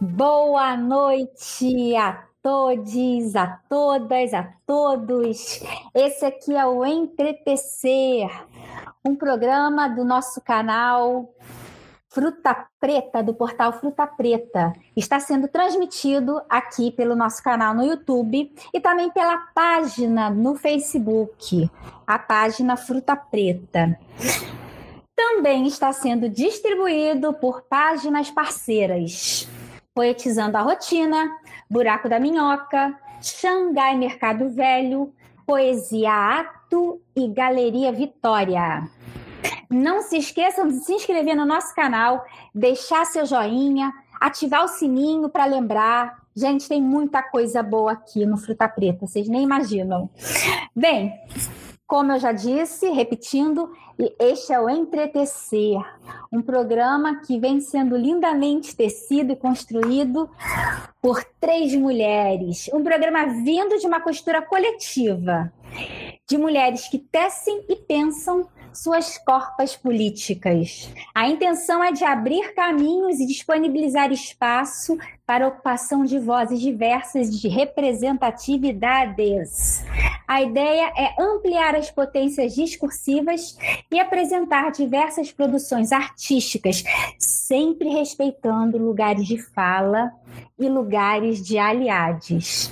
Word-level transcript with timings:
Boa 0.00 0.76
noite 0.76 1.96
a 1.96 2.28
todos, 2.42 3.34
a 3.34 3.62
todas, 3.68 4.34
a 4.34 4.54
todos. 4.66 4.79
Esse 5.94 6.24
aqui 6.24 6.56
é 6.56 6.66
o 6.66 6.84
Entretecer, 6.84 8.28
um 9.04 9.14
programa 9.14 9.88
do 9.88 10.04
nosso 10.04 10.40
canal 10.40 11.32
Fruta 12.12 12.66
Preta, 12.80 13.22
do 13.22 13.32
portal 13.32 13.72
Fruta 13.72 14.04
Preta. 14.04 14.72
Está 14.96 15.20
sendo 15.20 15.46
transmitido 15.46 16.42
aqui 16.48 16.90
pelo 16.90 17.14
nosso 17.14 17.40
canal 17.40 17.72
no 17.72 17.84
YouTube 17.84 18.52
e 18.74 18.80
também 18.80 19.10
pela 19.10 19.38
página 19.54 20.28
no 20.28 20.56
Facebook, 20.56 21.70
a 22.04 22.18
página 22.18 22.76
Fruta 22.76 23.14
Preta. 23.14 23.96
Também 25.14 25.68
está 25.68 25.92
sendo 25.92 26.28
distribuído 26.28 27.32
por 27.34 27.62
páginas 27.62 28.28
parceiras. 28.28 29.48
Poetizando 29.94 30.56
a 30.56 30.62
Rotina, 30.62 31.30
Buraco 31.70 32.08
da 32.08 32.18
Minhoca, 32.18 32.98
Xangai 33.20 33.96
Mercado 33.96 34.48
Velho, 34.50 35.12
Poesia 35.46 36.12
Ato 36.40 37.00
e 37.14 37.28
Galeria 37.28 37.92
Vitória. 37.92 38.88
Não 39.68 40.02
se 40.02 40.16
esqueçam 40.16 40.66
de 40.68 40.84
se 40.84 40.92
inscrever 40.92 41.36
no 41.36 41.46
nosso 41.46 41.74
canal, 41.74 42.24
deixar 42.54 43.04
seu 43.06 43.24
joinha, 43.24 43.92
ativar 44.20 44.64
o 44.64 44.68
sininho 44.68 45.28
para 45.28 45.44
lembrar. 45.44 46.20
Gente, 46.34 46.68
tem 46.68 46.80
muita 46.80 47.22
coisa 47.22 47.62
boa 47.62 47.92
aqui 47.92 48.24
no 48.24 48.36
Fruta 48.36 48.68
Preta, 48.68 49.06
vocês 49.06 49.28
nem 49.28 49.42
imaginam. 49.42 50.08
Bem, 50.74 51.12
como 51.90 52.12
eu 52.12 52.20
já 52.20 52.30
disse, 52.30 52.88
repetindo, 52.90 53.72
este 54.16 54.52
é 54.52 54.60
o 54.60 54.70
Entretecer, 54.70 55.80
um 56.32 56.40
programa 56.40 57.20
que 57.20 57.36
vem 57.36 57.60
sendo 57.60 57.96
lindamente 57.96 58.76
tecido 58.76 59.32
e 59.32 59.36
construído 59.36 60.30
por 61.02 61.24
três 61.40 61.74
mulheres. 61.74 62.70
Um 62.72 62.84
programa 62.84 63.26
vindo 63.26 63.76
de 63.76 63.88
uma 63.88 64.00
costura 64.00 64.40
coletiva, 64.40 65.52
de 66.28 66.38
mulheres 66.38 66.86
que 66.86 66.96
tecem 66.96 67.64
e 67.68 67.74
pensam 67.74 68.48
suas 68.72 69.18
corpas 69.18 69.76
políticas. 69.76 70.90
A 71.14 71.28
intenção 71.28 71.82
é 71.82 71.90
de 71.92 72.04
abrir 72.04 72.54
caminhos 72.54 73.18
e 73.20 73.26
disponibilizar 73.26 74.12
espaço 74.12 74.96
para 75.26 75.44
a 75.44 75.48
ocupação 75.48 76.04
de 76.04 76.18
vozes 76.18 76.60
diversas 76.60 77.30
de 77.30 77.48
representatividades. 77.48 79.84
A 80.26 80.42
ideia 80.42 80.92
é 80.96 81.14
ampliar 81.20 81.74
as 81.74 81.90
potências 81.90 82.54
discursivas 82.54 83.58
e 83.90 83.98
apresentar 83.98 84.70
diversas 84.70 85.32
produções 85.32 85.92
artísticas, 85.92 86.84
sempre 87.18 87.88
respeitando 87.88 88.78
lugares 88.78 89.26
de 89.26 89.38
fala 89.38 90.12
e 90.58 90.68
lugares 90.68 91.44
de 91.44 91.58
aliados. 91.58 92.70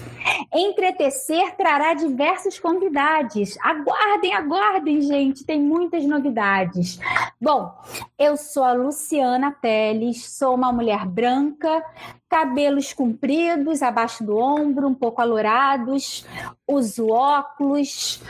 Entretecer 0.53 1.57
trará 1.57 1.93
diversos 1.93 2.59
convidados. 2.59 3.59
Aguardem, 3.61 4.35
aguardem, 4.35 5.01
gente, 5.03 5.45
tem 5.45 5.61
muitas 5.61 6.05
novidades. 6.05 6.99
Bom, 7.41 7.73
eu 8.19 8.37
sou 8.37 8.65
a 8.65 8.73
Luciana 8.73 9.53
Teles, 9.53 10.31
sou 10.31 10.55
uma 10.55 10.73
mulher 10.73 11.07
branca, 11.07 11.85
cabelos 12.29 12.93
compridos 12.93 13.83
abaixo 13.83 14.25
do 14.25 14.39
ombro, 14.39 14.89
um 14.89 14.95
pouco 14.95 15.21
alourados, 15.21 16.27
uso 16.67 17.09
óculos, 17.09 18.23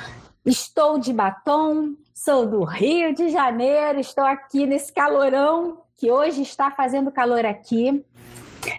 estou 0.45 0.99
de 0.99 1.13
batom, 1.13 1.95
sou 2.13 2.47
do 2.47 2.65
Rio 2.65 3.15
de 3.15 3.29
Janeiro, 3.29 4.01
estou 4.01 4.25
aqui 4.25 4.67
nesse 4.67 4.93
calorão 4.93 5.83
que 5.99 6.13
hoje 6.13 6.43
está 6.43 6.71
fazendo 6.71 7.11
calor 7.11 7.45
aqui. 7.45 8.05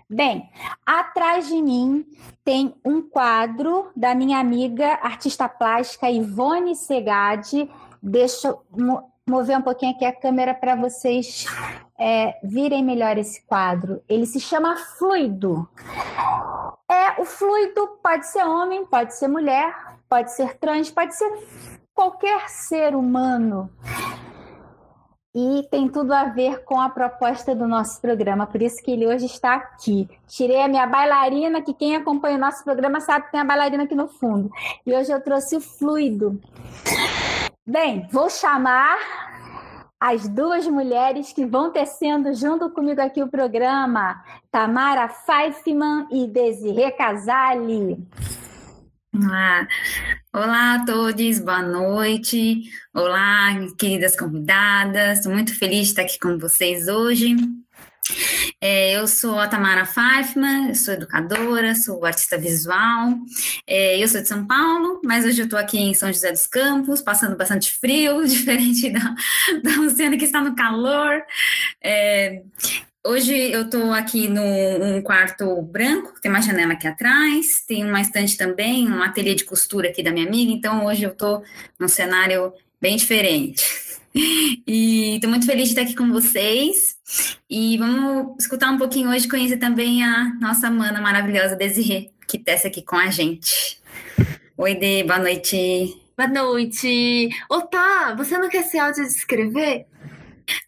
Bem, 0.09 0.49
atrás 0.85 1.47
de 1.47 1.61
mim 1.61 2.05
tem 2.43 2.73
um 2.83 3.01
quadro 3.01 3.91
da 3.95 4.15
minha 4.15 4.39
amiga 4.39 4.99
artista 5.01 5.47
plástica 5.47 6.09
Ivone 6.09 6.75
Segade. 6.75 7.69
Deixa 8.01 8.47
eu 8.47 8.63
mover 9.27 9.57
um 9.57 9.61
pouquinho 9.61 9.91
aqui 9.91 10.05
a 10.05 10.15
câmera 10.15 10.53
para 10.53 10.75
vocês 10.75 11.45
é, 11.97 12.39
virem 12.43 12.83
melhor 12.83 13.17
esse 13.17 13.45
quadro. 13.45 14.01
Ele 14.09 14.25
se 14.25 14.39
chama 14.39 14.75
Fluido. 14.97 15.67
É, 16.89 17.21
o 17.21 17.25
fluido 17.25 17.99
pode 18.01 18.25
ser 18.27 18.43
homem, 18.43 18.83
pode 18.85 19.13
ser 19.15 19.27
mulher, 19.27 19.75
pode 20.09 20.31
ser 20.31 20.57
trans, 20.57 20.89
pode 20.89 21.15
ser 21.15 21.31
qualquer 21.93 22.49
ser 22.49 22.95
humano 22.95 23.69
e 25.33 25.67
tem 25.69 25.87
tudo 25.87 26.11
a 26.11 26.25
ver 26.25 26.63
com 26.63 26.79
a 26.79 26.89
proposta 26.89 27.53
do 27.53 27.67
nosso 27.67 28.01
programa, 28.01 28.47
por 28.47 28.61
isso 28.61 28.83
que 28.83 28.91
ele 28.91 29.05
hoje 29.05 29.25
está 29.25 29.55
aqui. 29.55 30.09
Tirei 30.27 30.61
a 30.61 30.67
minha 30.67 30.87
bailarina, 30.87 31.61
que 31.61 31.73
quem 31.73 31.95
acompanha 31.95 32.37
o 32.37 32.39
nosso 32.39 32.63
programa 32.63 32.99
sabe 32.99 33.25
que 33.25 33.31
tem 33.31 33.41
a 33.41 33.45
bailarina 33.45 33.83
aqui 33.83 33.95
no 33.95 34.07
fundo. 34.07 34.49
E 34.85 34.93
hoje 34.93 35.11
eu 35.11 35.21
trouxe 35.21 35.55
o 35.55 35.61
fluido. 35.61 36.39
Bem, 37.65 38.07
vou 38.11 38.29
chamar 38.29 38.97
as 39.99 40.27
duas 40.27 40.65
mulheres 40.65 41.33
que 41.33 41.45
vão 41.45 41.71
tecendo 41.71 42.33
junto 42.33 42.69
comigo 42.71 43.01
aqui 43.01 43.21
o 43.21 43.27
programa, 43.27 44.23
Tamara 44.49 45.09
Feifman 45.09 46.07
e 46.09 46.25
Desirê 46.25 46.89
Casali. 46.91 47.97
Ah, 49.15 49.67
olá 50.31 50.75
a 50.75 50.85
todos, 50.85 51.39
boa 51.39 51.63
noite. 51.63 52.61
Olá, 52.93 53.49
queridas 53.77 54.15
convidadas. 54.15 55.17
Estou 55.17 55.33
muito 55.33 55.57
feliz 55.57 55.85
de 55.85 55.89
estar 55.89 56.03
aqui 56.03 56.19
com 56.19 56.37
vocês 56.37 56.87
hoje. 56.87 57.35
É, 58.61 58.95
eu 58.95 59.07
sou 59.07 59.39
a 59.39 59.47
Tamara 59.47 59.85
Feifman, 59.85 60.75
sou 60.75 60.93
educadora, 60.93 61.73
sou 61.73 62.05
artista 62.05 62.37
visual. 62.37 63.15
É, 63.65 63.97
eu 64.01 64.07
sou 64.07 64.21
de 64.21 64.27
São 64.27 64.45
Paulo, 64.45 65.01
mas 65.03 65.25
hoje 65.25 65.41
eu 65.41 65.45
estou 65.45 65.57
aqui 65.57 65.79
em 65.79 65.93
São 65.95 66.13
José 66.13 66.31
dos 66.31 66.45
Campos, 66.45 67.01
passando 67.01 67.35
bastante 67.35 67.71
frio, 67.79 68.25
diferente 68.27 68.91
da, 68.91 69.15
da 69.63 69.75
Luciana 69.77 70.17
que 70.17 70.25
está 70.25 70.39
no 70.39 70.55
calor. 70.55 71.23
É, 71.81 72.43
Hoje 73.05 73.33
eu 73.33 73.61
estou 73.61 73.93
aqui 73.93 74.27
num 74.27 75.01
quarto 75.01 75.61
branco, 75.61 76.19
tem 76.21 76.29
uma 76.29 76.41
janela 76.41 76.73
aqui 76.73 76.85
atrás, 76.85 77.63
tem 77.65 77.85
uma 77.85 78.01
estante 78.01 78.35
também, 78.35 78.91
um 78.91 79.01
ateliê 79.01 79.33
de 79.33 79.45
costura 79.45 79.87
aqui 79.87 80.03
da 80.03 80.11
minha 80.11 80.27
amiga, 80.27 80.51
então 80.51 80.85
hoje 80.85 81.03
eu 81.03 81.11
estou 81.11 81.41
num 81.79 81.87
cenário 81.87 82.53
bem 82.79 82.95
diferente. 82.95 83.63
E 84.65 85.15
estou 85.15 85.29
muito 85.29 85.45
feliz 85.45 85.65
de 85.65 85.69
estar 85.69 85.83
aqui 85.83 85.95
com 85.95 86.11
vocês. 86.11 86.97
E 87.47 87.77
vamos 87.77 88.35
escutar 88.39 88.71
um 88.71 88.77
pouquinho 88.77 89.11
hoje, 89.11 89.27
conhecer 89.27 89.57
também 89.57 90.03
a 90.03 90.33
nossa 90.41 90.69
mana 90.71 90.99
maravilhosa 90.99 91.55
Desirê, 91.55 92.09
que 92.27 92.39
tece 92.39 92.67
aqui 92.67 92.81
com 92.81 92.95
a 92.95 93.11
gente. 93.11 93.79
Oi, 94.57 94.73
Dê, 94.73 95.03
boa 95.03 95.19
noite. 95.19 95.95
Boa 96.17 96.27
noite. 96.27 97.29
Ô, 97.49 97.61
tá, 97.61 98.15
você 98.17 98.35
não 98.39 98.49
quer 98.49 98.63
se 98.63 98.79
auto-descrever? 98.79 99.85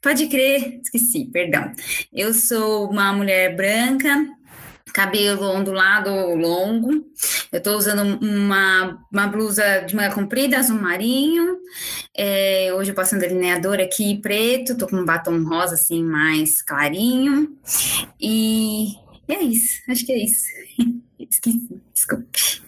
Pode 0.01 0.27
crer, 0.27 0.79
esqueci, 0.81 1.25
perdão. 1.31 1.71
Eu 2.13 2.33
sou 2.33 2.89
uma 2.89 3.13
mulher 3.13 3.55
branca, 3.55 4.27
cabelo 4.93 5.49
ondulado 5.49 6.09
longo. 6.35 6.91
Eu 7.51 7.57
estou 7.57 7.77
usando 7.77 8.19
uma, 8.23 8.99
uma 9.11 9.27
blusa 9.27 9.79
de 9.81 9.95
manga 9.95 10.13
comprida, 10.13 10.57
azul 10.57 10.79
marinho. 10.79 11.57
É, 12.15 12.71
hoje 12.73 12.91
eu 12.91 12.95
passo 12.95 13.15
um 13.15 13.19
delineador 13.19 13.79
aqui 13.79 14.19
preto, 14.21 14.77
tô 14.77 14.87
com 14.87 14.97
um 14.97 15.05
batom 15.05 15.43
rosa 15.43 15.75
assim 15.75 16.03
mais 16.03 16.61
clarinho. 16.61 17.57
E, 18.19 18.93
é 19.27 19.41
isso, 19.43 19.81
acho 19.89 20.05
que 20.05 20.11
é 20.11 20.23
isso. 20.23 20.45
Esqueci, 21.19 21.81
desculpe. 21.93 22.61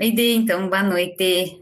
Oi, 0.00 0.12
Dê, 0.12 0.34
então, 0.34 0.68
boa 0.68 0.82
noite. 0.82 1.60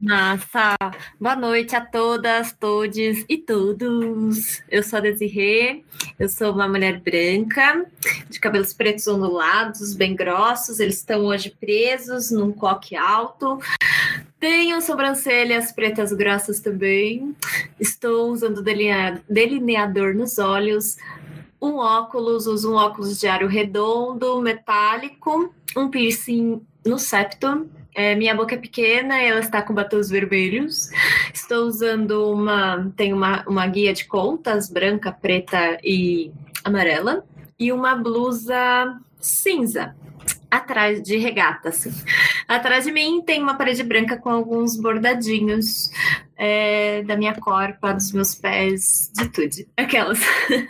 Massa! 0.00 0.76
Boa 1.20 1.34
noite 1.34 1.74
a 1.74 1.84
todas, 1.84 2.52
todos 2.52 3.24
e 3.28 3.36
todos. 3.36 4.62
Eu 4.70 4.84
sou 4.84 4.98
a 4.98 5.02
Desirê, 5.02 5.82
eu 6.16 6.28
sou 6.28 6.52
uma 6.52 6.68
mulher 6.68 7.00
branca, 7.00 7.84
de 8.30 8.38
cabelos 8.38 8.72
pretos 8.72 9.08
ondulados, 9.08 9.92
bem 9.92 10.14
grossos. 10.14 10.78
Eles 10.78 10.98
estão 10.98 11.24
hoje 11.24 11.50
presos 11.58 12.30
num 12.30 12.52
coque 12.52 12.94
alto. 12.94 13.58
Tenho 14.38 14.80
sobrancelhas 14.80 15.72
pretas 15.72 16.12
grossas 16.12 16.60
também. 16.60 17.34
Estou 17.80 18.30
usando 18.30 18.62
delineador 18.62 20.14
nos 20.14 20.38
olhos, 20.38 20.96
um 21.60 21.78
óculos, 21.78 22.46
uso 22.46 22.70
um 22.70 22.76
óculos 22.76 23.18
de 23.18 23.26
aro 23.26 23.48
redondo, 23.48 24.40
metálico, 24.40 25.52
um 25.76 25.90
piercing 25.90 26.64
no 26.86 26.96
septo 26.96 27.68
É, 27.94 28.14
minha 28.16 28.34
boca 28.34 28.54
é 28.54 28.58
pequena, 28.58 29.20
ela 29.22 29.40
está 29.40 29.62
com 29.62 29.72
batons 29.72 30.10
vermelhos. 30.10 30.90
Estou 31.32 31.66
usando 31.66 32.32
uma. 32.32 32.92
Tem 32.96 33.12
uma, 33.12 33.44
uma 33.46 33.66
guia 33.66 33.92
de 33.92 34.04
contas 34.04 34.68
branca, 34.68 35.12
preta 35.12 35.78
e 35.82 36.32
amarela. 36.64 37.24
E 37.58 37.70
uma 37.70 37.94
blusa 37.94 38.98
cinza 39.20 39.94
atrás 40.50 41.02
de 41.02 41.16
regata, 41.16 41.70
assim. 41.70 41.92
Atrás 42.46 42.84
de 42.84 42.92
mim 42.92 43.22
tem 43.24 43.42
uma 43.42 43.56
parede 43.56 43.82
branca 43.82 44.16
com 44.16 44.30
alguns 44.30 44.76
bordadinhos 44.76 45.90
é, 46.36 47.02
da 47.02 47.16
minha 47.16 47.34
corpa, 47.34 47.92
dos 47.92 48.12
meus 48.12 48.34
pés, 48.34 49.10
de 49.14 49.28
tudo. 49.28 49.66
Aquelas. 49.76 50.20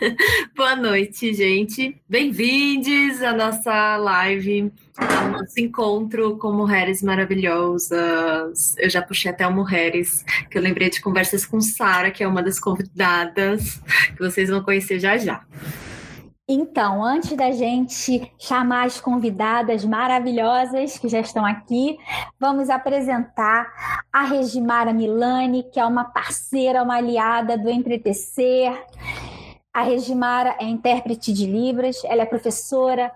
Boa 0.55 0.75
noite, 0.75 1.33
gente. 1.33 1.99
Bem-vindos 2.07 3.21
à 3.21 3.33
nossa 3.33 3.97
live, 3.97 4.71
ao 4.97 5.29
nosso 5.29 5.59
encontro 5.59 6.37
com 6.37 6.51
mulheres 6.51 7.01
maravilhosas. 7.01 8.75
Eu 8.77 8.89
já 8.89 9.01
puxei 9.01 9.31
até 9.31 9.47
o 9.47 9.53
Mulheres, 9.53 10.23
que 10.49 10.57
eu 10.57 10.61
lembrei 10.61 10.89
de 10.89 11.01
conversas 11.01 11.45
com 11.45 11.59
Sara, 11.59 12.11
que 12.11 12.23
é 12.23 12.27
uma 12.27 12.43
das 12.43 12.59
convidadas, 12.59 13.81
que 14.15 14.19
vocês 14.19 14.49
vão 14.49 14.61
conhecer 14.61 14.99
já 14.99 15.17
já. 15.17 15.43
Então, 16.47 17.03
antes 17.03 17.35
da 17.35 17.49
gente 17.49 18.31
chamar 18.37 18.85
as 18.85 19.01
convidadas 19.01 19.83
maravilhosas 19.83 20.95
que 20.95 21.09
já 21.09 21.19
estão 21.19 21.43
aqui, 21.43 21.97
vamos 22.39 22.69
apresentar 22.69 23.65
a 24.13 24.21
Regimara 24.25 24.93
Milani, 24.93 25.63
que 25.63 25.79
é 25.79 25.85
uma 25.85 26.03
parceira, 26.03 26.83
uma 26.83 26.97
aliada 26.97 27.57
do 27.57 27.67
Entretecer. 27.67 28.71
A 29.73 29.81
Regimara 29.81 30.55
é 30.59 30.65
intérprete 30.65 31.33
de 31.33 31.47
Libras, 31.47 32.03
ela 32.05 32.21
é 32.21 32.25
professora 32.27 33.11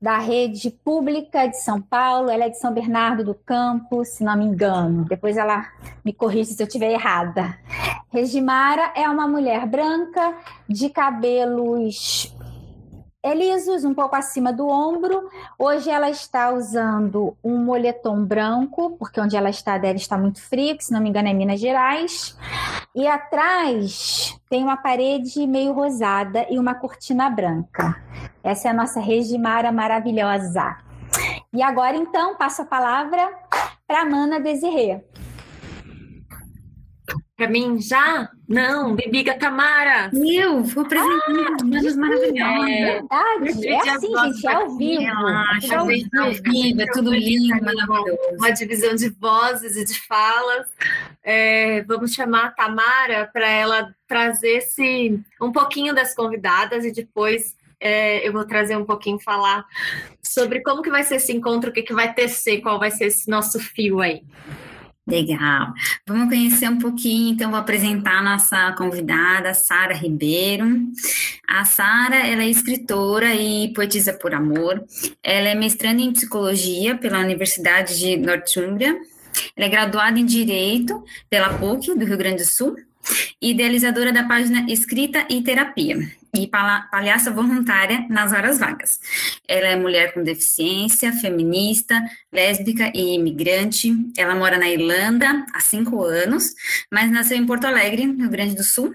da 0.00 0.18
rede 0.18 0.70
pública 0.70 1.48
de 1.48 1.60
São 1.60 1.82
Paulo, 1.82 2.30
ela 2.30 2.44
é 2.44 2.48
de 2.48 2.60
São 2.60 2.72
Bernardo 2.72 3.24
do 3.24 3.34
Campo, 3.34 4.04
se 4.04 4.22
não 4.22 4.36
me 4.36 4.44
engano. 4.44 5.04
Depois 5.04 5.36
ela 5.36 5.66
me 6.04 6.12
corrige 6.12 6.52
se 6.52 6.62
eu 6.62 6.66
estiver 6.68 6.92
errada. 6.92 7.58
Regimara 8.10 8.92
é 8.94 9.08
uma 9.10 9.26
mulher 9.26 9.66
branca 9.66 10.32
de 10.68 10.88
cabelos 10.88 12.32
lisos, 13.26 13.84
um 13.84 13.92
pouco 13.92 14.14
acima 14.14 14.52
do 14.52 14.68
ombro. 14.68 15.28
Hoje 15.58 15.90
ela 15.90 16.08
está 16.08 16.52
usando 16.52 17.36
um 17.42 17.58
moletom 17.58 18.24
branco, 18.24 18.96
porque 18.98 19.20
onde 19.20 19.36
ela 19.36 19.50
está 19.50 19.76
deve 19.76 19.98
estar 19.98 20.16
muito 20.16 20.40
frio, 20.40 20.76
que 20.76 20.84
se 20.84 20.92
não 20.92 21.00
me 21.00 21.08
engano 21.08 21.28
é 21.28 21.34
Minas 21.34 21.60
Gerais. 21.60 22.36
E 22.94 23.06
atrás 23.06 24.38
tem 24.48 24.62
uma 24.62 24.76
parede 24.76 25.46
meio 25.46 25.72
rosada 25.72 26.46
e 26.48 26.58
uma 26.58 26.74
cortina 26.74 27.28
branca. 27.28 28.00
Essa 28.42 28.68
é 28.68 28.70
a 28.70 28.74
nossa 28.74 29.00
Regimara 29.00 29.72
maravilhosa. 29.72 30.76
E 31.52 31.62
agora 31.62 31.96
então 31.96 32.36
passo 32.36 32.62
a 32.62 32.66
palavra 32.66 33.28
para 33.86 34.04
Mana 34.04 34.38
Desirê. 34.38 35.02
Para 37.38 37.48
mim, 37.48 37.80
já? 37.80 38.28
Não, 38.48 38.96
Bibiga 38.96 39.38
Tamara. 39.38 40.10
Eu 40.12 40.64
vou 40.64 40.84
apresentar 40.84 41.56
ah, 41.60 41.64
manas 41.64 41.96
maravilhosas. 41.96 42.68
É 42.68 43.38
verdade, 43.38 43.68
é 43.68 43.90
assim, 43.90 44.32
gente, 44.32 44.46
é 44.48 44.52
ao 44.52 44.76
vivo. 44.76 45.02
É 45.70 45.74
ao 45.76 45.86
vivo, 46.32 46.82
é 46.82 46.86
tudo 46.86 47.14
lindo, 47.14 47.64
maravilhoso. 47.64 48.18
Uma 48.32 48.50
divisão 48.50 48.96
de 48.96 49.10
vozes 49.10 49.76
e 49.76 49.84
de 49.84 50.00
falas. 50.00 50.66
É, 51.22 51.84
vamos 51.84 52.12
chamar 52.12 52.46
a 52.46 52.50
Tamara 52.50 53.30
para 53.32 53.48
ela 53.48 53.94
trazer 54.08 54.56
esse, 54.56 55.20
um 55.40 55.52
pouquinho 55.52 55.94
das 55.94 56.16
convidadas 56.16 56.84
e 56.84 56.90
depois 56.90 57.56
é, 57.78 58.26
eu 58.26 58.32
vou 58.32 58.44
trazer 58.46 58.76
um 58.76 58.84
pouquinho 58.84 59.20
falar 59.20 59.64
sobre 60.20 60.60
como 60.60 60.82
que 60.82 60.90
vai 60.90 61.04
ser 61.04 61.14
esse 61.16 61.32
encontro, 61.32 61.70
o 61.70 61.72
que, 61.72 61.82
que 61.82 61.94
vai 61.94 62.12
tecer, 62.12 62.62
qual 62.62 62.80
vai 62.80 62.90
ser 62.90 63.04
esse 63.04 63.30
nosso 63.30 63.60
fio 63.60 64.00
aí. 64.00 64.24
Legal. 65.08 65.72
Vamos 66.06 66.28
conhecer 66.28 66.68
um 66.68 66.78
pouquinho, 66.78 67.32
então 67.32 67.50
vou 67.50 67.58
apresentar 67.58 68.18
a 68.18 68.22
nossa 68.22 68.72
convidada, 68.72 69.54
Sara 69.54 69.94
Ribeiro. 69.94 70.66
A 71.48 71.64
Sara, 71.64 72.26
ela 72.26 72.42
é 72.42 72.50
escritora 72.50 73.34
e 73.34 73.72
poetisa 73.72 74.12
por 74.12 74.34
amor. 74.34 74.84
Ela 75.22 75.48
é 75.48 75.54
mestranda 75.54 76.02
em 76.02 76.12
psicologia 76.12 76.94
pela 76.94 77.20
Universidade 77.20 77.98
de 77.98 78.18
Northumbria. 78.18 79.00
Ela 79.56 79.66
é 79.66 79.70
graduada 79.70 80.18
em 80.18 80.26
direito 80.26 81.02
pela 81.30 81.54
PUC 81.54 81.94
do 81.94 82.04
Rio 82.04 82.18
Grande 82.18 82.42
do 82.42 82.46
Sul 82.46 82.76
idealizadora 83.40 84.12
da 84.12 84.24
página 84.24 84.66
Escrita 84.68 85.26
e 85.28 85.42
Terapia 85.42 85.98
e 86.34 86.46
palhaça 86.46 87.30
voluntária 87.30 88.06
nas 88.08 88.32
horas 88.32 88.58
vagas. 88.58 89.00
Ela 89.46 89.68
é 89.68 89.76
mulher 89.76 90.12
com 90.12 90.22
deficiência, 90.22 91.12
feminista, 91.12 92.02
lésbica 92.32 92.92
e 92.94 93.14
imigrante. 93.14 93.92
Ela 94.16 94.34
mora 94.34 94.58
na 94.58 94.68
Irlanda 94.68 95.46
há 95.54 95.60
cinco 95.60 96.02
anos, 96.02 96.54
mas 96.92 97.10
nasceu 97.10 97.36
em 97.36 97.46
Porto 97.46 97.64
Alegre, 97.64 98.02
Rio 98.02 98.30
Grande 98.30 98.54
do 98.54 98.64
Sul. 98.64 98.94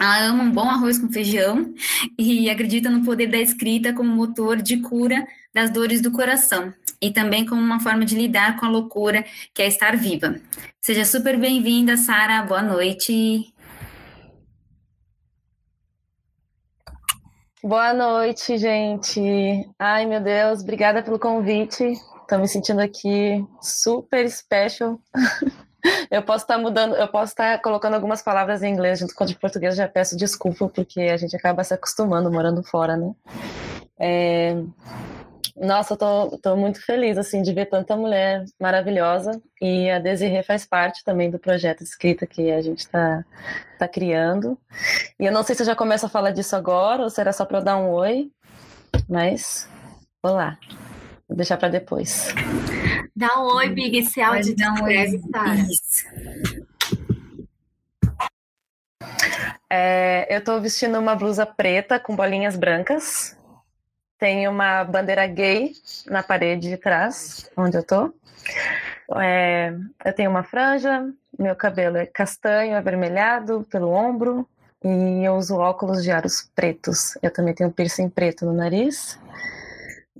Ela 0.00 0.24
ama 0.26 0.44
um 0.44 0.50
bom 0.50 0.68
arroz 0.68 0.98
com 0.98 1.12
feijão 1.12 1.74
e 2.18 2.48
acredita 2.48 2.88
no 2.88 3.04
poder 3.04 3.26
da 3.26 3.38
escrita 3.38 3.92
como 3.92 4.08
motor 4.10 4.56
de 4.56 4.78
cura 4.78 5.26
das 5.52 5.70
dores 5.70 6.00
do 6.00 6.10
coração 6.10 6.72
e 7.00 7.10
também 7.10 7.46
como 7.46 7.60
uma 7.60 7.80
forma 7.80 8.04
de 8.04 8.14
lidar 8.14 8.58
com 8.58 8.66
a 8.66 8.68
loucura 8.68 9.24
que 9.54 9.62
é 9.62 9.66
estar 9.66 9.96
viva. 9.96 10.34
Seja 10.80 11.04
super 11.04 11.38
bem-vinda, 11.38 11.96
Sara. 11.96 12.42
Boa 12.42 12.62
noite. 12.62 13.52
Boa 17.62 17.92
noite, 17.92 18.56
gente. 18.56 19.20
Ai, 19.78 20.06
meu 20.06 20.20
Deus, 20.20 20.62
obrigada 20.62 21.02
pelo 21.02 21.18
convite. 21.18 21.92
Estou 22.22 22.38
me 22.38 22.48
sentindo 22.48 22.80
aqui 22.80 23.44
super 23.60 24.30
special. 24.30 24.98
Eu 26.10 26.22
posso 26.22 26.44
estar 26.44 26.56
tá 26.56 26.60
mudando, 26.60 26.94
eu 26.94 27.08
posso 27.08 27.32
estar 27.32 27.56
tá 27.56 27.62
colocando 27.62 27.94
algumas 27.94 28.20
palavras 28.20 28.62
em 28.62 28.70
inglês 28.70 28.98
junto 28.98 29.14
com 29.14 29.24
de 29.24 29.34
português, 29.34 29.76
já 29.76 29.88
peço 29.88 30.14
desculpa, 30.14 30.68
porque 30.68 31.00
a 31.00 31.16
gente 31.16 31.34
acaba 31.34 31.64
se 31.64 31.72
acostumando 31.72 32.30
morando 32.30 32.62
fora, 32.62 32.98
né? 32.98 33.14
É... 33.98 34.62
Nossa, 35.60 35.92
eu 35.92 35.98
tô, 35.98 36.38
tô 36.38 36.56
muito 36.56 36.82
feliz, 36.82 37.18
assim, 37.18 37.42
de 37.42 37.52
ver 37.52 37.66
tanta 37.66 37.94
mulher 37.94 38.46
maravilhosa 38.58 39.42
e 39.60 39.90
a 39.90 39.98
Desirê 39.98 40.42
faz 40.42 40.64
parte 40.64 41.04
também 41.04 41.30
do 41.30 41.38
projeto 41.38 41.80
de 41.80 41.84
escrita 41.84 42.26
que 42.26 42.50
a 42.50 42.62
gente 42.62 42.78
está 42.78 43.22
tá 43.78 43.86
criando. 43.86 44.56
E 45.18 45.26
eu 45.26 45.30
não 45.30 45.42
sei 45.42 45.54
se 45.54 45.60
eu 45.60 45.66
já 45.66 45.76
começo 45.76 46.06
a 46.06 46.08
falar 46.08 46.30
disso 46.30 46.56
agora 46.56 47.02
ou 47.02 47.10
será 47.10 47.30
só 47.30 47.44
para 47.44 47.58
eu 47.58 47.64
dar 47.64 47.76
um 47.76 47.90
oi, 47.90 48.30
mas 49.06 49.68
vou 50.22 50.32
lá. 50.32 50.58
Vou 51.28 51.36
deixar 51.36 51.58
para 51.58 51.68
depois. 51.68 52.34
Dá 53.14 53.38
um 53.38 53.56
oi, 53.56 53.68
Big, 53.68 53.98
esse 53.98 54.18
áudio 54.18 54.56
dá 54.56 54.72
um 54.72 54.84
oi. 54.84 55.20
É, 59.68 60.26
eu 60.34 60.38
estou 60.38 60.58
vestindo 60.58 60.98
uma 60.98 61.14
blusa 61.14 61.44
preta 61.44 62.00
com 62.00 62.16
bolinhas 62.16 62.56
brancas 62.56 63.38
tem 64.20 64.46
uma 64.46 64.84
bandeira 64.84 65.26
gay 65.26 65.72
na 66.06 66.22
parede 66.22 66.68
de 66.68 66.76
trás, 66.76 67.50
onde 67.56 67.78
eu 67.78 67.82
tô. 67.82 68.12
É, 69.18 69.74
eu 70.04 70.12
tenho 70.12 70.30
uma 70.30 70.44
franja, 70.44 71.10
meu 71.38 71.56
cabelo 71.56 71.96
é 71.96 72.06
castanho, 72.06 72.76
avermelhado 72.76 73.66
pelo 73.70 73.88
ombro, 73.90 74.46
e 74.84 75.26
eu 75.26 75.34
uso 75.36 75.56
óculos 75.56 76.02
de 76.04 76.10
aros 76.10 76.50
pretos. 76.54 77.18
Eu 77.22 77.32
também 77.32 77.54
tenho 77.54 77.72
piercing 77.72 78.10
preto 78.10 78.44
no 78.44 78.52
nariz. 78.52 79.18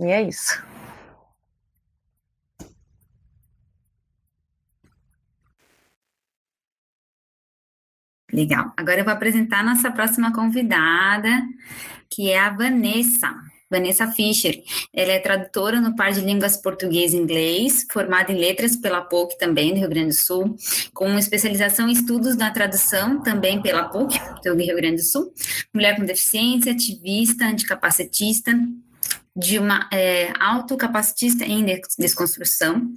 E 0.01 0.07
é 0.07 0.23
isso. 0.23 0.63
Legal. 8.33 8.73
Agora 8.77 9.01
eu 9.01 9.05
vou 9.05 9.13
apresentar 9.13 9.61
a 9.61 9.63
nossa 9.65 9.91
próxima 9.91 10.33
convidada, 10.33 11.29
que 12.09 12.31
é 12.31 12.39
a 12.39 12.51
Vanessa. 12.51 13.29
Vanessa 13.71 14.09
Fischer. 14.09 14.63
Ela 14.93 15.13
é 15.13 15.19
tradutora 15.19 15.81
no 15.81 15.95
par 15.95 16.13
de 16.13 16.21
línguas 16.21 16.57
português 16.57 17.13
e 17.13 17.17
inglês, 17.17 17.87
formada 17.91 18.33
em 18.33 18.37
letras 18.37 18.75
pela 18.77 19.01
PUC 19.03 19.39
também, 19.39 19.73
do 19.73 19.81
Rio 19.81 19.89
Grande 19.89 20.09
do 20.09 20.21
Sul, 20.21 20.57
com 20.93 21.17
especialização 21.19 21.89
em 21.89 21.93
estudos 21.93 22.37
na 22.37 22.51
tradução 22.51 23.23
também 23.23 23.63
pela 23.63 23.85
PUC, 23.85 24.19
do 24.45 24.57
Rio 24.57 24.77
Grande 24.77 24.97
do 24.97 25.03
Sul. 25.03 25.33
Mulher 25.73 25.97
com 25.97 26.05
deficiência, 26.05 26.73
ativista, 26.73 27.45
anticapacitista, 27.45 28.53
de 29.37 29.59
uma 29.59 29.89
é, 29.93 30.33
autocapacitista 30.39 31.45
em 31.45 31.65
desconstrução, 31.99 32.91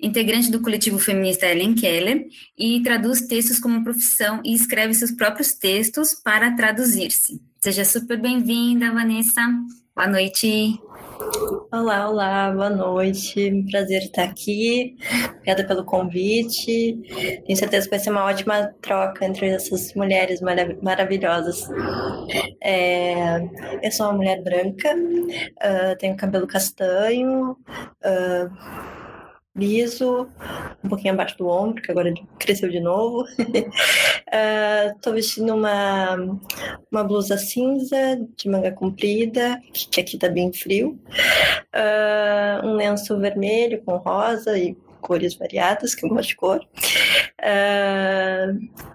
integrante 0.00 0.50
do 0.50 0.62
coletivo 0.62 0.98
feminista 0.98 1.46
Ellen 1.46 1.74
Keller, 1.74 2.26
e 2.56 2.80
traduz 2.82 3.22
textos 3.22 3.58
como 3.58 3.82
profissão 3.82 4.40
e 4.44 4.54
escreve 4.54 4.94
seus 4.94 5.10
próprios 5.10 5.52
textos 5.52 6.14
para 6.14 6.54
traduzir-se. 6.54 7.40
Seja 7.60 7.84
super 7.84 8.20
bem-vinda, 8.20 8.92
Vanessa. 8.92 9.42
Boa 9.94 10.08
noite. 10.08 10.80
Olá, 11.70 12.08
olá, 12.08 12.50
boa 12.50 12.70
noite. 12.70 13.62
Prazer 13.70 14.04
estar 14.04 14.24
aqui. 14.24 14.96
Obrigada 15.36 15.66
pelo 15.66 15.84
convite. 15.84 16.98
Tenho 17.46 17.58
certeza 17.58 17.84
que 17.84 17.90
vai 17.90 17.98
ser 17.98 18.10
uma 18.10 18.24
ótima 18.24 18.74
troca 18.80 19.26
entre 19.26 19.48
essas 19.48 19.92
mulheres 19.92 20.40
marav 20.40 20.78
maravilhosas. 20.82 21.68
É, 22.62 23.38
eu 23.82 23.92
sou 23.92 24.06
uma 24.06 24.14
mulher 24.14 24.42
branca, 24.42 24.96
uh, 24.96 25.98
tenho 25.98 26.16
cabelo 26.16 26.46
castanho, 26.46 27.50
uh, 27.52 29.01
liso, 29.54 30.28
um 30.82 30.88
pouquinho 30.88 31.12
abaixo 31.14 31.36
do 31.36 31.46
ombro, 31.46 31.82
que 31.82 31.90
agora 31.90 32.12
cresceu 32.38 32.70
de 32.70 32.80
novo. 32.80 33.24
Estou 34.96 35.12
uh, 35.12 35.14
vestindo 35.14 35.54
uma, 35.54 36.16
uma 36.90 37.04
blusa 37.04 37.36
cinza 37.36 38.18
de 38.36 38.48
manga 38.48 38.72
comprida, 38.72 39.60
que, 39.72 40.00
aqui 40.00 40.16
está 40.16 40.28
bem 40.28 40.52
frio. 40.52 40.98
Uh, 41.74 42.66
um 42.66 42.74
lenço 42.74 43.18
vermelho 43.18 43.82
com 43.82 43.96
rosa 43.96 44.58
e 44.58 44.74
cores 45.02 45.34
variadas, 45.34 45.94
que 45.94 46.06
eu 46.06 46.08
gosto 46.08 46.30
de 46.30 46.36
cor. 46.36 46.60
Uh, 47.40 48.92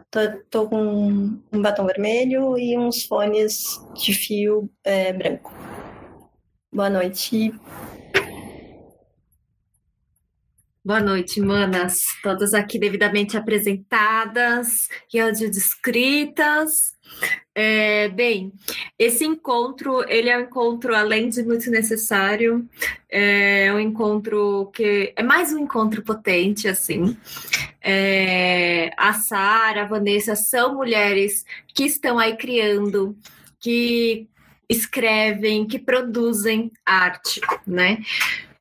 com 0.70 1.40
um 1.54 1.62
batom 1.62 1.86
vermelho 1.86 2.58
e 2.58 2.76
uns 2.76 3.04
fones 3.04 3.80
de 3.94 4.14
fio 4.14 4.68
é, 4.84 5.14
branco. 5.14 5.54
Boa 6.74 6.90
noite. 6.90 7.54
Boa 10.88 11.01
noite, 11.01 11.41
manas. 11.41 12.00
Todas 12.24 12.53
aqui 12.53 12.79
devidamente 12.79 13.36
apresentadas 13.36 14.88
e 15.13 15.20
audio 15.20 15.51
descritas. 15.51 16.96
É, 17.53 18.08
bem, 18.08 18.53
esse 18.98 19.25
encontro, 19.25 20.01
ele 20.08 20.29
é 20.29 20.38
um 20.38 20.44
encontro, 20.44 20.96
além 20.96 21.27
de 21.27 21.44
muito 21.44 21.70
necessário, 21.70 22.65
é 23.10 23.70
um 23.74 23.82
encontro 23.82 24.72
que 24.74 25.12
é 25.13 25.22
mais 25.22 25.51
um 25.51 25.60
encontro 25.60 26.01
potente, 26.01 26.70
assim. 26.70 27.17
É, 27.82 28.89
a 28.96 29.12
Sara, 29.12 29.82
a 29.82 29.88
Vanessa 29.88 30.38
são 30.38 30.74
mulheres 30.74 31.44
que 31.67 31.84
estão 31.84 32.17
aí 32.17 32.38
criando, 32.38 33.13
que 33.60 34.25
escrevem, 34.70 35.67
que 35.67 35.79
produzem 35.79 36.72
arte, 36.86 37.41
né? 37.65 37.98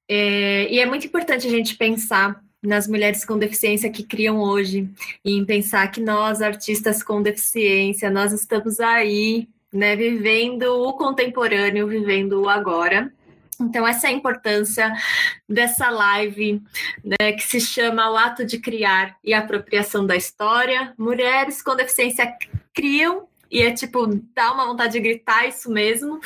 É, 0.09 0.73
e 0.73 0.79
é 0.79 0.87
muito 0.87 1.07
importante 1.07 1.47
a 1.47 1.51
gente 1.51 1.77
pensar 1.77 2.41
nas 2.63 2.89
mulheres 2.89 3.25
com 3.25 3.39
deficiência 3.39 3.91
que 3.91 4.03
criam 4.03 4.41
hoje 4.41 4.89
e 5.25 5.37
em 5.37 5.45
pensar 5.45 5.91
que 5.91 6.01
nós, 6.01 6.43
artistas 6.43 7.03
com 7.03 7.23
deficiência, 7.23 8.11
nós 8.11 8.33
estamos 8.33 8.81
aí, 8.81 9.49
né, 9.73 9.95
vivendo 9.95 10.65
o 10.65 10.93
contemporâneo, 10.95 11.87
vivendo 11.87 12.43
o 12.43 12.49
agora. 12.49 13.13
Então, 13.61 13.87
essa 13.87 14.07
é 14.07 14.11
a 14.11 14.13
importância 14.13 14.93
dessa 15.49 15.89
live, 15.89 16.61
né, 17.03 17.33
que 17.33 17.43
se 17.43 17.61
chama 17.61 18.11
O 18.11 18.17
Ato 18.17 18.45
de 18.45 18.59
Criar 18.59 19.17
e 19.25 19.33
Apropriação 19.33 20.07
da 20.07 20.15
História. 20.15 20.93
Mulheres 20.99 21.63
com 21.63 21.75
deficiência 21.75 22.35
criam 22.75 23.27
e 23.50 23.62
é 23.62 23.73
tipo, 23.73 24.07
dá 24.35 24.53
uma 24.53 24.67
vontade 24.67 24.95
de 24.95 25.00
gritar 25.00 25.47
isso 25.47 25.71
mesmo, 25.71 26.21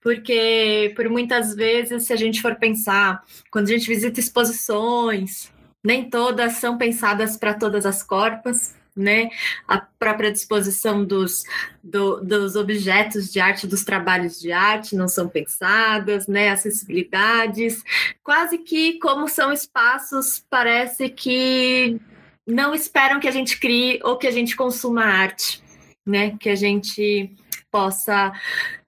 porque 0.00 0.92
por 0.94 1.08
muitas 1.08 1.54
vezes, 1.54 2.06
se 2.06 2.12
a 2.12 2.16
gente 2.16 2.42
for 2.42 2.54
pensar, 2.56 3.22
quando 3.50 3.68
a 3.68 3.72
gente 3.72 3.88
visita 3.88 4.20
exposições, 4.20 5.50
nem 5.82 6.08
todas 6.08 6.54
são 6.54 6.76
pensadas 6.76 7.36
para 7.36 7.54
todas 7.54 7.86
as 7.86 8.02
corpas, 8.02 8.74
né? 8.94 9.28
A 9.68 9.78
própria 9.78 10.32
disposição 10.32 11.04
dos, 11.04 11.44
do, 11.82 12.20
dos 12.20 12.56
objetos 12.56 13.30
de 13.30 13.38
arte, 13.38 13.66
dos 13.66 13.84
trabalhos 13.84 14.40
de 14.40 14.50
arte 14.52 14.96
não 14.96 15.06
são 15.06 15.28
pensadas, 15.28 16.26
né? 16.26 16.48
Acessibilidades, 16.50 17.84
quase 18.22 18.58
que 18.58 18.98
como 18.98 19.28
são 19.28 19.52
espaços, 19.52 20.44
parece 20.48 21.08
que 21.10 22.00
não 22.46 22.74
esperam 22.74 23.20
que 23.20 23.28
a 23.28 23.32
gente 23.32 23.58
crie 23.60 24.00
ou 24.02 24.16
que 24.16 24.26
a 24.26 24.30
gente 24.30 24.56
consuma 24.56 25.04
arte 25.04 25.65
né? 26.06 26.36
Que 26.38 26.48
a 26.48 26.54
gente 26.54 27.34
possa 27.70 28.32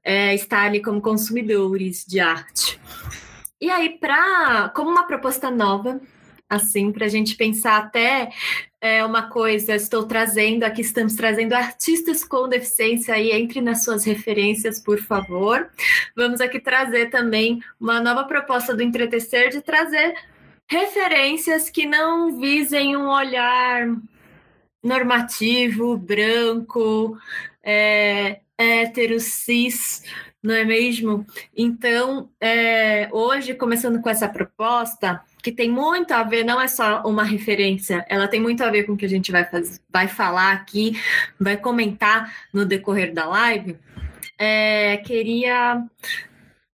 é, 0.04 0.34
estar 0.34 0.62
ali 0.62 0.80
como 0.80 1.00
consumidores 1.00 2.04
de 2.06 2.20
arte. 2.20 2.80
E 3.60 3.70
aí, 3.70 3.98
para 3.98 4.70
como 4.74 4.90
uma 4.90 5.06
proposta 5.06 5.50
nova, 5.50 6.00
assim, 6.48 6.92
para 6.92 7.04
a 7.04 7.08
gente 7.08 7.36
pensar 7.36 7.76
até 7.76 8.30
é, 8.80 9.04
uma 9.04 9.28
coisa, 9.28 9.74
estou 9.74 10.06
trazendo 10.06 10.64
aqui, 10.64 10.80
estamos 10.80 11.14
trazendo 11.14 11.52
artistas 11.52 12.24
com 12.24 12.48
deficiência 12.48 13.14
aí, 13.14 13.32
entre 13.32 13.60
nas 13.60 13.84
suas 13.84 14.04
referências, 14.04 14.80
por 14.80 14.98
favor. 14.98 15.68
Vamos 16.16 16.40
aqui 16.40 16.60
trazer 16.60 17.10
também 17.10 17.60
uma 17.80 18.00
nova 18.00 18.24
proposta 18.24 18.74
do 18.74 18.82
Entretecer 18.82 19.50
de 19.50 19.60
trazer 19.60 20.14
referências 20.70 21.68
que 21.68 21.86
não 21.86 22.38
visem 22.38 22.96
um 22.96 23.08
olhar 23.08 23.88
normativo, 24.82 25.96
branco, 25.96 27.16
é, 27.62 28.40
hétero, 28.56 29.20
cis, 29.20 30.02
não 30.42 30.54
é 30.54 30.64
mesmo? 30.64 31.26
Então, 31.56 32.30
é, 32.40 33.08
hoje, 33.12 33.54
começando 33.54 34.00
com 34.00 34.08
essa 34.08 34.28
proposta, 34.28 35.22
que 35.42 35.52
tem 35.52 35.70
muito 35.70 36.12
a 36.12 36.22
ver, 36.22 36.44
não 36.44 36.60
é 36.60 36.68
só 36.68 37.02
uma 37.02 37.24
referência, 37.24 38.04
ela 38.08 38.28
tem 38.28 38.40
muito 38.40 38.62
a 38.62 38.70
ver 38.70 38.84
com 38.84 38.92
o 38.92 38.96
que 38.96 39.06
a 39.06 39.08
gente 39.08 39.32
vai, 39.32 39.44
fazer, 39.44 39.80
vai 39.90 40.08
falar 40.08 40.52
aqui, 40.52 40.92
vai 41.38 41.56
comentar 41.56 42.32
no 42.52 42.64
decorrer 42.64 43.12
da 43.12 43.26
live. 43.26 43.76
É, 44.38 44.98
queria 44.98 45.84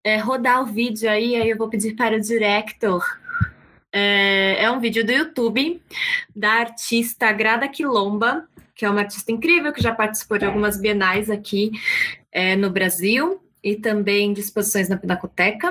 é, 0.04 0.16
rodar 0.16 0.62
o 0.62 0.66
vídeo 0.66 1.09
aí, 1.09 1.37
aí 1.37 1.50
eu 1.50 1.56
vou 1.56 1.68
pedir 1.68 1.94
para 1.94 2.16
o 2.16 2.21
director 2.21 3.22
é, 3.92 4.64
é 4.64 4.70
um 4.70 4.80
vídeo 4.80 5.04
do 5.04 5.12
YouTube 5.12 5.82
da 6.34 6.52
artista 6.52 7.30
Grada 7.30 7.68
Quilomba, 7.68 8.49
que 8.75 8.84
é 8.84 8.90
uma 8.90 9.00
artista 9.00 9.30
incrível 9.30 9.72
que 9.72 9.82
já 9.82 9.94
participou 9.94 10.38
de 10.38 10.46
algumas 10.46 10.80
bienais 10.80 11.30
aqui 11.30 11.70
é, 12.32 12.56
no 12.56 12.70
Brasil 12.70 13.40
e 13.62 13.76
também 13.76 14.32
de 14.32 14.40
exposições 14.40 14.88
na 14.88 14.96
Pinacoteca. 14.96 15.70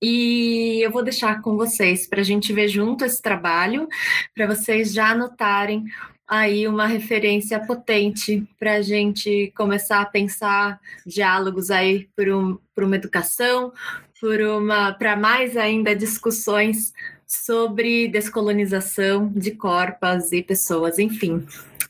E 0.00 0.80
eu 0.84 0.90
vou 0.90 1.02
deixar 1.02 1.42
com 1.42 1.56
vocês 1.56 2.06
para 2.06 2.20
a 2.20 2.24
gente 2.24 2.52
ver 2.52 2.68
junto 2.68 3.04
esse 3.04 3.20
trabalho, 3.20 3.88
para 4.34 4.46
vocês 4.46 4.92
já 4.92 5.10
anotarem 5.10 5.84
aí 6.28 6.66
uma 6.66 6.86
referência 6.86 7.58
potente 7.60 8.46
para 8.58 8.74
a 8.74 8.82
gente 8.82 9.52
começar 9.56 10.00
a 10.00 10.06
pensar 10.06 10.80
diálogos 11.06 11.70
aí 11.70 12.08
por, 12.16 12.28
um, 12.28 12.58
por 12.74 12.84
uma 12.84 12.96
educação, 12.96 13.72
por 14.20 14.40
uma 14.40 14.92
para 14.92 15.16
mais 15.16 15.56
ainda 15.56 15.94
discussões 15.94 16.92
sobre 17.26 18.08
descolonização 18.08 19.28
de 19.28 19.52
corpos 19.52 20.32
e 20.32 20.42
pessoas, 20.42 20.98
enfim. 20.98 21.46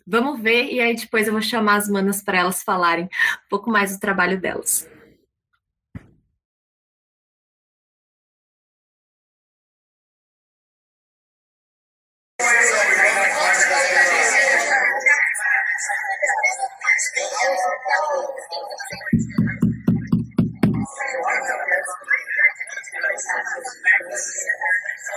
Vamos 0.07 0.41
ver 0.41 0.73
e 0.73 0.81
aí 0.81 0.95
depois 0.95 1.27
eu 1.27 1.33
vou 1.33 1.43
chamar 1.43 1.77
as 1.77 1.89
manas 1.89 2.23
para 2.23 2.39
elas 2.39 2.63
falarem 2.63 3.05
um 3.05 3.49
pouco 3.51 3.71
mais 3.71 3.93
do 3.93 4.01
trabalho 4.01 4.41
delas. 4.41 4.89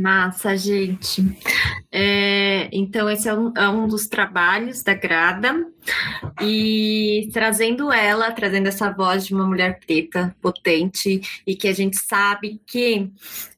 Massa, 0.00 0.56
gente. 0.56 1.22
É, 1.92 2.70
então, 2.72 3.10
esse 3.10 3.28
é 3.28 3.34
um, 3.34 3.52
é 3.54 3.68
um, 3.68 3.86
dos 3.86 4.06
trabalhos 4.06 4.82
da 4.82 4.94
Grada, 4.94 5.66
e 6.40 7.28
trazendo 7.32 7.92
ela, 7.92 8.32
trazendo 8.32 8.68
essa 8.68 8.90
voz 8.90 9.26
de 9.26 9.34
uma 9.34 9.46
mulher 9.46 9.78
preta 9.78 10.34
potente, 10.40 11.20
e 11.46 11.54
que 11.54 11.68
a 11.68 11.74
gente 11.74 11.98
sabe 11.98 12.60
que 12.66 13.10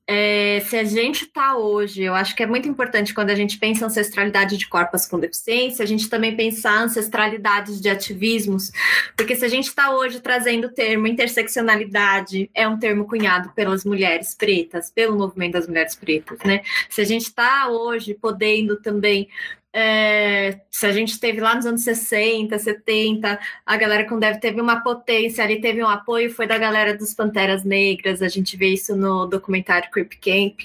é, 0.06 0.60
se 0.66 0.76
a 0.76 0.84
gente 0.84 1.24
está 1.24 1.56
hoje, 1.56 2.02
eu 2.02 2.14
acho 2.14 2.34
que 2.34 2.42
é 2.42 2.46
muito 2.46 2.68
importante 2.68 3.14
quando 3.14 3.30
a 3.30 3.34
gente 3.34 3.58
pensa 3.58 3.86
ancestralidade 3.86 4.56
de 4.56 4.68
corpos 4.68 5.06
com 5.06 5.18
deficiência, 5.18 5.82
a 5.82 5.86
gente 5.86 6.08
também 6.08 6.34
pensar 6.34 6.82
ancestralidades 6.82 7.80
de 7.80 7.88
ativismos, 7.88 8.72
porque 9.16 9.36
se 9.36 9.44
a 9.44 9.48
gente 9.48 9.68
está 9.68 9.94
hoje 9.94 10.20
trazendo 10.20 10.66
o 10.66 10.72
termo 10.72 11.06
interseccionalidade, 11.06 12.50
é 12.52 12.66
um 12.66 12.78
termo 12.78 13.06
cunhado 13.06 13.50
pelas 13.50 13.84
mulheres 13.84 14.34
pretas, 14.34 14.90
pelo 14.90 15.16
movimento 15.16 15.52
das 15.52 15.68
mulheres 15.68 15.94
pretas, 15.94 16.38
né? 16.44 16.62
Se 16.90 17.00
a 17.00 17.04
gente 17.04 17.26
está 17.26 17.68
hoje 17.68 18.14
podendo 18.14 18.80
também 18.80 19.28
é, 19.74 20.60
se 20.70 20.84
a 20.84 20.92
gente 20.92 21.18
teve 21.18 21.40
lá 21.40 21.54
nos 21.54 21.64
anos 21.64 21.82
60, 21.82 22.58
70, 22.58 23.40
a 23.64 23.76
galera 23.76 24.06
com 24.06 24.18
Dev 24.18 24.38
teve 24.38 24.60
uma 24.60 24.82
potência 24.82 25.42
ali, 25.42 25.60
teve 25.60 25.82
um 25.82 25.88
apoio, 25.88 26.32
foi 26.32 26.46
da 26.46 26.58
galera 26.58 26.96
dos 26.96 27.14
Panteras 27.14 27.64
Negras, 27.64 28.20
a 28.20 28.28
gente 28.28 28.56
vê 28.56 28.68
isso 28.68 28.94
no 28.94 29.26
documentário 29.26 29.90
Creep 29.90 30.12
Camp. 30.20 30.60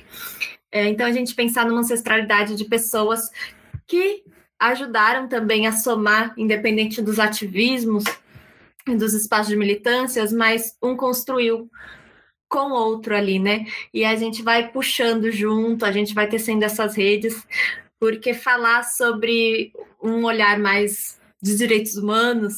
É, 0.69 0.87
então, 0.87 1.05
a 1.05 1.11
gente 1.11 1.33
pensar 1.33 1.65
numa 1.65 1.79
ancestralidade 1.79 2.55
de 2.55 2.65
pessoas 2.65 3.31
que 3.87 4.23
ajudaram 4.59 5.27
também 5.29 5.67
a 5.67 5.71
somar, 5.71 6.33
independente 6.37 7.01
dos 7.01 7.19
ativismos, 7.19 8.03
dos 8.85 9.13
espaços 9.13 9.47
de 9.47 9.55
militâncias, 9.55 10.33
mas 10.33 10.75
um 10.83 10.97
construiu 10.97 11.69
com 12.49 12.71
outro 12.71 13.15
ali, 13.15 13.39
né? 13.39 13.65
E 13.93 14.03
a 14.03 14.15
gente 14.15 14.41
vai 14.41 14.69
puxando 14.69 15.31
junto, 15.31 15.85
a 15.85 15.91
gente 15.91 16.13
vai 16.13 16.27
tecendo 16.27 16.63
essas 16.65 16.95
redes 16.95 17.45
porque 17.99 18.33
falar 18.33 18.83
sobre 18.83 19.73
um 20.01 20.23
olhar 20.23 20.59
mais 20.59 21.19
de 21.41 21.55
direitos 21.55 21.97
humanos, 21.97 22.53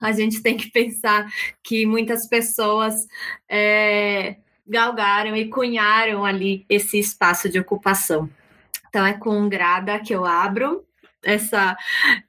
a 0.00 0.12
gente 0.12 0.42
tem 0.42 0.56
que 0.56 0.70
pensar 0.70 1.26
que 1.62 1.86
muitas 1.86 2.28
pessoas 2.28 3.06
é, 3.48 4.36
galgaram 4.66 5.36
e 5.36 5.48
cunharam 5.48 6.24
ali 6.24 6.64
esse 6.68 6.98
espaço 6.98 7.48
de 7.48 7.58
ocupação. 7.58 8.28
Então 8.88 9.04
é 9.04 9.12
com 9.12 9.48
grada 9.48 9.98
que 9.98 10.14
eu 10.14 10.24
abro 10.24 10.85
essa, 11.26 11.76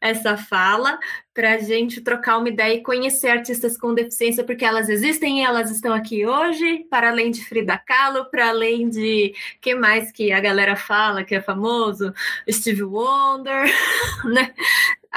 essa 0.02 0.36
fala 0.36 1.00
para 1.34 1.54
a 1.54 1.58
gente 1.60 2.02
trocar 2.02 2.40
uma 2.40 2.50
ideia 2.50 2.74
e 2.74 2.82
conhecer 2.82 3.28
artistas 3.28 3.78
com 3.78 3.94
deficiência, 3.94 4.44
porque 4.44 4.66
elas 4.66 4.90
existem 4.90 5.40
e 5.40 5.44
elas 5.44 5.70
estão 5.70 5.94
aqui 5.94 6.26
hoje, 6.26 6.86
para 6.90 7.10
além 7.12 7.30
de 7.30 7.46
Frida 7.46 7.78
Kahlo, 7.78 8.26
para 8.26 8.50
além 8.50 8.90
de 8.90 9.36
que 9.62 9.76
mais 9.76 10.12
que 10.12 10.32
a 10.32 10.40
galera 10.40 10.76
fala 10.76 11.24
que 11.24 11.36
é 11.36 11.42
famoso, 11.42 12.12
Steve 12.50 12.84
Wonder, 12.84 13.72
né? 14.26 14.52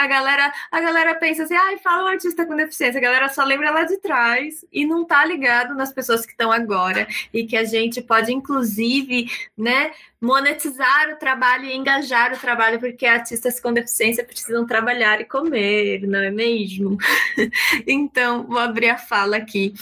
A 0.01 0.07
galera, 0.07 0.51
a 0.73 0.81
galera 0.81 1.15
pensa 1.15 1.43
assim, 1.43 1.55
ai, 1.55 1.77
fala 1.77 2.05
um 2.05 2.07
artista 2.07 2.47
com 2.47 2.57
deficiência, 2.57 2.99
a 2.99 3.03
galera 3.03 3.29
só 3.29 3.45
lembra 3.45 3.71
lá 3.71 3.85
de 3.85 3.99
trás 3.99 4.65
e 4.73 4.87
não 4.87 5.05
tá 5.05 5.23
ligado 5.27 5.75
nas 5.75 5.93
pessoas 5.93 6.25
que 6.25 6.33
estão 6.33 6.51
agora 6.51 7.07
e 7.35 7.47
que 7.47 7.55
a 7.55 7.65
gente 7.65 8.01
pode, 8.01 8.33
inclusive, 8.33 9.31
né, 9.57 9.93
monetizar 10.19 11.11
o 11.13 11.17
trabalho 11.17 11.67
e 11.67 11.77
engajar 11.77 12.33
o 12.33 12.39
trabalho, 12.39 12.81
porque 12.81 13.05
artistas 13.05 13.61
com 13.61 13.75
deficiência 13.75 14.25
precisam 14.25 14.67
trabalhar 14.67 15.21
e 15.21 15.27
comer, 15.27 16.07
não 16.07 16.21
é 16.21 16.31
mesmo? 16.31 16.97
então, 17.87 18.47
vou 18.47 18.59
abrir 18.59 18.89
a 18.89 18.97
fala 18.97 19.37
aqui 19.37 19.75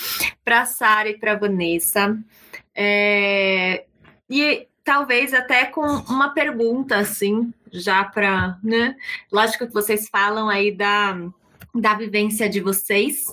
para 0.45 0.65
Sara 0.65 1.11
e 1.11 1.17
para 1.17 1.37
Vanessa. 1.37 2.19
É, 2.75 3.85
e 4.31 4.68
talvez 4.89 5.35
até 5.35 5.67
com 5.67 5.83
uma 5.83 6.31
pergunta, 6.31 6.97
assim, 6.97 7.53
já 7.71 8.03
para, 8.05 8.59
né? 8.65 8.97
Lógico 9.31 9.67
que 9.67 9.75
vocês 9.75 10.09
falam 10.09 10.49
aí 10.49 10.75
da, 10.75 11.29
da 11.75 11.93
vivência 11.93 12.49
de 12.49 12.59
vocês, 12.59 13.27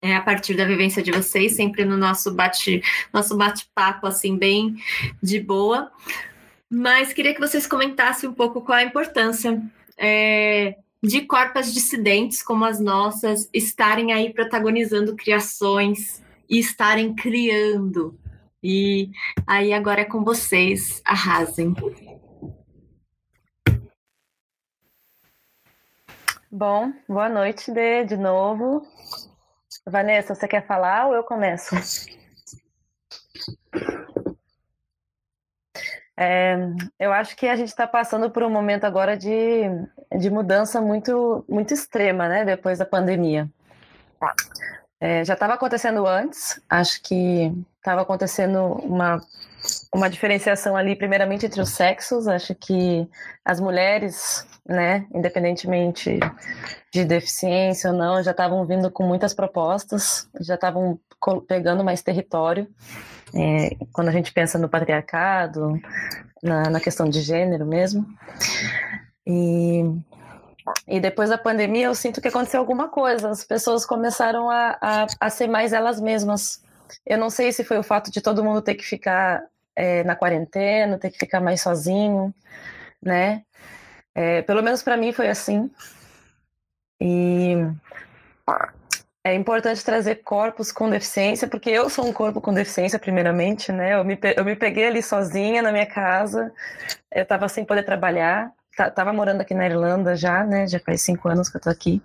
é, 0.00 0.14
a 0.14 0.20
partir 0.20 0.54
da 0.54 0.64
vivência 0.64 1.02
de 1.02 1.10
vocês, 1.10 1.56
sempre 1.56 1.84
no 1.84 1.96
nosso 1.96 2.32
bate 2.32 2.80
nosso 3.12 3.36
bate-papo 3.36 4.06
assim 4.06 4.36
bem 4.36 4.76
de 5.20 5.40
boa. 5.40 5.90
Mas 6.70 7.12
queria 7.12 7.34
que 7.34 7.40
vocês 7.40 7.66
comentassem 7.66 8.28
um 8.28 8.32
pouco 8.32 8.60
qual 8.60 8.78
a 8.78 8.84
importância 8.84 9.60
é, 9.98 10.76
de 11.02 11.22
corpas 11.22 11.74
dissidentes 11.74 12.44
como 12.44 12.64
as 12.64 12.78
nossas 12.78 13.50
estarem 13.52 14.12
aí 14.12 14.32
protagonizando 14.32 15.16
criações 15.16 16.22
e 16.48 16.60
estarem 16.60 17.12
criando 17.12 18.16
e 18.62 19.10
aí 19.46 19.72
agora 19.72 20.02
é 20.02 20.04
com 20.04 20.22
vocês, 20.22 21.00
arrasem. 21.04 21.74
Bom, 26.50 26.92
boa 27.08 27.28
noite, 27.28 27.70
Dê, 27.70 28.04
de 28.04 28.16
novo. 28.16 28.82
Vanessa, 29.86 30.34
você 30.34 30.48
quer 30.48 30.66
falar 30.66 31.06
ou 31.06 31.14
eu 31.14 31.22
começo? 31.22 31.74
É, 36.22 36.54
eu 36.98 37.12
acho 37.12 37.34
que 37.34 37.46
a 37.46 37.56
gente 37.56 37.68
está 37.68 37.86
passando 37.86 38.30
por 38.30 38.42
um 38.42 38.50
momento 38.50 38.84
agora 38.84 39.16
de, 39.16 39.62
de 40.18 40.28
mudança 40.28 40.78
muito, 40.78 41.42
muito 41.48 41.72
extrema, 41.72 42.28
né? 42.28 42.44
Depois 42.44 42.78
da 42.78 42.84
pandemia. 42.84 43.48
É, 45.00 45.24
já 45.24 45.32
estava 45.32 45.54
acontecendo 45.54 46.06
antes, 46.06 46.60
acho 46.68 47.02
que 47.02 47.50
estava 47.78 48.02
acontecendo 48.02 48.58
uma, 48.84 49.18
uma 49.94 50.10
diferenciação 50.10 50.76
ali, 50.76 50.94
primeiramente 50.94 51.46
entre 51.46 51.60
os 51.60 51.70
sexos. 51.70 52.28
Acho 52.28 52.54
que 52.54 53.08
as 53.42 53.58
mulheres, 53.58 54.46
né, 54.68 55.06
independentemente 55.14 56.20
de 56.92 57.04
deficiência 57.04 57.90
ou 57.90 57.96
não, 57.96 58.22
já 58.22 58.32
estavam 58.32 58.64
vindo 58.66 58.90
com 58.90 59.04
muitas 59.04 59.32
propostas, 59.32 60.28
já 60.38 60.54
estavam 60.54 61.00
pegando 61.48 61.82
mais 61.82 62.02
território. 62.02 62.68
É, 63.34 63.76
quando 63.92 64.08
a 64.08 64.12
gente 64.12 64.32
pensa 64.32 64.58
no 64.58 64.68
patriarcado, 64.68 65.80
na, 66.42 66.68
na 66.68 66.80
questão 66.80 67.08
de 67.08 67.20
gênero 67.22 67.64
mesmo. 67.64 68.06
E 69.26 69.82
e 70.86 71.00
depois 71.00 71.30
da 71.30 71.38
pandemia, 71.38 71.86
eu 71.86 71.94
sinto 71.94 72.20
que 72.20 72.28
aconteceu 72.28 72.60
alguma 72.60 72.88
coisa. 72.88 73.30
As 73.30 73.44
pessoas 73.44 73.86
começaram 73.86 74.50
a, 74.50 74.78
a, 74.80 75.06
a 75.20 75.30
ser 75.30 75.48
mais 75.48 75.72
elas 75.72 76.00
mesmas. 76.00 76.62
Eu 77.06 77.18
não 77.18 77.30
sei 77.30 77.52
se 77.52 77.64
foi 77.64 77.78
o 77.78 77.82
fato 77.82 78.10
de 78.10 78.20
todo 78.20 78.44
mundo 78.44 78.62
ter 78.62 78.74
que 78.74 78.84
ficar 78.84 79.42
é, 79.74 80.04
na 80.04 80.16
quarentena, 80.16 80.98
ter 80.98 81.10
que 81.10 81.18
ficar 81.18 81.40
mais 81.40 81.60
sozinho, 81.62 82.34
né? 83.02 83.42
É, 84.14 84.42
pelo 84.42 84.62
menos 84.62 84.82
para 84.82 84.96
mim 84.96 85.12
foi 85.12 85.28
assim. 85.28 85.70
E 87.00 87.54
é 89.24 89.34
importante 89.34 89.84
trazer 89.84 90.16
corpos 90.16 90.72
com 90.72 90.90
deficiência, 90.90 91.46
porque 91.46 91.70
eu 91.70 91.88
sou 91.88 92.06
um 92.06 92.12
corpo 92.12 92.40
com 92.40 92.52
deficiência, 92.52 92.98
primeiramente, 92.98 93.70
né? 93.72 93.94
Eu 93.94 94.04
me, 94.04 94.18
eu 94.36 94.44
me 94.44 94.56
peguei 94.56 94.86
ali 94.86 95.02
sozinha 95.02 95.62
na 95.62 95.72
minha 95.72 95.86
casa, 95.86 96.52
eu 97.12 97.22
estava 97.22 97.48
sem 97.48 97.64
poder 97.64 97.84
trabalhar, 97.84 98.52
tava 98.88 99.12
morando 99.12 99.40
aqui 99.40 99.52
na 99.52 99.66
Irlanda 99.66 100.14
já, 100.14 100.44
né? 100.44 100.66
Já 100.68 100.78
faz 100.78 101.02
cinco 101.02 101.28
anos 101.28 101.48
que 101.48 101.56
eu 101.56 101.72
aqui. 101.72 102.00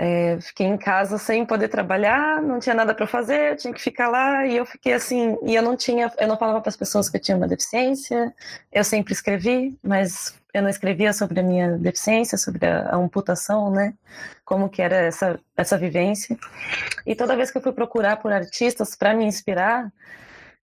É, 0.00 0.38
fiquei 0.40 0.64
em 0.64 0.78
casa 0.78 1.18
sem 1.18 1.44
poder 1.44 1.66
trabalhar, 1.66 2.40
não 2.40 2.60
tinha 2.60 2.74
nada 2.74 2.94
para 2.94 3.04
fazer, 3.04 3.50
eu 3.52 3.56
tinha 3.56 3.74
que 3.74 3.80
ficar 3.80 4.06
lá 4.08 4.46
e 4.46 4.56
eu 4.56 4.64
fiquei 4.64 4.92
assim, 4.92 5.36
e 5.42 5.56
eu 5.56 5.62
não 5.62 5.76
tinha, 5.76 6.08
eu 6.18 6.28
não 6.28 6.38
falava 6.38 6.60
para 6.60 6.68
as 6.68 6.76
pessoas 6.76 7.10
que 7.10 7.16
eu 7.16 7.20
tinha 7.20 7.36
uma 7.36 7.48
deficiência. 7.48 8.32
Eu 8.72 8.84
sempre 8.84 9.12
escrevi, 9.12 9.76
mas 9.82 10.38
eu 10.54 10.62
não 10.62 10.68
escrevia 10.70 11.12
sobre 11.12 11.40
a 11.40 11.42
minha 11.42 11.76
deficiência, 11.78 12.38
sobre 12.38 12.64
a, 12.64 12.90
a 12.90 12.96
amputação, 12.96 13.72
né? 13.72 13.92
Como 14.44 14.68
que 14.68 14.80
era 14.80 14.96
essa 14.96 15.38
essa 15.56 15.76
vivência. 15.76 16.38
E 17.04 17.14
toda 17.16 17.36
vez 17.36 17.50
que 17.50 17.58
eu 17.58 17.62
fui 17.62 17.72
procurar 17.72 18.18
por 18.18 18.32
artistas 18.32 18.94
para 18.94 19.14
me 19.14 19.24
inspirar, 19.24 19.92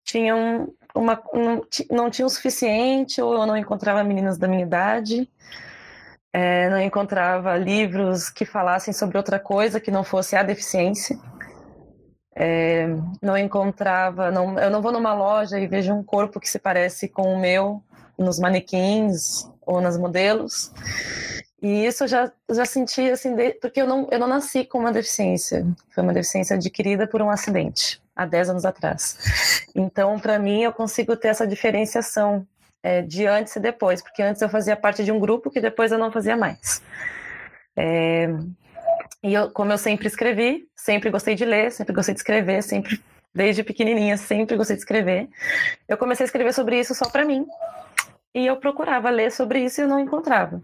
tinham 0.05 0.72
uma, 0.94 1.20
não, 1.33 1.66
não 1.90 2.11
tinha 2.11 2.24
o 2.24 2.30
suficiente, 2.30 3.20
ou 3.20 3.35
eu 3.35 3.46
não 3.46 3.57
encontrava 3.57 4.04
meninas 4.04 4.38
da 4.38 4.46
minha 4.46 4.62
idade, 4.62 5.28
é, 6.33 6.70
não 6.70 6.80
encontrava 6.80 7.57
livros 7.57 8.30
que 8.30 8.44
falassem 8.44 8.94
sobre 8.94 9.16
outra 9.16 9.38
coisa 9.38 9.80
que 9.80 9.90
não 9.90 10.04
fosse 10.04 10.37
a 10.37 10.42
deficiência. 10.42 11.18
É, 12.37 12.88
não 13.22 13.38
encontrava, 13.38 14.30
não, 14.30 14.59
eu 14.59 14.70
não 14.70 14.83
vou 14.83 14.90
numa 14.90 15.14
loja 15.14 15.59
e 15.59 15.68
vejo 15.68 15.92
um 15.92 16.02
corpo 16.02 16.40
que 16.40 16.48
se 16.48 16.59
parece 16.59 17.09
com 17.09 17.33
o 17.33 17.38
meu 17.38 17.83
nos 18.18 18.38
manequins 18.38 19.48
ou 19.62 19.80
nas 19.80 19.96
modelos. 19.96 20.72
E 21.62 21.87
isso 21.87 22.04
eu 22.04 22.09
já, 22.09 22.33
já 22.50 22.64
senti, 22.64 23.11
assim, 23.11 23.35
de, 23.35 23.52
porque 23.54 23.80
eu 23.80 23.87
não, 23.87 24.09
eu 24.11 24.18
não 24.18 24.26
nasci 24.26 24.64
com 24.64 24.78
uma 24.78 24.92
deficiência. 24.92 25.64
Foi 25.94 26.02
uma 26.02 26.12
deficiência 26.12 26.57
adquirida 26.57 27.07
por 27.07 27.22
um 27.22 27.30
acidente 27.30 28.04
há 28.14 28.27
10 28.27 28.50
anos 28.50 28.64
atrás. 28.64 29.66
Então, 29.74 30.18
para 30.18 30.38
mim, 30.38 30.62
eu 30.62 30.72
consigo 30.72 31.16
ter 31.16 31.29
essa 31.29 31.46
diferenciação 31.46 32.46
é, 32.83 33.03
de 33.03 33.27
antes 33.27 33.57
e 33.57 33.61
depois, 33.61 34.03
porque 34.03 34.22
antes 34.22 34.42
eu 34.42 34.48
fazia 34.48 34.77
parte 34.77 35.05
de 35.05 35.11
um 35.11 35.18
grupo 35.18 35.50
que 35.50 35.61
depois 35.61 35.90
eu 35.90 35.98
não 35.98 36.12
fazia 36.12 36.37
mais. 36.37 36.83
É, 37.77 38.29
e 39.22 39.33
eu, 39.33 39.50
como 39.50 39.72
eu 39.72 39.79
sempre 39.79 40.07
escrevi, 40.07 40.68
sempre 40.77 41.11
gostei 41.11 41.35
de 41.35 41.44
ler, 41.44 41.72
sempre 41.72 41.94
gostei 41.94 42.14
de 42.14 42.20
escrever, 42.20 42.62
sempre 42.62 43.03
desde 43.35 43.64
pequenininha, 43.64 44.16
sempre 44.16 44.57
gostei 44.57 44.77
de 44.77 44.83
escrever. 44.83 45.29
Eu 45.88 45.96
comecei 45.96 46.24
a 46.24 46.27
escrever 46.27 46.53
sobre 46.53 46.79
isso 46.79 46.94
só 46.94 47.09
para 47.09 47.24
mim. 47.24 47.46
E 48.35 48.46
eu 48.46 48.57
procurava 48.57 49.11
ler 49.11 49.33
sobre 49.33 49.61
isso 49.61 49.81
e 49.81 49.85
eu 49.85 49.88
não 49.88 49.98
encontrava. 49.98 50.62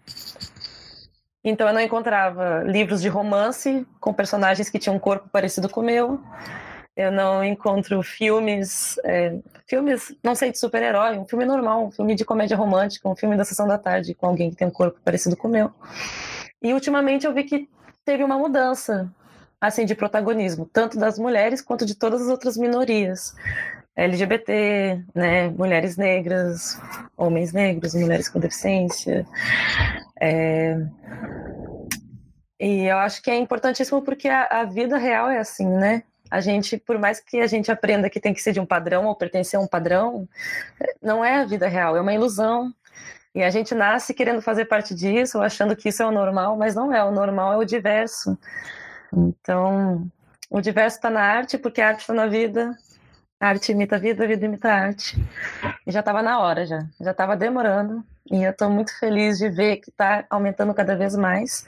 Então 1.42 1.66
eu 1.66 1.72
não 1.72 1.80
encontrava 1.80 2.62
livros 2.64 3.00
de 3.00 3.08
romance 3.08 3.86
com 3.98 4.12
personagens 4.12 4.68
que 4.68 4.78
tinham 4.78 4.96
um 4.96 5.00
corpo 5.00 5.28
parecido 5.30 5.68
com 5.68 5.80
o 5.80 5.84
meu. 5.84 6.20
Eu 7.00 7.10
não 7.10 7.42
encontro 7.42 8.02
filmes, 8.02 8.98
é, 9.04 9.38
filmes, 9.66 10.14
não 10.22 10.34
sei, 10.34 10.52
de 10.52 10.58
super-herói, 10.58 11.16
um 11.16 11.26
filme 11.26 11.46
normal, 11.46 11.86
um 11.86 11.90
filme 11.90 12.14
de 12.14 12.26
comédia 12.26 12.58
romântica, 12.58 13.08
um 13.08 13.16
filme 13.16 13.38
da 13.38 13.44
sessão 13.44 13.66
da 13.66 13.78
tarde 13.78 14.14
com 14.14 14.26
alguém 14.26 14.50
que 14.50 14.56
tem 14.56 14.68
um 14.68 14.70
corpo 14.70 15.00
parecido 15.02 15.34
com 15.34 15.48
o 15.48 15.50
meu. 15.50 15.72
E 16.60 16.74
ultimamente 16.74 17.24
eu 17.24 17.32
vi 17.32 17.44
que 17.44 17.70
teve 18.04 18.22
uma 18.22 18.36
mudança, 18.36 19.10
assim, 19.58 19.86
de 19.86 19.94
protagonismo, 19.94 20.68
tanto 20.70 20.98
das 20.98 21.18
mulheres 21.18 21.62
quanto 21.62 21.86
de 21.86 21.94
todas 21.94 22.20
as 22.20 22.28
outras 22.28 22.58
minorias. 22.58 23.34
LGBT, 23.96 25.02
né, 25.14 25.48
mulheres 25.48 25.96
negras, 25.96 26.78
homens 27.16 27.54
negros, 27.54 27.94
mulheres 27.94 28.28
com 28.28 28.38
deficiência. 28.38 29.26
É... 30.20 30.76
E 32.60 32.84
eu 32.84 32.98
acho 32.98 33.22
que 33.22 33.30
é 33.30 33.36
importantíssimo 33.36 34.02
porque 34.02 34.28
a, 34.28 34.44
a, 34.44 34.64
vida 34.64 34.98
real 34.98 35.30
é 35.30 35.38
assim, 35.38 35.66
né? 35.66 36.02
A 36.30 36.40
gente, 36.40 36.76
por 36.78 36.98
mais 36.98 37.20
que 37.20 37.40
a 37.40 37.46
gente 37.46 37.70
aprenda 37.72 38.08
que 38.08 38.20
tem 38.20 38.32
que 38.32 38.40
ser 38.42 38.52
de 38.52 38.60
um 38.60 38.66
padrão 38.66 39.06
ou 39.06 39.16
pertencer 39.16 39.58
a 39.58 39.62
um 39.62 39.66
padrão, 39.66 40.28
não 41.02 41.24
é 41.24 41.40
a 41.40 41.44
vida 41.44 41.66
real, 41.66 41.96
é 41.96 42.00
uma 42.00 42.14
ilusão. 42.14 42.72
E 43.34 43.42
a 43.42 43.50
gente 43.50 43.74
nasce 43.74 44.14
querendo 44.14 44.42
fazer 44.42 44.64
parte 44.64 44.94
disso, 44.94 45.40
achando 45.40 45.76
que 45.76 45.88
isso 45.88 46.02
é 46.02 46.06
o 46.06 46.10
normal, 46.10 46.56
mas 46.56 46.74
não 46.74 46.92
é. 46.92 47.02
O 47.02 47.12
normal 47.12 47.54
é 47.54 47.56
o 47.56 47.64
diverso. 47.64 48.38
Então, 49.12 50.10
o 50.48 50.60
diverso 50.60 50.96
está 50.96 51.10
na 51.10 51.22
arte, 51.22 51.58
porque 51.58 51.80
a 51.80 51.88
arte 51.88 52.00
está 52.00 52.14
na 52.14 52.26
vida, 52.26 52.76
a 53.40 53.48
arte 53.48 53.72
imita 53.72 53.96
a 53.96 53.98
vida, 53.98 54.24
a 54.24 54.26
vida 54.26 54.44
imita 54.44 54.68
a 54.68 54.74
arte. 54.74 55.16
E 55.86 55.92
já 55.92 56.00
estava 56.00 56.22
na 56.22 56.40
hora, 56.40 56.66
já. 56.66 56.86
Já 57.00 57.12
estava 57.12 57.36
demorando. 57.36 58.04
E 58.30 58.44
eu 58.44 58.52
estou 58.52 58.70
muito 58.70 58.96
feliz 58.98 59.38
de 59.38 59.48
ver 59.48 59.78
que 59.78 59.90
está 59.90 60.24
aumentando 60.30 60.72
cada 60.72 60.94
vez 60.94 61.16
mais. 61.16 61.66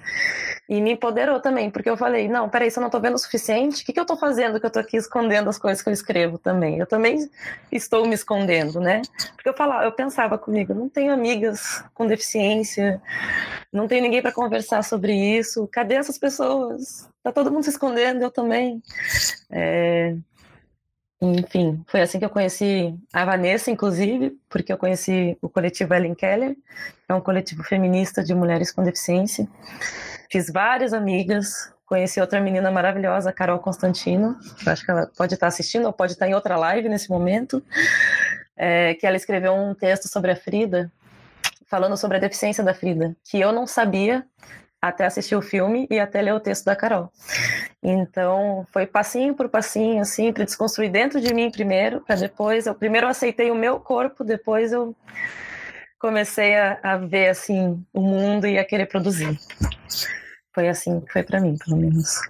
E 0.68 0.80
me 0.80 0.92
empoderou 0.92 1.40
também, 1.40 1.70
porque 1.70 1.90
eu 1.90 1.96
falei, 1.96 2.28
não, 2.28 2.48
peraí, 2.48 2.70
se 2.70 2.78
eu 2.78 2.80
não 2.80 2.88
estou 2.88 3.00
vendo 3.00 3.14
o 3.14 3.18
suficiente, 3.18 3.82
o 3.82 3.86
que, 3.86 3.92
que 3.92 3.98
eu 3.98 4.04
estou 4.04 4.16
fazendo 4.16 4.60
que 4.60 4.66
eu 4.66 4.68
estou 4.68 4.80
aqui 4.80 4.96
escondendo 4.96 5.50
as 5.50 5.58
coisas 5.58 5.82
que 5.82 5.88
eu 5.88 5.92
escrevo 5.92 6.38
também? 6.38 6.78
Eu 6.78 6.86
também 6.86 7.28
estou 7.72 8.06
me 8.06 8.14
escondendo, 8.14 8.80
né? 8.80 9.02
Porque 9.34 9.48
eu 9.48 9.54
falava, 9.54 9.84
eu 9.84 9.92
pensava 9.92 10.38
comigo, 10.38 10.72
não 10.72 10.88
tenho 10.88 11.12
amigas 11.12 11.84
com 11.94 12.06
deficiência, 12.06 13.02
não 13.72 13.88
tenho 13.88 14.02
ninguém 14.02 14.22
para 14.22 14.30
conversar 14.30 14.84
sobre 14.84 15.14
isso. 15.14 15.68
Cadê 15.72 15.96
essas 15.96 16.16
pessoas? 16.16 17.08
Tá 17.24 17.32
todo 17.32 17.50
mundo 17.50 17.64
se 17.64 17.70
escondendo, 17.70 18.22
eu 18.22 18.30
também. 18.30 18.80
É, 19.50 20.14
enfim, 21.24 21.84
foi 21.86 22.00
assim 22.00 22.18
que 22.18 22.24
eu 22.24 22.30
conheci 22.30 22.92
a 23.12 23.24
Vanessa, 23.24 23.70
inclusive, 23.70 24.36
porque 24.50 24.72
eu 24.72 24.76
conheci 24.76 25.38
o 25.40 25.48
coletivo 25.48 25.94
Ellen 25.94 26.16
Keller, 26.16 26.56
é 27.08 27.14
um 27.14 27.20
coletivo 27.20 27.62
feminista 27.62 28.24
de 28.24 28.34
mulheres 28.34 28.72
com 28.72 28.82
deficiência. 28.82 29.46
Fiz 30.28 30.50
várias 30.50 30.92
amigas, 30.92 31.72
conheci 31.86 32.20
outra 32.20 32.40
menina 32.40 32.72
maravilhosa, 32.72 33.32
Carol 33.32 33.60
Constantino, 33.60 34.36
que 34.58 34.68
eu 34.68 34.72
acho 34.72 34.84
que 34.84 34.90
ela 34.90 35.08
pode 35.16 35.34
estar 35.34 35.46
assistindo 35.46 35.86
ou 35.86 35.92
pode 35.92 36.14
estar 36.14 36.26
em 36.26 36.34
outra 36.34 36.56
live 36.56 36.88
nesse 36.88 37.08
momento, 37.08 37.62
é, 38.56 38.94
que 38.94 39.06
ela 39.06 39.16
escreveu 39.16 39.54
um 39.54 39.76
texto 39.76 40.08
sobre 40.08 40.32
a 40.32 40.36
Frida, 40.36 40.90
falando 41.68 41.96
sobre 41.96 42.16
a 42.16 42.20
deficiência 42.20 42.64
da 42.64 42.74
Frida, 42.74 43.14
que 43.22 43.38
eu 43.38 43.52
não 43.52 43.64
sabia 43.64 44.26
até 44.82 45.06
assistir 45.06 45.36
o 45.36 45.40
filme 45.40 45.86
e 45.88 46.00
até 46.00 46.20
ler 46.20 46.34
o 46.34 46.40
texto 46.40 46.64
da 46.64 46.74
Carol. 46.74 47.08
Então, 47.80 48.66
foi 48.72 48.84
passinho 48.84 49.32
por 49.32 49.48
passinho, 49.48 50.02
assim, 50.02 50.32
para 50.32 50.44
desconstruir 50.44 50.90
dentro 50.90 51.20
de 51.20 51.32
mim 51.32 51.52
primeiro, 51.52 52.00
para 52.00 52.16
depois, 52.16 52.66
eu 52.66 52.74
primeiro 52.74 53.06
aceitei 53.06 53.52
o 53.52 53.54
meu 53.54 53.78
corpo, 53.78 54.24
depois 54.24 54.72
eu 54.72 54.94
comecei 56.00 56.56
a, 56.56 56.80
a, 56.82 56.96
ver, 56.96 57.28
assim, 57.28 57.80
o 57.92 58.00
mundo 58.00 58.48
e 58.48 58.58
a 58.58 58.64
querer 58.64 58.86
produzir. 58.86 59.38
Foi 60.52 60.68
assim 60.68 61.00
que 61.00 61.12
foi 61.12 61.22
para 61.22 61.40
mim, 61.40 61.56
pelo 61.64 61.76
menos. 61.76 62.20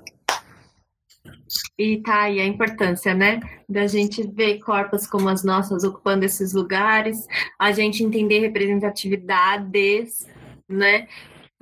E 1.79 2.03
tá 2.03 2.25
aí 2.25 2.39
a 2.39 2.47
importância, 2.47 3.15
né? 3.15 3.41
Da 3.67 3.87
gente 3.87 4.23
ver 4.23 4.59
corpos 4.59 5.07
como 5.07 5.29
as 5.29 5.43
nossas 5.43 5.85
ocupando 5.85 6.25
esses 6.25 6.53
lugares, 6.53 7.27
a 7.59 7.73
gente 7.73 8.05
entender 8.05 8.41
representatividades, 8.41 10.27
né? 10.69 11.09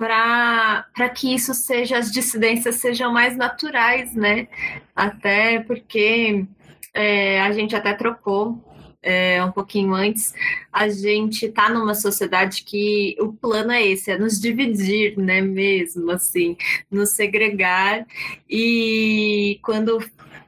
Para 0.01 1.09
que 1.15 1.31
isso 1.31 1.53
seja, 1.53 1.99
as 1.99 2.11
dissidências 2.11 2.77
sejam 2.77 3.13
mais 3.13 3.37
naturais, 3.37 4.15
né? 4.15 4.47
Até 4.95 5.59
porque 5.59 6.43
é, 6.91 7.39
a 7.39 7.51
gente 7.51 7.75
até 7.75 7.93
trocou 7.93 8.59
é, 9.03 9.43
um 9.45 9.51
pouquinho 9.51 9.93
antes, 9.93 10.33
a 10.73 10.89
gente 10.89 11.45
está 11.45 11.69
numa 11.69 11.93
sociedade 11.93 12.63
que 12.63 13.15
o 13.19 13.31
plano 13.31 13.71
é 13.71 13.85
esse, 13.85 14.09
é 14.09 14.17
nos 14.17 14.41
dividir, 14.41 15.15
né, 15.19 15.39
mesmo, 15.39 16.09
assim, 16.09 16.57
nos 16.89 17.11
segregar, 17.11 18.03
e 18.49 19.59
quando 19.61 20.03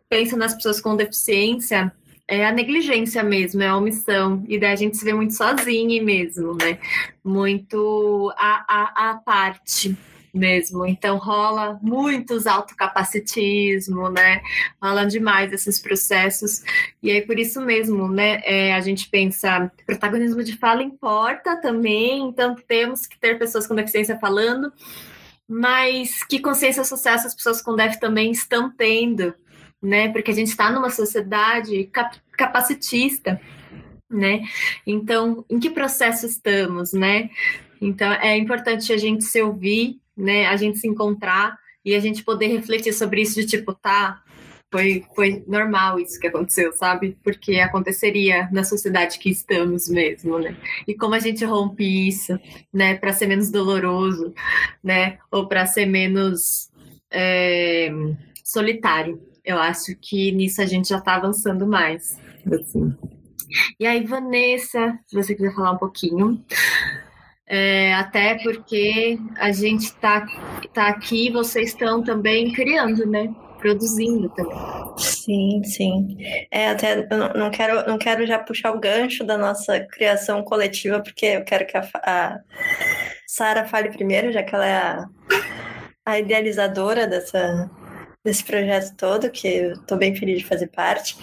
pensa 0.09 0.35
nas 0.35 0.55
pessoas 0.55 0.81
com 0.81 0.95
deficiência, 0.95 1.93
é 2.39 2.45
a 2.45 2.51
negligência 2.51 3.23
mesmo, 3.23 3.61
é 3.63 3.67
a 3.67 3.77
omissão. 3.77 4.43
E 4.47 4.59
daí 4.59 4.73
a 4.73 4.75
gente 4.75 4.97
se 4.97 5.05
vê 5.05 5.13
muito 5.13 5.33
sozinho 5.33 6.03
mesmo, 6.03 6.55
né? 6.55 6.77
Muito 7.23 8.33
a, 8.37 8.65
a, 8.67 9.11
a 9.11 9.15
parte 9.17 9.97
mesmo. 10.33 10.85
Então 10.85 11.17
rola 11.17 11.79
muitos 11.81 12.47
autocapacitismo, 12.47 14.09
né? 14.09 14.41
Rola 14.81 15.05
demais 15.05 15.53
esses 15.53 15.79
processos. 15.79 16.63
E 17.01 17.11
aí 17.11 17.21
por 17.21 17.37
isso 17.37 17.61
mesmo, 17.61 18.07
né? 18.07 18.41
É, 18.43 18.73
a 18.73 18.81
gente 18.81 19.09
pensa, 19.09 19.71
protagonismo 19.85 20.43
de 20.43 20.57
fala 20.57 20.81
importa 20.81 21.55
também, 21.61 22.27
então 22.27 22.55
temos 22.67 23.05
que 23.05 23.19
ter 23.19 23.37
pessoas 23.37 23.67
com 23.67 23.75
deficiência 23.75 24.17
falando, 24.17 24.73
mas 25.47 26.23
que 26.23 26.39
consciência 26.39 26.83
social 26.83 27.15
essas 27.15 27.35
pessoas 27.35 27.61
com 27.61 27.75
DEF 27.75 27.99
também 27.99 28.31
estão 28.31 28.71
tendo, 28.71 29.35
né? 29.83 30.07
Porque 30.09 30.31
a 30.31 30.33
gente 30.33 30.47
está 30.47 30.71
numa 30.71 30.89
sociedade 30.89 31.83
cap 31.91 32.17
capacitista, 32.31 33.39
né? 34.09 34.41
Então, 34.87 35.45
em 35.49 35.59
que 35.59 35.69
processo 35.69 36.25
estamos, 36.25 36.93
né? 36.93 37.29
Então, 37.81 38.11
é 38.13 38.37
importante 38.37 38.93
a 38.93 38.97
gente 38.97 39.25
se 39.25 39.41
ouvir, 39.41 39.99
né? 40.15 40.47
A 40.47 40.55
gente 40.55 40.79
se 40.79 40.87
encontrar 40.87 41.57
e 41.83 41.93
a 41.93 41.99
gente 41.99 42.23
poder 42.23 42.47
refletir 42.47 42.93
sobre 42.93 43.21
isso 43.21 43.35
de 43.35 43.45
tipo, 43.45 43.73
tá, 43.73 44.23
foi, 44.71 45.05
foi 45.15 45.43
normal 45.45 45.99
isso 45.99 46.19
que 46.19 46.27
aconteceu, 46.27 46.71
sabe? 46.73 47.17
Porque 47.21 47.59
aconteceria 47.59 48.49
na 48.51 48.63
sociedade 48.63 49.19
que 49.19 49.29
estamos 49.29 49.89
mesmo, 49.89 50.39
né? 50.39 50.55
E 50.87 50.95
como 50.95 51.13
a 51.13 51.19
gente 51.19 51.43
rompe 51.43 52.07
isso, 52.07 52.39
né? 52.71 52.95
Para 52.95 53.11
ser 53.11 53.27
menos 53.27 53.51
doloroso, 53.51 54.33
né? 54.81 55.19
Ou 55.29 55.47
para 55.47 55.65
ser 55.65 55.85
menos 55.85 56.71
é, 57.11 57.91
solitário 58.43 59.32
eu 59.43 59.59
acho 59.59 59.95
que 60.01 60.31
nisso 60.31 60.61
a 60.61 60.65
gente 60.65 60.89
já 60.89 60.97
está 60.97 61.15
avançando 61.15 61.67
mais. 61.67 62.17
Assim. 62.51 62.95
E 63.79 63.85
aí, 63.85 64.05
Vanessa, 64.05 64.97
se 65.05 65.15
você 65.15 65.35
quiser 65.35 65.53
falar 65.53 65.71
um 65.71 65.77
pouquinho. 65.77 66.43
É, 67.45 67.93
até 67.95 68.35
porque 68.41 69.17
a 69.37 69.51
gente 69.51 69.83
está 69.83 70.25
tá 70.73 70.87
aqui, 70.87 71.29
vocês 71.29 71.69
estão 71.69 72.01
também 72.01 72.53
criando, 72.53 73.05
né? 73.05 73.33
Produzindo 73.59 74.29
também. 74.29 74.57
Sim, 74.97 75.61
sim. 75.63 76.17
É, 76.49 76.69
até 76.69 76.99
eu 76.99 77.33
não 77.37 77.51
quero, 77.51 77.87
não 77.87 77.97
quero 77.97 78.25
já 78.25 78.39
puxar 78.39 78.71
o 78.71 78.79
gancho 78.79 79.23
da 79.23 79.37
nossa 79.37 79.79
criação 79.81 80.41
coletiva, 80.43 81.01
porque 81.01 81.25
eu 81.25 81.43
quero 81.43 81.67
que 81.67 81.77
a, 81.77 81.89
a 81.95 82.39
Sara 83.27 83.65
fale 83.65 83.89
primeiro, 83.89 84.31
já 84.31 84.41
que 84.41 84.55
ela 84.55 84.65
é 84.65 84.77
a, 84.77 85.05
a 86.05 86.19
idealizadora 86.19 87.05
dessa, 87.07 87.69
desse 88.23 88.43
projeto 88.43 88.95
todo, 88.95 89.29
que 89.29 89.47
eu 89.47 89.73
estou 89.73 89.97
bem 89.97 90.15
feliz 90.15 90.39
de 90.39 90.45
fazer 90.45 90.67
parte. 90.67 91.17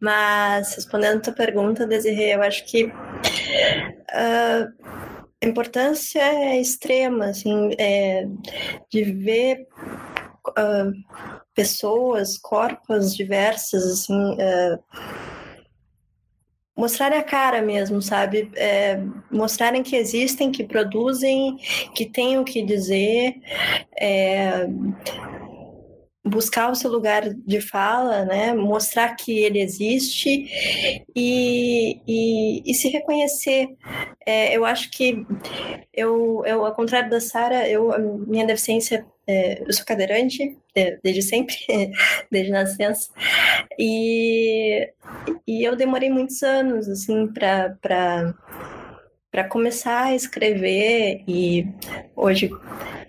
Mas, 0.00 0.74
respondendo 0.74 1.18
a 1.18 1.20
tua 1.20 1.32
pergunta, 1.32 1.86
Desirê, 1.86 2.34
eu 2.34 2.42
acho 2.42 2.64
que 2.66 2.86
uh, 2.86 2.92
a 5.42 5.46
importância 5.46 6.20
é 6.20 6.60
extrema, 6.60 7.26
assim, 7.26 7.70
é, 7.78 8.26
de 8.90 9.04
ver 9.04 9.66
uh, 10.48 10.92
pessoas, 11.54 12.38
corpos 12.38 13.14
diversos, 13.14 13.84
assim, 13.84 14.32
uh, 14.32 14.82
mostrarem 16.76 17.18
a 17.18 17.22
cara 17.22 17.62
mesmo, 17.62 18.00
sabe? 18.02 18.50
É, 18.56 19.00
mostrarem 19.30 19.82
que 19.82 19.94
existem, 19.94 20.50
que 20.50 20.64
produzem, 20.64 21.56
que 21.94 22.06
têm 22.06 22.38
o 22.38 22.44
que 22.44 22.62
dizer. 22.62 23.34
É, 23.96 24.66
buscar 26.24 26.70
o 26.70 26.74
seu 26.74 26.90
lugar 26.90 27.28
de 27.34 27.60
fala, 27.60 28.24
né? 28.24 28.54
Mostrar 28.54 29.14
que 29.16 29.40
ele 29.40 29.60
existe 29.60 31.04
e, 31.14 32.00
e, 32.06 32.62
e 32.64 32.74
se 32.74 32.88
reconhecer. 32.88 33.68
É, 34.24 34.56
eu 34.56 34.64
acho 34.64 34.90
que 34.90 35.26
eu, 35.92 36.42
eu, 36.46 36.64
ao 36.64 36.74
contrário 36.74 37.10
da 37.10 37.20
Sara, 37.20 37.68
eu 37.68 38.18
minha 38.26 38.46
deficiência 38.46 39.04
é, 39.26 39.62
eu 39.62 39.72
sou 39.72 39.84
cadeirante 39.86 40.58
é, 40.74 40.98
desde 41.02 41.22
sempre, 41.22 41.54
desde 42.30 42.50
nascença, 42.50 43.10
e, 43.78 44.90
e 45.46 45.64
eu 45.64 45.76
demorei 45.76 46.10
muitos 46.10 46.42
anos 46.42 46.88
assim 46.88 47.28
para 47.28 47.76
para 49.30 49.44
começar 49.44 50.08
a 50.08 50.14
escrever 50.14 51.24
e 51.26 51.66
hoje 52.14 52.50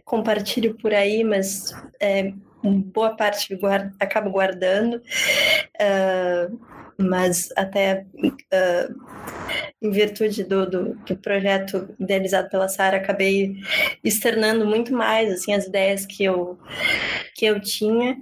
compartilho 0.06 0.74
por 0.78 0.94
aí, 0.94 1.22
mas 1.22 1.74
é, 2.00 2.32
boa 2.72 3.16
parte 3.16 3.56
guarda, 3.56 3.94
acabo 4.00 4.30
guardando, 4.30 4.96
uh, 4.98 6.60
mas 6.98 7.50
até 7.56 8.06
uh, 8.16 8.96
em 9.82 9.92
virtude 9.92 10.44
do, 10.44 10.70
do, 10.70 10.96
do, 10.96 11.18
projeto 11.18 11.94
idealizado 12.00 12.50
pela 12.50 12.70
Sara, 12.70 12.98
acabei 12.98 13.56
externando 14.04 14.66
muito 14.66 14.94
mais 14.94 15.32
assim 15.32 15.54
as 15.54 15.66
ideias 15.66 16.06
que 16.06 16.24
eu 16.24 16.58
que 17.36 17.46
eu 17.46 17.60
tinha, 17.60 18.18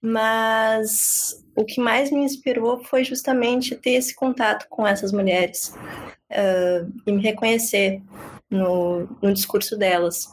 mas 0.00 1.44
o 1.56 1.64
que 1.64 1.80
mais 1.80 2.10
me 2.10 2.20
inspirou 2.20 2.84
foi 2.84 3.02
justamente 3.02 3.74
ter 3.74 3.92
esse 3.92 4.14
contato 4.14 4.66
com 4.68 4.86
essas 4.86 5.10
mulheres 5.10 5.74
uh, 6.30 6.92
e 7.06 7.12
me 7.12 7.22
reconhecer 7.22 8.02
no, 8.50 9.08
no 9.20 9.32
discurso 9.32 9.76
delas 9.76 10.28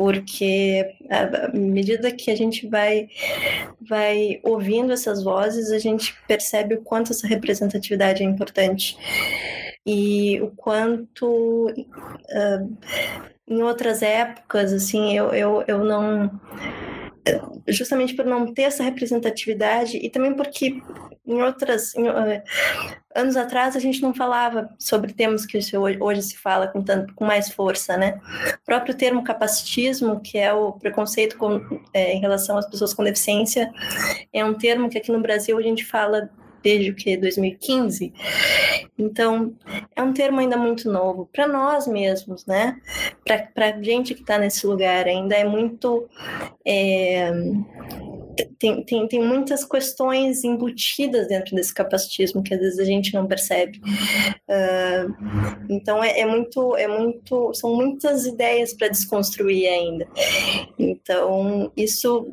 porque 0.00 0.96
à 1.10 1.54
medida 1.54 2.10
que 2.10 2.30
a 2.30 2.34
gente 2.34 2.66
vai 2.66 3.06
vai 3.86 4.40
ouvindo 4.42 4.94
essas 4.94 5.22
vozes, 5.22 5.70
a 5.70 5.78
gente 5.78 6.16
percebe 6.26 6.74
o 6.74 6.80
quanto 6.80 7.12
essa 7.12 7.26
representatividade 7.26 8.22
é 8.22 8.26
importante. 8.26 8.96
E 9.84 10.40
o 10.40 10.52
quanto 10.52 11.66
uh, 11.66 12.76
em 13.46 13.62
outras 13.62 14.00
épocas, 14.00 14.72
assim, 14.72 15.14
eu, 15.14 15.34
eu, 15.34 15.64
eu 15.68 15.84
não 15.84 16.30
justamente 17.68 18.14
por 18.14 18.24
não 18.24 18.52
ter 18.52 18.62
essa 18.62 18.82
representatividade 18.82 19.96
e 19.96 20.08
também 20.08 20.34
porque 20.34 20.80
em 21.26 21.42
outras 21.42 21.94
em, 21.94 22.08
uh, 22.08 22.42
anos 23.14 23.36
atrás 23.36 23.76
a 23.76 23.78
gente 23.78 24.00
não 24.00 24.14
falava 24.14 24.70
sobre 24.78 25.12
temas 25.12 25.44
que 25.44 25.58
hoje 26.00 26.22
se 26.22 26.36
fala 26.36 26.66
com 26.66 26.82
tanto 26.82 27.14
com 27.14 27.24
mais 27.24 27.50
força, 27.50 27.96
né? 27.96 28.20
O 28.62 28.64
próprio 28.64 28.94
termo 28.94 29.22
capacitismo, 29.22 30.20
que 30.20 30.38
é 30.38 30.52
o 30.52 30.72
preconceito 30.72 31.36
com, 31.36 31.60
é, 31.92 32.14
em 32.14 32.20
relação 32.20 32.56
às 32.56 32.68
pessoas 32.68 32.94
com 32.94 33.04
deficiência, 33.04 33.70
é 34.32 34.44
um 34.44 34.54
termo 34.54 34.88
que 34.88 34.98
aqui 34.98 35.12
no 35.12 35.20
Brasil 35.20 35.58
a 35.58 35.62
gente 35.62 35.84
fala 35.84 36.30
desde 36.62 36.90
o 36.90 36.94
que 36.94 37.16
2015. 37.16 38.12
Então, 38.98 39.54
é 39.96 40.02
um 40.02 40.12
termo 40.12 40.40
ainda 40.40 40.56
muito 40.56 40.90
novo 40.90 41.28
para 41.32 41.46
nós 41.46 41.86
mesmos, 41.86 42.44
né? 42.46 42.80
Para 43.54 43.80
gente 43.82 44.14
que 44.14 44.20
está 44.20 44.38
nesse 44.38 44.66
lugar 44.66 45.06
ainda 45.06 45.34
é 45.34 45.44
muito 45.44 46.08
é, 46.66 47.32
tem, 48.58 48.82
tem, 48.84 49.08
tem 49.08 49.22
muitas 49.22 49.64
questões 49.64 50.44
embutidas 50.44 51.28
dentro 51.28 51.54
desse 51.54 51.72
capacitismo 51.72 52.42
que 52.42 52.54
às 52.54 52.60
vezes 52.60 52.78
a 52.78 52.84
gente 52.84 53.14
não 53.14 53.26
percebe. 53.26 53.80
Uh, 54.48 55.14
então 55.68 56.02
é, 56.02 56.20
é, 56.20 56.26
muito, 56.26 56.76
é 56.76 56.86
muito, 56.86 57.52
são 57.54 57.74
muitas 57.74 58.26
ideias 58.26 58.72
para 58.72 58.88
desconstruir 58.88 59.68
ainda. 59.68 60.06
Então 60.78 61.72
isso 61.76 62.32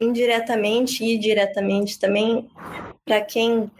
indiretamente 0.00 1.04
e 1.04 1.18
diretamente 1.18 1.98
também 1.98 2.46
para 3.06 3.20
quem 3.20 3.70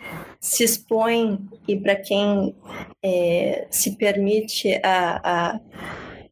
se 0.41 0.63
expõe 0.63 1.39
e 1.67 1.77
para 1.77 1.97
quem 1.97 2.57
é, 3.03 3.67
se 3.71 3.97
permite 3.97 4.81
a, 4.85 5.21
a, 5.23 5.61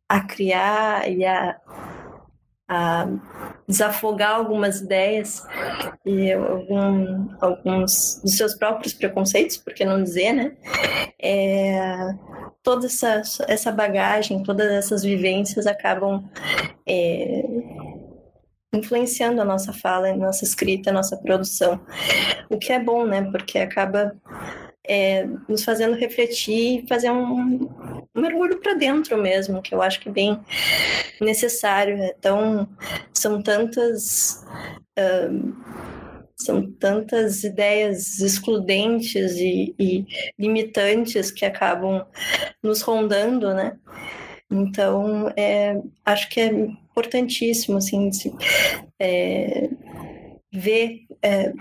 a 0.08 0.20
criar 0.20 1.10
e 1.10 1.24
a 1.24 1.60
a 2.66 3.06
desafogar 3.68 4.36
algumas 4.36 4.80
ideias 4.80 5.46
e 6.04 6.32
algum, 6.32 7.28
alguns 7.40 8.20
dos 8.22 8.36
seus 8.36 8.54
próprios 8.54 8.94
preconceitos, 8.94 9.58
por 9.58 9.74
que 9.74 9.84
não 9.84 10.02
dizer, 10.02 10.32
né? 10.32 10.56
É, 11.20 12.14
toda 12.62 12.86
essa, 12.86 13.20
essa 13.46 13.70
bagagem, 13.70 14.42
todas 14.42 14.70
essas 14.70 15.02
vivências 15.02 15.66
acabam 15.66 16.24
é, 16.86 17.44
influenciando 18.76 19.40
a 19.40 19.44
nossa 19.44 19.72
fala, 19.72 20.08
a 20.08 20.16
nossa 20.16 20.44
escrita, 20.44 20.90
a 20.90 20.92
nossa 20.92 21.16
produção. 21.16 21.80
O 22.50 22.58
que 22.58 22.72
é 22.72 22.78
bom, 22.78 23.06
né? 23.06 23.22
Porque 23.30 23.58
acaba 23.58 24.14
é, 24.86 25.26
nos 25.48 25.64
fazendo 25.64 25.96
refletir 25.96 26.84
e 26.84 26.88
fazer 26.88 27.10
um, 27.10 27.68
um 28.14 28.20
mergulho 28.20 28.60
para 28.60 28.74
dentro 28.74 29.16
mesmo, 29.16 29.62
que 29.62 29.74
eu 29.74 29.80
acho 29.80 30.00
que 30.00 30.08
é 30.08 30.12
bem 30.12 30.40
necessário. 31.20 31.96
Então, 32.02 32.68
são 33.12 33.42
tantas. 33.42 34.44
Uh, 34.98 35.54
são 36.36 36.70
tantas 36.72 37.44
ideias 37.44 38.20
excludentes 38.20 39.36
e, 39.36 39.74
e, 39.78 40.04
limitantes 40.38 41.30
que 41.30 41.44
acabam 41.44 42.04
nos 42.62 42.82
rondando, 42.82 43.54
né? 43.54 43.78
Então, 44.54 45.32
é, 45.36 45.80
acho 46.04 46.28
que 46.28 46.40
é 46.40 46.46
importantíssimo, 46.46 47.78
assim, 47.78 48.12
se, 48.12 48.32
é, 49.00 49.68
ver 50.52 51.00
é, 51.22 51.52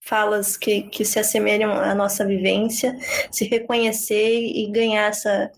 falas 0.00 0.56
que, 0.56 0.82
que 0.82 1.04
se 1.04 1.18
assemelham 1.18 1.72
à 1.72 1.94
nossa 1.94 2.24
vivência, 2.24 2.96
se 3.30 3.44
reconhecer 3.44 4.38
e 4.38 4.70
ganhar 4.70 5.08
essa, 5.08 5.50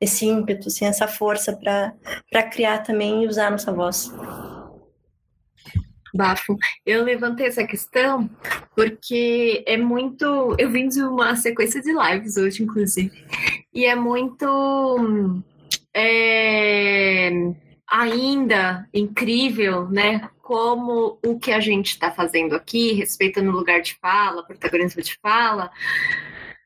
esse 0.00 0.26
ímpeto, 0.26 0.68
assim, 0.68 0.86
essa 0.86 1.06
força 1.06 1.56
para 1.56 2.42
criar 2.50 2.78
também 2.78 3.22
e 3.22 3.26
usar 3.26 3.50
nossa 3.50 3.72
voz. 3.72 4.12
Bafo. 6.14 6.56
Eu 6.86 7.02
levantei 7.02 7.48
essa 7.48 7.66
questão 7.66 8.30
porque 8.76 9.64
é 9.66 9.76
muito. 9.76 10.54
Eu 10.58 10.70
vim 10.70 10.88
de 10.88 11.02
uma 11.02 11.34
sequência 11.34 11.82
de 11.82 11.92
lives 11.92 12.36
hoje, 12.36 12.62
inclusive, 12.62 13.12
e 13.72 13.84
é 13.84 13.96
muito. 13.96 14.46
É, 15.94 17.30
ainda 17.86 18.88
incrível, 18.92 19.88
né? 19.88 20.28
como 20.44 21.18
o 21.24 21.38
que 21.38 21.50
a 21.50 21.58
gente 21.58 21.92
está 21.92 22.12
fazendo 22.12 22.54
aqui, 22.54 22.92
respeitando 22.92 23.48
o 23.48 23.54
lugar 23.54 23.80
de 23.80 23.94
fala, 23.94 24.44
protagonismo 24.44 25.00
de 25.02 25.16
fala, 25.22 25.70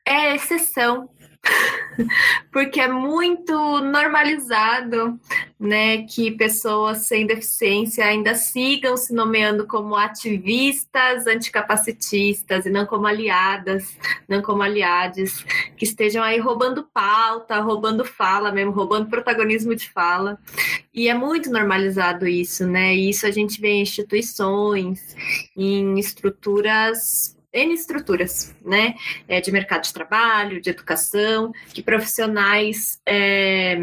é 0.05 0.35
exceção. 0.35 1.09
Porque 2.51 2.79
é 2.79 2.87
muito 2.87 3.53
normalizado, 3.81 5.19
né, 5.59 6.03
que 6.03 6.31
pessoas 6.31 6.99
sem 7.07 7.25
deficiência 7.25 8.05
ainda 8.05 8.35
sigam 8.35 8.95
se 8.95 9.13
nomeando 9.13 9.67
como 9.67 9.95
ativistas 9.95 11.27
anticapacitistas 11.27 12.65
e 12.65 12.69
não 12.69 12.85
como 12.85 13.07
aliadas, 13.07 13.97
não 14.27 14.41
como 14.41 14.63
aliades, 14.63 15.43
que 15.75 15.83
estejam 15.85 16.23
aí 16.23 16.39
roubando 16.39 16.87
pauta, 16.93 17.59
roubando 17.59 18.05
fala 18.05 18.51
mesmo, 18.51 18.71
roubando 18.71 19.09
protagonismo 19.09 19.75
de 19.75 19.89
fala. 19.89 20.39
E 20.93 21.07
é 21.07 21.13
muito 21.13 21.51
normalizado 21.51 22.27
isso, 22.27 22.65
né? 22.65 22.95
E 22.95 23.09
isso 23.09 23.25
a 23.25 23.31
gente 23.31 23.59
vê 23.59 23.69
em 23.69 23.81
instituições, 23.81 25.15
em 25.55 25.99
estruturas 25.99 27.38
N 27.53 27.73
estruturas, 27.73 28.55
né? 28.63 28.95
É, 29.27 29.41
de 29.41 29.51
mercado 29.51 29.83
de 29.83 29.93
trabalho, 29.93 30.61
de 30.61 30.69
educação, 30.69 31.51
que 31.73 31.81
profissionais 31.81 33.01
é, 33.05 33.77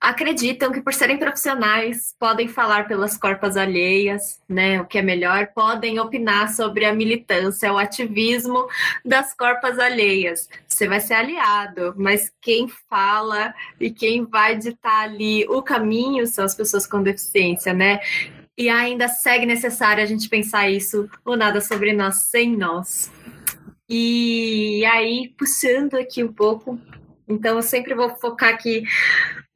acreditam 0.00 0.72
que 0.72 0.80
por 0.80 0.94
serem 0.94 1.18
profissionais 1.18 2.14
podem 2.18 2.48
falar 2.48 2.88
pelas 2.88 3.18
corpas 3.18 3.54
alheias, 3.56 4.40
né, 4.48 4.80
o 4.80 4.86
que 4.86 4.96
é 4.96 5.02
melhor, 5.02 5.48
podem 5.54 6.00
opinar 6.00 6.48
sobre 6.48 6.86
a 6.86 6.94
militância, 6.94 7.70
o 7.70 7.76
ativismo 7.76 8.66
das 9.04 9.34
corpas 9.34 9.78
alheias. 9.78 10.48
Você 10.66 10.88
vai 10.88 11.00
ser 11.00 11.14
aliado, 11.14 11.94
mas 11.98 12.32
quem 12.40 12.66
fala 12.88 13.54
e 13.78 13.90
quem 13.90 14.24
vai 14.24 14.56
ditar 14.56 15.02
ali 15.02 15.44
o 15.48 15.62
caminho 15.62 16.26
são 16.26 16.46
as 16.46 16.54
pessoas 16.54 16.86
com 16.86 17.02
deficiência, 17.02 17.74
né? 17.74 18.00
E 18.60 18.68
ainda 18.68 19.08
segue 19.08 19.46
necessário 19.46 20.02
a 20.02 20.06
gente 20.06 20.28
pensar 20.28 20.68
isso, 20.68 21.08
o 21.24 21.34
nada 21.34 21.62
sobre 21.62 21.94
nós 21.94 22.26
sem 22.26 22.54
nós. 22.54 23.10
E 23.88 24.84
aí, 24.84 25.32
puxando 25.38 25.94
aqui 25.94 26.22
um 26.22 26.30
pouco, 26.30 26.78
então 27.26 27.56
eu 27.56 27.62
sempre 27.62 27.94
vou 27.94 28.10
focar 28.16 28.58
que 28.58 28.84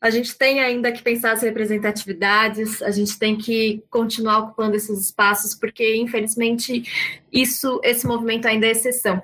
a 0.00 0.08
gente 0.08 0.34
tem 0.38 0.60
ainda 0.60 0.90
que 0.90 1.02
pensar 1.02 1.32
as 1.32 1.42
representatividades, 1.42 2.80
a 2.80 2.90
gente 2.90 3.18
tem 3.18 3.36
que 3.36 3.84
continuar 3.90 4.38
ocupando 4.38 4.74
esses 4.74 4.98
espaços, 4.98 5.54
porque 5.54 5.96
infelizmente 5.96 7.20
isso, 7.30 7.82
esse 7.84 8.06
movimento 8.06 8.46
ainda 8.46 8.66
é 8.66 8.70
exceção. 8.70 9.22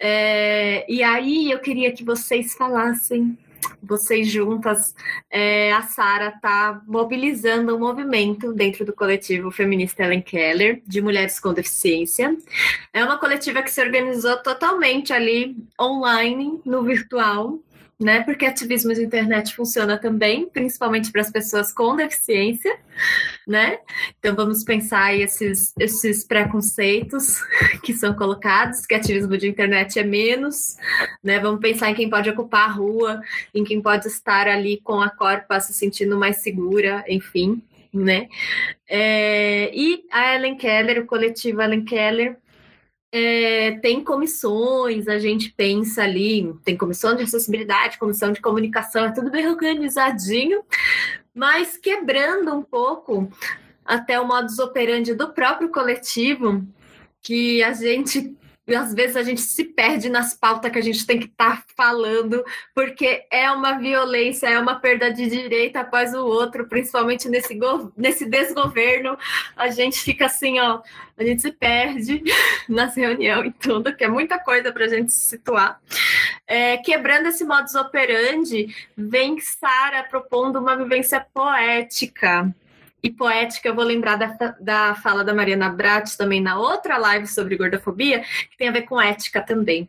É, 0.00 0.90
e 0.90 1.02
aí 1.02 1.50
eu 1.50 1.60
queria 1.60 1.92
que 1.92 2.02
vocês 2.02 2.54
falassem 2.54 3.36
vocês 3.82 4.28
juntas, 4.28 4.94
é, 5.30 5.72
a 5.72 5.82
Sara 5.82 6.28
está 6.28 6.80
mobilizando 6.86 7.74
um 7.74 7.78
movimento 7.78 8.52
dentro 8.52 8.84
do 8.84 8.92
coletivo 8.92 9.50
feminista 9.50 10.02
Ellen 10.02 10.22
Keller, 10.22 10.82
de 10.86 11.00
mulheres 11.00 11.38
com 11.38 11.52
deficiência. 11.52 12.36
É 12.92 13.04
uma 13.04 13.18
coletiva 13.18 13.62
que 13.62 13.70
se 13.70 13.80
organizou 13.80 14.36
totalmente 14.38 15.12
ali 15.12 15.56
online, 15.80 16.60
no 16.64 16.82
virtual, 16.82 17.58
né? 17.98 18.22
Porque 18.22 18.44
ativismo 18.44 18.92
de 18.92 19.02
internet 19.02 19.54
funciona 19.54 19.96
também, 19.96 20.48
principalmente 20.48 21.12
para 21.12 21.20
as 21.20 21.30
pessoas 21.30 21.72
com 21.72 21.94
deficiência, 21.94 22.76
né? 23.46 23.78
Então 24.18 24.34
vamos 24.34 24.64
pensar 24.64 25.14
esses, 25.14 25.72
esses 25.78 26.24
preconceitos 26.24 27.40
que 27.82 27.92
são 27.92 28.14
colocados, 28.14 28.86
que 28.86 28.94
ativismo 28.94 29.36
de 29.36 29.48
internet 29.48 29.98
é 29.98 30.04
menos, 30.04 30.76
né? 31.22 31.38
Vamos 31.38 31.60
pensar 31.60 31.90
em 31.90 31.94
quem 31.94 32.10
pode 32.10 32.28
ocupar 32.28 32.68
a 32.68 32.72
rua, 32.72 33.20
em 33.54 33.64
quem 33.64 33.80
pode 33.80 34.08
estar 34.08 34.48
ali 34.48 34.80
com 34.82 35.00
a 35.00 35.10
corpa 35.10 35.60
se 35.60 35.72
sentindo 35.72 36.18
mais 36.18 36.38
segura, 36.38 37.04
enfim, 37.08 37.62
né? 37.92 38.28
É, 38.88 39.70
e 39.72 40.04
a 40.10 40.34
Ellen 40.34 40.56
Keller, 40.56 41.02
o 41.02 41.06
coletivo 41.06 41.62
Ellen 41.62 41.84
Keller, 41.84 42.36
é, 43.16 43.78
tem 43.80 44.02
comissões, 44.02 45.06
a 45.06 45.20
gente 45.20 45.52
pensa 45.52 46.02
ali, 46.02 46.52
tem 46.64 46.76
comissão 46.76 47.14
de 47.14 47.22
acessibilidade, 47.22 47.96
comissão 47.96 48.32
de 48.32 48.40
comunicação, 48.40 49.04
é 49.04 49.12
tudo 49.12 49.30
bem 49.30 49.46
organizadinho, 49.46 50.64
mas 51.32 51.76
quebrando 51.76 52.52
um 52.52 52.60
pouco 52.60 53.30
até 53.84 54.18
o 54.18 54.26
modus 54.26 54.58
operandi 54.58 55.14
do 55.14 55.28
próprio 55.32 55.68
coletivo, 55.68 56.66
que 57.22 57.62
a 57.62 57.72
gente 57.72 58.36
e 58.66 58.74
às 58.74 58.94
vezes 58.94 59.16
a 59.16 59.22
gente 59.22 59.42
se 59.42 59.64
perde 59.64 60.08
nas 60.08 60.34
pautas 60.34 60.70
que 60.70 60.78
a 60.78 60.82
gente 60.82 61.06
tem 61.06 61.18
que 61.18 61.26
estar 61.26 61.58
tá 61.58 61.64
falando, 61.76 62.42
porque 62.74 63.26
é 63.30 63.50
uma 63.50 63.78
violência, 63.78 64.46
é 64.46 64.58
uma 64.58 64.76
perda 64.76 65.12
de 65.12 65.28
direito 65.28 65.76
após 65.76 66.14
o 66.14 66.24
outro, 66.24 66.66
principalmente 66.66 67.28
nesse, 67.28 67.58
nesse 67.96 68.24
desgoverno. 68.24 69.18
A 69.54 69.68
gente 69.68 70.00
fica 70.00 70.26
assim, 70.26 70.58
ó, 70.60 70.80
a 71.16 71.22
gente 71.22 71.42
se 71.42 71.52
perde 71.52 72.22
nas 72.68 72.96
reuniões 72.96 73.48
e 73.48 73.52
tudo, 73.52 73.94
que 73.94 74.04
é 74.04 74.08
muita 74.08 74.38
coisa 74.38 74.72
para 74.72 74.86
a 74.86 74.88
gente 74.88 75.12
se 75.12 75.28
situar. 75.28 75.78
É, 76.46 76.78
quebrando 76.78 77.26
esse 77.28 77.44
modus 77.44 77.74
operandi, 77.74 78.74
vem 78.96 79.38
Sara 79.40 80.04
propondo 80.04 80.58
uma 80.58 80.76
vivência 80.76 81.24
poética 81.34 82.54
e 83.04 83.10
poética, 83.10 83.68
eu 83.68 83.74
vou 83.74 83.84
lembrar 83.84 84.16
da, 84.16 84.56
da 84.58 84.94
fala 84.94 85.22
da 85.22 85.34
Mariana 85.34 85.68
Brat 85.68 86.16
também 86.16 86.40
na 86.40 86.58
outra 86.58 86.96
live 86.96 87.26
sobre 87.26 87.54
gordofobia, 87.54 88.24
que 88.50 88.56
tem 88.56 88.66
a 88.66 88.72
ver 88.72 88.82
com 88.82 88.98
ética 88.98 89.42
também. 89.42 89.86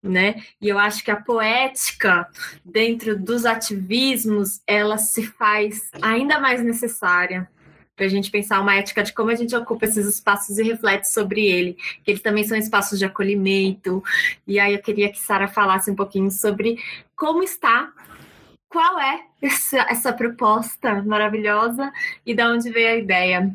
Né? 0.00 0.36
E 0.60 0.68
eu 0.68 0.78
acho 0.78 1.02
que 1.02 1.10
a 1.10 1.16
poética 1.16 2.28
dentro 2.64 3.18
dos 3.18 3.44
ativismos 3.44 4.62
ela 4.64 4.96
se 4.96 5.26
faz 5.26 5.90
ainda 6.00 6.38
mais 6.38 6.62
necessária 6.62 7.50
para 7.96 8.06
a 8.06 8.08
gente 8.08 8.30
pensar 8.30 8.60
uma 8.60 8.76
ética 8.76 9.02
de 9.02 9.12
como 9.12 9.30
a 9.30 9.34
gente 9.34 9.56
ocupa 9.56 9.86
esses 9.86 10.06
espaços 10.06 10.56
e 10.56 10.62
reflete 10.62 11.10
sobre 11.10 11.44
ele, 11.44 11.76
que 12.04 12.12
eles 12.12 12.22
também 12.22 12.44
são 12.44 12.56
espaços 12.56 12.96
de 13.00 13.04
acolhimento. 13.04 14.00
E 14.46 14.60
aí 14.60 14.72
eu 14.74 14.80
queria 14.80 15.10
que 15.10 15.18
Sara 15.18 15.48
falasse 15.48 15.90
um 15.90 15.96
pouquinho 15.96 16.30
sobre 16.30 16.78
como 17.16 17.42
está 17.42 17.92
qual 18.68 19.00
é 19.00 19.20
essa, 19.42 19.78
essa 19.88 20.12
proposta 20.12 21.02
maravilhosa 21.02 21.90
e 22.24 22.34
da 22.34 22.50
onde 22.50 22.70
veio 22.70 22.88
a 22.88 22.96
ideia. 22.96 23.54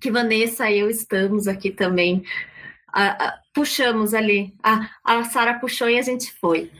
Que 0.00 0.10
Vanessa 0.10 0.70
e 0.70 0.78
eu 0.78 0.88
estamos 0.88 1.48
aqui 1.48 1.70
também. 1.70 2.24
Puxamos 3.52 4.14
ali. 4.14 4.54
A, 4.62 4.88
a 5.04 5.24
Sara 5.24 5.58
puxou 5.58 5.88
e 5.88 5.98
a 5.98 6.02
gente 6.02 6.32
foi. 6.34 6.70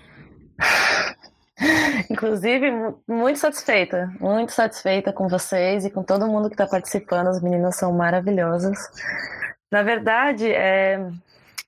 Inclusive, 2.09 2.71
muito 3.07 3.39
satisfeita, 3.41 4.13
muito 4.21 4.53
satisfeita 4.53 5.13
com 5.13 5.29
vocês 5.29 5.85
e 5.85 5.91
com 5.91 6.05
todo 6.05 6.29
mundo 6.29 6.49
que 6.49 6.55
está 6.55 6.67
participando. 6.67 7.29
As 7.29 7.43
meninas 7.43 7.77
são 7.77 7.93
maravilhosas. 7.93 8.79
Na 9.71 9.83
verdade, 9.83 10.51
é, 10.51 11.11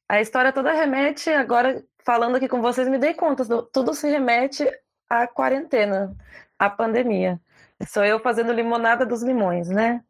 a 0.08 0.20
história 0.20 0.52
toda 0.52 0.72
remete, 0.72 1.28
agora 1.30 1.82
falando 2.04 2.36
aqui 2.36 2.48
com 2.48 2.62
vocês, 2.62 2.88
me 2.88 2.98
dei 2.98 3.14
conta, 3.14 3.44
tudo 3.72 3.92
se 3.92 4.08
remete 4.08 4.66
a 5.10 5.26
quarentena, 5.26 6.14
a 6.56 6.70
pandemia. 6.70 7.40
Sou 7.88 8.04
eu 8.04 8.20
fazendo 8.20 8.52
limonada 8.52 9.04
dos 9.04 9.22
limões, 9.22 9.68
né? 9.68 10.02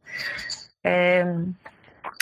É, 0.85 1.25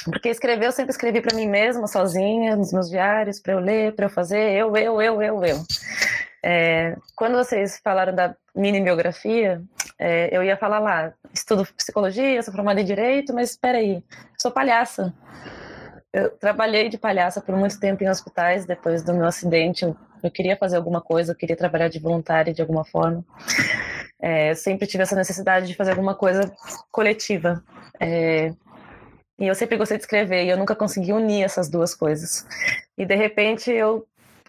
porque 0.05 0.29
escrever, 0.29 0.67
eu 0.67 0.73
sempre 0.73 0.93
escrevi 0.93 1.21
para 1.21 1.35
mim 1.35 1.49
mesma, 1.49 1.89
sozinha, 1.89 2.55
nos 2.55 2.73
meus 2.73 2.89
diários, 2.89 3.41
para 3.41 3.55
eu 3.55 3.59
ler, 3.59 3.95
para 3.95 4.07
eu 4.07 4.11
fazer, 4.11 4.53
eu, 4.53 4.77
eu, 4.77 5.03
eu, 5.03 5.23
eu, 5.23 5.45
eu. 5.45 5.65
É, 6.43 6.97
quando 7.17 7.37
vocês 7.37 7.81
falaram 7.83 8.15
da 8.15 8.35
mini 8.55 8.81
biografia, 8.81 9.61
é, 9.99 10.29
eu 10.35 10.43
ia 10.43 10.57
falar 10.57 10.79
lá, 10.79 11.13
estudo 11.35 11.67
psicologia, 11.77 12.43
sou 12.43 12.55
formada 12.55 12.81
em 12.81 12.85
direito, 12.85 13.35
mas 13.35 13.51
espera 13.51 13.79
aí, 13.79 14.03
sou 14.39 14.53
palhaça. 14.53 15.13
Eu 16.13 16.31
trabalhei 16.31 16.89
de 16.89 16.97
palhaça 16.97 17.41
por 17.41 17.57
muito 17.57 17.79
tempo 17.79 18.03
em 18.03 18.09
hospitais, 18.09 18.65
depois 18.65 19.03
do 19.03 19.13
meu 19.13 19.27
acidente, 19.27 19.85
eu 19.85 19.97
eu 20.23 20.31
queria 20.31 20.57
fazer 20.57 20.77
alguma 20.77 21.01
coisa, 21.01 21.33
eu 21.33 21.37
queria 21.37 21.57
trabalhar 21.57 21.89
de 21.89 21.99
voluntária 21.99 22.53
de 22.53 22.61
alguma 22.61 22.85
forma. 22.85 23.25
É, 24.21 24.55
sempre 24.55 24.87
tive 24.87 25.03
essa 25.03 25.15
necessidade 25.15 25.67
de 25.67 25.75
fazer 25.75 25.91
alguma 25.91 26.15
coisa 26.15 26.53
coletiva. 26.91 27.63
É, 28.01 28.53
e 29.39 29.47
eu 29.47 29.55
sempre 29.55 29.77
gostei 29.77 29.97
de 29.97 30.03
escrever 30.03 30.45
e 30.45 30.49
eu 30.49 30.57
nunca 30.57 30.75
consegui 30.75 31.13
unir 31.13 31.45
essas 31.45 31.69
duas 31.69 31.95
coisas. 31.95 32.45
E 32.97 33.07
de 33.07 33.15
repente 33.15 33.71
eu 33.71 34.07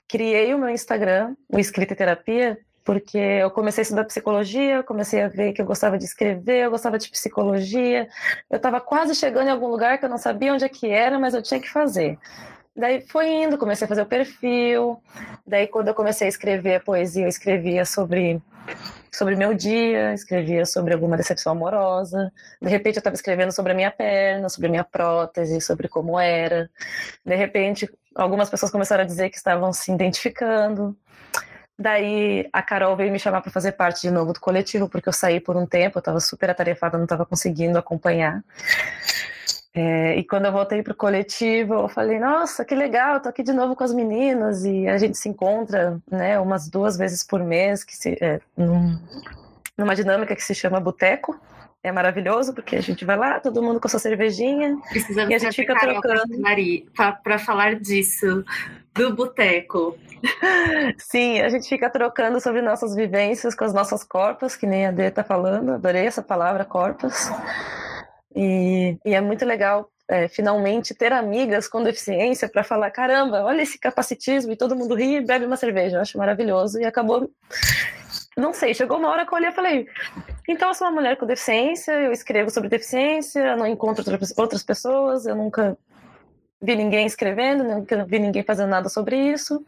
criei 0.08 0.54
o 0.54 0.58
meu 0.58 0.70
Instagram, 0.70 1.36
o 1.48 1.60
Escrita 1.60 1.94
e 1.94 1.96
Terapia, 1.96 2.58
porque 2.84 3.18
eu 3.18 3.52
comecei 3.52 3.82
a 3.82 3.84
estudar 3.84 4.06
psicologia, 4.06 4.84
comecei 4.84 5.22
a 5.22 5.28
ver 5.28 5.54
que 5.54 5.62
eu 5.62 5.66
gostava 5.66 5.98
de 5.98 6.06
escrever, 6.06 6.66
eu 6.66 6.72
gostava 6.72 6.98
de 6.98 7.10
psicologia. 7.10 8.08
Eu 8.50 8.58
estava 8.58 8.82
quase 8.82 9.14
chegando 9.16 9.48
em 9.48 9.52
algum 9.52 9.68
lugar 9.68 9.98
que 9.98 10.06
eu 10.06 10.10
não 10.10 10.18
sabia 10.18 10.54
onde 10.54 10.66
é 10.66 10.70
que 10.70 10.90
era, 10.90 11.20
mas 11.20 11.34
eu 11.34 11.42
tinha 11.42 11.60
que 11.60 11.70
fazer. 11.70 12.18
Daí 12.76 13.02
foi 13.02 13.28
indo, 13.28 13.58
comecei 13.58 13.86
a 13.86 13.88
fazer 13.88 14.02
o 14.02 14.06
perfil. 14.06 15.02
Daí 15.46 15.68
quando 15.68 15.90
eu 15.90 15.94
comecei 15.94 16.28
a 16.28 16.30
escrever 16.30 16.76
a 16.76 16.80
poesia, 16.80 17.26
eu 17.26 17.30
escrevia 17.30 17.86
sobre 17.86 18.42
sobre 19.12 19.36
meu 19.36 19.54
dia, 19.54 20.14
escrevia 20.14 20.66
sobre 20.66 20.94
alguma 20.94 21.18
decepção 21.18 21.52
amorosa. 21.52 22.32
De 22.62 22.70
repente 22.70 22.96
eu 22.96 23.00
estava 23.00 23.16
escrevendo 23.16 23.52
sobre 23.52 23.72
a 23.72 23.76
minha 23.76 23.92
perna, 23.92 24.48
sobre 24.50 24.68
a 24.68 24.70
minha 24.70 24.84
prótese, 24.84 25.60
sobre 25.60 25.88
como 25.88 26.20
era. 26.20 26.70
De 27.26 27.36
repente 27.36 27.90
algumas 28.16 28.50
pessoas 28.50 28.72
começaram 28.72 29.04
a 29.04 29.08
dizer 29.08 29.30
que 29.30 29.38
estavam 29.38 29.74
se 29.74 29.92
identificando. 29.92 30.96
Daí 31.80 32.46
a 32.52 32.62
Carol 32.62 32.94
veio 32.98 33.10
me 33.10 33.18
chamar 33.18 33.40
para 33.40 33.50
fazer 33.50 33.72
parte 33.72 34.02
de 34.02 34.12
novo 34.12 34.34
do 34.34 34.40
coletivo, 34.42 34.90
porque 34.90 35.08
eu 35.08 35.14
saí 35.14 35.40
por 35.40 35.56
um 35.56 35.66
tempo, 35.66 35.98
eu 35.98 36.02
estava 36.02 36.20
super 36.20 36.50
atarefada, 36.50 36.98
não 36.98 37.06
estava 37.06 37.26
conseguindo 37.26 37.78
acompanhar. 37.78 38.44
É, 39.74 40.18
e 40.18 40.24
quando 40.26 40.44
eu 40.44 40.52
voltei 40.52 40.84
para 40.84 40.92
o 40.92 40.96
coletivo, 40.96 41.76
eu 41.76 41.88
falei, 41.88 42.20
nossa, 42.20 42.66
que 42.66 42.76
legal, 42.76 43.22
tô 43.22 43.30
aqui 43.30 43.42
de 43.42 43.54
novo 43.54 43.78
com 43.78 43.84
as 43.86 43.94
meninas 43.94 44.66
e 44.66 44.90
a 44.90 44.98
gente 44.98 45.18
se 45.18 45.30
encontra, 45.30 45.98
né, 46.12 46.38
umas 46.38 46.68
duas 46.68 46.98
vezes 46.98 47.24
por 47.24 47.42
mês, 47.42 47.82
que 47.86 47.96
se, 47.96 48.18
é, 48.20 48.42
num, 48.58 49.00
numa 49.78 49.96
dinâmica 49.96 50.36
que 50.36 50.44
se 50.44 50.54
chama 50.54 50.82
Boteco. 50.82 51.40
É 51.82 51.92
maravilhoso, 51.92 52.54
porque 52.54 52.76
a 52.76 52.82
gente 52.82 53.06
vai 53.06 53.16
lá, 53.16 53.40
todo 53.40 53.64
mundo 53.64 53.80
com 53.80 53.88
a 53.88 53.90
sua 53.90 54.02
cervejinha, 54.02 54.78
Precisamos 54.90 55.32
e 55.32 55.34
a 55.34 55.38
gente 55.40 55.56
fica 55.56 55.74
trocando. 55.80 56.24
Para 57.24 57.40
falar 57.40 57.76
disso, 57.80 58.44
do 58.94 59.16
boteco. 59.16 59.98
Sim, 60.98 61.40
a 61.40 61.48
gente 61.48 61.70
fica 61.70 61.90
trocando 61.90 62.42
sobre 62.42 62.62
nossas 62.62 62.94
vivências 62.94 63.56
com 63.56 63.64
as 63.64 63.74
nossas 63.74 64.04
corpas, 64.04 64.58
que 64.58 64.68
nem 64.68 64.88
a 64.88 64.92
Dê 64.92 65.10
tá 65.10 65.24
falando, 65.24 65.72
adorei 65.72 66.06
essa 66.06 66.22
palavra, 66.22 66.66
corpas. 66.66 67.32
E, 68.36 68.98
e 69.06 69.16
é 69.16 69.22
muito 69.22 69.46
legal 69.46 69.90
é, 70.10 70.28
finalmente 70.28 70.94
ter 70.94 71.14
amigas 71.14 71.68
com 71.68 71.84
deficiência 71.84 72.50
para 72.50 72.64
falar: 72.64 72.92
caramba, 72.92 73.44
olha 73.44 73.62
esse 73.62 73.80
capacitismo, 73.80 74.52
e 74.52 74.58
todo 74.58 74.76
mundo 74.76 74.96
ri 74.96 75.18
e 75.18 75.26
bebe 75.26 75.46
uma 75.46 75.56
cerveja. 75.56 75.98
Eu 75.98 76.02
acho 76.02 76.18
maravilhoso. 76.18 76.80
E 76.80 76.86
acabou. 76.86 77.30
Não 78.36 78.54
sei, 78.54 78.74
chegou 78.74 78.98
uma 78.98 79.10
hora 79.10 79.26
que 79.26 79.34
eu 79.34 79.38
olhei 79.38 79.50
e 79.50 79.54
falei: 79.54 79.88
então 80.52 80.70
eu 80.70 80.74
sou 80.74 80.88
uma 80.88 80.94
mulher 80.94 81.16
com 81.16 81.28
deficiência, 81.28 81.92
eu 81.92 82.12
escrevo 82.12 82.50
sobre 82.50 82.70
deficiência, 82.70 83.56
não 83.56 83.68
encontro 83.68 84.04
outras 84.36 84.64
pessoas, 84.64 85.28
eu 85.28 85.36
nunca 85.36 85.78
vi 86.60 86.76
ninguém 86.76 87.06
escrevendo, 87.06 87.64
nunca 87.64 88.04
vi 88.04 88.18
ninguém 88.18 88.44
fazendo 88.44 88.70
nada 88.70 88.90
sobre 88.90 89.16
isso. 89.16 89.64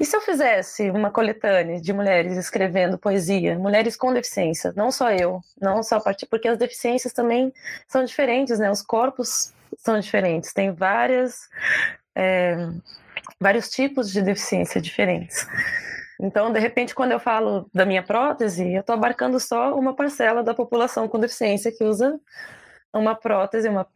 E 0.00 0.04
se 0.04 0.16
eu 0.16 0.20
fizesse 0.20 0.90
uma 0.90 1.12
coletânea 1.12 1.80
de 1.80 1.92
mulheres 1.92 2.36
escrevendo 2.36 2.98
poesia, 2.98 3.56
mulheres 3.56 3.94
com 3.94 4.12
deficiência, 4.12 4.72
não 4.74 4.90
só 4.90 5.12
eu, 5.12 5.40
não 5.60 5.82
só 5.84 5.98
a 5.98 6.00
partir, 6.00 6.26
porque 6.26 6.48
as 6.48 6.58
deficiências 6.58 7.12
também 7.12 7.52
são 7.86 8.04
diferentes, 8.04 8.58
né? 8.58 8.68
Os 8.68 8.82
corpos 8.82 9.52
são 9.78 10.00
diferentes, 10.00 10.52
tem 10.52 10.72
várias, 10.72 11.48
é, 12.16 12.56
vários 13.38 13.70
tipos 13.70 14.10
de 14.10 14.20
deficiência 14.20 14.80
diferentes. 14.80 15.46
Então, 16.22 16.52
de 16.52 16.60
repente, 16.60 16.94
quando 16.94 17.12
eu 17.12 17.18
falo 17.20 17.68
da 17.74 17.84
minha 17.84 18.02
prótese, 18.02 18.72
eu 18.74 18.80
estou 18.80 18.94
abarcando 18.94 19.40
só 19.40 19.76
uma 19.76 19.92
parcela 19.94 20.42
da 20.42 20.54
população 20.54 21.08
com 21.08 21.18
deficiência 21.18 21.72
que 21.72 21.82
usa 21.84 22.18
uma 22.94 23.14
prótese 23.14 23.68
uma, 23.68 23.86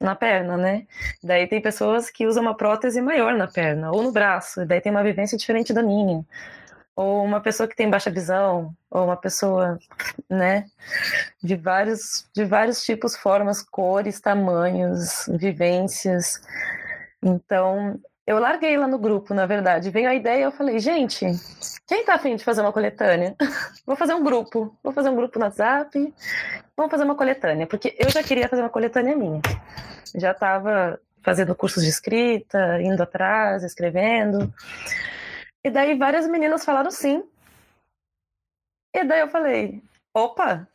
na 0.00 0.14
perna, 0.16 0.56
né? 0.56 0.86
Daí 1.22 1.46
tem 1.46 1.60
pessoas 1.62 2.10
que 2.10 2.26
usam 2.26 2.42
uma 2.42 2.56
prótese 2.56 3.00
maior 3.00 3.34
na 3.34 3.46
perna 3.46 3.92
ou 3.92 4.02
no 4.02 4.12
braço, 4.12 4.66
daí 4.66 4.80
tem 4.80 4.90
uma 4.90 5.02
vivência 5.04 5.38
diferente 5.38 5.72
da 5.72 5.82
minha. 5.82 6.24
ou 6.96 7.22
uma 7.24 7.40
pessoa 7.40 7.68
que 7.68 7.76
tem 7.76 7.90
baixa 7.90 8.10
visão, 8.10 8.74
ou 8.90 9.04
uma 9.04 9.16
pessoa, 9.16 9.78
né, 10.30 10.66
de 11.42 11.54
vários, 11.56 12.26
de 12.34 12.44
vários 12.44 12.82
tipos, 12.84 13.14
formas, 13.16 13.62
cores, 13.62 14.20
tamanhos, 14.20 15.26
vivências. 15.38 16.40
Então, 17.22 18.00
eu 18.26 18.38
larguei 18.40 18.76
lá 18.76 18.88
no 18.88 18.98
grupo, 18.98 19.32
na 19.32 19.46
verdade. 19.46 19.90
Veio 19.90 20.08
a 20.08 20.14
ideia 20.14 20.40
e 20.40 20.42
eu 20.42 20.50
falei, 20.50 20.80
gente, 20.80 21.24
quem 21.86 22.04
tá 22.04 22.14
afim 22.14 22.34
de 22.34 22.42
fazer 22.42 22.60
uma 22.60 22.72
coletânea? 22.72 23.36
vou 23.86 23.94
fazer 23.94 24.14
um 24.14 24.24
grupo. 24.24 24.76
Vou 24.82 24.92
fazer 24.92 25.10
um 25.10 25.14
grupo 25.14 25.38
no 25.38 25.44
WhatsApp. 25.44 26.14
Vamos 26.76 26.90
fazer 26.90 27.04
uma 27.04 27.14
coletânea. 27.14 27.66
Porque 27.66 27.94
eu 27.98 28.10
já 28.10 28.22
queria 28.22 28.48
fazer 28.48 28.62
uma 28.62 28.68
coletânea 28.68 29.14
minha. 29.14 29.40
Já 30.14 30.32
estava 30.32 30.98
fazendo 31.22 31.54
cursos 31.54 31.84
de 31.84 31.88
escrita, 31.88 32.80
indo 32.82 33.02
atrás, 33.02 33.62
escrevendo. 33.62 34.52
E 35.62 35.70
daí 35.70 35.96
várias 35.96 36.26
meninas 36.26 36.64
falaram 36.64 36.90
sim. 36.90 37.22
E 38.92 39.04
daí 39.04 39.20
eu 39.20 39.28
falei, 39.28 39.82
opa, 40.12 40.66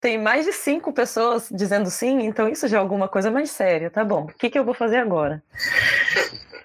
tem 0.00 0.18
mais 0.18 0.44
de 0.44 0.52
cinco 0.52 0.92
pessoas 0.92 1.48
dizendo 1.50 1.90
sim, 1.90 2.20
então 2.26 2.48
isso 2.48 2.68
já 2.68 2.76
é 2.76 2.80
alguma 2.80 3.08
coisa 3.08 3.30
mais 3.30 3.50
séria, 3.50 3.90
tá 3.90 4.04
bom. 4.04 4.24
O 4.24 4.26
que, 4.28 4.50
que 4.50 4.58
eu 4.58 4.64
vou 4.64 4.74
fazer 4.74 4.98
agora? 4.98 5.42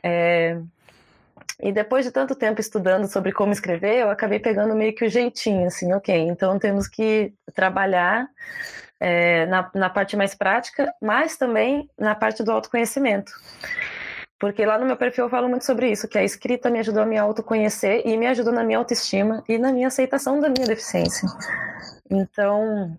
É... 0.04 0.60
E 1.62 1.72
depois 1.72 2.04
de 2.06 2.12
tanto 2.12 2.36
tempo 2.36 2.60
estudando 2.60 3.08
sobre 3.08 3.32
como 3.32 3.54
escrever, 3.54 4.02
eu 4.02 4.10
acabei 4.10 4.40
pegando 4.40 4.76
meio 4.76 4.94
que 4.94 5.06
o 5.06 5.10
jeitinho, 5.10 5.68
assim, 5.68 5.94
ok, 5.94 6.14
então 6.16 6.60
temos 6.60 6.88
que 6.88 7.34
trabalhar 7.54 8.28
é, 9.00 9.46
na, 9.46 9.70
na 9.74 9.90
parte 9.90 10.18
mais 10.18 10.36
prática, 10.36 10.94
mas 11.02 11.38
também 11.38 11.90
na 11.98 12.16
parte 12.16 12.44
do 12.44 12.52
autoconhecimento. 12.52 13.32
Porque 14.40 14.66
lá 14.66 14.78
no 14.78 14.86
meu 14.86 14.98
perfil 14.98 15.26
eu 15.26 15.30
falo 15.30 15.48
muito 15.48 15.64
sobre 15.64 15.90
isso, 15.90 16.08
que 16.08 16.18
a 16.18 16.24
escrita 16.24 16.70
me 16.70 16.80
ajudou 16.80 17.04
a 17.04 17.06
me 17.06 17.18
autoconhecer 17.18 18.02
e 18.06 18.18
me 18.18 18.28
ajudou 18.28 18.52
na 18.52 18.64
minha 18.64 18.78
autoestima 18.78 19.42
e 19.48 19.58
na 19.58 19.72
minha 19.72 19.88
aceitação 19.88 20.40
da 20.40 20.50
minha 20.50 20.68
deficiência. 20.68 21.28
Então, 22.10 22.98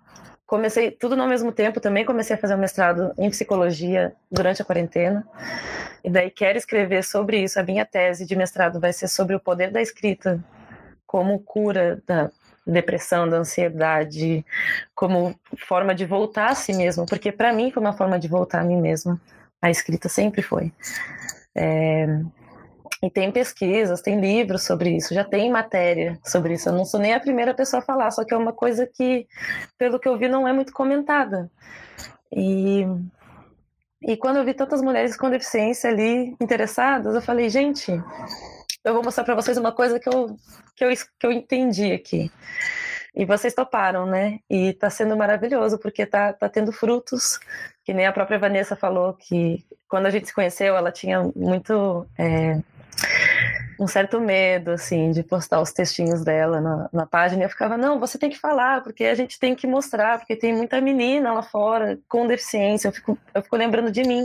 comecei 0.55 0.93
tudo 0.93 1.17
no 1.17 1.27
mesmo 1.27 1.51
tempo, 1.51 1.81
também 1.81 2.05
comecei 2.05 2.37
a 2.37 2.39
fazer 2.39 2.55
um 2.55 2.59
mestrado 2.59 3.13
em 3.19 3.29
psicologia 3.29 4.15
durante 4.31 4.63
a 4.63 4.65
quarentena. 4.65 5.27
E 6.05 6.09
daí 6.09 6.31
quero 6.31 6.57
escrever 6.57 7.03
sobre 7.03 7.43
isso. 7.43 7.59
A 7.59 7.65
minha 7.65 7.85
tese 7.85 8.25
de 8.25 8.37
mestrado 8.37 8.79
vai 8.79 8.93
ser 8.93 9.09
sobre 9.09 9.35
o 9.35 9.41
poder 9.41 9.73
da 9.73 9.83
escrita 9.83 10.39
como 11.09 11.41
cura 11.41 12.01
da 12.07 12.31
depressão, 12.65 13.29
da 13.29 13.39
ansiedade, 13.39 14.47
como 14.95 15.35
forma 15.67 15.93
de 15.93 16.07
voltar 16.07 16.51
a 16.51 16.55
si 16.55 16.73
mesmo, 16.73 17.05
porque 17.05 17.33
para 17.33 17.53
mim 17.53 17.73
foi 17.73 17.83
uma 17.83 17.93
forma 17.93 18.17
de 18.17 18.29
voltar 18.29 18.61
a 18.61 18.65
mim 18.65 18.81
mesma. 18.81 19.21
A 19.61 19.73
escrita 19.73 20.09
sempre 20.09 20.41
foi. 20.41 20.73
É, 21.53 22.07
e 23.05 23.11
tem 23.11 23.31
pesquisas, 23.31 24.01
tem 24.01 24.19
livros 24.19 24.63
sobre 24.63 24.97
isso, 24.97 25.13
já 25.13 25.23
tem 25.23 25.51
matéria 25.51 26.19
sobre 26.25 26.55
isso. 26.55 26.71
Eu 26.71 26.73
não 26.73 26.87
sou 26.87 26.99
nem 26.99 27.13
a 27.13 27.21
primeira 27.21 27.53
pessoa 27.53 27.83
a 27.83 27.85
falar, 27.85 28.11
só 28.11 28.25
que 28.25 28.33
é 28.33 28.37
uma 28.37 28.53
coisa 28.53 28.87
que, 28.87 29.27
pelo 29.77 30.01
que 30.01 30.09
eu 30.09 30.17
vi, 30.17 30.27
não 30.27 30.49
é 30.49 30.55
muito 30.55 30.73
comentada. 30.73 31.51
E, 32.33 32.87
e 34.01 34.17
quando 34.17 34.39
eu 34.39 34.45
vi 34.45 34.55
tantas 34.55 34.81
mulheres 34.81 35.19
com 35.19 35.29
deficiência 35.29 35.91
ali 35.91 36.35
interessadas, 36.41 37.15
eu 37.15 37.21
falei, 37.21 37.51
gente, 37.51 37.93
eu 38.83 38.95
vou 38.95 39.05
mostrar 39.05 39.25
para 39.25 39.35
vocês 39.35 39.59
uma 39.59 39.71
coisa 39.71 40.01
que 40.01 40.09
eu, 40.09 40.35
que, 40.75 40.83
eu, 40.83 40.91
que 41.19 41.27
eu 41.27 41.31
entendi 41.33 41.93
aqui. 41.93 42.33
E 43.15 43.27
vocês 43.27 43.55
toparam, 43.55 44.07
né? 44.07 44.39
E 44.49 44.73
tá 44.73 44.89
sendo 44.89 45.15
maravilhoso, 45.15 45.79
porque 45.79 46.07
tá, 46.07 46.33
tá 46.33 46.49
tendo 46.49 46.73
frutos, 46.73 47.39
que 47.85 47.93
nem 47.93 48.07
a 48.07 48.13
própria 48.13 48.39
Vanessa 48.39 48.75
falou, 48.75 49.13
que 49.13 49.63
quando 49.87 50.07
a 50.07 50.11
gente 50.11 50.27
se 50.27 50.35
conheceu, 50.35 50.75
ela 50.75 50.91
tinha 50.91 51.23
muito. 51.37 52.07
É, 52.19 52.61
um 53.79 53.87
certo 53.87 54.21
medo, 54.21 54.71
assim, 54.71 55.11
de 55.11 55.23
postar 55.23 55.61
os 55.61 55.73
textinhos 55.73 56.23
dela 56.25 56.61
na, 56.61 56.89
na 56.93 57.07
página. 57.07 57.43
E 57.43 57.45
eu 57.45 57.51
ficava, 57.51 57.77
não, 57.77 57.99
você 57.99 58.19
tem 58.19 58.31
que 58.31 58.39
falar, 58.39 58.83
porque 58.83 59.05
a 59.05 59.15
gente 59.15 59.39
tem 59.39 59.55
que 59.55 59.67
mostrar, 59.67 60.19
porque 60.19 60.37
tem 60.37 60.55
muita 60.55 60.81
menina 60.81 61.33
lá 61.33 61.43
fora 61.43 61.99
com 62.09 62.27
deficiência. 62.27 62.89
Eu 62.89 62.93
fico, 62.93 63.19
eu 63.35 63.43
fico 63.43 63.57
lembrando 63.57 63.91
de 63.91 64.03
mim. 64.03 64.25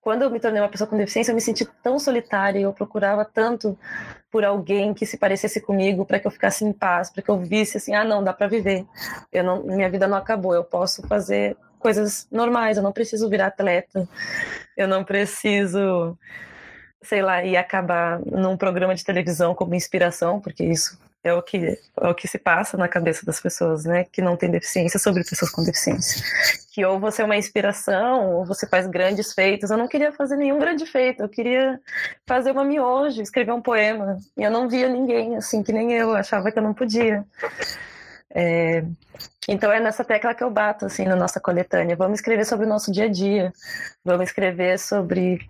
Quando 0.00 0.22
eu 0.22 0.30
me 0.30 0.40
tornei 0.40 0.62
uma 0.62 0.68
pessoa 0.68 0.88
com 0.88 0.96
deficiência, 0.96 1.32
eu 1.32 1.34
me 1.34 1.40
senti 1.40 1.66
tão 1.82 1.98
solitária 1.98 2.58
e 2.58 2.62
eu 2.62 2.72
procurava 2.72 3.24
tanto 3.24 3.78
por 4.30 4.44
alguém 4.44 4.94
que 4.94 5.04
se 5.04 5.18
parecesse 5.18 5.60
comigo 5.60 6.04
para 6.04 6.18
que 6.18 6.26
eu 6.26 6.30
ficasse 6.30 6.64
em 6.64 6.72
paz, 6.72 7.10
para 7.10 7.22
que 7.22 7.30
eu 7.30 7.38
visse 7.38 7.76
assim, 7.76 7.94
ah, 7.94 8.04
não, 8.04 8.22
dá 8.22 8.32
para 8.32 8.46
viver. 8.46 8.86
Eu 9.32 9.44
não, 9.44 9.62
minha 9.64 9.90
vida 9.90 10.06
não 10.06 10.16
acabou, 10.16 10.54
eu 10.54 10.64
posso 10.64 11.06
fazer 11.06 11.56
coisas 11.78 12.26
normais, 12.30 12.76
eu 12.76 12.82
não 12.82 12.92
preciso 12.92 13.28
virar 13.28 13.46
atleta, 13.46 14.08
eu 14.76 14.88
não 14.88 15.04
preciso, 15.04 16.18
sei 17.02 17.22
lá, 17.22 17.44
ir 17.44 17.56
acabar 17.56 18.20
num 18.20 18.56
programa 18.56 18.94
de 18.94 19.04
televisão 19.04 19.54
como 19.54 19.74
inspiração, 19.74 20.40
porque 20.40 20.64
isso 20.64 20.98
é 21.22 21.32
o 21.32 21.42
que 21.42 21.78
é 22.00 22.08
o 22.08 22.14
que 22.14 22.28
se 22.28 22.38
passa 22.38 22.76
na 22.76 22.88
cabeça 22.88 23.26
das 23.26 23.40
pessoas, 23.40 23.84
né, 23.84 24.04
que 24.04 24.22
não 24.22 24.36
têm 24.36 24.50
deficiência 24.50 24.98
sobre 24.98 25.24
pessoas 25.24 25.50
com 25.50 25.64
deficiência. 25.64 26.22
Que 26.72 26.84
ou 26.84 26.98
você 26.98 27.22
é 27.22 27.24
uma 27.24 27.36
inspiração, 27.36 28.34
ou 28.34 28.44
você 28.44 28.66
faz 28.66 28.86
grandes 28.86 29.32
feitos. 29.32 29.70
Eu 29.70 29.76
não 29.76 29.88
queria 29.88 30.12
fazer 30.12 30.36
nenhum 30.36 30.58
grande 30.58 30.86
feito, 30.86 31.22
eu 31.22 31.28
queria 31.28 31.80
fazer 32.26 32.52
uma 32.52 32.64
miojo, 32.64 33.20
escrever 33.20 33.52
um 33.52 33.62
poema. 33.62 34.18
E 34.36 34.42
eu 34.42 34.50
não 34.50 34.68
via 34.68 34.88
ninguém 34.88 35.36
assim 35.36 35.62
que 35.62 35.72
nem 35.72 35.92
eu, 35.92 36.14
achava 36.14 36.50
que 36.52 36.58
eu 36.58 36.62
não 36.62 36.74
podia. 36.74 37.24
É, 38.30 38.84
então 39.48 39.72
é 39.72 39.80
nessa 39.80 40.04
tecla 40.04 40.34
que 40.34 40.44
eu 40.44 40.50
bato 40.50 40.86
assim 40.86 41.04
na 41.04 41.16
nossa 41.16 41.40
coletânea. 41.40 41.96
Vamos 41.96 42.20
escrever 42.20 42.44
sobre 42.44 42.66
o 42.66 42.68
nosso 42.68 42.92
dia 42.92 43.06
a 43.06 43.08
dia. 43.08 43.52
Vamos 44.04 44.28
escrever 44.28 44.78
sobre 44.78 45.40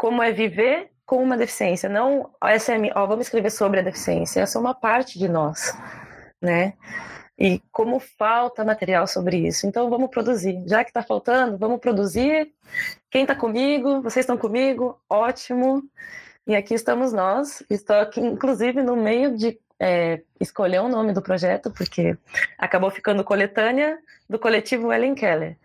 como 0.00 0.22
é 0.22 0.32
viver 0.32 0.90
com 1.04 1.22
uma 1.22 1.36
deficiência. 1.36 1.86
Não, 1.86 2.30
essa 2.42 2.74
é, 2.74 2.78
ó, 2.94 3.04
vamos 3.04 3.26
escrever 3.26 3.50
sobre 3.50 3.80
a 3.80 3.82
deficiência. 3.82 4.40
Essa 4.40 4.56
é 4.56 4.60
uma 4.60 4.72
parte 4.72 5.18
de 5.18 5.28
nós, 5.28 5.76
né? 6.40 6.72
E 7.38 7.60
como 7.70 8.00
falta 8.00 8.64
material 8.64 9.06
sobre 9.06 9.36
isso. 9.46 9.66
Então 9.66 9.90
vamos 9.90 10.08
produzir. 10.08 10.64
Já 10.66 10.82
que 10.84 10.88
está 10.88 11.02
faltando, 11.02 11.58
vamos 11.58 11.80
produzir. 11.80 12.50
Quem 13.10 13.22
está 13.22 13.34
comigo? 13.34 14.00
Vocês 14.00 14.24
estão 14.24 14.38
comigo? 14.38 14.98
Ótimo. 15.06 15.82
E 16.46 16.56
aqui 16.56 16.72
estamos 16.72 17.12
nós. 17.12 17.62
Estou 17.68 17.96
aqui, 17.96 18.20
inclusive, 18.22 18.82
no 18.82 18.96
meio 18.96 19.36
de 19.36 19.60
é, 19.78 20.22
escolher 20.40 20.80
o 20.80 20.88
nome 20.88 21.12
do 21.12 21.20
projeto, 21.20 21.70
porque 21.70 22.16
acabou 22.56 22.90
ficando 22.90 23.22
coletânea 23.22 23.98
do 24.26 24.38
coletivo 24.38 24.90
Ellen 24.90 25.14
Keller. 25.14 25.58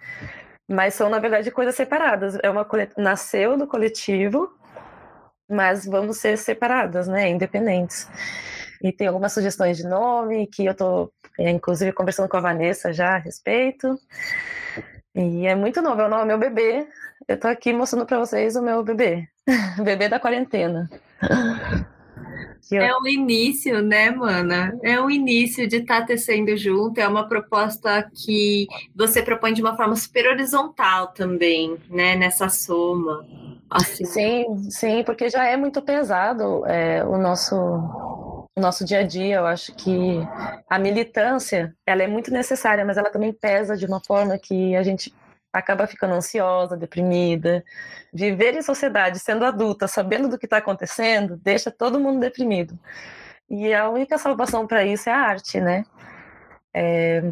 Mas 0.67 0.95
são, 0.95 1.09
na 1.09 1.19
verdade, 1.19 1.51
coisas 1.51 1.75
separadas. 1.75 2.37
É 2.41 2.49
uma 2.49 2.65
colet... 2.65 2.91
Nasceu 2.97 3.57
do 3.57 3.67
coletivo, 3.67 4.49
mas 5.49 5.85
vamos 5.85 6.17
ser 6.17 6.37
separadas, 6.37 7.07
né? 7.07 7.29
Independentes. 7.29 8.09
E 8.81 8.91
tem 8.91 9.07
algumas 9.07 9.33
sugestões 9.33 9.77
de 9.77 9.83
nome 9.87 10.47
que 10.47 10.65
eu 10.65 10.71
estou, 10.71 11.11
é, 11.39 11.49
inclusive, 11.49 11.91
conversando 11.93 12.29
com 12.29 12.37
a 12.37 12.41
Vanessa 12.41 12.91
já 12.91 13.15
a 13.15 13.19
respeito. 13.19 13.97
E 15.13 15.47
é 15.47 15.55
muito 15.55 15.81
novo, 15.81 16.01
é 16.01 16.05
o 16.05 16.09
nome 16.09 16.25
meu 16.25 16.37
bebê. 16.37 16.87
Eu 17.27 17.35
estou 17.35 17.49
aqui 17.49 17.71
mostrando 17.71 18.05
para 18.05 18.19
vocês 18.19 18.55
o 18.55 18.61
meu 18.61 18.83
bebê, 18.83 19.27
bebê 19.81 20.09
da 20.09 20.19
quarentena. 20.19 20.89
É 22.71 22.95
o 22.97 23.07
início, 23.07 23.81
né, 23.81 24.09
mana? 24.09 24.77
É 24.81 24.99
o 24.99 25.09
início 25.09 25.67
de 25.67 25.77
estar 25.77 26.01
tá 26.01 26.07
tecendo 26.07 26.55
junto. 26.57 26.99
É 26.99 27.07
uma 27.07 27.27
proposta 27.27 28.09
que 28.13 28.67
você 28.95 29.21
propõe 29.21 29.53
de 29.53 29.61
uma 29.61 29.75
forma 29.75 29.95
super 29.95 30.27
horizontal 30.27 31.07
também, 31.07 31.77
né? 31.89 32.15
Nessa 32.15 32.49
soma. 32.49 33.25
Assim. 33.69 34.05
Sim, 34.05 34.69
sim, 34.69 35.03
porque 35.03 35.29
já 35.29 35.45
é 35.45 35.57
muito 35.57 35.81
pesado 35.81 36.65
é, 36.65 37.03
o 37.03 37.17
nosso 37.17 37.55
o 38.55 38.61
nosso 38.61 38.85
dia 38.85 38.99
a 38.99 39.03
dia. 39.03 39.35
Eu 39.35 39.45
acho 39.45 39.73
que 39.75 40.19
a 40.69 40.79
militância 40.79 41.75
ela 41.85 42.03
é 42.03 42.07
muito 42.07 42.31
necessária, 42.31 42.85
mas 42.85 42.97
ela 42.97 43.09
também 43.11 43.33
pesa 43.33 43.75
de 43.75 43.85
uma 43.85 43.99
forma 43.99 44.37
que 44.37 44.75
a 44.75 44.81
gente 44.81 45.13
acaba 45.57 45.87
ficando 45.87 46.13
ansiosa, 46.13 46.77
deprimida. 46.77 47.63
Viver 48.13 48.53
em 48.55 48.61
sociedade, 48.61 49.19
sendo 49.19 49.45
adulta, 49.45 49.87
sabendo 49.87 50.27
do 50.27 50.37
que 50.37 50.45
está 50.45 50.57
acontecendo, 50.57 51.37
deixa 51.37 51.71
todo 51.71 51.99
mundo 51.99 52.19
deprimido. 52.19 52.77
E 53.49 53.73
a 53.73 53.89
única 53.89 54.17
salvação 54.17 54.67
para 54.67 54.83
isso 54.83 55.09
é 55.09 55.13
a 55.13 55.19
arte, 55.19 55.61
né? 55.61 55.85
É, 56.73 57.23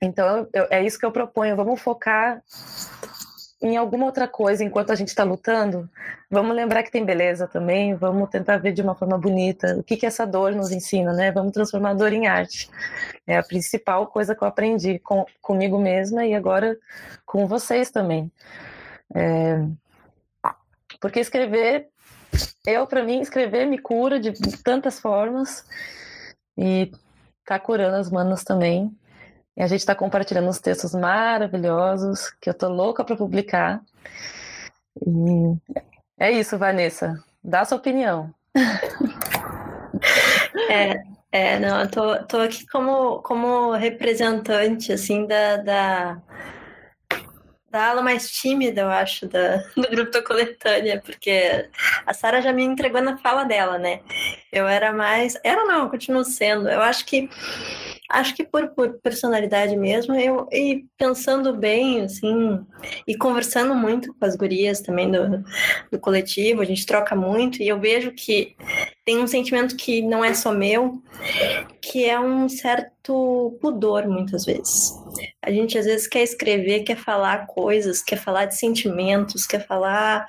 então, 0.00 0.48
eu, 0.52 0.66
é 0.70 0.84
isso 0.84 0.98
que 0.98 1.06
eu 1.06 1.12
proponho. 1.12 1.56
Vamos 1.56 1.80
focar 1.80 2.42
em 3.62 3.76
alguma 3.76 4.06
outra 4.06 4.26
coisa 4.26 4.64
enquanto 4.64 4.90
a 4.90 4.94
gente 4.96 5.08
está 5.08 5.22
lutando. 5.22 5.88
Vamos 6.28 6.54
lembrar 6.54 6.82
que 6.82 6.90
tem 6.90 7.04
beleza 7.04 7.46
também. 7.46 7.94
Vamos 7.94 8.28
tentar 8.28 8.58
ver 8.58 8.72
de 8.72 8.82
uma 8.82 8.94
forma 8.94 9.16
bonita 9.16 9.76
o 9.78 9.84
que, 9.84 9.96
que 9.96 10.04
essa 10.04 10.26
dor 10.26 10.52
nos 10.52 10.72
ensina, 10.72 11.12
né? 11.12 11.30
Vamos 11.30 11.52
transformar 11.52 11.90
a 11.90 11.94
dor 11.94 12.12
em 12.12 12.26
arte. 12.26 12.68
É 13.24 13.38
a 13.38 13.42
principal 13.42 14.08
coisa 14.08 14.34
que 14.34 14.42
eu 14.42 14.48
aprendi 14.48 14.98
com, 14.98 15.24
comigo 15.40 15.78
mesma 15.78 16.26
e 16.26 16.34
agora 16.34 16.76
com 17.24 17.46
vocês 17.46 17.90
também. 17.90 18.30
É... 19.14 19.64
Porque 21.00 21.20
escrever, 21.20 21.88
eu, 22.66 22.86
para 22.86 23.02
mim, 23.02 23.20
escrever 23.20 23.66
me 23.66 23.78
cura 23.78 24.18
de 24.18 24.32
tantas 24.62 24.98
formas 24.98 25.64
e 26.56 26.92
tá 27.44 27.58
curando 27.58 27.96
as 27.96 28.10
manas 28.10 28.42
também. 28.44 28.92
E 29.56 29.62
a 29.62 29.66
gente 29.66 29.80
está 29.80 29.94
compartilhando 29.94 30.48
uns 30.48 30.58
textos 30.58 30.94
maravilhosos 30.94 32.30
que 32.40 32.48
eu 32.48 32.54
tô 32.54 32.68
louca 32.68 33.04
para 33.04 33.16
publicar. 33.16 33.82
E 35.06 35.56
é 36.18 36.30
isso, 36.30 36.58
Vanessa. 36.58 37.22
Dá 37.42 37.64
sua 37.64 37.78
opinião. 37.78 38.32
É, 40.70 41.02
é, 41.32 41.58
não, 41.58 41.80
eu 41.80 41.90
tô, 41.90 42.22
tô 42.24 42.38
aqui 42.38 42.66
como, 42.66 43.22
como 43.22 43.72
representante, 43.72 44.92
assim, 44.92 45.26
da, 45.26 45.56
da, 45.56 46.22
da 47.70 47.88
ala 47.88 48.02
mais 48.02 48.30
tímida, 48.30 48.82
eu 48.82 48.90
acho, 48.90 49.26
da, 49.26 49.56
do 49.74 49.88
grupo 49.90 50.10
da 50.10 50.22
coletânea, 50.22 51.00
porque 51.02 51.68
a 52.06 52.12
Sara 52.12 52.42
já 52.42 52.52
me 52.52 52.62
entregou 52.62 53.00
na 53.00 53.16
fala 53.16 53.44
dela, 53.44 53.78
né? 53.78 54.00
Eu 54.52 54.68
era 54.68 54.92
mais. 54.92 55.38
Era 55.42 55.64
não, 55.64 55.88
continuo 55.88 56.24
sendo. 56.24 56.68
Eu 56.68 56.82
acho 56.82 57.06
que 57.06 57.30
acho 58.12 58.34
que 58.34 58.44
por, 58.44 58.68
por 58.68 59.00
personalidade 59.00 59.74
mesmo, 59.76 60.14
eu 60.14 60.46
e 60.52 60.84
pensando 60.98 61.56
bem, 61.56 62.02
assim, 62.02 62.60
e 63.08 63.16
conversando 63.16 63.74
muito 63.74 64.14
com 64.14 64.24
as 64.24 64.36
gurias 64.36 64.80
também 64.80 65.10
do, 65.10 65.42
do 65.90 65.98
coletivo, 65.98 66.60
a 66.60 66.64
gente 66.64 66.86
troca 66.86 67.16
muito, 67.16 67.62
e 67.62 67.68
eu 67.68 67.80
vejo 67.80 68.12
que 68.12 68.54
tem 69.04 69.18
um 69.18 69.26
sentimento 69.26 69.76
que 69.76 70.02
não 70.02 70.24
é 70.24 70.34
só 70.34 70.52
meu, 70.52 71.02
que 71.80 72.04
é 72.04 72.20
um 72.20 72.48
certo 72.48 72.92
pudor, 73.60 74.06
muitas 74.06 74.44
vezes. 74.44 74.92
A 75.40 75.50
gente 75.50 75.76
às 75.76 75.86
vezes 75.86 76.06
quer 76.06 76.22
escrever, 76.22 76.84
quer 76.84 76.96
falar 76.96 77.46
coisas, 77.46 78.02
quer 78.02 78.16
falar 78.16 78.46
de 78.46 78.56
sentimentos, 78.56 79.46
quer 79.46 79.66
falar 79.66 80.26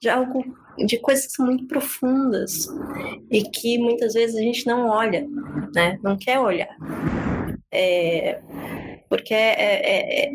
de 0.00 0.08
algo 0.08 0.44
de 0.86 0.98
coisas 0.98 1.32
muito 1.38 1.66
profundas 1.66 2.68
e 3.30 3.42
que 3.42 3.78
muitas 3.78 4.14
vezes 4.14 4.36
a 4.36 4.40
gente 4.40 4.66
não 4.66 4.88
olha, 4.88 5.26
né? 5.74 5.98
Não 6.02 6.16
quer 6.16 6.38
olhar. 6.38 6.76
É, 7.70 8.40
porque 9.08 9.34
é, 9.34 9.54
é, 9.58 10.24
é, 10.24 10.30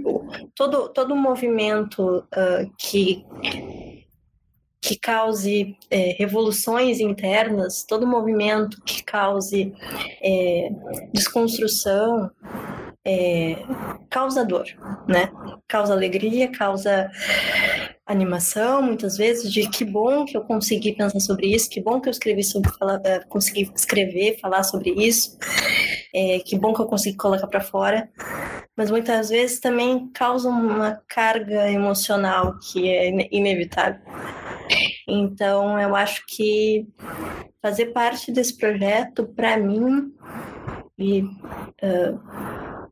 todo, 0.56 0.90
todo 0.90 1.16
movimento 1.16 2.20
uh, 2.20 2.72
que, 2.78 3.26
que 4.82 4.98
cause 4.98 5.76
é, 5.92 6.16
revoluções 6.18 7.00
internas, 7.00 7.84
todo 7.84 8.08
movimento 8.08 8.82
que 8.84 9.04
cause 9.04 9.74
é, 10.22 10.70
desconstrução, 11.14 12.32
é, 13.06 13.58
causa 14.10 14.46
dor, 14.46 14.66
né? 15.08 15.32
Causa 15.68 15.94
alegria, 15.94 16.52
causa 16.52 17.10
animação, 18.06 18.82
muitas 18.82 19.18
vezes, 19.18 19.52
de 19.52 19.70
que 19.70 19.86
bom 19.86 20.26
que 20.26 20.36
eu 20.36 20.42
consegui 20.42 20.94
pensar 20.94 21.20
sobre 21.20 21.48
isso, 21.48 21.70
que 21.70 21.80
bom 21.80 22.02
que 22.02 22.10
eu 22.10 22.12
escrevi 22.12 22.44
sobre 22.44 22.72
falar, 22.72 23.00
eh, 23.06 23.20
consegui 23.30 23.72
escrever, 23.76 24.40
falar 24.40 24.64
sobre 24.64 24.90
isso, 24.92 25.38
é, 26.14 26.40
que 26.40 26.58
bom 26.58 26.74
que 26.74 26.82
eu 26.82 26.88
consegui 26.88 27.16
colocar 27.16 27.46
para 27.46 27.62
fora, 27.62 28.10
mas 28.76 28.90
muitas 28.90 29.30
vezes 29.30 29.60
também 29.60 30.10
causa 30.12 30.50
uma 30.50 31.00
carga 31.08 31.70
emocional 31.70 32.58
que 32.58 32.90
é 32.90 33.28
inevitável. 33.32 34.02
Então, 35.10 35.80
eu 35.80 35.96
acho 35.96 36.24
que 36.28 36.88
fazer 37.62 37.88
parte 37.88 38.32
desse 38.32 38.58
projeto, 38.58 39.26
para 39.26 39.58
mim, 39.58 40.14
e 40.98 41.22
uh, 41.22 42.20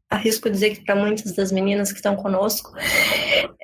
arrisco 0.09 0.49
dizer 0.49 0.75
que 0.75 0.83
para 0.83 0.95
muitas 0.95 1.33
das 1.33 1.51
meninas 1.51 1.91
que 1.91 1.97
estão 1.97 2.15
conosco, 2.15 2.71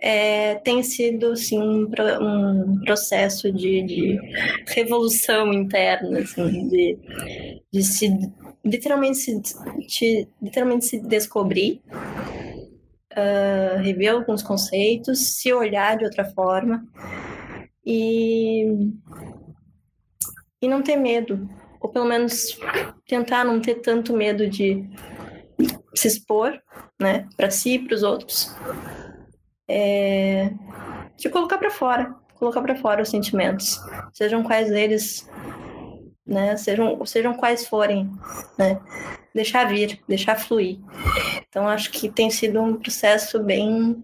é, 0.01 0.55
tem 0.55 0.83
sido 0.83 1.35
sim 1.35 1.61
um, 1.61 1.89
um 2.21 2.81
processo 2.83 3.51
de, 3.51 3.81
de, 3.83 4.19
revolução 4.67 5.53
interna, 5.53 6.19
assim, 6.19 6.67
de, 6.67 6.97
de 7.71 7.83
se 7.83 8.09
literalmente 8.65 9.17
se, 9.17 9.41
de, 9.41 10.27
literalmente 10.41 10.85
se 10.85 10.99
descobrir, 10.99 11.81
uh, 13.13 13.81
rever 13.81 14.11
alguns 14.11 14.43
conceitos, 14.43 15.37
se 15.37 15.53
olhar 15.53 15.97
de 15.97 16.05
outra 16.05 16.25
forma 16.25 16.85
e, 17.85 18.65
e 20.61 20.67
não 20.67 20.81
ter 20.81 20.95
medo, 20.95 21.49
ou 21.79 21.89
pelo 21.89 22.05
menos 22.05 22.57
tentar 23.07 23.43
não 23.43 23.59
ter 23.59 23.75
tanto 23.75 24.13
medo 24.13 24.47
de 24.47 24.89
se 25.93 26.07
expor, 26.07 26.59
né, 26.99 27.27
para 27.35 27.51
si 27.51 27.75
e 27.75 27.79
para 27.79 27.95
os 27.95 28.03
outros, 28.03 28.55
é, 29.67 30.51
de 31.17 31.29
colocar 31.29 31.57
para 31.57 31.69
fora, 31.69 32.15
colocar 32.35 32.61
para 32.61 32.75
fora 32.75 33.01
os 33.01 33.09
sentimentos, 33.09 33.79
sejam 34.13 34.43
quais 34.43 34.71
eles, 34.71 35.29
né, 36.25 36.55
sejam, 36.57 37.05
sejam 37.05 37.33
quais 37.33 37.67
forem, 37.67 38.09
né, 38.57 38.79
deixar 39.33 39.67
vir, 39.67 39.99
deixar 40.07 40.35
fluir. 40.39 40.79
Então 41.47 41.67
acho 41.67 41.91
que 41.91 42.09
tem 42.09 42.29
sido 42.29 42.61
um 42.61 42.75
processo 42.75 43.39
bem, 43.43 44.03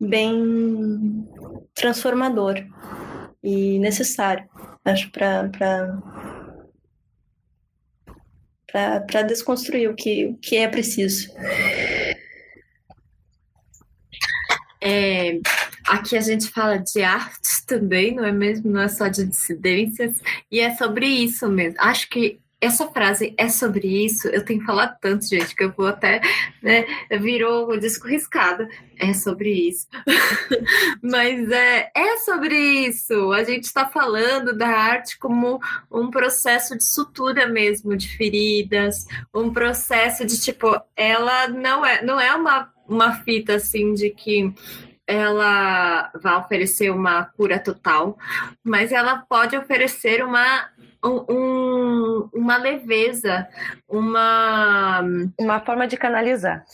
bem 0.00 1.28
transformador 1.78 2.56
e 3.42 3.78
necessário, 3.78 4.48
acho 4.84 5.10
para 5.10 5.48
para 8.70 9.22
desconstruir 9.22 9.88
o 9.88 9.94
que, 9.94 10.26
o 10.26 10.36
que 10.36 10.56
é 10.56 10.68
preciso. 10.68 11.32
É, 14.80 15.40
aqui 15.88 16.16
a 16.16 16.20
gente 16.20 16.48
fala 16.48 16.76
de 16.76 17.02
arte 17.02 17.64
também, 17.66 18.14
não 18.14 18.24
é 18.24 18.32
mesmo? 18.32 18.70
Não 18.70 18.82
é 18.82 18.88
só 18.88 19.08
de 19.08 19.24
dissidências, 19.24 20.20
e 20.50 20.60
é 20.60 20.76
sobre 20.76 21.06
isso 21.06 21.48
mesmo. 21.48 21.80
Acho 21.80 22.10
que 22.10 22.38
essa 22.60 22.88
frase 22.88 23.34
é 23.36 23.48
sobre 23.48 23.86
isso, 23.86 24.26
eu 24.28 24.44
tenho 24.44 24.64
falado 24.64 24.96
tanto, 25.00 25.26
gente, 25.26 25.54
que 25.54 25.62
eu 25.62 25.72
vou 25.72 25.86
até, 25.86 26.20
né, 26.60 26.84
virou 27.20 27.68
o 27.68 27.78
disco 27.78 28.08
riscado. 28.08 28.66
É 29.00 29.14
sobre 29.14 29.52
isso. 29.52 29.86
Mas 31.00 31.48
é, 31.52 31.88
é 31.94 32.16
sobre 32.16 32.56
isso. 32.56 33.30
A 33.32 33.44
gente 33.44 33.64
está 33.64 33.86
falando 33.86 34.56
da 34.56 34.66
arte 34.66 35.16
como 35.18 35.60
um 35.88 36.10
processo 36.10 36.76
de 36.76 36.84
sutura 36.84 37.46
mesmo, 37.46 37.96
de 37.96 38.08
feridas, 38.16 39.06
um 39.32 39.52
processo 39.52 40.26
de 40.26 40.40
tipo, 40.40 40.80
ela 40.96 41.46
não 41.46 41.86
é, 41.86 42.02
não 42.02 42.20
é 42.20 42.34
uma, 42.34 42.72
uma 42.88 43.12
fita 43.22 43.54
assim 43.54 43.94
de 43.94 44.10
que 44.10 44.52
ela 45.06 46.10
vai 46.20 46.36
oferecer 46.36 46.90
uma 46.90 47.24
cura 47.24 47.58
total, 47.58 48.18
mas 48.62 48.92
ela 48.92 49.18
pode 49.18 49.56
oferecer 49.56 50.22
uma 50.22 50.68
um, 51.04 52.28
uma 52.32 52.56
leveza, 52.56 53.48
uma 53.88 55.02
uma 55.38 55.60
forma 55.60 55.86
de 55.86 55.96
canalizar. 55.96 56.64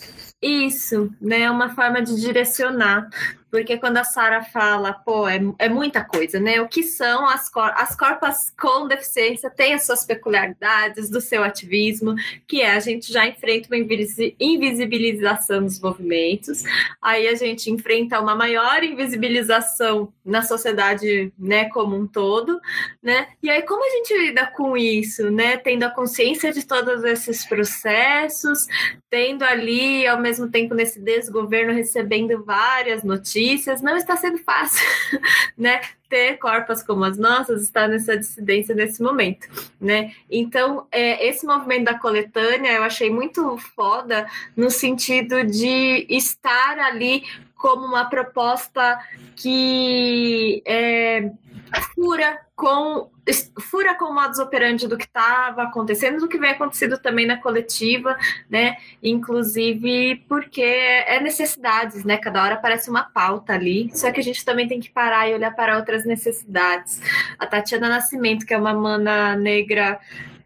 Isso, 0.41 1.11
né? 1.21 1.51
Uma 1.51 1.75
forma 1.75 2.03
de 2.03 2.21
direcionar. 2.21 3.09
Porque 3.55 3.79
quando 3.79 3.99
a 3.99 4.05
Sara 4.05 4.43
fala, 4.43 4.93
pô, 4.93 5.29
é, 5.29 5.41
é 5.61 5.69
muita 5.69 6.05
coisa, 6.05 6.41
né? 6.41 6.61
O 6.61 6.67
que 6.67 6.83
são 6.83 7.29
as, 7.29 7.49
cor 7.49 7.73
as 7.77 7.95
corpas 7.95 8.51
com 8.61 8.89
deficiência 8.89 9.49
têm 9.49 9.75
as 9.75 9.87
suas 9.87 10.05
peculiaridades 10.05 11.09
do 11.09 11.21
seu 11.21 11.45
ativismo, 11.45 12.17
que 12.49 12.63
é 12.63 12.73
a 12.73 12.81
gente 12.81 13.13
já 13.13 13.25
enfrenta 13.29 13.69
uma 13.69 13.79
invisibilização 13.79 15.63
dos 15.63 15.81
movimentos, 15.81 16.65
aí 17.01 17.29
a 17.29 17.37
gente 17.37 17.71
enfrenta 17.71 18.21
uma 18.21 18.35
maior 18.35 18.83
invisibilização 18.83 20.13
na 20.25 20.43
sociedade, 20.43 21.33
né, 21.39 21.67
como 21.69 21.95
um 21.95 22.09
todo, 22.09 22.61
né? 23.01 23.29
E 23.41 23.49
aí 23.49 23.63
como 23.63 23.87
a 23.87 23.91
gente 23.99 24.14
lida 24.19 24.47
com 24.47 24.77
isso, 24.77 25.31
né? 25.31 25.57
Tendo 25.57 25.85
a 25.85 25.91
consciência 25.91 26.53
de 26.53 26.67
todos 26.67 27.05
esses 27.05 27.45
processos, 27.45 28.67
tendo 29.11 29.45
ali 29.45 30.07
ao 30.07 30.21
mesmo 30.21 30.49
tempo 30.49 30.75
nesse 30.75 31.01
desgoverno 31.01 31.73
recebendo 31.73 32.45
várias 32.45 33.03
notícias 33.03 33.25
notícias, 33.25 33.81
não 33.81 33.97
está 33.97 34.17
sendo 34.17 34.39
fácil, 34.39 34.87
né? 35.57 35.81
Ter 36.09 36.39
corpos 36.39 36.83
como 36.83 37.05
as 37.05 37.19
nossas 37.19 37.63
está 37.63 37.89
nessa 37.89 38.17
dissidência 38.17 38.75
nesse 38.75 39.03
momento, 39.03 39.49
né? 39.81 40.13
Então, 40.31 40.87
é, 40.93 41.27
esse 41.27 41.47
movimento 41.47 41.85
da 41.85 41.99
coletânea 41.99 42.73
eu 42.73 42.85
achei 42.85 43.11
muito 43.11 43.57
foda 43.75 44.27
no 44.57 44.71
sentido 44.71 45.45
de 45.45 46.07
estar 46.09 46.79
ali 46.79 47.25
como 47.57 47.87
uma 47.87 48.05
proposta 48.05 49.01
que 49.35 50.63
é, 50.67 51.31
fura 51.75 52.41
com 52.55 53.11
fura 53.59 53.95
com 53.95 54.07
o 54.07 54.15
modus 54.15 54.39
operandi 54.39 54.87
do 54.87 54.99
que 54.99 55.05
estava 55.05 55.63
acontecendo, 55.63 56.21
do 56.21 56.29
que 56.29 56.39
vem 56.39 56.51
acontecendo 56.51 56.99
também 56.99 57.27
na 57.27 57.39
coletiva, 57.39 58.17
né? 58.51 58.77
Inclusive 59.03 60.23
porque 60.29 60.61
é 60.63 61.21
necessidades, 61.21 62.05
né? 62.05 62.19
Cada 62.19 62.43
hora 62.43 62.55
aparece 62.55 62.91
uma 62.91 63.03
pauta 63.03 63.55
ali, 63.55 63.91
só 63.97 64.13
que 64.13 64.21
a 64.21 64.23
gente 64.23 64.45
também 64.45 64.69
tem 64.69 64.79
que 64.79 64.91
parar 64.91 65.29
e 65.29 65.35
olhar 65.35 65.55
para 65.55 65.77
outras 65.77 66.05
necessidades. 66.05 67.01
A 67.39 67.47
Tatiana 67.47 67.89
Nascimento, 67.89 68.45
que 68.45 68.53
é 68.53 68.59
uma 68.59 68.75
mana 68.75 69.37
negra 69.37 69.99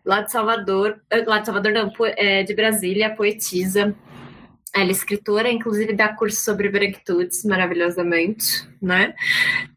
lá 0.05 0.23
de 0.23 0.31
Salvador, 0.33 1.01
eh, 1.11 1.25
lá 1.27 1.39
de 1.39 1.47
Salvador 1.47 1.73
não, 1.73 1.93
é, 2.17 2.43
de 2.43 2.55
Brasília, 2.55 3.15
poetisa, 3.15 3.95
ela 4.75 4.89
é 4.89 4.93
escritora, 4.93 5.51
inclusive 5.51 5.93
dá 5.93 6.09
curso 6.09 6.43
sobre 6.43 6.69
branquitudes 6.69 7.45
maravilhosamente, 7.45 8.69
né? 8.81 9.15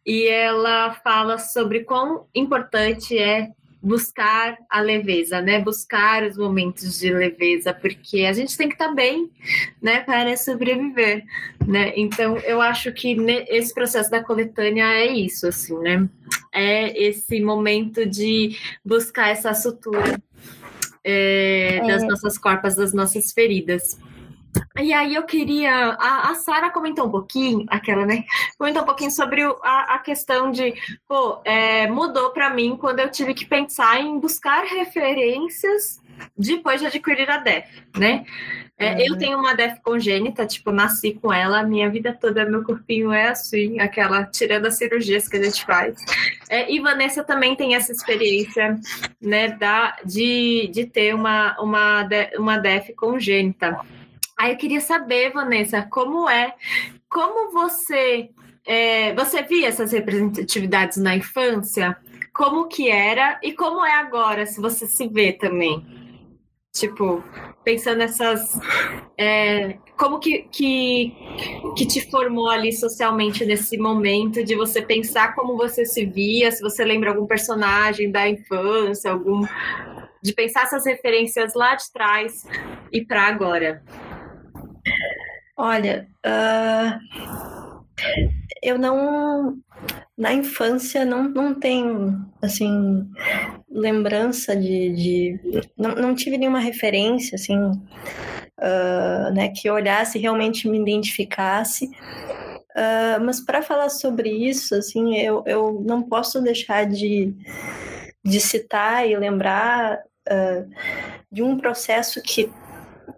E 0.05 0.27
ela 0.27 0.93
fala 1.03 1.37
sobre 1.37 1.83
quão 1.83 2.27
importante 2.35 3.17
é 3.17 3.51
buscar 3.81 4.57
a 4.69 4.79
leveza, 4.79 5.41
né? 5.41 5.59
Buscar 5.59 6.23
os 6.23 6.37
momentos 6.37 6.99
de 6.99 7.11
leveza, 7.11 7.73
porque 7.73 8.25
a 8.25 8.33
gente 8.33 8.55
tem 8.55 8.67
que 8.67 8.75
estar 8.75 8.89
tá 8.89 8.93
bem, 8.93 9.31
né, 9.81 10.01
para 10.01 10.37
sobreviver, 10.37 11.23
né? 11.65 11.91
Então, 11.95 12.37
eu 12.37 12.61
acho 12.61 12.91
que 12.91 13.15
esse 13.49 13.73
processo 13.73 14.11
da 14.11 14.23
coletânea 14.23 14.85
é 14.85 15.07
isso, 15.07 15.47
assim, 15.47 15.77
né? 15.79 16.07
É 16.53 17.03
esse 17.03 17.41
momento 17.41 18.05
de 18.05 18.55
buscar 18.85 19.29
essa 19.29 19.53
sutura 19.53 20.21
é, 21.03 21.77
é. 21.77 21.87
das 21.87 22.03
nossas 22.03 22.37
corpas, 22.37 22.75
das 22.75 22.93
nossas 22.93 23.31
feridas. 23.31 23.97
E 24.79 24.93
aí 24.93 25.15
eu 25.15 25.23
queria. 25.23 25.71
A, 25.99 26.31
a 26.31 26.35
Sara 26.35 26.69
comentou 26.69 27.05
um 27.05 27.11
pouquinho, 27.11 27.65
aquela, 27.67 28.05
né? 28.05 28.23
Comentou 28.57 28.83
um 28.83 28.85
pouquinho 28.85 29.11
sobre 29.11 29.45
o, 29.45 29.57
a, 29.63 29.95
a, 29.95 29.99
questão 29.99 30.51
de, 30.51 30.73
pô, 31.07 31.41
é, 31.43 31.87
mudou 31.87 32.31
para 32.31 32.49
mim 32.49 32.77
quando 32.77 32.99
eu 32.99 33.09
tive 33.09 33.33
que 33.33 33.45
pensar 33.45 33.99
em 33.99 34.19
buscar 34.19 34.63
referências 34.63 36.01
depois 36.37 36.79
de 36.79 36.87
adquirir 36.87 37.29
a 37.29 37.37
DEF, 37.37 37.67
né? 37.97 38.25
É, 38.77 38.93
uhum. 38.93 38.99
Eu 38.99 39.17
tenho 39.17 39.37
uma 39.37 39.53
DEF 39.53 39.79
congênita, 39.83 40.45
tipo, 40.45 40.71
nasci 40.71 41.13
com 41.13 41.31
ela, 41.31 41.61
minha 41.61 41.89
vida 41.89 42.17
toda, 42.19 42.45
meu 42.45 42.63
corpinho 42.63 43.11
é 43.11 43.29
assim, 43.29 43.79
aquela, 43.79 44.23
tirando 44.23 44.65
as 44.65 44.77
cirurgias 44.77 45.27
que 45.27 45.37
a 45.37 45.43
gente 45.43 45.63
faz. 45.63 45.95
É, 46.49 46.71
e 46.71 46.79
Vanessa 46.79 47.23
também 47.23 47.55
tem 47.55 47.75
essa 47.75 47.91
experiência, 47.91 48.79
né, 49.21 49.49
da, 49.49 49.97
de, 50.03 50.69
de 50.73 50.85
ter 50.85 51.13
uma, 51.13 51.55
uma, 51.59 52.07
uma 52.37 52.57
DEF 52.57 52.93
congênita. 52.93 53.79
Aí 54.41 54.53
eu 54.53 54.57
queria 54.57 54.81
saber, 54.81 55.31
Vanessa, 55.31 55.83
como 55.83 56.27
é, 56.27 56.55
como 57.07 57.51
você, 57.51 58.31
é, 58.65 59.13
você 59.13 59.43
via 59.43 59.67
essas 59.67 59.91
representatividades 59.91 60.97
na 60.97 61.15
infância? 61.15 61.95
Como 62.33 62.67
que 62.67 62.89
era 62.89 63.39
e 63.43 63.53
como 63.53 63.85
é 63.85 63.93
agora, 63.93 64.47
se 64.47 64.59
você 64.59 64.87
se 64.87 65.07
vê 65.07 65.31
também? 65.31 65.85
Tipo, 66.73 67.23
pensando 67.63 67.99
nessas. 67.99 68.59
É, 69.15 69.77
como 69.95 70.17
que, 70.17 70.47
que, 70.51 71.15
que 71.77 71.85
te 71.85 72.09
formou 72.09 72.49
ali 72.49 72.73
socialmente 72.73 73.45
nesse 73.45 73.77
momento 73.77 74.43
de 74.43 74.55
você 74.55 74.81
pensar 74.81 75.35
como 75.35 75.55
você 75.55 75.85
se 75.85 76.03
via, 76.03 76.51
se 76.51 76.63
você 76.63 76.83
lembra 76.83 77.11
algum 77.11 77.27
personagem 77.27 78.09
da 78.09 78.27
infância, 78.27 79.11
algum. 79.11 79.45
de 80.19 80.33
pensar 80.33 80.63
essas 80.63 80.83
referências 80.83 81.53
lá 81.53 81.75
de 81.75 81.91
trás 81.93 82.43
e 82.91 83.05
para 83.05 83.27
agora? 83.27 83.83
Olha, 85.63 86.07
uh, 86.25 87.83
eu 88.63 88.79
não. 88.79 89.59
Na 90.17 90.33
infância 90.33 91.05
não, 91.05 91.29
não 91.29 91.53
tenho, 91.53 92.19
assim, 92.41 93.07
lembrança 93.69 94.55
de. 94.55 94.89
de 94.89 95.39
não, 95.77 95.93
não 95.93 96.15
tive 96.15 96.39
nenhuma 96.39 96.57
referência, 96.57 97.35
assim, 97.35 97.59
uh, 97.59 99.31
né, 99.35 99.49
que 99.49 99.69
olhasse 99.69 100.17
e 100.17 100.21
realmente 100.21 100.67
me 100.67 100.79
identificasse. 100.79 101.85
Uh, 102.71 103.23
mas 103.23 103.39
para 103.39 103.61
falar 103.61 103.89
sobre 103.89 104.31
isso, 104.31 104.73
assim, 104.73 105.15
eu, 105.15 105.43
eu 105.45 105.79
não 105.85 106.01
posso 106.01 106.41
deixar 106.41 106.87
de, 106.87 107.35
de 108.25 108.39
citar 108.39 109.07
e 109.07 109.15
lembrar 109.15 109.99
de 111.31 111.43
um 111.43 111.57
processo 111.57 112.21
que 112.21 112.49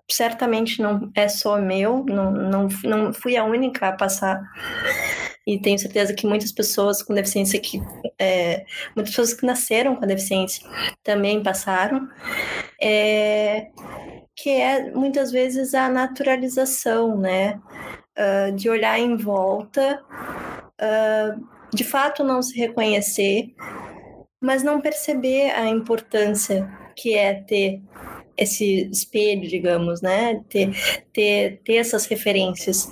certamente 0.10 0.82
não 0.82 1.12
é 1.16 1.28
só 1.28 1.58
meu, 1.58 2.06
não, 2.08 2.32
não, 2.32 2.68
não 2.84 3.14
fui 3.14 3.38
a 3.38 3.44
única 3.44 3.90
a 3.90 3.94
passar. 3.94 4.42
E 5.46 5.60
tenho 5.60 5.78
certeza 5.78 6.14
que 6.14 6.26
muitas 6.26 6.52
pessoas 6.52 7.02
com 7.02 7.14
deficiência 7.14 7.60
que 7.60 7.82
é, 8.18 8.66
muitas 8.96 9.14
pessoas 9.14 9.34
que 9.34 9.46
nasceram 9.46 9.96
com 9.96 10.04
a 10.04 10.08
deficiência 10.08 10.66
também 11.04 11.44
passaram. 11.44 12.08
É, 12.82 13.68
que 14.36 14.50
é 14.50 14.92
muitas 14.92 15.32
vezes 15.32 15.74
a 15.74 15.90
naturalização, 15.90 17.18
né? 17.18 17.60
Uh, 18.18 18.56
de 18.56 18.70
olhar 18.70 19.00
em 19.00 19.16
volta, 19.16 20.04
uh, 20.80 21.76
de 21.76 21.84
fato 21.84 22.24
não 22.24 22.44
se 22.44 22.56
reconhecer, 22.56 23.56
mas 24.40 24.62
não 24.62 24.80
perceber 24.80 25.50
a 25.52 25.68
importância 25.68 26.70
que 26.96 27.16
é 27.16 27.34
ter 27.34 27.82
esse 28.38 28.90
espelho, 28.92 29.48
digamos, 29.48 30.02
né? 30.02 30.42
Ter, 30.50 30.72
ter, 31.12 31.62
ter 31.64 31.76
essas 31.76 32.06
referências 32.06 32.92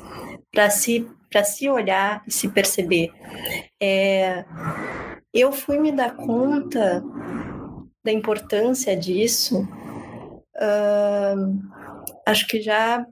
para 0.52 0.70
se, 0.70 1.08
se 1.46 1.70
olhar 1.70 2.24
e 2.28 2.32
se 2.32 2.50
perceber. 2.50 3.12
É, 3.82 4.46
eu 5.34 5.52
fui 5.52 5.80
me 5.80 5.92
dar 5.92 6.16
conta 6.16 7.04
da 8.04 8.12
importância 8.12 8.96
disso, 8.98 9.62
uh, 10.58 11.62
acho 12.26 12.48
que 12.48 12.62
já 12.62 13.06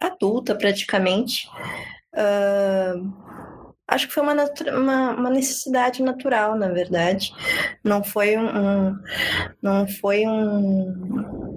adulta 0.00 0.54
praticamente. 0.54 1.48
Uh, 2.14 3.12
acho 3.86 4.08
que 4.08 4.14
foi 4.14 4.22
uma, 4.22 4.34
uma, 4.34 5.10
uma, 5.14 5.30
necessidade 5.30 6.02
natural, 6.02 6.56
na 6.56 6.68
verdade. 6.68 7.32
Não 7.82 8.02
foi 8.04 8.36
um, 8.36 8.46
um, 8.46 8.98
não 9.62 9.88
foi 9.88 10.26
um 10.26 11.47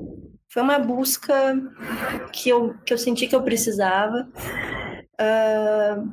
foi 0.52 0.62
uma 0.62 0.78
busca 0.78 1.56
que 2.34 2.50
eu, 2.50 2.76
que 2.86 2.94
eu 2.94 2.98
senti 2.98 3.28
que 3.28 3.36
eu 3.36 3.42
precisava. 3.42 4.28
Uh, 5.14 6.12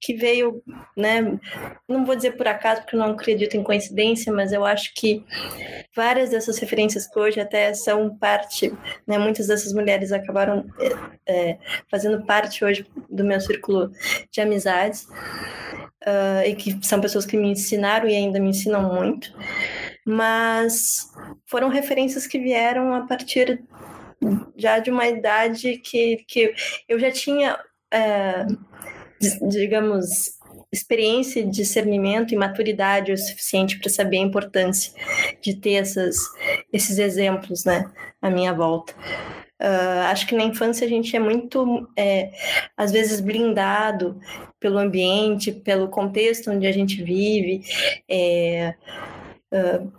que 0.00 0.14
veio, 0.14 0.62
né? 0.96 1.38
Não 1.86 2.06
vou 2.06 2.16
dizer 2.16 2.32
por 2.32 2.48
acaso, 2.48 2.80
porque 2.80 2.96
eu 2.96 3.00
não 3.00 3.10
acredito 3.10 3.56
em 3.56 3.62
coincidência, 3.62 4.32
mas 4.32 4.50
eu 4.50 4.64
acho 4.64 4.94
que 4.94 5.22
várias 5.94 6.30
dessas 6.30 6.58
referências 6.58 7.06
que 7.06 7.18
hoje 7.18 7.38
até 7.38 7.74
são 7.74 8.16
parte, 8.16 8.72
né? 9.06 9.18
Muitas 9.18 9.48
dessas 9.48 9.74
mulheres 9.74 10.10
acabaram 10.10 10.64
é, 11.26 11.58
fazendo 11.90 12.24
parte 12.24 12.64
hoje 12.64 12.86
do 13.10 13.24
meu 13.24 13.40
círculo 13.40 13.90
de 14.32 14.40
amizades 14.40 15.06
uh, 16.06 16.46
e 16.46 16.54
que 16.54 16.78
são 16.82 17.00
pessoas 17.00 17.26
que 17.26 17.36
me 17.36 17.50
ensinaram 17.50 18.08
e 18.08 18.16
ainda 18.16 18.40
me 18.40 18.48
ensinam 18.48 18.94
muito, 18.94 19.32
mas 20.06 21.10
foram 21.46 21.68
referências 21.68 22.26
que 22.26 22.38
vieram 22.38 22.94
a 22.94 23.06
partir 23.06 23.62
já 24.56 24.78
de 24.78 24.90
uma 24.90 25.06
idade 25.06 25.78
que, 25.78 26.24
que 26.28 26.54
eu 26.88 26.98
já 26.98 27.10
tinha 27.10 27.58
é, 27.92 28.46
digamos, 29.48 30.38
experiência, 30.72 31.44
discernimento 31.44 32.32
e 32.32 32.36
maturidade 32.36 33.12
o 33.12 33.18
suficiente 33.18 33.78
para 33.78 33.90
saber 33.90 34.18
a 34.18 34.22
importância 34.22 34.92
de 35.40 35.54
ter 35.54 35.74
essas, 35.74 36.16
esses 36.72 36.98
exemplos, 36.98 37.64
né, 37.64 37.90
à 38.22 38.30
minha 38.30 38.52
volta. 38.52 38.94
Uh, 39.60 40.08
acho 40.10 40.26
que 40.26 40.34
na 40.34 40.44
infância 40.44 40.86
a 40.86 40.88
gente 40.88 41.14
é 41.14 41.18
muito, 41.18 41.86
é, 41.94 42.30
às 42.74 42.90
vezes, 42.90 43.20
blindado 43.20 44.18
pelo 44.58 44.78
ambiente, 44.78 45.52
pelo 45.52 45.88
contexto 45.88 46.50
onde 46.50 46.66
a 46.66 46.72
gente 46.72 47.02
vive, 47.02 47.62
é, 48.08 48.74
uh, 49.52 49.92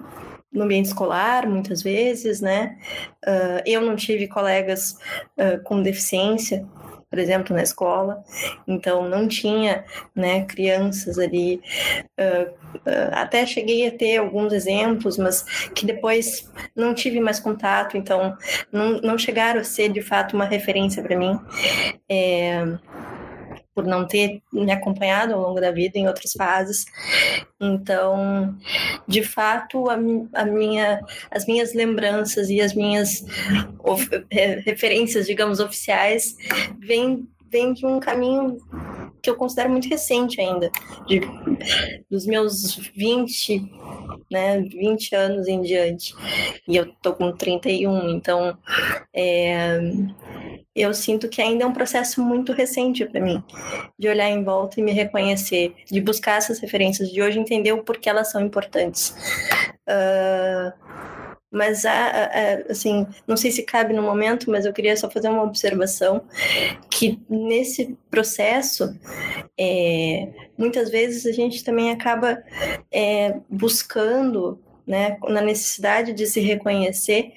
no 0.52 0.64
ambiente 0.64 0.88
escolar, 0.88 1.48
muitas 1.48 1.82
vezes, 1.82 2.42
né? 2.42 2.78
Uh, 3.26 3.62
eu 3.66 3.82
não 3.82 3.96
tive 3.96 4.28
colegas 4.28 4.98
com 5.64 5.82
deficiência, 5.82 6.68
por 7.12 7.20
exemplo, 7.20 7.54
na 7.54 7.62
escola. 7.62 8.24
Então, 8.66 9.08
não 9.08 9.28
tinha 9.28 9.84
né, 10.16 10.46
crianças 10.46 11.20
ali. 11.20 11.62
Uh, 12.18 12.50
uh, 12.50 13.12
até 13.12 13.46
cheguei 13.46 13.86
a 13.86 13.92
ter 13.92 14.16
alguns 14.16 14.54
exemplos, 14.54 15.18
mas 15.18 15.44
que 15.76 15.86
depois 15.86 16.50
não 16.74 16.94
tive 16.94 17.20
mais 17.20 17.38
contato, 17.38 17.98
então 17.98 18.36
não, 18.72 19.02
não 19.02 19.18
chegaram 19.18 19.60
a 19.60 19.66
ser 19.66 19.92
de 19.92 20.02
fato 20.02 20.38
uma 20.38 20.46
referência 20.46 21.04
para 21.04 21.18
mim. 21.18 21.38
É, 22.08 22.66
por 23.74 23.86
não 23.86 24.06
ter 24.06 24.42
me 24.52 24.72
acompanhado 24.72 25.34
ao 25.34 25.42
longo 25.42 25.62
da 25.62 25.72
vida 25.72 25.98
em 25.98 26.08
outras 26.08 26.34
fases. 26.34 26.86
Então, 27.60 28.56
de 29.08 29.24
fato, 29.24 29.90
a, 29.90 29.96
a 30.34 30.46
minha, 30.46 31.00
as 31.30 31.46
minhas 31.46 31.74
lembranças 31.74 32.50
e 32.50 32.60
as 32.60 32.74
minhas 32.74 33.24
of, 33.80 34.08
referências, 34.66 35.26
digamos, 35.26 35.60
oficiais, 35.60 36.36
vêm 36.80 37.28
vem 37.52 37.74
de 37.74 37.86
um 37.86 38.00
caminho 38.00 38.58
que 39.22 39.30
eu 39.30 39.36
considero 39.36 39.70
muito 39.70 39.88
recente 39.88 40.42
ainda, 40.42 40.72
de, 41.06 41.22
dos 42.10 42.26
meus 42.26 42.76
20, 42.76 43.62
né, 44.32 44.62
20 44.62 45.16
anos 45.16 45.48
em 45.48 45.62
diante. 45.62 46.16
E 46.68 46.76
eu 46.76 46.92
tô 47.02 47.14
com 47.14 47.32
31, 47.32 48.10
então 48.10 48.58
é, 49.14 49.80
eu 50.76 50.94
sinto 50.94 51.30
que 51.30 51.42
ainda 51.42 51.64
é 51.64 51.68
um 51.68 51.74
processo 51.74 52.22
muito 52.22 52.54
recente 52.54 53.06
para 53.06 53.22
mim, 53.22 53.44
de 53.98 54.08
olhar 54.08 54.30
em 54.30 54.44
volta 54.44 54.80
e 54.80 54.84
me 54.84 54.92
reconhecer, 54.92 55.76
de 55.86 56.02
buscar 56.02 56.38
essas 56.38 56.60
referências, 56.60 57.10
de 57.12 57.22
hoje 57.22 57.40
entender 57.40 57.74
o 57.74 57.84
porquê 57.84 58.10
elas 58.10 58.32
são 58.32 58.42
importantes. 58.42 59.16
Uh, 59.88 61.11
mas, 61.52 61.84
assim, 62.70 63.06
não 63.28 63.36
sei 63.36 63.52
se 63.52 63.64
cabe 63.64 63.94
no 63.94 64.02
momento, 64.02 64.50
mas 64.50 64.66
eu 64.66 64.72
queria 64.72 64.96
só 64.96 65.10
fazer 65.10 65.28
uma 65.28 65.44
observação 65.44 66.24
que 66.90 67.20
nesse 67.30 67.98
processo, 68.10 68.98
é, 69.60 70.30
muitas 70.58 70.90
vezes 70.90 71.26
a 71.26 71.32
gente 71.32 71.64
também 71.64 71.92
acaba 71.92 72.42
é, 72.92 73.38
buscando 73.50 74.60
né, 74.86 75.18
na 75.28 75.42
necessidade 75.42 76.14
de 76.14 76.26
se 76.26 76.40
reconhecer, 76.40 77.34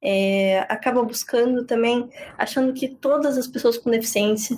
é, 0.00 0.60
acaba 0.68 1.02
buscando 1.02 1.64
também, 1.64 2.08
achando 2.38 2.72
que 2.72 2.88
todas 2.88 3.36
as 3.36 3.46
pessoas 3.46 3.78
com 3.78 3.90
deficiência 3.90 4.56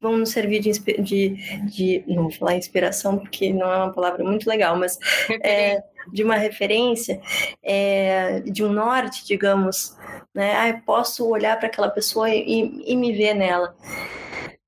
vão 0.00 0.16
nos 0.16 0.30
servir 0.30 0.60
de, 0.60 0.70
de, 1.02 1.64
de, 1.66 2.04
não 2.06 2.24
vou 2.24 2.32
falar 2.32 2.56
inspiração 2.56 3.18
porque 3.18 3.52
não 3.52 3.72
é 3.72 3.76
uma 3.76 3.92
palavra 3.92 4.22
muito 4.22 4.48
legal, 4.48 4.76
mas 4.76 4.98
é, 5.42 5.82
de 6.12 6.24
uma 6.24 6.36
referência, 6.36 7.20
é, 7.62 8.40
de 8.40 8.64
um 8.64 8.72
norte, 8.72 9.26
digamos, 9.26 9.96
né? 10.34 10.54
Ah, 10.56 10.68
eu 10.68 10.80
posso 10.80 11.28
olhar 11.28 11.58
para 11.58 11.68
aquela 11.68 11.90
pessoa 11.90 12.30
e, 12.30 12.82
e 12.86 12.96
me 12.96 13.12
ver 13.12 13.34
nela. 13.34 13.74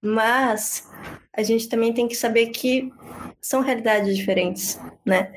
Mas 0.03 0.88
a 1.32 1.43
gente 1.43 1.68
também 1.68 1.93
tem 1.93 2.09
que 2.09 2.14
saber 2.14 2.47
que 2.47 2.91
são 3.41 3.61
realidades 3.61 4.16
diferentes, 4.16 4.80
né? 5.05 5.32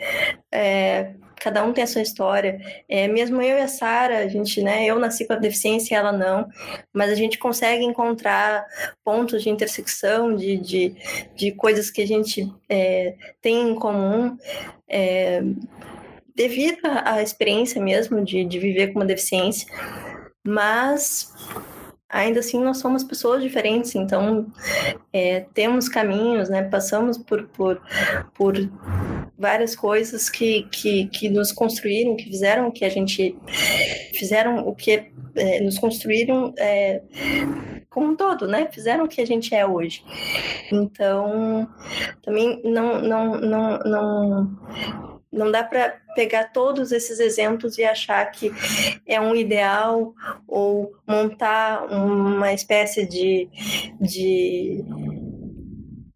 É, 0.51 1.13
cada 1.43 1.61
um 1.65 1.73
tem 1.73 1.83
a 1.83 1.87
sua 1.87 2.01
história. 2.01 2.61
É, 2.87 3.05
mesmo 3.07 3.41
eu 3.41 3.57
e 3.57 3.61
a 3.61 3.67
Sara, 3.67 4.19
a 4.19 4.27
gente, 4.27 4.61
né, 4.61 4.85
eu 4.85 4.97
nasci 4.97 5.25
com 5.25 5.33
a 5.33 5.37
deficiência 5.37 5.97
ela 5.97 6.13
não, 6.13 6.47
mas 6.93 7.11
a 7.11 7.15
gente 7.15 7.37
consegue 7.37 7.83
encontrar 7.83 8.65
pontos 9.03 9.43
de 9.43 9.49
intersecção, 9.49 10.33
de, 10.33 10.57
de, 10.57 10.95
de 11.35 11.51
coisas 11.51 11.91
que 11.91 12.01
a 12.01 12.07
gente 12.07 12.49
é, 12.69 13.15
tem 13.41 13.69
em 13.69 13.75
comum. 13.75 14.37
Devido 16.35 16.79
à 16.83 17.21
experiência 17.21 17.81
mesmo 17.81 18.23
de, 18.23 18.43
de 18.43 18.59
viver 18.59 18.87
com 18.87 18.99
uma 18.99 19.05
deficiência, 19.05 19.67
mas 20.45 21.31
ainda 22.13 22.39
assim 22.39 22.63
nós 22.63 22.77
somos 22.77 23.03
pessoas 23.03 23.41
diferentes, 23.41 23.95
então 23.95 24.45
é, 25.11 25.41
temos 25.53 25.89
caminhos, 25.89 26.47
né? 26.47 26.61
Passamos 26.63 27.17
por, 27.17 27.47
por, 27.49 27.81
por 28.35 28.55
várias 29.37 29.75
coisas 29.75 30.29
que, 30.29 30.63
que, 30.71 31.07
que 31.07 31.27
nos 31.27 31.51
construíram, 31.51 32.15
que 32.15 32.25
fizeram 32.25 32.71
que 32.71 32.85
a 32.85 32.89
gente 32.89 33.35
fizeram 34.13 34.67
o 34.67 34.75
que 34.75 35.11
é, 35.35 35.59
nos 35.61 35.79
construíram 35.79 36.53
é, 36.57 37.01
como 37.89 38.11
um 38.11 38.15
todo, 38.15 38.47
né? 38.47 38.69
Fizeram 38.71 39.05
o 39.05 39.07
que 39.07 39.21
a 39.21 39.25
gente 39.25 39.55
é 39.55 39.65
hoje. 39.65 40.03
Então, 40.71 41.67
também 42.21 42.61
não, 42.63 43.01
não, 43.01 43.41
não, 43.41 43.79
não 43.79 44.59
não 45.33 45.51
dá 45.51 45.63
para 45.63 45.99
pegar 46.13 46.51
todos 46.51 46.91
esses 46.91 47.19
exemplos 47.19 47.77
e 47.77 47.83
achar 47.83 48.25
que 48.31 48.51
é 49.05 49.19
um 49.19 49.35
ideal 49.35 50.13
ou 50.47 50.93
montar 51.07 51.85
uma 51.91 52.53
espécie 52.53 53.05
de, 53.07 53.49
de, 53.99 54.83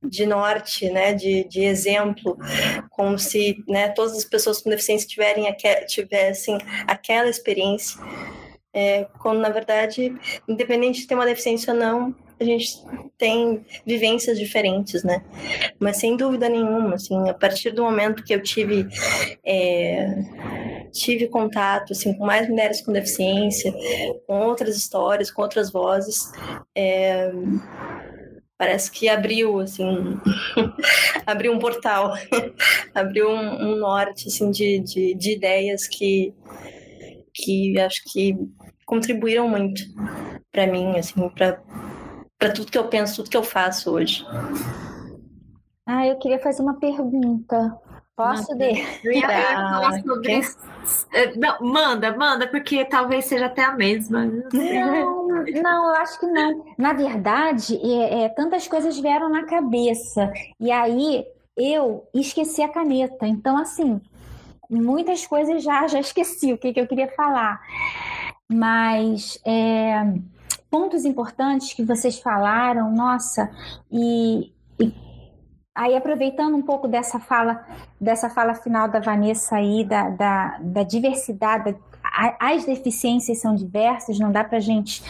de 0.04 0.26
norte, 0.26 0.89
né, 0.89 1.14
de, 1.14 1.43
de 1.45 1.64
exemplo, 1.64 2.38
como 2.91 3.18
se 3.18 3.64
né, 3.68 3.89
todas 3.89 4.18
as 4.18 4.26
pessoas 4.26 4.62
com 4.62 4.70
deficiência 4.70 5.08
tiverem, 5.08 5.45
tivessem 5.88 6.58
aquela 6.88 7.30
experiência. 7.30 8.00
É, 8.74 9.08
quando 9.20 9.39
na 9.39 9.50
verdade, 9.50 10.16
independente 10.48 11.02
de 11.02 11.08
ter 11.08 11.16
uma 11.16 11.26
deficiência 11.26 11.74
ou 11.74 11.80
não, 11.80 12.16
a 12.40 12.44
gente 12.44 12.84
tem 13.18 13.66
vivências 13.86 14.38
diferentes, 14.38 15.04
né? 15.04 15.24
Mas 15.80 15.98
sem 15.98 16.16
dúvida 16.16 16.48
nenhuma, 16.48 16.96
assim, 16.96 17.30
a 17.30 17.34
partir 17.34 17.72
do 17.72 17.84
momento 17.84 18.24
que 18.24 18.34
eu 18.34 18.42
tive 18.42 18.88
é, 19.44 20.24
tive 20.92 21.28
contato 21.28 21.94
assim 21.94 22.14
com 22.14 22.26
mais 22.26 22.50
mulheres 22.50 22.82
com 22.82 22.92
deficiência, 22.92 23.74
com 24.26 24.40
outras 24.42 24.76
histórias, 24.76 25.32
com 25.32 25.42
outras 25.42 25.72
vozes, 25.72 26.32
é, 26.76 27.32
parece 28.58 28.92
que 28.92 29.08
abriu 29.08 29.60
assim 29.60 30.20
abriu 31.26 31.54
um 31.54 31.60
portal 31.60 32.14
abriu 32.94 33.30
um, 33.30 33.72
um, 33.72 33.76
norte 33.76 34.28
assim 34.28 34.50
de, 34.50 34.80
de, 34.80 35.14
de 35.14 35.34
ideias 35.34 35.88
que 35.88 36.34
que 37.34 37.80
acho 37.80 38.02
que 38.12 38.36
contribuíram 38.86 39.48
muito 39.48 39.82
para 40.52 40.66
mim 40.66 40.98
assim 40.98 41.30
para 41.30 41.62
para 42.38 42.52
tudo 42.52 42.72
que 42.72 42.78
eu 42.78 42.88
penso, 42.88 43.18
tudo 43.18 43.30
que 43.30 43.38
eu 43.38 43.44
faço 43.44 43.92
hoje. 43.92 44.26
Ah, 45.86 46.06
eu 46.06 46.18
queria 46.18 46.40
fazer 46.40 46.62
uma 46.62 46.80
pergunta. 46.80 47.78
Posso, 48.16 48.56
Dê? 48.56 48.84
Eu 49.04 49.12
ia 49.12 49.28
falar 49.28 50.02
sobre 50.02 50.40
isso. 50.40 50.58
É, 51.14 51.36
não, 51.36 51.60
manda, 51.62 52.18
manda, 52.18 52.48
porque 52.48 52.84
talvez 52.84 53.26
seja 53.26 53.46
até 53.46 53.64
a 53.64 53.74
mesma. 53.74 54.26
Não, 54.26 55.28
não, 55.28 55.86
eu 55.90 56.02
acho 56.02 56.20
que 56.20 56.26
não. 56.26 56.66
Na 56.78 56.94
verdade, 56.94 57.78
é, 57.78 58.24
é, 58.24 58.30
tantas 58.30 58.68
coisas 58.68 59.00
vieram 59.00 59.30
na 59.30 59.46
cabeça. 59.46 60.34
E 60.60 60.72
aí 60.72 61.26
eu 61.56 62.08
esqueci 62.14 62.64
a 62.64 62.70
caneta. 62.70 63.28
Então, 63.28 63.56
assim, 63.56 64.02
muitas 64.68 65.28
coisas 65.28 65.64
já, 65.64 65.88
já 65.88 66.00
esqueci 66.00 66.52
o 66.52 66.58
que, 66.58 66.74
que 66.74 66.80
eu 66.80 66.88
queria 66.88 67.10
falar. 67.10 67.62
Mas 68.52 69.40
é, 69.46 70.04
pontos 70.70 71.05
importantes 71.05 71.74
que 71.74 71.84
vocês 71.84 72.20
falaram, 72.20 72.91
nossa, 72.91 73.49
e, 73.91 74.51
e 74.80 74.93
aí 75.76 75.95
aproveitando 75.95 76.55
um 76.55 76.61
pouco 76.61 76.88
dessa 76.88 77.20
fala, 77.20 77.65
dessa 77.99 78.30
fala 78.30 78.53
final 78.55 78.88
da 78.88 78.99
Vanessa 78.99 79.57
aí, 79.57 79.84
da, 79.86 80.09
da, 80.09 80.57
da 80.59 80.84
diversidade, 80.84 81.76
as 82.39 82.65
deficiências 82.65 83.39
são 83.39 83.53
diversas, 83.53 84.18
não 84.18 84.32
dá 84.32 84.43
para 84.43 84.57
a 84.57 84.61
gente 84.61 85.03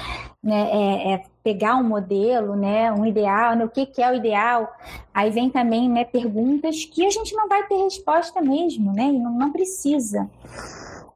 né, 0.43 0.69
é, 0.71 1.13
é, 1.13 1.23
pegar 1.43 1.75
um 1.75 1.83
modelo, 1.83 2.55
né, 2.55 2.91
um 2.91 3.05
ideal, 3.05 3.55
né, 3.55 3.63
o 3.63 3.69
que, 3.69 3.85
que 3.85 4.01
é 4.01 4.11
o 4.11 4.15
ideal. 4.15 4.75
Aí 5.13 5.31
vem 5.31 5.49
também 5.49 5.89
né, 5.89 6.03
perguntas 6.03 6.83
que 6.85 7.05
a 7.05 7.09
gente 7.09 7.33
não 7.35 7.47
vai 7.47 7.63
ter 7.67 7.75
resposta 7.83 8.41
mesmo, 8.41 8.91
né, 8.93 9.03
e 9.03 9.19
não, 9.19 9.31
não 9.31 9.51
precisa. 9.51 10.29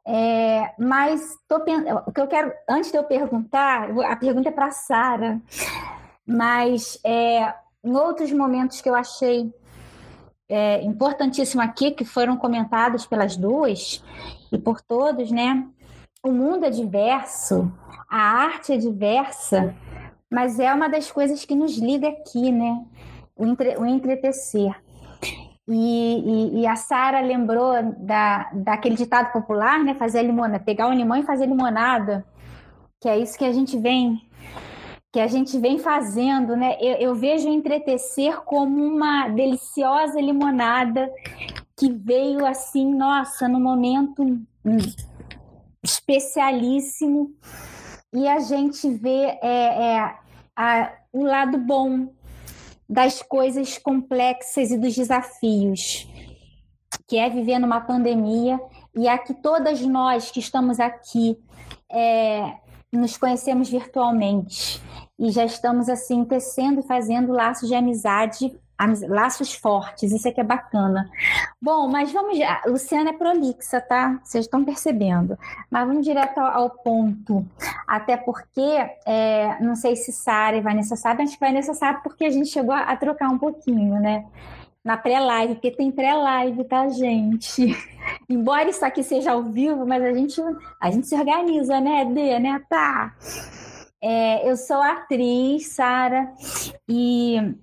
É, 0.06 0.74
mas 0.80 1.38
tô, 1.47 1.58
o 2.06 2.12
que 2.12 2.22
eu 2.22 2.28
quero, 2.28 2.52
antes 2.68 2.91
de 2.91 2.97
eu 2.97 3.04
perguntar, 3.04 3.89
a 4.06 4.16
pergunta 4.16 4.49
é 4.49 4.52
para 4.52 4.68
a 4.68 4.72
Sara, 4.72 5.39
mas 6.26 6.99
é, 7.04 7.54
em 7.84 7.95
outros 7.95 8.32
momentos 8.32 8.82
que 8.82 8.89
eu 8.89 8.95
achei 8.95 9.54
é, 10.49 10.82
importantíssimo 10.84 11.62
aqui, 11.62 11.91
que 11.91 12.04
foram 12.04 12.36
comentados 12.36 13.06
pelas 13.06 13.38
duas 13.38 14.04
e 14.52 14.58
por 14.58 14.82
todos, 14.82 15.32
né? 15.32 15.66
O 16.24 16.32
mundo 16.32 16.66
é 16.66 16.70
diverso, 16.70 17.72
a 18.10 18.20
arte 18.20 18.74
é 18.74 18.78
diversa, 18.78 19.74
mas 20.30 20.60
é 20.60 20.74
uma 20.74 20.89
das 20.89 21.12
coisas 21.12 21.45
que 21.45 21.56
nos 21.56 21.78
liga 21.78 22.10
aqui, 22.10 22.52
né? 22.52 22.84
O, 23.36 23.45
entre, 23.45 23.78
o 23.78 23.86
entretecer. 23.86 24.76
E, 25.74 26.57
e, 26.57 26.61
e 26.61 26.67
a 26.67 26.76
Sara 26.76 27.22
lembrou 27.22 27.74
da, 27.97 28.49
daquele 28.53 28.95
ditado 28.95 29.32
popular, 29.32 29.84
né? 29.84 29.93
Fazer 29.93 30.22
limonada, 30.24 30.63
pegar 30.63 30.88
um 30.88 30.93
limão 30.93 31.17
e 31.17 31.24
fazer 31.24 31.45
limonada, 31.45 32.26
que 32.99 33.07
é 33.07 33.17
isso 33.17 33.38
que 33.38 33.45
a 33.45 33.53
gente 33.53 33.78
vem 33.78 34.22
que 35.13 35.19
a 35.19 35.28
gente 35.28 35.59
vem 35.59 35.78
fazendo, 35.78 36.55
né? 36.55 36.78
Eu, 36.80 36.95
eu 36.95 37.15
vejo 37.15 37.49
o 37.49 37.53
entretecer 37.53 38.39
como 38.41 38.82
uma 38.82 39.28
deliciosa 39.28 40.22
limonada 40.22 41.11
que 41.76 41.91
veio 41.91 42.45
assim, 42.45 42.95
nossa, 42.95 43.45
no 43.45 43.59
momento 43.59 44.39
especialíssimo 45.84 47.34
e 48.13 48.28
a 48.28 48.39
gente 48.39 48.89
vê 48.89 49.38
é, 49.41 49.95
é, 49.95 50.15
a, 50.55 50.93
o 51.11 51.24
lado 51.24 51.57
bom 51.57 52.13
das 52.91 53.21
coisas 53.21 53.77
complexas 53.77 54.69
e 54.69 54.77
dos 54.77 54.93
desafios, 54.93 56.09
que 57.07 57.17
é 57.17 57.29
viver 57.29 57.57
numa 57.57 57.79
pandemia 57.79 58.59
e 58.93 59.07
a 59.07 59.17
que 59.17 59.33
todas 59.33 59.79
nós 59.79 60.29
que 60.29 60.41
estamos 60.41 60.77
aqui 60.77 61.39
é, 61.89 62.53
nos 62.91 63.15
conhecemos 63.15 63.69
virtualmente. 63.69 64.81
E 65.17 65.31
já 65.31 65.45
estamos 65.45 65.87
assim 65.87 66.25
tecendo 66.25 66.81
e 66.81 66.83
fazendo 66.83 67.31
laços 67.31 67.69
de 67.69 67.75
amizade 67.75 68.53
laços 69.07 69.53
fortes, 69.53 70.11
isso 70.11 70.27
aqui 70.27 70.39
é 70.39 70.43
bacana. 70.43 71.09
Bom, 71.61 71.88
mas 71.88 72.11
vamos. 72.11 72.38
Luciana 72.65 73.11
é 73.11 73.13
prolixa, 73.13 73.79
tá? 73.82 74.19
Vocês 74.23 74.45
estão 74.45 74.63
percebendo. 74.63 75.38
Mas 75.69 75.88
vamos 75.88 76.05
direto 76.05 76.39
ao, 76.39 76.69
ponto. 76.69 77.45
Até 77.88 78.17
porque, 78.17 78.89
é, 79.05 79.57
não 79.61 79.75
sei 79.75 79.95
se 79.95 80.11
Sara 80.11 80.57
e 80.57 80.61
Vanessa 80.61 80.95
sabem, 80.95 81.25
acho 81.25 81.38
que 81.38 81.45
Vanessa 81.45 81.73
sabe 81.73 82.01
porque 82.03 82.25
a 82.25 82.32
gente 82.32 82.49
chegou 82.49 82.73
a, 82.73 82.82
a 82.82 82.95
trocar 82.95 83.29
um 83.29 83.38
pouquinho, 83.38 83.99
né? 83.99 84.25
Na 84.84 84.97
pré-live, 84.97 85.55
porque 85.55 85.71
tem 85.71 85.91
pré-live, 85.91 86.63
tá, 86.63 86.89
gente? 86.89 87.77
Embora 88.27 88.69
isso 88.69 88.84
aqui 88.84 89.03
seja 89.03 89.32
ao 89.32 89.43
vivo, 89.43 89.86
mas 89.86 90.03
a 90.03 90.13
gente, 90.13 90.41
a 90.79 90.89
gente 90.89 91.07
se 91.07 91.15
organiza, 91.15 91.79
né, 91.79 92.05
Dê, 92.05 92.39
né? 92.39 92.61
Tá. 92.67 93.13
É, 94.01 94.49
eu 94.49 94.57
sou 94.57 94.82
atriz, 94.82 95.73
Sara, 95.73 96.34
e 96.89 97.53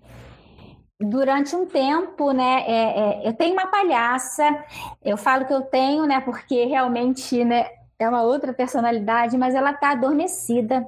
durante 1.01 1.55
um 1.55 1.65
tempo, 1.65 2.33
né, 2.33 2.65
é, 2.67 3.01
é, 3.01 3.29
eu 3.29 3.33
tenho 3.33 3.53
uma 3.53 3.67
palhaça, 3.67 4.65
eu 5.05 5.17
falo 5.17 5.45
que 5.45 5.53
eu 5.53 5.63
tenho, 5.63 6.05
né, 6.07 6.21
porque 6.21 6.65
realmente, 6.65 7.45
né, 7.45 7.67
é 7.99 8.09
uma 8.09 8.23
outra 8.23 8.53
personalidade, 8.53 9.39
mas 9.39 9.55
ela 9.55 9.71
está 9.71 9.91
adormecida, 9.91 10.87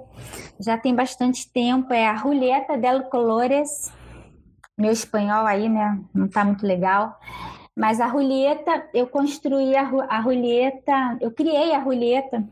já 0.58 0.76
tem 0.76 0.94
bastante 0.94 1.50
tempo, 1.52 1.92
é 1.92 2.08
a 2.08 2.16
Julieta 2.16 2.76
del 2.76 3.04
Colores, 3.04 3.92
meu 4.76 4.92
espanhol 4.92 5.46
aí, 5.46 5.68
né, 5.68 6.00
não 6.12 6.26
está 6.26 6.44
muito 6.44 6.66
legal, 6.66 7.18
Mas 7.76 8.00
a 8.00 8.06
roleta, 8.06 8.88
eu 8.92 9.06
construí 9.06 9.76
a, 9.76 9.82
a 10.08 10.20
roleta, 10.20 11.16
eu 11.20 11.30
criei 11.30 11.72
a 11.74 11.78
roleta 11.78 12.44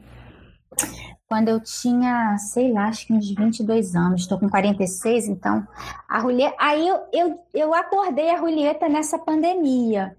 quando 1.28 1.48
eu 1.48 1.60
tinha, 1.60 2.38
sei 2.38 2.72
lá, 2.72 2.86
acho 2.86 3.06
que 3.06 3.12
uns 3.12 3.30
22 3.30 3.94
anos, 3.94 4.22
estou 4.22 4.38
com 4.38 4.48
46, 4.48 5.28
então 5.28 5.66
a 6.08 6.18
roleta. 6.18 6.56
Aí 6.58 6.88
eu, 6.88 7.00
eu, 7.12 7.38
eu 7.52 7.74
acordei 7.74 8.30
a 8.30 8.38
roleta 8.38 8.88
nessa 8.88 9.18
pandemia. 9.18 10.16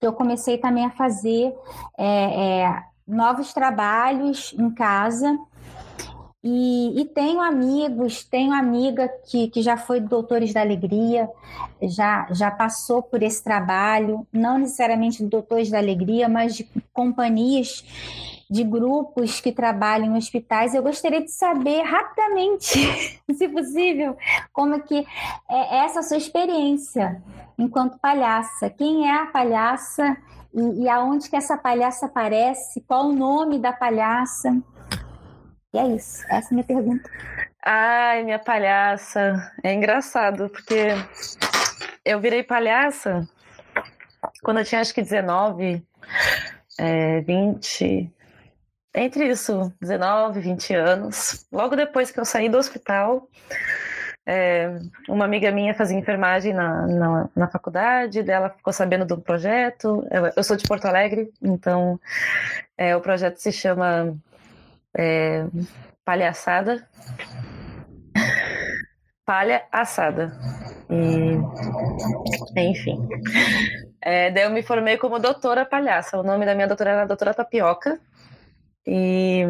Eu 0.00 0.12
comecei 0.12 0.58
também 0.58 0.84
a 0.84 0.90
fazer 0.90 1.54
é, 1.96 2.64
é, 2.64 2.82
novos 3.06 3.52
trabalhos 3.52 4.52
em 4.58 4.68
casa. 4.70 5.38
E, 6.42 7.00
e, 7.00 7.04
tenho 7.06 7.40
amigos, 7.40 8.22
tenho 8.22 8.52
amiga 8.52 9.08
que, 9.28 9.48
que 9.48 9.62
já 9.62 9.76
foi 9.76 10.00
Doutores 10.00 10.52
da 10.52 10.60
Alegria, 10.60 11.28
já, 11.82 12.28
já 12.30 12.52
passou 12.52 13.02
por 13.02 13.20
esse 13.20 13.42
trabalho, 13.42 14.24
não 14.32 14.58
necessariamente 14.58 15.24
Doutores 15.24 15.70
da 15.70 15.78
Alegria, 15.78 16.28
mas 16.28 16.54
de 16.54 16.68
companhias 16.92 17.84
de 18.50 18.62
grupos 18.64 19.40
que 19.40 19.52
trabalham 19.52 20.14
em 20.14 20.16
hospitais. 20.16 20.74
Eu 20.74 20.82
gostaria 20.82 21.20
de 21.20 21.30
saber 21.30 21.82
rapidamente, 21.82 22.78
se 23.34 23.48
possível, 23.48 24.16
como 24.52 24.74
é 24.74 24.80
que 24.80 25.06
é 25.50 25.84
essa 25.84 26.02
sua 26.02 26.16
experiência 26.16 27.22
enquanto 27.58 27.98
palhaça. 27.98 28.70
Quem 28.70 29.08
é 29.08 29.22
a 29.22 29.26
palhaça 29.26 30.16
e, 30.54 30.84
e 30.84 30.88
aonde 30.88 31.28
que 31.28 31.36
essa 31.36 31.56
palhaça 31.56 32.06
aparece? 32.06 32.80
Qual 32.86 33.06
o 33.06 33.12
nome 33.12 33.58
da 33.58 33.72
palhaça? 33.72 34.56
E 35.74 35.78
é 35.78 35.86
isso, 35.88 36.24
essa 36.28 36.48
é 36.48 36.50
a 36.50 36.54
minha 36.54 36.64
pergunta. 36.64 37.10
Ai, 37.64 38.22
minha 38.22 38.38
palhaça. 38.38 39.52
É 39.62 39.74
engraçado, 39.74 40.48
porque 40.48 40.94
eu 42.04 42.20
virei 42.20 42.42
palhaça 42.42 43.28
quando 44.42 44.58
eu 44.58 44.64
tinha 44.64 44.80
acho 44.80 44.94
que 44.94 45.02
19, 45.02 45.82
é, 46.78 47.20
20, 47.22 48.12
entre 48.96 49.28
isso, 49.28 49.72
19, 49.80 50.40
20 50.40 50.74
anos. 50.74 51.46
Logo 51.52 51.76
depois 51.76 52.10
que 52.10 52.18
eu 52.18 52.24
saí 52.24 52.48
do 52.48 52.56
hospital, 52.56 53.28
é, 54.26 54.78
uma 55.08 55.24
amiga 55.24 55.52
minha 55.52 55.74
fazia 55.74 55.96
enfermagem 55.98 56.52
na, 56.52 56.86
na, 56.86 57.28
na, 57.36 57.48
faculdade, 57.48 58.22
dela 58.22 58.50
ficou 58.50 58.72
sabendo 58.72 59.04
do 59.04 59.20
projeto. 59.20 60.04
Eu, 60.10 60.32
eu 60.34 60.42
sou 60.42 60.56
de 60.56 60.66
Porto 60.66 60.86
Alegre, 60.86 61.30
então 61.40 62.00
é, 62.76 62.96
o 62.96 63.00
projeto 63.00 63.36
se 63.36 63.52
chama 63.52 64.16
é, 64.96 65.46
Palhaçada. 66.04 66.88
Palha 69.26 69.64
assada. 69.72 70.32
E, 70.88 71.36
enfim. 72.60 73.08
É, 74.00 74.30
daí 74.30 74.44
eu 74.44 74.50
me 74.50 74.62
formei 74.62 74.96
como 74.96 75.18
doutora 75.18 75.66
palhaça. 75.66 76.16
O 76.16 76.22
nome 76.22 76.46
da 76.46 76.54
minha 76.54 76.68
doutora 76.68 76.90
era 76.90 77.06
Doutora 77.06 77.34
Tapioca. 77.34 77.98
E 78.86 79.42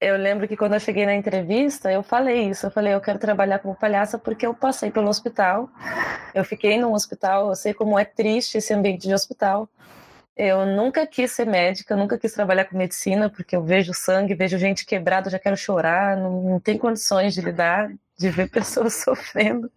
eu 0.00 0.16
lembro 0.16 0.46
que 0.48 0.56
quando 0.56 0.74
eu 0.74 0.80
cheguei 0.80 1.06
na 1.06 1.14
entrevista, 1.14 1.90
eu 1.90 2.02
falei 2.02 2.48
isso. 2.50 2.66
Eu 2.66 2.70
falei, 2.70 2.94
eu 2.94 3.00
quero 3.00 3.18
trabalhar 3.18 3.58
como 3.58 3.74
palhaça 3.74 4.18
porque 4.18 4.46
eu 4.46 4.54
passei 4.54 4.90
pelo 4.90 5.08
hospital. 5.08 5.68
Eu 6.34 6.44
fiquei 6.44 6.78
num 6.78 6.92
hospital, 6.92 7.48
eu 7.48 7.54
sei 7.56 7.74
como 7.74 7.98
é 7.98 8.04
triste 8.04 8.58
esse 8.58 8.72
ambiente 8.74 9.06
de 9.06 9.14
hospital. 9.14 9.68
Eu 10.36 10.66
nunca 10.66 11.06
quis 11.06 11.30
ser 11.30 11.46
médica, 11.46 11.94
nunca 11.94 12.18
quis 12.18 12.32
trabalhar 12.32 12.64
com 12.64 12.76
medicina, 12.76 13.30
porque 13.30 13.54
eu 13.54 13.62
vejo 13.62 13.94
sangue, 13.94 14.34
vejo 14.34 14.58
gente 14.58 14.84
quebrada, 14.84 15.30
já 15.30 15.38
quero 15.38 15.56
chorar, 15.56 16.16
não, 16.16 16.42
não 16.42 16.60
tem 16.60 16.76
condições 16.76 17.34
de 17.34 17.40
lidar, 17.40 17.90
de 18.18 18.30
ver 18.30 18.50
pessoas 18.50 18.94
sofrendo, 18.94 19.70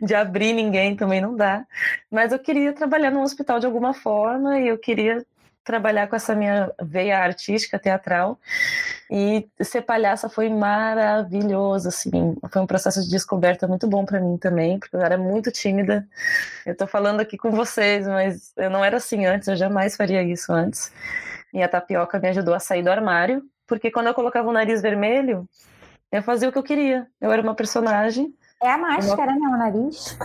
de 0.00 0.14
abrir 0.14 0.52
ninguém 0.52 0.94
também 0.96 1.20
não 1.20 1.34
dá. 1.34 1.66
Mas 2.10 2.32
eu 2.32 2.38
queria 2.38 2.72
trabalhar 2.72 3.10
num 3.10 3.22
hospital 3.22 3.58
de 3.58 3.66
alguma 3.66 3.92
forma 3.92 4.60
e 4.60 4.68
eu 4.68 4.78
queria 4.78 5.26
trabalhar 5.66 6.06
com 6.06 6.14
essa 6.14 6.34
minha 6.34 6.72
veia 6.80 7.18
artística, 7.18 7.78
teatral. 7.78 8.38
E 9.10 9.46
ser 9.60 9.82
palhaça 9.82 10.28
foi 10.28 10.48
maravilhoso, 10.48 11.88
assim. 11.88 12.36
Foi 12.50 12.62
um 12.62 12.66
processo 12.66 13.02
de 13.02 13.10
descoberta 13.10 13.66
muito 13.66 13.86
bom 13.88 14.04
para 14.04 14.20
mim 14.20 14.38
também, 14.38 14.78
porque 14.78 14.94
eu 14.94 15.00
era 15.00 15.18
muito 15.18 15.50
tímida. 15.50 16.06
Eu 16.64 16.76
tô 16.76 16.86
falando 16.86 17.20
aqui 17.20 17.36
com 17.36 17.50
vocês, 17.50 18.06
mas 18.06 18.52
eu 18.56 18.70
não 18.70 18.84
era 18.84 18.96
assim 18.98 19.26
antes, 19.26 19.48
eu 19.48 19.56
jamais 19.56 19.96
faria 19.96 20.22
isso 20.22 20.52
antes. 20.52 20.92
E 21.52 21.62
a 21.62 21.68
tapioca 21.68 22.18
me 22.18 22.28
ajudou 22.28 22.54
a 22.54 22.60
sair 22.60 22.82
do 22.82 22.90
armário, 22.90 23.42
porque 23.66 23.90
quando 23.90 24.06
eu 24.06 24.14
colocava 24.14 24.48
o 24.48 24.52
nariz 24.52 24.80
vermelho, 24.80 25.48
eu 26.12 26.22
fazia 26.22 26.48
o 26.48 26.52
que 26.52 26.58
eu 26.58 26.62
queria. 26.62 27.08
Eu 27.20 27.32
era 27.32 27.42
uma 27.42 27.54
personagem. 27.54 28.32
É 28.62 28.70
a 28.70 28.78
máscara, 28.78 29.32
uma... 29.32 29.40
né? 29.40 29.54
O 29.54 29.58
nariz. 29.58 30.16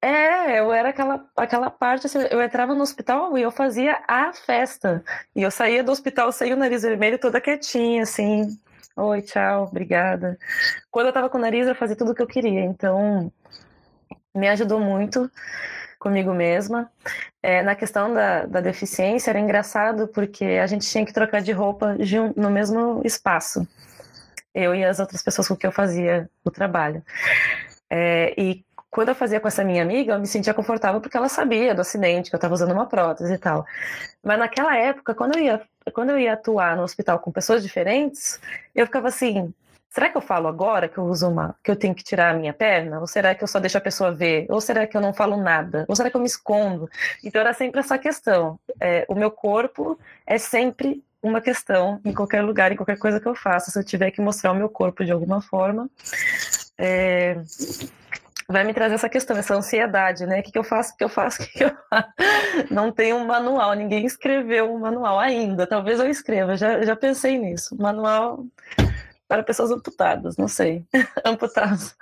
É, 0.00 0.60
eu 0.60 0.72
era 0.72 0.90
aquela, 0.90 1.28
aquela 1.36 1.70
parte, 1.70 2.06
assim, 2.06 2.20
eu 2.30 2.40
entrava 2.40 2.74
no 2.74 2.82
hospital 2.82 3.36
e 3.36 3.42
eu 3.42 3.50
fazia 3.50 4.00
a 4.06 4.32
festa. 4.32 5.02
E 5.34 5.42
eu 5.42 5.50
saía 5.50 5.82
do 5.82 5.90
hospital 5.90 6.30
sem 6.30 6.52
o 6.52 6.56
nariz 6.56 6.82
vermelho, 6.82 7.18
toda 7.18 7.40
quietinha, 7.40 8.02
assim. 8.02 8.56
Oi, 8.96 9.22
tchau, 9.22 9.64
obrigada. 9.64 10.38
Quando 10.90 11.06
eu 11.08 11.12
tava 11.12 11.28
com 11.28 11.38
o 11.38 11.40
nariz, 11.40 11.66
eu 11.66 11.74
fazia 11.74 11.96
tudo 11.96 12.12
o 12.12 12.14
que 12.14 12.22
eu 12.22 12.26
queria. 12.28 12.60
Então, 12.60 13.32
me 14.34 14.48
ajudou 14.48 14.80
muito 14.80 15.30
comigo 15.98 16.32
mesma. 16.32 16.90
É, 17.42 17.62
na 17.62 17.74
questão 17.74 18.12
da, 18.14 18.46
da 18.46 18.60
deficiência, 18.60 19.30
era 19.30 19.40
engraçado 19.40 20.08
porque 20.08 20.44
a 20.44 20.66
gente 20.66 20.88
tinha 20.88 21.04
que 21.04 21.12
trocar 21.12 21.42
de 21.42 21.52
roupa 21.52 21.96
no 22.36 22.50
mesmo 22.50 23.02
espaço. 23.04 23.66
Eu 24.54 24.74
e 24.74 24.84
as 24.84 25.00
outras 25.00 25.22
pessoas 25.22 25.48
com 25.48 25.56
que 25.56 25.66
eu 25.66 25.72
fazia 25.72 26.30
o 26.44 26.50
trabalho. 26.50 27.02
É, 27.90 28.34
e 28.40 28.64
quando 28.90 29.10
eu 29.10 29.14
fazia 29.14 29.40
com 29.40 29.48
essa 29.48 29.62
minha 29.62 29.82
amiga, 29.82 30.14
eu 30.14 30.18
me 30.18 30.26
sentia 30.26 30.54
confortável 30.54 31.00
porque 31.00 31.16
ela 31.16 31.28
sabia 31.28 31.74
do 31.74 31.80
acidente, 31.80 32.30
que 32.30 32.36
eu 32.36 32.38
estava 32.38 32.54
usando 32.54 32.72
uma 32.72 32.86
prótese 32.86 33.34
e 33.34 33.38
tal. 33.38 33.66
Mas 34.22 34.38
naquela 34.38 34.76
época, 34.76 35.14
quando 35.14 35.36
eu 35.36 35.44
ia, 35.44 35.62
quando 35.92 36.10
eu 36.10 36.18
ia 36.18 36.32
atuar 36.32 36.76
no 36.76 36.82
hospital 36.82 37.18
com 37.18 37.30
pessoas 37.30 37.62
diferentes, 37.62 38.40
eu 38.74 38.86
ficava 38.86 39.08
assim: 39.08 39.52
será 39.90 40.08
que 40.08 40.16
eu 40.16 40.22
falo 40.22 40.48
agora 40.48 40.88
que 40.88 40.98
eu 40.98 41.04
uso 41.04 41.28
uma, 41.28 41.54
que 41.62 41.70
eu 41.70 41.76
tenho 41.76 41.94
que 41.94 42.02
tirar 42.02 42.30
a 42.30 42.38
minha 42.38 42.52
perna? 42.52 43.00
Ou 43.00 43.06
será 43.06 43.34
que 43.34 43.44
eu 43.44 43.48
só 43.48 43.60
deixo 43.60 43.76
a 43.78 43.80
pessoa 43.80 44.12
ver? 44.12 44.46
Ou 44.48 44.60
será 44.60 44.86
que 44.86 44.96
eu 44.96 45.00
não 45.00 45.12
falo 45.12 45.36
nada? 45.36 45.84
Ou 45.88 45.94
será 45.94 46.10
que 46.10 46.16
eu 46.16 46.20
me 46.20 46.26
escondo? 46.26 46.88
Então 47.22 47.40
era 47.40 47.52
sempre 47.52 47.80
essa 47.80 47.98
questão. 47.98 48.58
É, 48.80 49.04
o 49.08 49.14
meu 49.14 49.30
corpo 49.30 49.98
é 50.26 50.38
sempre 50.38 51.02
uma 51.22 51.40
questão 51.40 52.00
em 52.04 52.14
qualquer 52.14 52.42
lugar, 52.42 52.72
em 52.72 52.76
qualquer 52.76 52.98
coisa 52.98 53.20
que 53.20 53.26
eu 53.26 53.34
faça. 53.34 53.70
Se 53.70 53.78
eu 53.78 53.84
tiver 53.84 54.10
que 54.10 54.20
mostrar 54.20 54.52
o 54.52 54.54
meu 54.54 54.68
corpo 54.68 55.04
de 55.04 55.12
alguma 55.12 55.42
forma, 55.42 55.90
é, 56.78 57.36
vai 58.50 58.64
me 58.64 58.72
trazer 58.72 58.94
essa 58.94 59.08
questão, 59.08 59.36
essa 59.36 59.54
ansiedade, 59.54 60.24
né? 60.26 60.40
O 60.40 60.42
que, 60.42 60.50
que 60.50 60.58
eu 60.58 60.64
faço? 60.64 60.94
O 60.94 60.96
que 60.96 61.04
eu 61.04 61.08
faço? 61.08 61.38
Que, 61.48 61.58
que 61.58 61.64
eu? 61.64 61.76
Não 62.70 62.90
tem 62.90 63.12
um 63.12 63.26
manual, 63.26 63.74
ninguém 63.74 64.06
escreveu 64.06 64.72
um 64.72 64.78
manual 64.78 65.18
ainda. 65.18 65.66
Talvez 65.66 66.00
eu 66.00 66.08
escreva, 66.08 66.56
já, 66.56 66.82
já 66.82 66.96
pensei 66.96 67.38
nisso. 67.38 67.76
Manual 67.76 68.44
para 69.28 69.42
pessoas 69.42 69.70
amputadas, 69.70 70.38
não 70.38 70.48
sei. 70.48 70.82
Amputadas. 71.24 71.94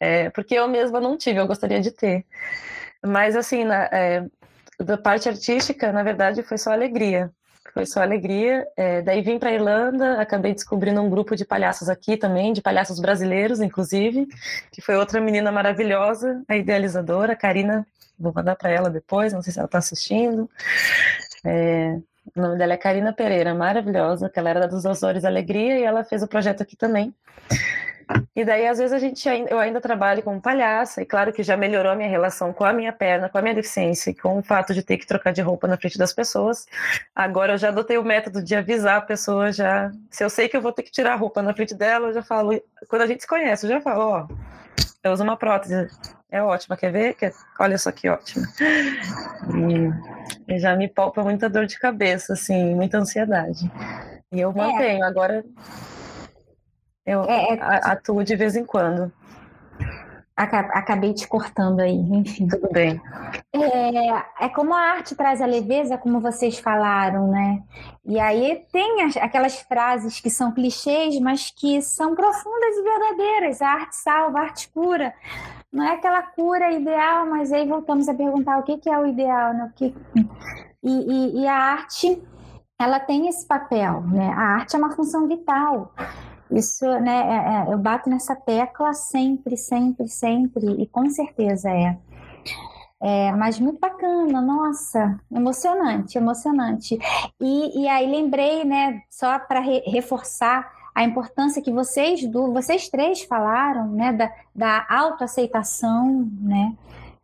É, 0.00 0.30
porque 0.30 0.54
eu 0.54 0.66
mesma 0.66 1.00
não 1.00 1.16
tive, 1.16 1.38
eu 1.38 1.46
gostaria 1.46 1.80
de 1.80 1.92
ter. 1.92 2.26
Mas, 3.06 3.36
assim, 3.36 3.64
na, 3.64 3.84
é, 3.92 4.26
da 4.78 4.98
parte 4.98 5.28
artística, 5.28 5.92
na 5.92 6.02
verdade, 6.02 6.42
foi 6.42 6.58
só 6.58 6.72
alegria 6.72 7.32
foi 7.72 7.86
só 7.86 8.02
alegria. 8.02 8.66
É, 8.76 9.02
daí 9.02 9.22
vim 9.22 9.38
para 9.38 9.52
Irlanda, 9.52 10.20
acabei 10.20 10.52
descobrindo 10.54 11.00
um 11.00 11.10
grupo 11.10 11.36
de 11.36 11.44
palhaços 11.44 11.88
aqui 11.88 12.16
também, 12.16 12.52
de 12.52 12.62
palhaços 12.62 12.98
brasileiros, 12.98 13.60
inclusive, 13.60 14.26
que 14.72 14.80
foi 14.80 14.96
outra 14.96 15.20
menina 15.20 15.52
maravilhosa, 15.52 16.42
a 16.48 16.56
idealizadora, 16.56 17.34
a 17.34 17.36
Karina. 17.36 17.86
Vou 18.18 18.32
mandar 18.34 18.56
para 18.56 18.70
ela 18.70 18.90
depois, 18.90 19.32
não 19.32 19.42
sei 19.42 19.52
se 19.52 19.58
ela 19.58 19.66
está 19.66 19.78
assistindo. 19.78 20.48
É, 21.44 21.98
o 22.36 22.40
nome 22.40 22.58
dela 22.58 22.74
é 22.74 22.76
Karina 22.76 23.12
Pereira, 23.12 23.54
maravilhosa, 23.54 24.28
que 24.28 24.38
ela 24.38 24.50
era 24.50 24.68
dos 24.68 24.86
Açores 24.86 25.24
Alegria 25.24 25.78
e 25.78 25.82
ela 25.82 26.04
fez 26.04 26.22
o 26.22 26.28
projeto 26.28 26.62
aqui 26.62 26.76
também. 26.76 27.14
E 28.34 28.44
daí, 28.44 28.66
às 28.66 28.78
vezes, 28.78 28.92
a 28.92 28.98
gente 28.98 29.28
eu 29.48 29.58
ainda 29.58 29.80
trabalho 29.80 30.22
como 30.22 30.40
palhaça, 30.40 31.02
e 31.02 31.06
claro 31.06 31.32
que 31.32 31.42
já 31.42 31.56
melhorou 31.56 31.92
a 31.92 31.94
minha 31.94 32.08
relação 32.08 32.52
com 32.52 32.64
a 32.64 32.72
minha 32.72 32.92
perna, 32.92 33.28
com 33.28 33.38
a 33.38 33.42
minha 33.42 33.54
deficiência, 33.54 34.10
e 34.10 34.14
com 34.14 34.38
o 34.38 34.42
fato 34.42 34.74
de 34.74 34.82
ter 34.82 34.98
que 34.98 35.06
trocar 35.06 35.32
de 35.32 35.40
roupa 35.40 35.68
na 35.68 35.76
frente 35.76 35.96
das 35.96 36.12
pessoas. 36.12 36.66
Agora 37.14 37.52
eu 37.52 37.58
já 37.58 37.68
adotei 37.68 37.98
o 37.98 38.04
método 38.04 38.42
de 38.42 38.54
avisar 38.54 38.96
a 38.98 39.00
pessoa 39.00 39.52
já. 39.52 39.90
Se 40.10 40.24
eu 40.24 40.30
sei 40.30 40.48
que 40.48 40.56
eu 40.56 40.62
vou 40.62 40.72
ter 40.72 40.82
que 40.82 40.90
tirar 40.90 41.12
a 41.12 41.16
roupa 41.16 41.40
na 41.42 41.54
frente 41.54 41.74
dela, 41.74 42.08
eu 42.08 42.14
já 42.14 42.22
falo. 42.22 42.60
Quando 42.88 43.02
a 43.02 43.06
gente 43.06 43.20
se 43.20 43.28
conhece, 43.28 43.66
eu 43.66 43.70
já 43.70 43.80
falo, 43.80 44.02
ó, 44.02 44.28
eu 45.04 45.12
uso 45.12 45.22
uma 45.22 45.36
prótese. 45.36 45.88
É 46.30 46.42
ótima, 46.42 46.76
quer 46.76 46.92
ver? 46.92 47.16
Olha 47.58 47.76
só 47.76 47.90
que 47.90 48.08
ótima. 48.08 48.46
E, 50.48 50.54
e 50.54 50.58
já 50.58 50.76
me 50.76 50.86
poupa 50.86 51.22
muita 51.22 51.48
dor 51.48 51.66
de 51.66 51.78
cabeça, 51.78 52.34
assim, 52.34 52.74
muita 52.74 52.98
ansiedade. 52.98 53.70
E 54.32 54.40
eu 54.40 54.50
é. 54.50 54.54
mantenho. 54.54 55.04
É. 55.04 55.06
Agora 55.06 55.44
eu 57.04 57.24
é, 57.24 57.54
é... 57.54 57.60
atuo 57.60 58.22
de 58.22 58.36
vez 58.36 58.54
em 58.54 58.64
quando. 58.64 59.12
Acabei 60.36 61.12
te 61.12 61.28
cortando 61.28 61.80
aí, 61.80 61.92
enfim. 61.92 62.48
Tudo 62.48 62.70
bem. 62.72 62.98
É, 63.52 64.46
é 64.46 64.48
como 64.48 64.72
a 64.72 64.80
arte 64.80 65.14
traz 65.14 65.42
a 65.42 65.46
leveza, 65.46 65.98
como 65.98 66.18
vocês 66.18 66.58
falaram, 66.58 67.30
né? 67.30 67.62
E 68.06 68.18
aí 68.18 68.64
tem 68.72 69.02
as, 69.02 69.18
aquelas 69.18 69.60
frases 69.60 70.18
que 70.18 70.30
são 70.30 70.50
clichês, 70.50 71.20
mas 71.20 71.50
que 71.50 71.82
são 71.82 72.14
profundas 72.14 72.74
e 72.74 72.82
verdadeiras. 72.82 73.60
A 73.60 73.68
arte 73.68 73.96
salva, 73.96 74.38
a 74.38 74.42
arte 74.42 74.70
cura. 74.70 75.12
Não 75.72 75.84
é 75.84 75.92
aquela 75.94 76.22
cura 76.22 76.72
ideal, 76.72 77.26
mas 77.26 77.52
aí 77.52 77.66
voltamos 77.66 78.08
a 78.08 78.14
perguntar 78.14 78.58
o 78.58 78.62
que, 78.62 78.78
que 78.78 78.90
é 78.90 78.98
o 78.98 79.06
ideal, 79.06 79.54
né? 79.54 79.64
O 79.64 79.74
que... 79.74 79.94
e, 80.82 80.90
e, 80.90 81.40
e 81.42 81.46
a 81.46 81.54
arte, 81.54 82.22
ela 82.78 82.98
tem 82.98 83.28
esse 83.28 83.46
papel, 83.46 84.02
né? 84.02 84.32
A 84.32 84.56
arte 84.56 84.74
é 84.74 84.78
uma 84.78 84.90
função 84.90 85.28
vital. 85.28 85.94
Isso, 86.50 86.84
né, 86.84 87.12
é, 87.12 87.70
é, 87.70 87.72
eu 87.72 87.78
bato 87.78 88.10
nessa 88.10 88.34
tecla 88.34 88.92
sempre, 88.92 89.56
sempre, 89.56 90.08
sempre, 90.08 90.66
e 90.82 90.86
com 90.88 91.08
certeza 91.08 91.70
é. 91.70 91.96
É, 93.02 93.32
mas 93.32 93.58
muito 93.60 93.78
bacana, 93.78 94.42
nossa, 94.42 95.18
emocionante, 95.32 96.18
emocionante. 96.18 96.98
E, 97.40 97.82
e 97.82 97.88
aí 97.88 98.10
lembrei, 98.10 98.64
né, 98.64 99.00
só 99.08 99.38
para 99.38 99.60
re 99.60 99.80
reforçar 99.86 100.68
a 100.94 101.04
importância 101.04 101.62
que 101.62 101.72
vocês 101.72 102.26
do, 102.26 102.52
vocês 102.52 102.88
três 102.88 103.22
falaram, 103.22 103.88
né, 103.88 104.12
da, 104.12 104.32
da 104.54 104.86
autoaceitação, 104.88 106.28
né? 106.40 106.74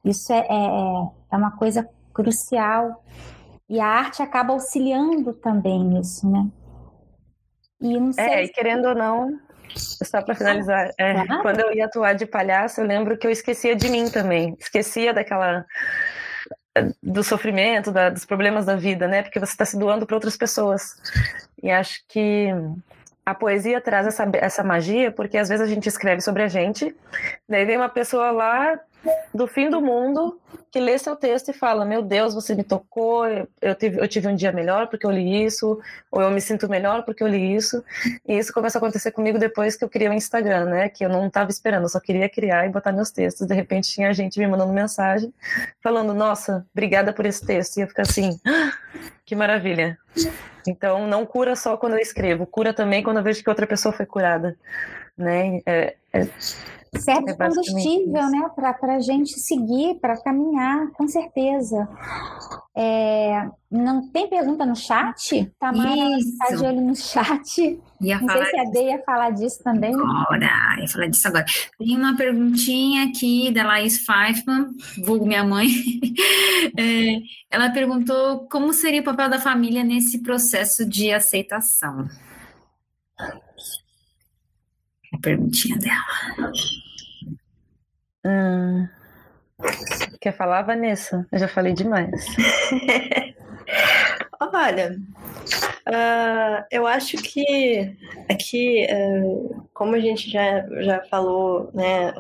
Isso 0.04 0.32
é, 0.32 0.38
é, 0.38 1.08
é 1.32 1.36
uma 1.36 1.50
coisa 1.50 1.88
crucial. 2.14 3.04
E 3.68 3.80
a 3.80 3.86
arte 3.86 4.22
acaba 4.22 4.52
auxiliando 4.52 5.32
também 5.32 5.82
nisso, 5.82 6.30
né? 6.30 6.48
E 7.80 7.98
não 7.98 8.12
sei 8.12 8.24
é, 8.24 8.44
e 8.44 8.48
querendo 8.48 8.86
ou 8.86 8.94
não, 8.94 9.38
só 9.76 10.22
para 10.22 10.34
finalizar, 10.34 10.90
é, 10.98 11.26
quando 11.42 11.60
eu 11.60 11.74
ia 11.74 11.86
atuar 11.86 12.14
de 12.14 12.24
palhaço, 12.24 12.80
eu 12.80 12.86
lembro 12.86 13.18
que 13.18 13.26
eu 13.26 13.30
esquecia 13.30 13.74
de 13.74 13.88
mim 13.88 14.08
também, 14.08 14.56
esquecia 14.58 15.12
daquela 15.12 15.66
do 17.02 17.22
sofrimento, 17.22 17.90
da, 17.90 18.10
dos 18.10 18.24
problemas 18.24 18.66
da 18.66 18.76
vida, 18.76 19.08
né? 19.08 19.22
Porque 19.22 19.40
você 19.40 19.52
está 19.52 19.64
se 19.64 19.78
doando 19.78 20.06
para 20.06 20.16
outras 20.16 20.36
pessoas. 20.36 20.94
E 21.62 21.70
acho 21.70 22.04
que 22.08 22.48
a 23.26 23.34
poesia 23.34 23.80
traz 23.80 24.06
essa, 24.06 24.24
essa 24.34 24.62
magia, 24.62 25.10
porque 25.10 25.36
às 25.36 25.48
vezes 25.48 25.66
a 25.66 25.68
gente 25.68 25.88
escreve 25.88 26.20
sobre 26.20 26.44
a 26.44 26.48
gente, 26.48 26.94
daí 27.48 27.64
vem 27.64 27.76
uma 27.76 27.88
pessoa 27.88 28.30
lá 28.30 28.80
do 29.34 29.46
fim 29.46 29.68
do 29.68 29.80
mundo 29.80 30.40
que 30.70 30.80
lê 30.80 30.96
seu 30.98 31.16
texto 31.16 31.50
e 31.50 31.52
fala: 31.52 31.84
Meu 31.84 32.02
Deus, 32.02 32.34
você 32.34 32.54
me 32.54 32.62
tocou, 32.62 33.26
eu 33.60 33.74
tive, 33.74 34.00
eu 34.00 34.08
tive 34.08 34.28
um 34.28 34.34
dia 34.34 34.52
melhor 34.52 34.88
porque 34.88 35.04
eu 35.04 35.10
li 35.10 35.44
isso, 35.44 35.80
ou 36.10 36.22
eu 36.22 36.30
me 36.30 36.40
sinto 36.40 36.68
melhor 36.68 37.04
porque 37.04 37.22
eu 37.22 37.26
li 37.26 37.54
isso. 37.54 37.84
E 38.26 38.38
isso 38.38 38.52
começa 38.52 38.78
a 38.78 38.80
acontecer 38.80 39.10
comigo 39.10 39.38
depois 39.38 39.76
que 39.76 39.84
eu 39.84 39.88
criei 39.88 40.08
o 40.08 40.12
Instagram, 40.12 40.66
né? 40.66 40.88
Que 40.88 41.04
eu 41.04 41.08
não 41.08 41.26
estava 41.26 41.50
esperando, 41.50 41.82
eu 41.82 41.88
só 41.88 42.00
queria 42.00 42.28
criar 42.28 42.66
e 42.66 42.68
botar 42.68 42.92
meus 42.92 43.10
textos. 43.10 43.46
De 43.46 43.54
repente 43.54 43.90
tinha 43.90 44.12
gente 44.12 44.38
me 44.38 44.46
mandando 44.46 44.72
mensagem 44.72 45.32
falando: 45.82 46.14
Nossa, 46.14 46.64
obrigada 46.72 47.12
por 47.12 47.26
esse 47.26 47.44
texto. 47.44 47.76
E 47.76 47.80
eu 47.82 47.88
fico 47.88 48.00
assim: 48.00 48.38
ah, 48.46 48.72
Que 49.24 49.34
maravilha. 49.34 49.98
Então, 50.66 51.06
não 51.06 51.24
cura 51.26 51.54
só 51.56 51.76
quando 51.76 51.94
eu 51.94 51.98
escrevo, 51.98 52.46
cura 52.46 52.72
também 52.74 53.02
quando 53.02 53.18
eu 53.18 53.22
vejo 53.22 53.42
que 53.42 53.48
outra 53.50 53.66
pessoa 53.66 53.92
foi 53.92 54.06
curada, 54.06 54.56
né? 55.16 55.60
É, 55.66 55.96
é 56.12 56.26
serve 56.98 57.30
é 57.30 57.34
combustível, 57.34 58.30
né, 58.30 58.50
para 58.54 58.96
a 58.96 59.00
gente 59.00 59.38
seguir, 59.38 59.98
para 60.00 60.20
caminhar, 60.22 60.90
com 60.92 61.08
certeza. 61.08 61.88
É, 62.78 63.48
não 63.70 64.06
tem 64.08 64.28
pergunta 64.28 64.66
no 64.66 64.76
chat? 64.76 65.50
Tamara 65.58 66.18
está 66.18 66.54
de 66.54 66.62
olho 66.62 66.82
no 66.82 66.94
chat. 66.94 67.80
Ia 68.02 68.20
não 68.20 68.28
sei 68.28 68.44
se 68.44 68.58
a 68.58 68.64
Dei 68.64 68.90
ia 68.90 69.02
falar 69.02 69.30
disso 69.30 69.62
também. 69.64 69.94
Agora, 69.94 70.76
ia 70.78 70.86
falar 70.86 71.06
disso 71.06 71.26
agora. 71.26 71.46
Tem 71.78 71.96
uma 71.96 72.14
perguntinha 72.14 73.06
aqui 73.06 73.50
da 73.50 73.64
Laís 73.64 74.04
Pfeiffer, 74.04 74.68
vulgo 75.04 75.26
minha 75.26 75.44
mãe. 75.44 75.68
É, 76.78 77.20
ela 77.50 77.70
perguntou 77.70 78.48
como 78.48 78.72
seria 78.72 79.00
o 79.00 79.04
papel 79.04 79.28
da 79.28 79.38
família 79.38 79.84
nesse 79.84 80.22
processo 80.22 80.84
de 80.84 81.12
aceitação. 81.12 82.08
A 83.18 85.18
perguntinha 85.22 85.78
dela. 85.78 86.52
Hum. 88.26 88.88
Quer 90.20 90.32
falar, 90.36 90.62
Vanessa? 90.62 91.24
Eu 91.30 91.38
já 91.38 91.46
falei 91.46 91.72
demais. 91.72 92.26
Olha, 94.38 94.98
uh, 95.88 96.64
eu 96.70 96.86
acho 96.86 97.16
que 97.16 97.96
aqui, 98.28 98.86
uh, 98.90 99.66
como 99.72 99.94
a 99.94 100.00
gente 100.00 100.30
já, 100.30 100.66
já 100.82 101.02
falou, 101.04 101.70
né, 101.72 102.12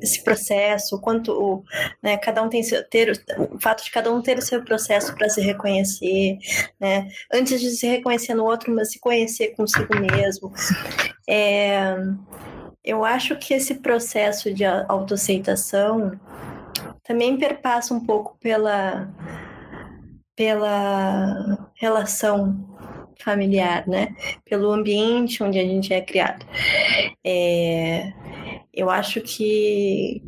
esse 0.00 0.24
processo, 0.24 1.00
quanto 1.00 1.32
o, 1.32 1.64
né, 2.02 2.16
cada 2.16 2.42
um 2.42 2.48
tem 2.48 2.62
seu, 2.62 2.82
ter 2.82 3.12
o 3.38 3.60
fato 3.60 3.84
de 3.84 3.90
cada 3.90 4.10
um 4.12 4.22
ter 4.22 4.38
o 4.38 4.42
seu 4.42 4.64
processo 4.64 5.14
para 5.14 5.28
se 5.28 5.40
reconhecer, 5.40 6.38
né, 6.80 7.08
antes 7.32 7.60
de 7.60 7.70
se 7.70 7.86
reconhecer 7.86 8.34
no 8.34 8.44
outro, 8.44 8.74
mas 8.74 8.92
se 8.92 8.98
conhecer 8.98 9.54
consigo 9.54 9.94
mesmo. 10.00 10.52
É, 11.28 11.94
eu 12.82 13.04
acho 13.04 13.36
que 13.36 13.52
esse 13.52 13.74
processo 13.74 14.52
de 14.52 14.64
autoaceitação 14.64 16.18
também 17.02 17.36
perpassa 17.36 17.92
um 17.92 18.00
pouco 18.00 18.36
pela, 18.40 19.08
pela 20.38 21.68
relação 21.74 22.64
familiar, 23.20 23.84
né? 23.88 24.14
Pelo 24.48 24.70
ambiente 24.70 25.42
onde 25.42 25.58
a 25.58 25.64
gente 25.64 25.92
é 25.92 26.00
criado. 26.00 26.46
É, 27.26 28.12
eu 28.72 28.88
acho 28.88 29.20
que, 29.20 30.22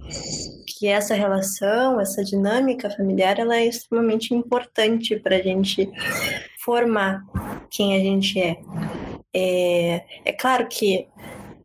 que 0.66 0.88
essa 0.88 1.14
relação, 1.14 2.00
essa 2.00 2.24
dinâmica 2.24 2.90
familiar, 2.90 3.38
ela 3.38 3.56
é 3.56 3.66
extremamente 3.66 4.34
importante 4.34 5.14
para 5.14 5.36
a 5.36 5.42
gente 5.42 5.88
formar 6.64 7.22
quem 7.70 7.94
a 7.94 8.00
gente 8.00 8.40
é. 8.40 8.56
É, 9.32 10.04
é 10.24 10.32
claro 10.32 10.66
que 10.66 11.06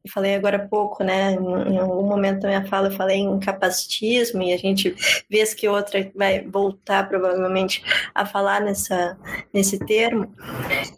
falei 0.10 0.36
agora 0.36 0.58
há 0.58 0.68
pouco, 0.68 1.04
né? 1.04 1.34
Em 1.34 1.78
algum 1.78 2.04
momento 2.04 2.42
da 2.42 2.48
minha 2.48 2.66
fala 2.66 2.88
eu 2.88 2.92
falei 2.92 3.18
em 3.18 3.40
capacitismo 3.40 4.42
e 4.44 4.54
a 4.54 4.58
gente 4.58 4.96
vez 5.30 5.54
que 5.54 5.68
outra 5.68 6.12
vai 6.16 6.42
voltar 6.42 7.08
provavelmente 7.08 7.84
a 8.14 8.26
falar 8.26 8.62
nessa, 8.62 9.18
nesse 9.54 9.80
termo. 9.80 10.34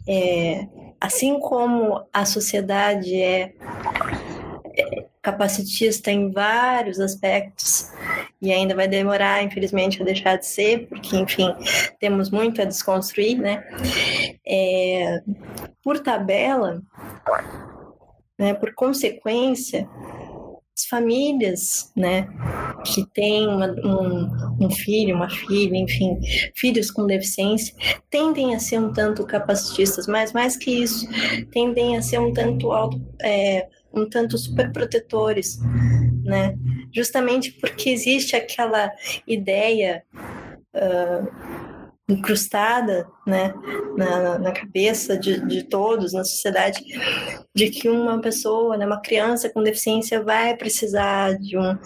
É, 0.06 0.66
assim 1.00 1.38
como 1.40 2.06
a 2.12 2.24
sociedade 2.24 3.14
é, 3.14 3.52
é 4.76 5.04
capacitista 5.22 6.10
em 6.10 6.30
vários 6.30 6.98
aspectos 7.00 7.90
e 8.40 8.52
ainda 8.52 8.74
vai 8.74 8.86
demorar, 8.86 9.42
infelizmente, 9.42 10.00
a 10.00 10.04
deixar 10.04 10.36
de 10.36 10.46
ser, 10.46 10.86
porque, 10.86 11.16
enfim, 11.16 11.54
temos 11.98 12.30
muito 12.30 12.62
a 12.62 12.64
desconstruir, 12.64 13.36
né? 13.36 13.64
É, 14.46 15.20
por 15.82 15.98
tabela, 15.98 16.80
né? 18.38 18.54
Por 18.54 18.74
consequência, 18.74 19.88
as 20.78 20.86
famílias, 20.86 21.92
né, 21.96 22.28
que 22.84 23.04
têm 23.12 23.48
uma, 23.48 23.66
um, 23.84 24.66
um, 24.66 24.70
filho, 24.70 25.16
uma 25.16 25.28
filha, 25.28 25.76
enfim, 25.76 26.20
filhos 26.54 26.90
com 26.90 27.04
deficiência, 27.04 27.74
tendem 28.08 28.54
a 28.54 28.60
ser 28.60 28.78
um 28.78 28.92
tanto 28.92 29.26
capacitistas, 29.26 30.06
mas 30.06 30.32
mais 30.32 30.56
que 30.56 30.70
isso, 30.70 31.06
tendem 31.50 31.96
a 31.96 32.02
ser 32.02 32.20
um 32.20 32.32
tanto 32.32 32.70
auto, 32.70 33.04
é, 33.20 33.66
um 33.92 34.08
tanto 34.08 34.38
superprotetores, 34.38 35.58
né? 36.22 36.54
Justamente 36.94 37.52
porque 37.52 37.90
existe 37.90 38.36
aquela 38.36 38.90
ideia 39.26 40.04
uh, 40.74 41.67
incrustada 42.08 43.06
né, 43.26 43.52
na, 43.96 44.38
na 44.38 44.52
cabeça 44.52 45.18
de, 45.18 45.46
de 45.46 45.64
todos, 45.64 46.14
na 46.14 46.24
sociedade, 46.24 46.82
de 47.54 47.68
que 47.68 47.88
uma 47.88 48.18
pessoa, 48.20 48.78
né, 48.78 48.86
uma 48.86 49.00
criança 49.00 49.50
com 49.50 49.62
deficiência 49.62 50.22
vai 50.22 50.56
precisar 50.56 51.38
de 51.38 51.58
um, 51.58 51.78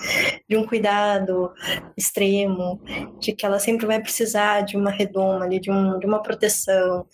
de 0.48 0.56
um 0.56 0.64
cuidado 0.64 1.52
extremo, 1.96 2.80
de 3.18 3.32
que 3.32 3.44
ela 3.44 3.58
sempre 3.58 3.84
vai 3.84 4.00
precisar 4.00 4.60
de 4.60 4.76
uma 4.76 4.90
redoma, 4.90 5.48
de, 5.48 5.70
um, 5.70 5.98
de 5.98 6.06
uma 6.06 6.22
proteção, 6.22 7.04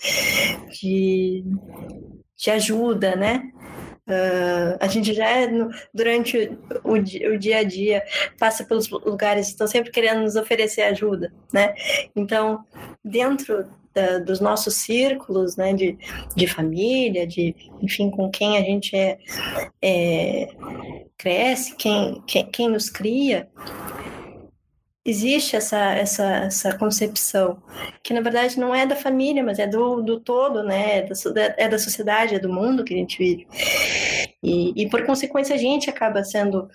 de, 0.71 1.45
de 2.37 2.51
ajuda, 2.51 3.17
né? 3.17 3.43
Uh, 4.09 4.79
a 4.81 4.87
gente 4.89 5.13
já, 5.13 5.29
é 5.29 5.49
durante 5.93 6.51
o, 6.83 6.93
o, 6.95 7.39
dia 7.39 7.59
a 7.59 7.63
dia, 7.63 8.03
passa 8.39 8.65
pelos 8.65 8.89
lugares, 8.89 9.49
estão 9.49 9.67
sempre 9.67 9.91
querendo 9.91 10.23
nos 10.23 10.35
oferecer 10.35 10.81
ajuda, 10.83 11.31
né? 11.53 11.75
Então, 12.17 12.65
dentro 13.05 13.67
da, 13.93 14.19
dos 14.19 14.41
nossos 14.41 14.77
círculos, 14.77 15.57
né, 15.57 15.75
de, 15.75 15.99
de 16.35 16.47
família, 16.47 17.27
de, 17.27 17.55
enfim, 17.83 18.11
com 18.11 18.31
quem 18.31 18.57
a 18.57 18.63
gente 18.63 18.97
é, 18.97 19.19
é 19.83 20.49
cresce, 21.19 21.77
quem, 21.77 22.23
quem, 22.27 22.47
quem 22.47 22.69
nos 22.71 22.89
cria, 22.89 23.47
existe 25.09 25.57
essa, 25.57 25.95
essa, 25.95 26.25
essa 26.25 26.77
concepção, 26.77 27.63
que 28.03 28.13
na 28.13 28.21
verdade 28.21 28.61
não 28.61 28.75
é 28.75 28.85
da 28.85 28.95
família, 28.95 29.43
mas 29.43 29.59
é 29.59 29.67
do, 29.67 30.03
do 30.03 30.21
todo, 30.21 30.63
né? 30.63 30.99
É 30.99 31.03
da, 31.03 31.55
é 31.57 31.69
da 31.69 31.79
sociedade, 31.79 32.35
é 32.35 32.39
do 32.39 32.53
mundo 32.53 32.85
que 32.85 32.93
a 32.93 32.97
gente 32.97 33.17
vive. 33.17 33.47
E, 34.43 34.83
e 34.83 34.89
por 34.89 35.05
consequência 35.07 35.55
a 35.55 35.59
gente 35.59 35.89
acaba 35.89 36.23
sendo 36.23 36.69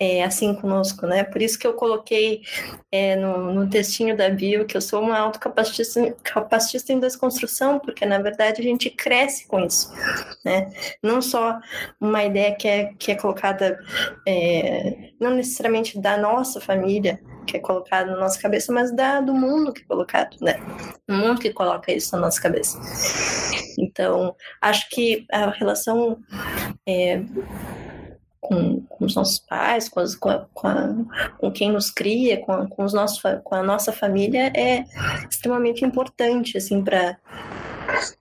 é, 0.00 0.24
assim 0.24 0.54
conosco, 0.54 1.06
né? 1.06 1.22
Por 1.22 1.40
isso 1.40 1.58
que 1.58 1.66
eu 1.66 1.74
coloquei 1.74 2.42
é, 2.90 3.14
no, 3.14 3.54
no 3.54 3.70
textinho 3.70 4.16
da 4.16 4.28
bio 4.28 4.66
que 4.66 4.76
eu 4.76 4.82
sou 4.82 5.00
uma 5.00 5.18
autocapacitista 5.18 6.12
capacitista 6.24 6.92
em 6.92 6.98
desconstrução, 6.98 7.78
porque 7.78 8.04
na 8.04 8.18
verdade 8.18 8.60
a 8.60 8.64
gente 8.64 8.90
cresce 8.90 9.46
com 9.46 9.64
isso, 9.64 9.92
né? 10.44 10.70
Não 11.00 11.22
só 11.22 11.58
uma 12.00 12.24
ideia 12.24 12.54
que 12.56 12.66
é, 12.66 12.92
que 12.98 13.12
é 13.12 13.14
colocada 13.14 13.78
é, 14.26 15.10
não 15.20 15.34
necessariamente 15.34 16.00
da 16.00 16.16
nossa 16.18 16.60
família, 16.60 17.20
que 17.46 17.56
é 17.56 17.60
colocado 17.60 18.08
na 18.08 18.18
nossa 18.18 18.40
cabeça, 18.40 18.72
mas 18.72 18.94
da, 18.94 19.20
do 19.20 19.32
mundo 19.32 19.72
que 19.72 19.82
é 19.82 19.86
colocado, 19.86 20.36
né? 20.40 20.60
O 21.08 21.14
mundo 21.14 21.40
que 21.40 21.52
coloca 21.52 21.92
isso 21.92 22.14
na 22.14 22.22
nossa 22.22 22.40
cabeça. 22.40 22.78
Então, 23.78 24.34
acho 24.60 24.88
que 24.90 25.24
a 25.32 25.50
relação 25.50 26.18
é, 26.86 27.22
com, 28.40 28.80
com, 28.82 29.04
os 29.04 29.14
nossos 29.14 29.38
pais, 29.38 29.88
com, 29.88 30.00
as, 30.00 30.14
com, 30.14 30.28
a, 30.28 30.46
com, 30.52 30.66
a, 30.68 30.94
com, 31.38 31.50
quem 31.50 31.72
nos 31.72 31.90
cria, 31.90 32.40
com, 32.44 32.66
com, 32.68 32.84
os 32.84 32.92
nossos, 32.92 33.20
com 33.42 33.54
a 33.54 33.62
nossa 33.62 33.92
família 33.92 34.52
é 34.54 34.84
extremamente 35.30 35.84
importante, 35.84 36.56
assim, 36.56 36.82
para 36.82 37.16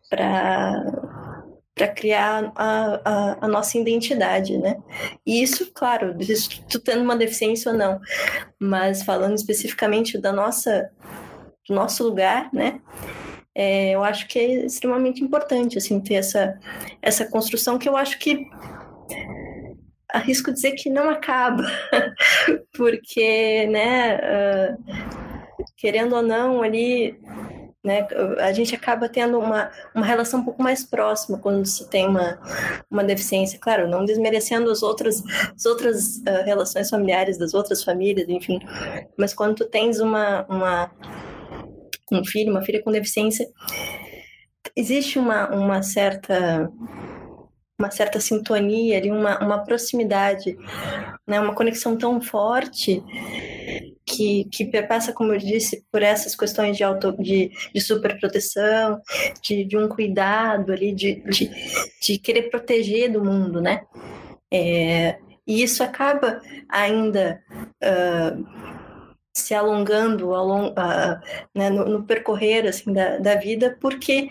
para 0.10 0.84
criar 1.94 2.54
a, 2.56 3.02
a, 3.04 3.38
a, 3.46 3.48
nossa 3.50 3.78
identidade, 3.78 4.58
né? 4.58 4.78
E 5.26 5.44
isso, 5.44 5.72
claro, 5.74 6.16
tu 6.70 6.80
tendo 6.80 7.04
uma 7.04 7.18
deficiência 7.18 7.72
ou 7.72 7.78
não, 7.78 8.00
mas 8.58 9.04
falando 9.04 9.36
especificamente 9.36 10.18
da 10.18 10.32
nossa, 10.32 10.90
do 11.68 11.76
nosso 11.76 12.04
lugar, 12.04 12.50
né? 12.54 12.80
É, 13.54 13.92
eu 13.92 14.04
acho 14.04 14.28
que 14.28 14.40
é 14.40 14.66
extremamente 14.66 15.24
importante, 15.24 15.78
assim, 15.78 16.00
ter 16.00 16.16
essa, 16.16 16.58
essa 17.02 17.26
construção 17.26 17.78
que 17.78 17.90
eu 17.90 17.98
acho 17.98 18.20
que 18.20 18.48
arrisco 20.10 20.54
dizer 20.54 20.72
que 20.74 20.90
não 20.90 21.10
acaba, 21.10 21.66
porque, 22.76 23.68
né, 23.68 24.16
uh, 24.16 24.78
querendo 25.76 26.16
ou 26.16 26.22
não, 26.22 26.62
ali 26.62 27.20
né? 27.86 28.08
A 28.40 28.52
gente 28.52 28.74
acaba 28.74 29.08
tendo 29.08 29.38
uma, 29.38 29.72
uma 29.94 30.06
relação 30.06 30.40
um 30.40 30.44
pouco 30.44 30.62
mais 30.62 30.84
próxima 30.84 31.38
quando 31.38 31.64
se 31.66 31.88
tem 31.88 32.08
uma, 32.08 32.40
uma 32.90 33.04
deficiência. 33.04 33.60
Claro, 33.60 33.88
não 33.88 34.04
desmerecendo 34.04 34.72
as 34.72 34.82
outras, 34.82 35.24
as 35.56 35.66
outras 35.66 36.18
uh, 36.18 36.44
relações 36.44 36.90
familiares 36.90 37.38
das 37.38 37.54
outras 37.54 37.84
famílias, 37.84 38.28
enfim. 38.28 38.60
Mas 39.16 39.34
quando 39.34 39.56
tu 39.56 39.66
tens 39.66 40.00
uma, 40.00 40.46
uma, 40.50 40.92
um 42.12 42.26
filho, 42.26 42.52
uma 42.52 42.64
filha 42.64 42.82
com 42.82 42.92
deficiência, 42.92 43.48
existe 44.76 45.20
uma, 45.20 45.48
uma 45.50 45.84
certa 45.84 46.70
uma 47.78 47.92
certa 47.92 48.22
sintonia 48.22 48.98
ali, 48.98 49.12
uma, 49.12 49.38
uma 49.44 49.62
proximidade, 49.66 50.58
né, 51.28 51.42
uma 51.42 51.54
conexão 51.54 51.98
tão 51.98 52.22
forte 52.22 53.04
que, 54.06 54.46
que 54.46 54.66
perpassa, 54.66 55.12
como 55.12 55.34
eu 55.34 55.40
disse, 55.40 55.84
por 55.92 56.04
essas 56.04 56.36
questões 56.36 56.78
de, 56.78 56.84
auto, 56.84 57.12
de, 57.22 57.52
de 57.74 57.82
superproteção, 57.82 59.02
de, 59.42 59.66
de 59.66 59.78
um 59.78 59.90
cuidado 59.90 60.72
ali, 60.72 60.94
de, 60.94 61.22
de, 61.24 61.50
de 62.02 62.18
querer 62.20 62.50
proteger 62.50 63.12
do 63.12 63.24
mundo, 63.24 63.60
né? 63.60 63.82
É, 64.54 65.18
e 65.48 65.64
isso 65.64 65.84
acaba 65.84 66.42
ainda 66.70 67.42
uh, 67.84 68.46
se 69.34 69.54
alongando 69.54 70.34
ao 70.34 70.46
long, 70.46 70.70
uh, 70.70 71.20
né, 71.54 71.70
no, 71.70 71.86
no, 71.86 72.04
percorrer 72.04 72.68
assim, 72.68 72.94
da, 72.94 73.18
da 73.18 73.36
vida, 73.36 73.78
porque 73.82 74.30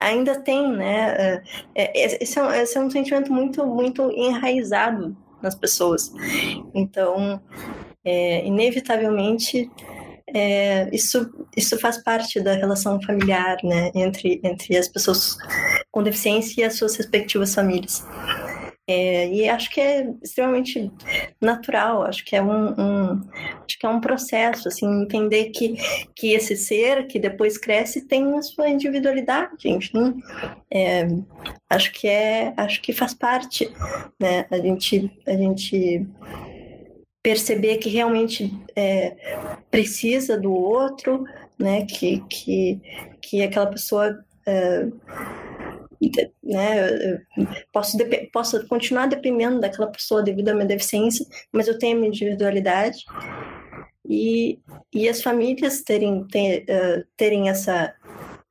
ainda 0.00 0.40
tem, 0.40 0.72
né? 0.72 1.36
Uh, 1.36 1.42
esse, 1.74 2.38
é 2.38 2.42
um, 2.42 2.50
esse 2.50 2.78
é 2.78 2.80
um 2.80 2.90
sentimento 2.90 3.32
muito, 3.32 3.64
muito 3.66 4.10
enraizado 4.10 5.16
nas 5.42 5.54
pessoas. 5.54 6.12
Então, 6.74 7.40
é, 8.06 8.46
inevitavelmente 8.46 9.68
é, 10.34 10.88
isso, 10.92 11.30
isso 11.56 11.78
faz 11.78 12.02
parte 12.02 12.40
da 12.40 12.54
relação 12.54 13.00
familiar 13.00 13.58
né, 13.62 13.90
entre, 13.94 14.40
entre 14.42 14.76
as 14.76 14.88
pessoas 14.88 15.36
com 15.90 16.02
deficiência 16.02 16.60
e 16.60 16.64
as 16.64 16.74
suas 16.74 16.96
respectivas 16.96 17.54
famílias. 17.54 18.04
É, 18.88 19.28
e 19.28 19.48
acho 19.48 19.68
que 19.70 19.80
é 19.80 20.08
extremamente 20.22 20.92
natural, 21.40 22.04
acho 22.04 22.24
que 22.24 22.36
é 22.36 22.42
um, 22.42 22.68
um, 22.80 23.28
acho 23.66 23.76
que 23.80 23.84
é 23.84 23.88
um 23.88 24.00
processo, 24.00 24.68
assim, 24.68 25.02
entender 25.02 25.46
que, 25.46 25.74
que 26.14 26.32
esse 26.32 26.56
ser 26.56 27.08
que 27.08 27.18
depois 27.18 27.58
cresce 27.58 28.06
tem 28.06 28.38
a 28.38 28.42
sua 28.42 28.68
individualidade, 28.68 29.68
enfim, 29.68 30.22
é, 30.70 31.08
acho 31.68 31.92
que 31.94 32.06
é, 32.06 32.54
acho 32.56 32.80
que 32.80 32.92
faz 32.92 33.12
parte, 33.12 33.68
né, 34.20 34.46
a 34.52 34.58
gente, 34.58 35.10
a 35.26 35.32
gente 35.32 36.06
perceber 37.26 37.78
que 37.78 37.88
realmente 37.88 38.56
é, 38.76 39.16
precisa 39.68 40.38
do 40.38 40.52
outro, 40.52 41.24
né? 41.58 41.84
Que, 41.84 42.20
que, 42.28 42.80
que 43.20 43.42
aquela 43.42 43.66
pessoa 43.66 44.24
é, 44.46 44.86
né, 46.40 47.20
posso, 47.72 47.98
posso 48.32 48.64
continuar 48.68 49.08
dependendo 49.08 49.58
daquela 49.58 49.88
pessoa 49.88 50.22
devido 50.22 50.50
à 50.50 50.54
minha 50.54 50.66
deficiência, 50.68 51.26
mas 51.50 51.66
eu 51.66 51.76
tenho 51.76 51.96
a 51.96 51.98
minha 51.98 52.10
individualidade 52.10 52.98
e, 54.08 54.60
e 54.94 55.08
as 55.08 55.20
famílias 55.20 55.82
terem, 55.82 56.24
ter, 56.28 56.64
uh, 56.70 57.04
terem 57.16 57.48
essa, 57.48 57.92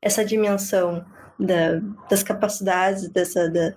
essa 0.01 0.25
dimensão 0.25 1.05
da, 1.39 1.79
das 2.09 2.23
capacidades 2.23 3.07
dessa, 3.07 3.49
da, 3.49 3.73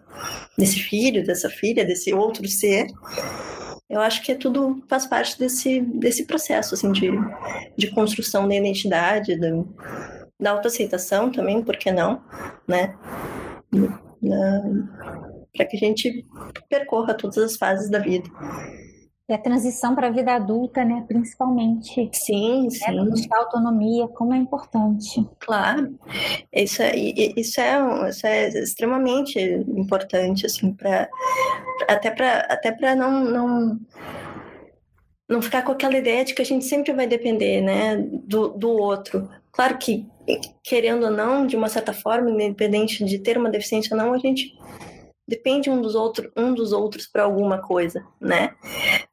desse 0.59 0.81
filho, 0.81 1.25
dessa 1.25 1.49
filha, 1.49 1.85
desse 1.85 2.13
outro 2.13 2.49
ser, 2.49 2.89
eu 3.89 4.01
acho 4.01 4.23
que 4.23 4.33
é 4.33 4.35
tudo 4.35 4.83
faz 4.89 5.07
parte 5.07 5.39
desse, 5.39 5.81
desse 5.81 6.27
processo 6.27 6.75
assim, 6.75 6.93
de, 6.93 7.11
de 7.77 7.91
construção 7.91 8.47
da 8.47 8.55
identidade, 8.55 9.39
da, 9.39 9.49
da 10.39 10.51
autoaceitação 10.51 11.31
também, 11.33 11.63
por 11.63 11.77
que 11.77 11.91
não, 11.91 12.23
né? 12.67 12.95
Para 15.57 15.67
que 15.67 15.77
a 15.77 15.81
gente 15.81 16.27
percorra 16.69 17.15
todas 17.15 17.39
as 17.39 17.57
fases 17.57 17.89
da 17.89 17.99
vida. 17.99 18.29
E 19.29 19.35
a 19.35 19.39
transição 19.39 19.95
para 19.95 20.07
a 20.07 20.11
vida 20.11 20.35
adulta, 20.35 20.83
né, 20.83 21.05
principalmente. 21.07 22.09
Sim, 22.15 22.65
né, 22.65 22.71
sim. 22.71 23.11
Buscar 23.11 23.41
autonomia, 23.41 24.09
como 24.09 24.33
é 24.33 24.39
importante. 24.39 25.23
Claro. 25.39 25.99
Isso 26.51 26.83
é, 26.83 26.97
isso 26.97 27.61
é, 27.61 28.09
isso 28.09 28.27
é 28.27 28.49
extremamente 28.49 29.39
importante, 29.39 30.47
assim, 30.47 30.73
para 30.73 31.11
até 31.87 32.11
para 32.11 32.39
até 32.49 32.73
para 32.73 32.97
não, 32.97 33.25
não 33.25 33.81
não 35.29 35.43
ficar 35.43 35.61
com 35.63 35.73
aquela 35.73 35.99
ideia 35.99 36.25
de 36.25 36.33
que 36.33 36.41
a 36.41 36.45
gente 36.45 36.65
sempre 36.65 36.95
vai 36.95 37.07
depender, 37.07 37.61
né, 37.61 37.99
do, 38.25 38.49
do 38.49 38.71
outro. 38.71 39.29
Claro 39.53 39.77
que, 39.77 40.07
querendo 40.63 41.05
ou 41.05 41.11
não, 41.11 41.47
de 41.47 41.55
uma 41.55 41.69
certa 41.69 41.93
forma, 41.93 42.31
independente 42.31 43.05
de 43.05 43.19
ter 43.19 43.37
uma 43.37 43.51
deficiência 43.51 43.95
ou 43.95 44.03
não, 44.03 44.15
a 44.15 44.19
gente 44.19 44.57
depende 45.29 45.69
um 45.69 45.83
dos 45.83 45.95
outros 45.95 46.31
um 46.35 46.55
dos 46.55 46.73
outros 46.73 47.07
para 47.07 47.23
alguma 47.23 47.59
coisa 47.59 48.05
né 48.19 48.55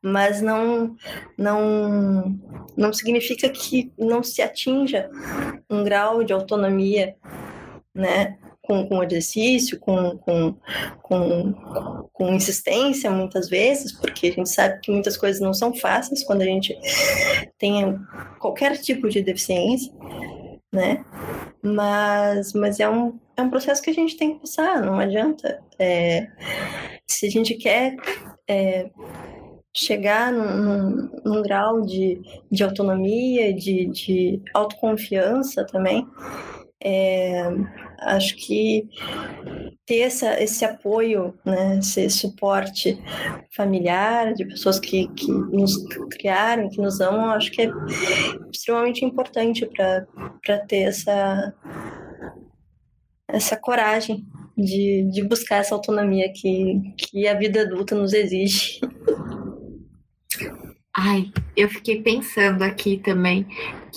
mas 0.02 0.41
não 0.41 0.95
não 1.38 2.40
não 2.76 2.94
significa 2.94 3.49
que 3.49 3.91
não 3.99 4.23
se 4.23 4.41
atinja 4.41 5.10
um 5.69 5.84
grau 5.84 6.23
de 6.23 6.31
autonomia 6.31 7.15
né 7.94 8.38
com, 8.65 8.88
com 8.88 9.03
exercício, 9.03 9.80
com, 9.80 10.18
com, 10.18 10.56
com, 11.02 11.53
com 12.11 12.34
insistência, 12.34 13.10
muitas 13.10 13.48
vezes, 13.48 13.91
porque 13.91 14.27
a 14.27 14.31
gente 14.31 14.49
sabe 14.49 14.80
que 14.81 14.91
muitas 14.91 15.15
coisas 15.15 15.40
não 15.40 15.53
são 15.53 15.73
fáceis 15.73 16.23
quando 16.23 16.41
a 16.41 16.45
gente 16.45 16.76
tem 17.57 17.98
qualquer 18.40 18.77
tipo 18.77 19.07
de 19.07 19.22
deficiência, 19.22 19.94
né? 20.73 21.06
Mas, 21.61 22.53
mas 22.53 22.80
é, 22.80 22.90
um, 22.90 23.19
é 23.38 23.41
um 23.41 23.49
processo 23.49 23.82
que 23.82 23.90
a 23.90 23.94
gente 23.94 24.18
tem 24.18 24.34
que 24.34 24.41
passar, 24.41 24.82
não 24.82 24.99
adianta. 24.99 25.62
É, 25.78 26.28
se 27.07 27.28
a 27.28 27.30
gente 27.30 27.56
quer 27.56 27.95
é, 28.48 28.90
chegar 29.76 30.32
num, 30.32 31.10
num, 31.24 31.41
grau 31.41 31.82
de, 31.82 32.22
de 32.49 32.64
autonomia, 32.64 33.53
de, 33.53 33.88
de 33.88 34.41
autoconfiança 34.53 35.66
também, 35.66 36.07
é, 36.82 37.44
acho 37.99 38.36
que 38.36 38.88
ter 39.86 40.02
essa, 40.02 40.41
esse 40.41 40.64
apoio, 40.64 41.34
né, 41.44 41.80
esse 41.80 42.10
suporte 42.10 43.02
familiar 43.56 44.34
de 44.34 44.45
pessoas 44.45 44.80
que, 44.80 45.07
que 45.10 45.32
nos 45.32 45.76
criaram, 46.12 46.70
que 46.70 46.82
nos 46.82 47.02
amam, 47.02 47.32
acho 47.32 47.52
que 47.52 47.64
é 47.64 47.72
extremamente 48.53 49.03
importante 49.03 49.66
para 49.66 50.60
ter 50.68 50.84
essa, 50.84 51.53
essa 53.27 53.57
coragem 53.57 54.26
de, 54.57 55.10
de 55.11 55.23
buscar 55.23 55.57
essa 55.57 55.76
autonomia 55.76 56.31
que, 56.34 56.93
que 56.97 57.27
a 57.27 57.34
vida 57.34 57.61
adulta 57.61 57.95
nos 57.95 58.14
exige. 58.14 58.80
Ai, 60.97 61.30
eu 61.57 61.68
fiquei 61.68 62.02
pensando 62.02 62.64
aqui 62.64 62.97
também 62.97 63.45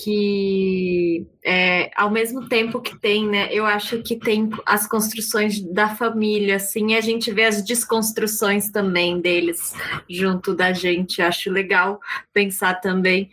que 0.03 1.25
é, 1.45 1.91
ao 1.97 2.11
mesmo 2.11 2.49
tempo 2.49 2.81
que 2.81 2.99
tem, 2.99 3.25
né? 3.25 3.49
Eu 3.53 3.65
acho 3.65 4.03
que 4.03 4.17
tem 4.17 4.51
as 4.67 4.89
construções 4.89 5.61
da 5.61 5.95
família, 5.95 6.57
assim, 6.57 6.91
e 6.91 6.97
a 6.97 7.01
gente 7.01 7.31
vê 7.31 7.45
as 7.45 7.63
desconstruções 7.65 8.71
também 8.71 9.21
deles 9.21 9.75
junto 10.11 10.55
da 10.55 10.73
gente. 10.73 11.23
Acho 11.23 11.53
legal 11.53 12.01
pensar 12.33 12.75
também. 12.81 13.31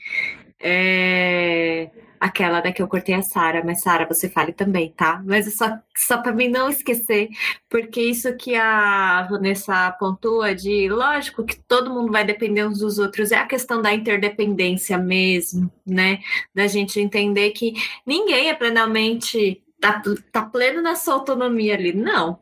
É, 0.60 1.90
aquela 2.20 2.62
da 2.62 2.72
que 2.72 2.82
eu 2.82 2.88
cortei 2.88 3.16
a 3.16 3.22
Sara, 3.22 3.64
mas 3.64 3.82
Sara, 3.82 4.06
você 4.06 4.30
fale 4.30 4.54
também, 4.54 4.92
tá? 4.92 5.22
Mas 5.26 5.54
só, 5.56 5.78
só 5.96 6.18
para 6.18 6.32
mim 6.32 6.50
não 6.50 6.70
esquecer, 6.70 7.30
porque 7.70 8.02
isso 8.02 8.36
que 8.38 8.56
a 8.56 9.28
Vanessa 9.30 9.92
pontua 10.00 10.56
de, 10.56 10.90
lógico 10.90 11.46
que 11.46 11.58
todo 11.68 11.94
mundo 11.94 12.12
vai 12.12 12.26
depender 12.26 12.66
uns 12.66 12.80
dos 12.80 13.00
outros, 13.00 13.32
é 13.32 13.38
a 13.38 13.48
questão 13.48 13.82
da 13.82 13.94
interdependência 13.94 14.98
mesmo, 14.98 15.72
né? 15.86 16.20
Da 16.54 16.68
gente 16.68 17.00
entender 17.00 17.52
que 17.52 17.74
ninguém 18.06 18.50
é 18.50 18.54
plenamente, 18.54 19.62
tá, 19.80 20.02
tá 20.32 20.42
pleno 20.44 20.82
na 20.82 20.96
sua 20.96 21.16
autonomia 21.16 21.76
ali, 21.76 21.94
não 21.94 22.40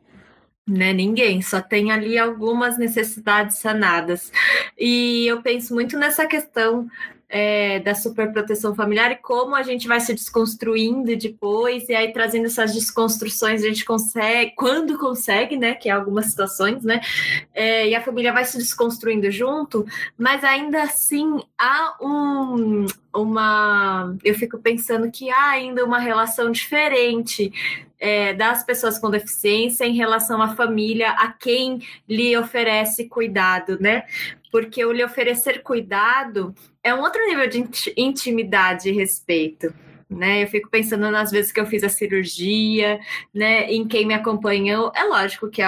né? 0.66 0.92
Ninguém, 0.92 1.42
só 1.42 1.60
tem 1.60 1.92
ali 1.92 2.18
algumas 2.18 2.78
necessidades 2.78 3.58
sanadas. 3.58 4.32
E 4.78 5.26
eu 5.26 5.42
penso 5.42 5.74
muito 5.74 5.98
nessa 5.98 6.26
questão 6.26 6.88
é, 7.36 7.80
da 7.80 7.96
superproteção 7.96 8.76
familiar 8.76 9.10
e 9.10 9.16
como 9.16 9.56
a 9.56 9.62
gente 9.64 9.88
vai 9.88 9.98
se 9.98 10.14
desconstruindo 10.14 11.16
depois, 11.16 11.88
e 11.88 11.92
aí 11.92 12.12
trazendo 12.12 12.46
essas 12.46 12.72
desconstruções, 12.72 13.64
a 13.64 13.66
gente 13.66 13.84
consegue, 13.84 14.52
quando 14.54 14.96
consegue, 14.96 15.56
né? 15.56 15.74
Que 15.74 15.88
é 15.88 15.92
algumas 15.92 16.26
situações, 16.26 16.84
né? 16.84 17.00
É, 17.52 17.88
e 17.88 17.94
a 17.96 18.00
família 18.00 18.32
vai 18.32 18.44
se 18.44 18.56
desconstruindo 18.56 19.28
junto, 19.32 19.84
mas 20.16 20.44
ainda 20.44 20.84
assim 20.84 21.42
há 21.58 21.96
um, 22.00 22.86
uma. 23.12 24.16
Eu 24.22 24.36
fico 24.36 24.56
pensando 24.58 25.10
que 25.10 25.28
há 25.28 25.50
ainda 25.50 25.84
uma 25.84 25.98
relação 25.98 26.52
diferente 26.52 27.52
é, 27.98 28.32
das 28.32 28.62
pessoas 28.62 28.96
com 28.96 29.10
deficiência 29.10 29.84
em 29.84 29.96
relação 29.96 30.40
à 30.40 30.54
família, 30.54 31.10
a 31.10 31.32
quem 31.32 31.80
lhe 32.08 32.36
oferece 32.36 33.08
cuidado, 33.08 33.76
né? 33.80 34.04
Porque 34.54 34.84
o 34.84 34.92
lhe 34.92 35.02
oferecer 35.02 35.64
cuidado 35.64 36.54
é 36.80 36.94
um 36.94 37.00
outro 37.00 37.20
nível 37.26 37.48
de 37.48 37.68
intimidade 37.96 38.88
e 38.88 38.92
respeito. 38.92 39.74
Né, 40.08 40.44
eu 40.44 40.46
fico 40.46 40.70
pensando 40.70 41.10
nas 41.10 41.32
vezes 41.32 41.50
que 41.50 41.58
eu 41.58 41.66
fiz 41.66 41.82
a 41.82 41.88
cirurgia, 41.88 43.00
né, 43.34 43.64
em 43.64 43.88
quem 43.88 44.06
me 44.06 44.14
acompanhou. 44.14 44.92
É 44.94 45.02
lógico 45.02 45.50
que 45.50 45.60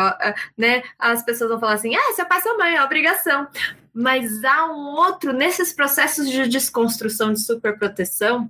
né, 0.57 0.85
as 0.97 1.25
pessoas 1.25 1.51
vão 1.51 1.59
falar 1.59 1.73
assim: 1.73 1.97
ah, 1.97 2.13
seu 2.15 2.27
pai 2.27 2.41
sua 2.41 2.57
mãe, 2.57 2.77
é 2.77 2.85
obrigação. 2.85 3.49
Mas 3.93 4.45
há 4.45 4.67
um 4.67 4.95
outro, 4.95 5.33
nesses 5.33 5.73
processos 5.73 6.31
de 6.31 6.47
desconstrução 6.47 7.33
de 7.33 7.45
superproteção, 7.45 8.49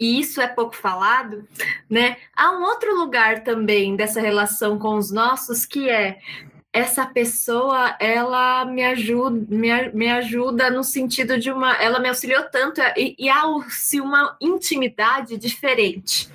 e 0.00 0.18
isso 0.18 0.40
é 0.40 0.48
pouco 0.48 0.74
falado, 0.74 1.46
né? 1.88 2.16
Há 2.34 2.50
um 2.50 2.62
outro 2.64 2.92
lugar 2.96 3.44
também 3.44 3.94
dessa 3.94 4.20
relação 4.20 4.80
com 4.80 4.96
os 4.96 5.12
nossos 5.12 5.64
que 5.64 5.88
é 5.88 6.18
essa 6.74 7.06
pessoa, 7.06 7.96
ela 8.00 8.64
me 8.64 8.84
ajuda, 8.84 9.46
me, 9.48 9.88
me 9.92 10.10
ajuda 10.10 10.70
no 10.70 10.82
sentido 10.82 11.38
de 11.38 11.52
uma, 11.52 11.76
ela 11.76 12.00
me 12.00 12.08
auxiliou 12.08 12.42
tanto 12.50 12.80
e, 12.96 13.14
e 13.16 13.28
há-se 13.28 14.00
uma 14.00 14.36
intimidade 14.40 15.38
diferente 15.38 16.33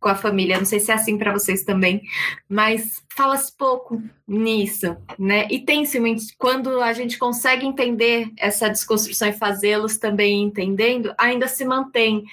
com 0.00 0.08
a 0.08 0.14
família. 0.14 0.58
Não 0.58 0.64
sei 0.64 0.80
se 0.80 0.90
é 0.90 0.94
assim 0.94 1.18
para 1.18 1.32
vocês 1.32 1.62
também, 1.62 2.02
mas 2.48 3.02
fala-se 3.14 3.52
pouco 3.52 4.02
nisso, 4.26 4.96
né? 5.18 5.46
E 5.50 5.58
tem-se 5.58 6.00
quando 6.38 6.80
a 6.80 6.92
gente 6.92 7.18
consegue 7.18 7.66
entender 7.66 8.30
essa 8.38 8.68
desconstrução 8.68 9.28
e 9.28 9.32
fazê-los 9.32 9.98
também 9.98 10.42
entendendo, 10.42 11.12
ainda 11.18 11.46
se 11.46 11.64
mantém 11.64 12.24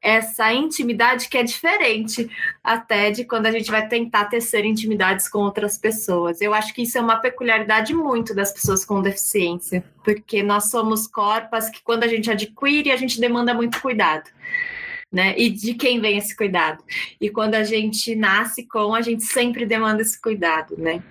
essa 0.00 0.52
intimidade 0.52 1.28
que 1.28 1.36
é 1.36 1.42
diferente 1.42 2.30
até 2.62 3.10
de 3.10 3.24
quando 3.24 3.46
a 3.46 3.50
gente 3.50 3.70
vai 3.70 3.88
tentar 3.88 4.26
tecer 4.26 4.64
intimidades 4.64 5.28
com 5.28 5.40
outras 5.40 5.76
pessoas. 5.76 6.40
Eu 6.40 6.54
acho 6.54 6.72
que 6.72 6.82
isso 6.82 6.96
é 6.96 7.00
uma 7.00 7.16
peculiaridade 7.16 7.92
muito 7.92 8.34
das 8.34 8.52
pessoas 8.52 8.84
com 8.84 9.02
deficiência, 9.02 9.82
porque 10.04 10.42
nós 10.44 10.70
somos 10.70 11.08
corpos 11.08 11.68
que 11.70 11.82
quando 11.82 12.04
a 12.04 12.08
gente 12.08 12.30
adquire, 12.30 12.92
a 12.92 12.96
gente 12.96 13.20
demanda 13.20 13.52
muito 13.52 13.80
cuidado 13.80 14.30
né? 15.12 15.34
E 15.38 15.50
de 15.50 15.74
quem 15.74 16.00
vem 16.00 16.18
esse 16.18 16.36
cuidado? 16.36 16.82
E 17.20 17.30
quando 17.30 17.54
a 17.54 17.64
gente 17.64 18.14
nasce 18.14 18.66
com, 18.66 18.94
a 18.94 19.00
gente 19.00 19.24
sempre 19.24 19.64
demanda 19.64 20.02
esse 20.02 20.20
cuidado, 20.20 20.76
né? 20.76 21.02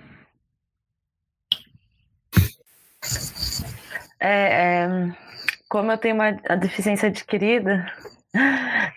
É, 4.19 4.29
é, 4.29 5.15
como 5.69 5.91
eu 5.91 5.97
tenho 5.97 6.15
uma 6.15 6.31
deficiência 6.31 7.09
adquirida, 7.09 7.85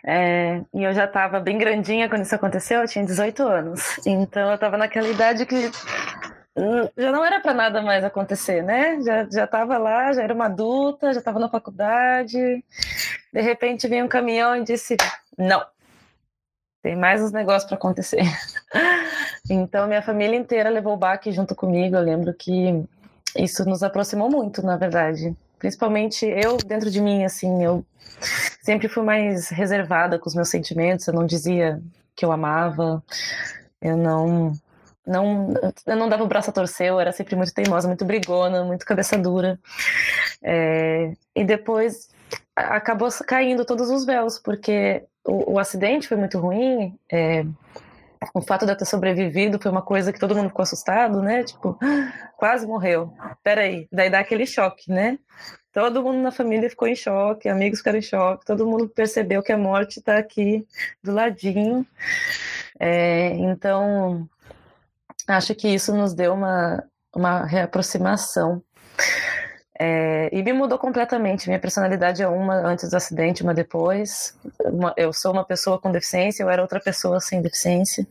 é, 0.04 0.62
e 0.74 0.82
eu 0.82 0.92
já 0.92 1.04
estava 1.04 1.38
bem 1.38 1.58
grandinha 1.58 2.08
quando 2.08 2.22
isso 2.22 2.34
aconteceu, 2.34 2.80
eu 2.80 2.88
tinha 2.88 3.04
18 3.04 3.42
anos. 3.42 3.98
Então 4.06 4.48
eu 4.48 4.54
estava 4.54 4.76
naquela 4.76 5.08
idade 5.08 5.46
que 5.46 5.70
já 6.96 7.12
não 7.12 7.24
era 7.24 7.40
para 7.40 7.54
nada 7.54 7.82
mais 7.82 8.04
acontecer, 8.04 8.62
né? 8.62 9.00
Já 9.02 9.28
já 9.30 9.44
estava 9.44 9.78
lá, 9.78 10.12
já 10.12 10.22
era 10.22 10.34
uma 10.34 10.46
adulta, 10.46 11.12
já 11.12 11.18
estava 11.20 11.38
na 11.38 11.48
faculdade. 11.48 12.64
De 13.32 13.40
repente 13.40 13.88
veio 13.88 14.04
um 14.04 14.08
caminhão 14.08 14.56
e 14.56 14.64
disse: 14.64 14.96
"Não. 15.36 15.64
Tem 16.82 16.96
mais 16.96 17.20
uns 17.22 17.32
negócios 17.32 17.64
para 17.64 17.76
acontecer". 17.76 18.22
Então 19.50 19.86
minha 19.86 20.02
família 20.02 20.36
inteira 20.36 20.68
levou 20.68 20.92
o 20.92 20.96
baque 20.96 21.32
junto 21.32 21.54
comigo. 21.54 21.96
Eu 21.96 22.02
lembro 22.02 22.34
que 22.34 22.84
isso 23.36 23.64
nos 23.64 23.82
aproximou 23.82 24.30
muito, 24.30 24.60
na 24.62 24.76
verdade. 24.76 25.34
Principalmente 25.58 26.26
eu 26.26 26.58
dentro 26.58 26.90
de 26.90 27.00
mim, 27.00 27.24
assim, 27.24 27.64
eu 27.64 27.82
sempre 28.62 28.88
fui 28.88 29.02
mais 29.02 29.48
reservada 29.48 30.18
com 30.18 30.28
os 30.28 30.34
meus 30.34 30.50
sentimentos. 30.50 31.06
Eu 31.06 31.14
não 31.14 31.24
dizia 31.24 31.80
que 32.14 32.24
eu 32.26 32.32
amava. 32.32 33.02
Eu 33.80 33.96
não 33.96 34.52
não, 35.08 35.54
eu 35.86 35.96
não 35.96 36.08
dava 36.08 36.22
o 36.22 36.28
braço 36.28 36.50
a 36.50 36.52
torcer, 36.52 36.88
eu 36.88 37.00
era 37.00 37.12
sempre 37.12 37.34
muito 37.34 37.52
teimosa, 37.52 37.88
muito 37.88 38.04
brigona, 38.04 38.64
muito 38.64 38.84
cabeça 38.84 39.16
dura. 39.16 39.58
É, 40.42 41.12
e 41.34 41.44
depois 41.44 42.10
acabou 42.54 43.08
caindo 43.26 43.64
todos 43.64 43.90
os 43.90 44.04
véus, 44.04 44.38
porque 44.38 45.04
o, 45.24 45.54
o 45.54 45.58
acidente 45.58 46.08
foi 46.08 46.16
muito 46.16 46.38
ruim. 46.38 46.96
É, 47.10 47.44
o 48.34 48.42
fato 48.42 48.66
de 48.66 48.72
eu 48.72 48.76
ter 48.76 48.84
sobrevivido 48.84 49.58
foi 49.60 49.70
uma 49.70 49.82
coisa 49.82 50.12
que 50.12 50.18
todo 50.18 50.34
mundo 50.34 50.48
ficou 50.48 50.62
assustado, 50.62 51.22
né? 51.22 51.44
Tipo, 51.44 51.78
quase 52.36 52.66
morreu. 52.66 53.12
Peraí, 53.42 53.88
daí 53.90 54.10
dá 54.10 54.18
aquele 54.18 54.46
choque, 54.46 54.90
né? 54.90 55.18
Todo 55.72 56.02
mundo 56.02 56.20
na 56.20 56.32
família 56.32 56.68
ficou 56.68 56.88
em 56.88 56.96
choque, 56.96 57.48
amigos 57.48 57.78
ficaram 57.78 57.98
em 57.98 58.02
choque, 58.02 58.44
todo 58.44 58.66
mundo 58.66 58.88
percebeu 58.88 59.42
que 59.42 59.52
a 59.52 59.58
morte 59.58 60.00
está 60.00 60.18
aqui 60.18 60.66
do 61.02 61.12
ladinho. 61.12 61.86
É, 62.80 63.28
então, 63.34 64.28
Acho 65.28 65.54
que 65.54 65.68
isso 65.68 65.94
nos 65.94 66.14
deu 66.14 66.32
uma, 66.32 66.82
uma 67.14 67.44
reaproximação. 67.44 68.62
É, 69.78 70.28
e 70.32 70.42
me 70.42 70.52
mudou 70.52 70.78
completamente. 70.78 71.46
Minha 71.46 71.60
personalidade 71.60 72.22
é 72.22 72.26
uma 72.26 72.54
antes 72.54 72.90
do 72.90 72.96
acidente, 72.96 73.42
uma 73.42 73.54
depois. 73.54 74.36
Uma, 74.64 74.92
eu 74.96 75.12
sou 75.12 75.32
uma 75.32 75.44
pessoa 75.44 75.78
com 75.78 75.92
deficiência, 75.92 76.42
eu 76.42 76.50
era 76.50 76.62
outra 76.62 76.80
pessoa 76.80 77.20
sem 77.20 77.40
deficiência. 77.42 78.06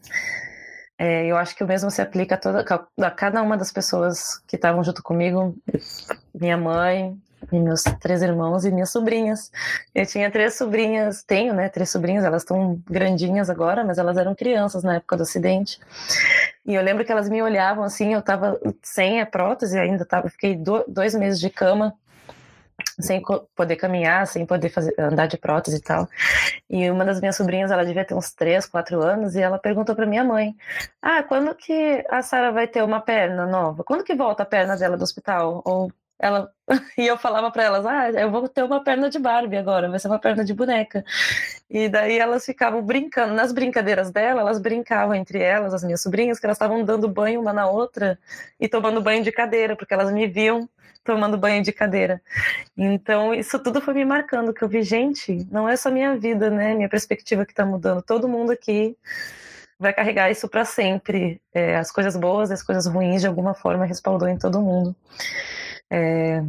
É, 0.97 1.25
eu 1.25 1.37
acho 1.37 1.55
que 1.55 1.63
o 1.63 1.67
mesmo 1.67 1.91
se 1.91 2.01
aplica 2.01 2.35
a, 2.35 2.37
toda, 2.37 2.65
a 3.01 3.11
cada 3.11 3.41
uma 3.41 3.57
das 3.57 3.71
pessoas 3.71 4.39
que 4.47 4.55
estavam 4.55 4.83
junto 4.83 5.03
comigo. 5.03 5.55
Minha 6.33 6.57
mãe, 6.57 7.17
e 7.51 7.59
meus 7.59 7.83
três 7.99 8.21
irmãos 8.21 8.65
e 8.65 8.71
minhas 8.71 8.91
sobrinhas. 8.91 9.51
Eu 9.93 10.05
tinha 10.05 10.29
três 10.29 10.55
sobrinhas, 10.55 11.23
tenho, 11.23 11.53
né, 11.53 11.69
três 11.69 11.89
sobrinhas, 11.89 12.23
elas 12.23 12.43
estão 12.43 12.81
grandinhas 12.89 13.49
agora, 13.49 13.83
mas 13.83 13.97
elas 13.97 14.17
eram 14.17 14.35
crianças 14.35 14.83
na 14.83 14.95
época 14.95 15.17
do 15.17 15.23
acidente. 15.23 15.79
E 16.65 16.75
eu 16.75 16.81
lembro 16.81 17.05
que 17.05 17.11
elas 17.11 17.29
me 17.29 17.41
olhavam 17.41 17.83
assim, 17.83 18.13
eu 18.13 18.21
tava 18.21 18.59
sem 18.83 19.21
a 19.21 19.25
prótese 19.25 19.77
ainda, 19.77 20.05
tava, 20.05 20.29
fiquei 20.29 20.55
do, 20.55 20.83
dois 20.87 21.15
meses 21.15 21.39
de 21.39 21.49
cama, 21.49 21.93
sem 22.99 23.21
poder 23.55 23.75
caminhar, 23.75 24.27
sem 24.27 24.45
poder 24.45 24.69
fazer, 24.69 24.93
andar 24.99 25.27
de 25.27 25.37
prótese 25.37 25.77
e 25.77 25.81
tal. 25.81 26.07
E 26.69 26.89
uma 26.89 27.05
das 27.05 27.19
minhas 27.19 27.35
sobrinhas, 27.35 27.71
ela 27.71 27.85
devia 27.85 28.05
ter 28.05 28.13
uns 28.13 28.33
três, 28.33 28.65
quatro 28.65 29.01
anos, 29.01 29.35
e 29.35 29.41
ela 29.41 29.57
perguntou 29.57 29.95
para 29.95 30.05
minha 30.05 30.23
mãe: 30.23 30.55
Ah, 31.01 31.23
quando 31.23 31.53
que 31.55 32.05
a 32.09 32.21
Sara 32.21 32.51
vai 32.51 32.67
ter 32.67 32.83
uma 32.83 33.01
perna 33.01 33.45
nova? 33.45 33.83
Quando 33.83 34.03
que 34.03 34.15
volta 34.15 34.43
a 34.43 34.45
perna 34.45 34.75
dela 34.77 34.97
do 34.97 35.03
hospital? 35.03 35.61
Ou 35.65 35.91
ela 36.19 36.51
e 36.97 37.07
eu 37.07 37.17
falava 37.17 37.51
para 37.51 37.63
elas: 37.63 37.85
"Ah, 37.85 38.09
eu 38.11 38.31
vou 38.31 38.47
ter 38.47 38.63
uma 38.63 38.83
perna 38.83 39.09
de 39.09 39.19
Barbie 39.19 39.57
agora, 39.57 39.89
vai 39.89 39.99
ser 39.99 40.07
uma 40.07 40.19
perna 40.19 40.43
de 40.43 40.53
boneca". 40.53 41.03
E 41.69 41.89
daí 41.89 42.17
elas 42.17 42.45
ficavam 42.45 42.81
brincando, 42.81 43.33
nas 43.33 43.51
brincadeiras 43.51 44.11
dela, 44.11 44.41
elas 44.41 44.59
brincavam 44.59 45.15
entre 45.15 45.39
elas, 45.39 45.73
as 45.73 45.83
minhas 45.83 46.01
sobrinhas, 46.01 46.39
que 46.39 46.45
elas 46.45 46.55
estavam 46.57 46.83
dando 46.83 47.07
banho 47.09 47.41
uma 47.41 47.53
na 47.53 47.67
outra 47.69 48.19
e 48.59 48.67
tomando 48.69 49.01
banho 49.01 49.23
de 49.23 49.31
cadeira, 49.31 49.75
porque 49.75 49.93
elas 49.93 50.11
me 50.11 50.27
viam 50.27 50.69
tomando 51.07 51.37
banho 51.37 51.63
de 51.63 51.71
cadeira. 51.71 52.21
Então, 52.77 53.33
isso 53.33 53.57
tudo 53.59 53.81
foi 53.81 53.93
me 53.93 54.05
marcando, 54.05 54.53
que 54.53 54.61
eu 54.63 54.67
vi, 54.67 54.83
gente, 54.83 55.47
não 55.49 55.67
é 55.67 55.77
só 55.77 55.89
minha 55.89 56.17
vida, 56.17 56.49
né? 56.49 56.75
Minha 56.75 56.89
perspectiva 56.89 57.45
que 57.45 57.53
está 57.53 57.65
mudando. 57.65 58.01
Todo 58.01 58.27
mundo 58.27 58.51
aqui 58.51 58.97
vai 59.79 59.93
carregar 59.93 60.29
isso 60.29 60.49
para 60.49 60.65
sempre. 60.65 61.41
É, 61.53 61.77
as 61.77 61.91
coisas 61.91 62.17
boas, 62.17 62.51
as 62.51 62.61
coisas 62.61 62.85
ruins, 62.87 63.21
de 63.21 63.27
alguma 63.27 63.53
forma, 63.53 63.85
respaldou 63.85 64.27
em 64.27 64.37
todo 64.37 64.61
mundo. 64.61 64.95
É, 65.89 66.41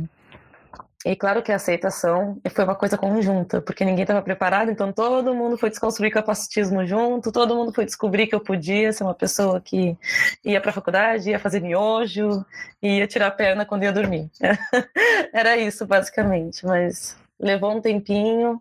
E 1.04 1.14
claro 1.14 1.42
que 1.42 1.52
a 1.52 1.56
aceitação 1.56 2.40
foi 2.50 2.64
uma 2.64 2.74
coisa 2.74 2.98
conjunta, 2.98 3.62
porque 3.62 3.84
ninguém 3.84 4.02
estava 4.02 4.20
preparado, 4.20 4.70
então 4.70 4.92
todo 4.92 5.34
mundo 5.34 5.56
foi 5.56 5.70
desconstruir 5.70 6.10
capacitismo 6.12 6.84
junto, 6.86 7.30
todo 7.30 7.54
mundo 7.54 7.72
foi 7.72 7.84
descobrir 7.84 8.26
que 8.26 8.34
eu 8.34 8.40
podia 8.40 8.92
ser 8.92 9.04
uma 9.04 9.14
pessoa 9.14 9.60
que 9.60 9.96
ia 10.44 10.60
para 10.60 10.70
a 10.70 10.74
faculdade, 10.74 11.30
ia 11.30 11.38
fazer 11.38 11.60
miojo, 11.60 12.44
ia 12.82 13.06
tirar 13.06 13.28
a 13.28 13.30
perna 13.30 13.64
quando 13.64 13.84
ia 13.84 13.92
dormir. 13.92 14.28
Era 15.32 15.56
isso, 15.56 15.86
basicamente, 15.86 16.66
mas 16.66 17.16
levou 17.38 17.76
um 17.76 17.80
tempinho, 17.80 18.60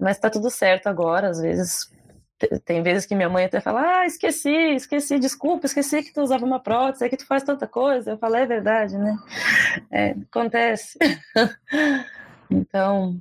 mas 0.00 0.16
está 0.16 0.30
tudo 0.30 0.50
certo 0.50 0.86
agora, 0.88 1.28
às 1.28 1.38
vezes 1.40 1.92
tem 2.64 2.82
vezes 2.82 3.04
que 3.04 3.14
minha 3.14 3.28
mãe 3.28 3.44
até 3.44 3.60
fala, 3.60 4.00
ah, 4.00 4.06
esqueci, 4.06 4.74
esqueci, 4.74 5.18
desculpa, 5.18 5.66
esqueci 5.66 6.02
que 6.02 6.12
tu 6.12 6.22
usava 6.22 6.44
uma 6.44 6.60
prótese, 6.60 7.08
que 7.08 7.16
tu 7.16 7.26
faz 7.26 7.42
tanta 7.42 7.66
coisa. 7.66 8.12
Eu 8.12 8.18
falo, 8.18 8.36
é 8.36 8.46
verdade, 8.46 8.96
né? 8.96 9.16
É, 9.90 10.10
acontece. 10.30 10.98
então, 12.50 13.20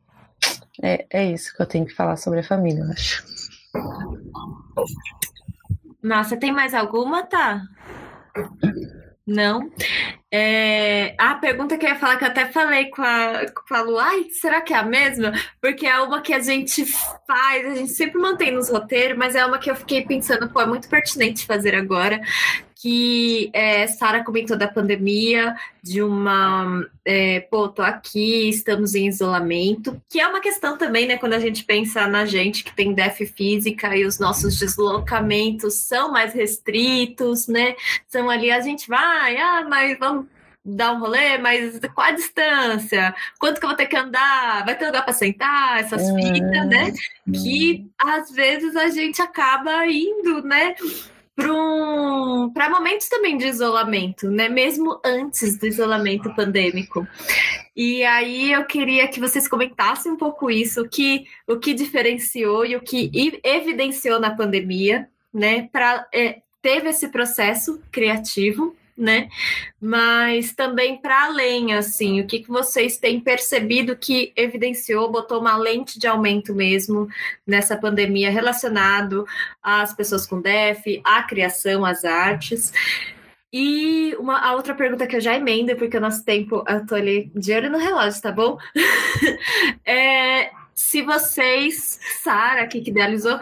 é, 0.82 1.06
é 1.10 1.26
isso 1.26 1.56
que 1.56 1.62
eu 1.62 1.66
tenho 1.66 1.86
que 1.86 1.96
falar 1.96 2.18
sobre 2.18 2.40
a 2.40 2.44
família, 2.44 2.84
eu 2.84 2.92
acho. 2.92 3.26
Nossa, 6.02 6.38
tem 6.38 6.52
mais 6.52 6.74
alguma, 6.74 7.24
tá? 7.24 7.64
Não. 9.26 9.70
É... 10.40 11.16
A 11.18 11.34
pergunta 11.36 11.78
que 11.78 11.86
eu 11.86 11.90
ia 11.90 11.96
falar, 11.96 12.18
que 12.18 12.24
eu 12.24 12.28
até 12.28 12.46
falei 12.46 12.86
com 12.86 13.02
a, 13.02 13.46
com 13.68 13.74
a 13.74 13.82
Lu, 13.82 13.98
ai, 13.98 14.28
será 14.30 14.62
que 14.62 14.74
é 14.74 14.78
a 14.78 14.84
mesma? 14.84 15.32
Porque 15.60 15.86
é 15.88 16.00
uma 16.00 16.22
que 16.22 16.34
a 16.34 16.40
gente 16.40 16.86
faz, 16.86 17.66
a 17.66 17.76
gente 17.76 17.92
sempre 17.92 18.22
mantém 18.22 18.52
nos 18.52 18.70
roteiros, 18.70 19.18
mas 19.18 19.36
é 19.36 19.44
uma 19.46 19.58
que 19.58 19.72
eu 19.72 19.76
fiquei 19.76 20.06
pensando, 20.06 20.50
pô, 20.50 20.62
é 20.62 20.66
muito 20.68 20.88
pertinente 20.88 21.46
fazer 21.46 21.74
agora, 21.74 22.22
que 22.82 23.50
é, 23.54 23.88
Sara 23.88 24.24
comentou 24.24 24.58
da 24.58 24.68
pandemia, 24.68 25.56
de 25.82 26.02
uma, 26.04 26.86
é, 27.04 27.40
pô, 27.40 27.68
tô 27.68 27.82
aqui, 27.82 28.50
estamos 28.50 28.94
em 28.94 29.08
isolamento, 29.08 30.00
que 30.10 30.20
é 30.20 30.28
uma 30.28 30.40
questão 30.40 30.78
também, 30.78 31.08
né, 31.08 31.18
quando 31.18 31.34
a 31.34 31.40
gente 31.40 31.64
pensa 31.64 32.08
na 32.08 32.26
gente 32.26 32.64
que 32.64 32.76
tem 32.76 32.94
def 32.94 33.20
física 33.36 33.96
e 33.96 34.06
os 34.06 34.20
nossos 34.20 34.60
deslocamentos 34.60 35.74
são 35.76 36.12
mais 36.12 36.34
restritos, 36.34 37.48
né, 37.48 37.76
são 38.08 38.30
ali, 38.30 38.52
a 38.52 38.62
gente 38.62 38.88
vai, 38.88 39.38
ah, 39.38 39.66
mas 39.68 39.98
vamos 39.98 40.28
dar 40.64 40.92
um 40.92 41.00
rolê, 41.00 41.38
mas 41.38 41.80
qual 41.96 42.08
a 42.08 42.12
distância? 42.12 43.16
Quanto 43.40 43.58
que 43.60 43.66
eu 43.66 43.70
vou 43.70 43.78
ter 43.78 43.86
que 43.86 43.96
andar? 43.96 44.66
Vai 44.66 44.78
ter 44.78 44.86
lugar 44.86 45.06
para 45.06 45.14
sentar? 45.14 45.80
Essas 45.80 46.02
uhum. 46.02 46.18
fitas, 46.18 46.68
né? 46.68 46.94
Que 47.32 47.90
às 47.98 48.30
vezes 48.32 48.76
a 48.76 48.90
gente 48.90 49.22
acaba 49.22 49.88
indo, 49.88 50.44
né? 50.44 50.76
Para 51.38 51.54
um, 51.54 52.52
momentos 52.72 53.08
também 53.08 53.38
de 53.38 53.46
isolamento, 53.46 54.28
né? 54.28 54.50
Mesmo 54.50 55.00
antes 55.06 55.56
do 55.56 55.68
isolamento 55.68 56.34
pandêmico. 56.34 57.08
E 57.76 58.04
aí 58.04 58.52
eu 58.52 58.66
queria 58.66 59.08
que 59.08 59.20
vocês 59.20 59.48
comentassem 59.48 60.12
um 60.12 60.18
pouco 60.18 60.50
isso, 60.50 60.82
o 60.82 60.90
que, 60.90 61.26
o 61.46 61.58
que 61.58 61.76
diferenciou 61.76 62.66
e 62.66 62.76
o 62.76 62.82
que 62.82 63.12
evidenciou 63.44 64.20
na 64.20 64.36
pandemia, 64.36 65.08
né? 65.32 65.70
Para 65.72 66.08
é, 66.12 66.42
teve 66.60 66.90
esse 66.90 67.10
processo 67.10 67.80
criativo 67.92 68.76
né? 68.98 69.30
Mas 69.80 70.54
também 70.54 70.98
para 70.98 71.26
além, 71.26 71.74
assim, 71.74 72.20
o 72.20 72.26
que, 72.26 72.40
que 72.40 72.50
vocês 72.50 72.98
têm 72.98 73.20
percebido 73.20 73.96
que 73.96 74.34
evidenciou, 74.36 75.12
botou 75.12 75.40
uma 75.40 75.56
lente 75.56 76.00
de 76.00 76.08
aumento 76.08 76.56
mesmo 76.56 77.08
nessa 77.46 77.78
pandemia 77.78 78.32
relacionado 78.32 79.26
às 79.62 79.94
pessoas 79.94 80.26
com 80.26 80.42
DEF, 80.42 81.00
à 81.04 81.22
criação, 81.24 81.86
às 81.86 82.04
artes. 82.04 82.74
E 83.54 84.16
uma, 84.20 84.40
a 84.40 84.56
outra 84.56 84.76
pergunta 84.76 85.08
que 85.08 85.16
eu 85.16 85.22
já 85.22 85.36
emendo, 85.36 85.76
porque 85.76 85.98
o 85.98 86.02
nosso 86.02 86.24
tempo, 86.26 86.64
eu 86.68 86.86
tô 86.86 86.96
ali 86.96 87.32
de 87.36 87.54
olho 87.54 87.70
no 87.70 87.78
relógio, 87.78 88.22
tá 88.22 88.32
bom? 88.32 88.58
é, 89.86 90.52
se 90.78 91.02
vocês, 91.02 92.00
Sara, 92.24 92.68
que 92.68 92.78
idealizou, 92.78 93.40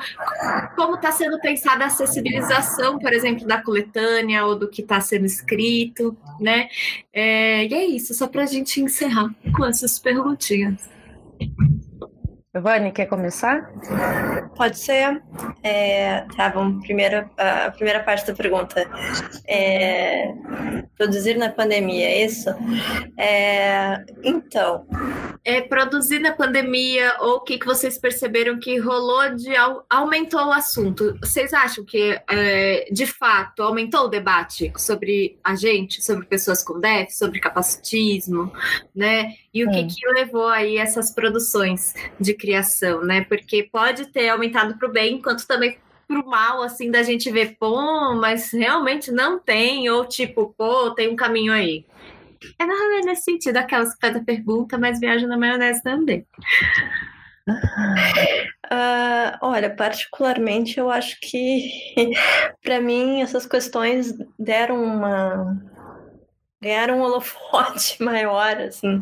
como 0.74 0.96
está 0.96 1.12
sendo 1.12 1.38
pensada 1.42 1.84
a 1.84 1.88
acessibilização, 1.88 2.98
por 2.98 3.12
exemplo, 3.12 3.46
da 3.46 3.62
coletânea 3.62 4.46
ou 4.46 4.58
do 4.58 4.70
que 4.70 4.82
está 4.82 5.02
sendo 5.02 5.26
escrito, 5.26 6.16
né? 6.40 6.70
É, 7.12 7.66
e 7.66 7.74
é 7.74 7.86
isso, 7.88 8.14
só 8.14 8.26
para 8.26 8.44
a 8.44 8.46
gente 8.46 8.80
encerrar 8.80 9.36
com 9.54 9.66
essas 9.66 10.00
perguntinhas. 10.00 10.90
Giovanni, 12.56 12.94
quer 12.94 13.08
começar? 13.08 13.70
Pode 14.56 14.80
ser. 14.80 15.22
É, 15.62 16.22
tá, 16.38 16.48
vamos. 16.48 16.86
Primeiro, 16.86 17.30
a 17.38 17.70
primeira 17.72 18.02
parte 18.02 18.26
da 18.26 18.34
pergunta. 18.34 18.90
É, 19.46 20.34
produzir 20.98 21.38
na 21.38 21.50
pandemia, 21.50 22.06
é 22.06 22.24
isso? 22.24 22.50
É, 23.18 24.06
então. 24.24 24.88
É, 25.44 25.60
produzir 25.60 26.20
na 26.20 26.32
pandemia, 26.32 27.18
ou 27.20 27.36
o 27.36 27.42
que, 27.42 27.60
que 27.60 27.66
vocês 27.66 27.98
perceberam 27.98 28.58
que 28.58 28.78
rolou 28.78 29.36
de. 29.36 29.54
aumentou 29.90 30.46
o 30.46 30.54
assunto? 30.54 31.20
Vocês 31.20 31.54
acham 31.54 31.84
que, 31.84 32.18
é, 32.30 32.88
de 32.90 33.06
fato, 33.06 33.64
aumentou 33.64 34.06
o 34.06 34.08
debate 34.08 34.72
sobre 34.78 35.38
a 35.44 35.56
gente, 35.56 36.02
sobre 36.02 36.26
pessoas 36.26 36.64
com 36.64 36.80
déficit, 36.80 37.18
sobre 37.18 37.42
capacitismo, 37.42 38.50
né? 38.96 39.34
E 39.56 39.64
o 39.64 39.72
que, 39.72 39.80
é. 39.80 39.88
que 39.88 40.08
levou 40.14 40.50
aí 40.50 40.78
essas 40.78 41.10
produções 41.10 41.94
de 42.20 42.34
criação, 42.34 43.06
né? 43.06 43.24
Porque 43.24 43.64
pode 43.64 44.08
ter 44.08 44.28
aumentado 44.28 44.78
para 44.78 44.90
o 44.90 44.92
bem, 44.92 45.16
enquanto 45.16 45.48
também 45.48 45.78
para 46.06 46.20
o 46.20 46.30
mal, 46.30 46.62
assim, 46.62 46.92
da 46.92 47.02
gente 47.02 47.32
ver, 47.32 47.56
pô, 47.58 48.14
mas 48.16 48.52
realmente 48.52 49.12
não 49.12 49.40
tem, 49.40 49.90
ou 49.90 50.06
tipo, 50.06 50.54
pô, 50.58 50.92
tem 50.92 51.10
um 51.10 51.16
caminho 51.16 51.54
aí. 51.54 51.86
É 52.60 52.66
não 52.66 53.02
nesse 53.06 53.24
sentido, 53.24 53.56
aquelas 53.58 53.96
que 53.96 54.02
faz 54.02 54.16
a 54.18 54.24
pergunta, 54.24 54.78
mas 54.78 55.00
viaja 55.00 55.26
na 55.26 55.38
maionese 55.38 55.82
também. 55.82 56.28
Uh, 57.48 59.38
olha, 59.42 59.70
particularmente 59.70 60.80
eu 60.80 60.90
acho 60.90 61.18
que 61.22 61.72
para 62.62 62.82
mim 62.82 63.22
essas 63.22 63.46
questões 63.46 64.14
deram 64.38 64.84
uma 64.84 65.58
ganharam 66.62 67.00
um 67.00 67.02
holofote 67.02 68.02
maior, 68.04 68.58
assim. 68.58 68.98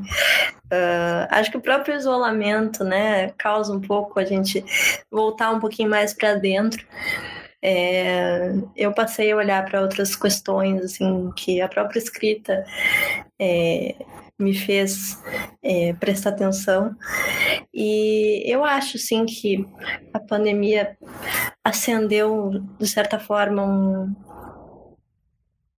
Uh, 0.65 1.27
acho 1.29 1.51
que 1.51 1.57
o 1.57 1.61
próprio 1.61 1.95
isolamento, 1.95 2.83
né, 2.83 3.29
causa 3.37 3.73
um 3.73 3.81
pouco 3.81 4.19
a 4.19 4.25
gente 4.25 4.63
voltar 5.11 5.51
um 5.51 5.59
pouquinho 5.59 5.89
mais 5.89 6.13
para 6.13 6.35
dentro. 6.35 6.85
É, 7.65 8.51
eu 8.75 8.91
passei 8.93 9.31
a 9.31 9.37
olhar 9.37 9.63
para 9.63 9.81
outras 9.81 10.17
questões, 10.17 10.81
assim, 10.83 11.31
que 11.33 11.61
a 11.61 11.69
própria 11.69 11.97
escrita 11.97 12.65
é, 13.39 13.95
me 14.37 14.53
fez 14.53 15.17
é, 15.61 15.93
prestar 15.93 16.31
atenção. 16.31 16.93
E 17.73 18.43
eu 18.45 18.65
acho, 18.65 18.97
sim, 18.97 19.25
que 19.25 19.65
a 20.13 20.19
pandemia 20.19 20.97
acendeu, 21.63 22.51
de 22.77 22.87
certa 22.87 23.17
forma, 23.17 23.63
um, 23.63 24.13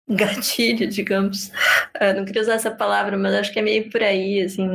gatilho, 0.09 0.87
digamos. 0.87 1.51
Eu 1.99 2.15
não 2.15 2.25
queria 2.25 2.41
usar 2.41 2.53
essa 2.53 2.71
palavra, 2.71 3.17
mas 3.17 3.33
acho 3.33 3.51
que 3.51 3.59
é 3.59 3.61
meio 3.61 3.89
por 3.89 4.03
aí, 4.03 4.41
assim, 4.41 4.67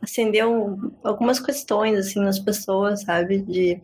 acendeu 0.00 0.78
algumas 1.02 1.38
questões, 1.38 1.98
assim, 1.98 2.20
nas 2.20 2.38
pessoas, 2.38 3.02
sabe? 3.02 3.42
De, 3.42 3.80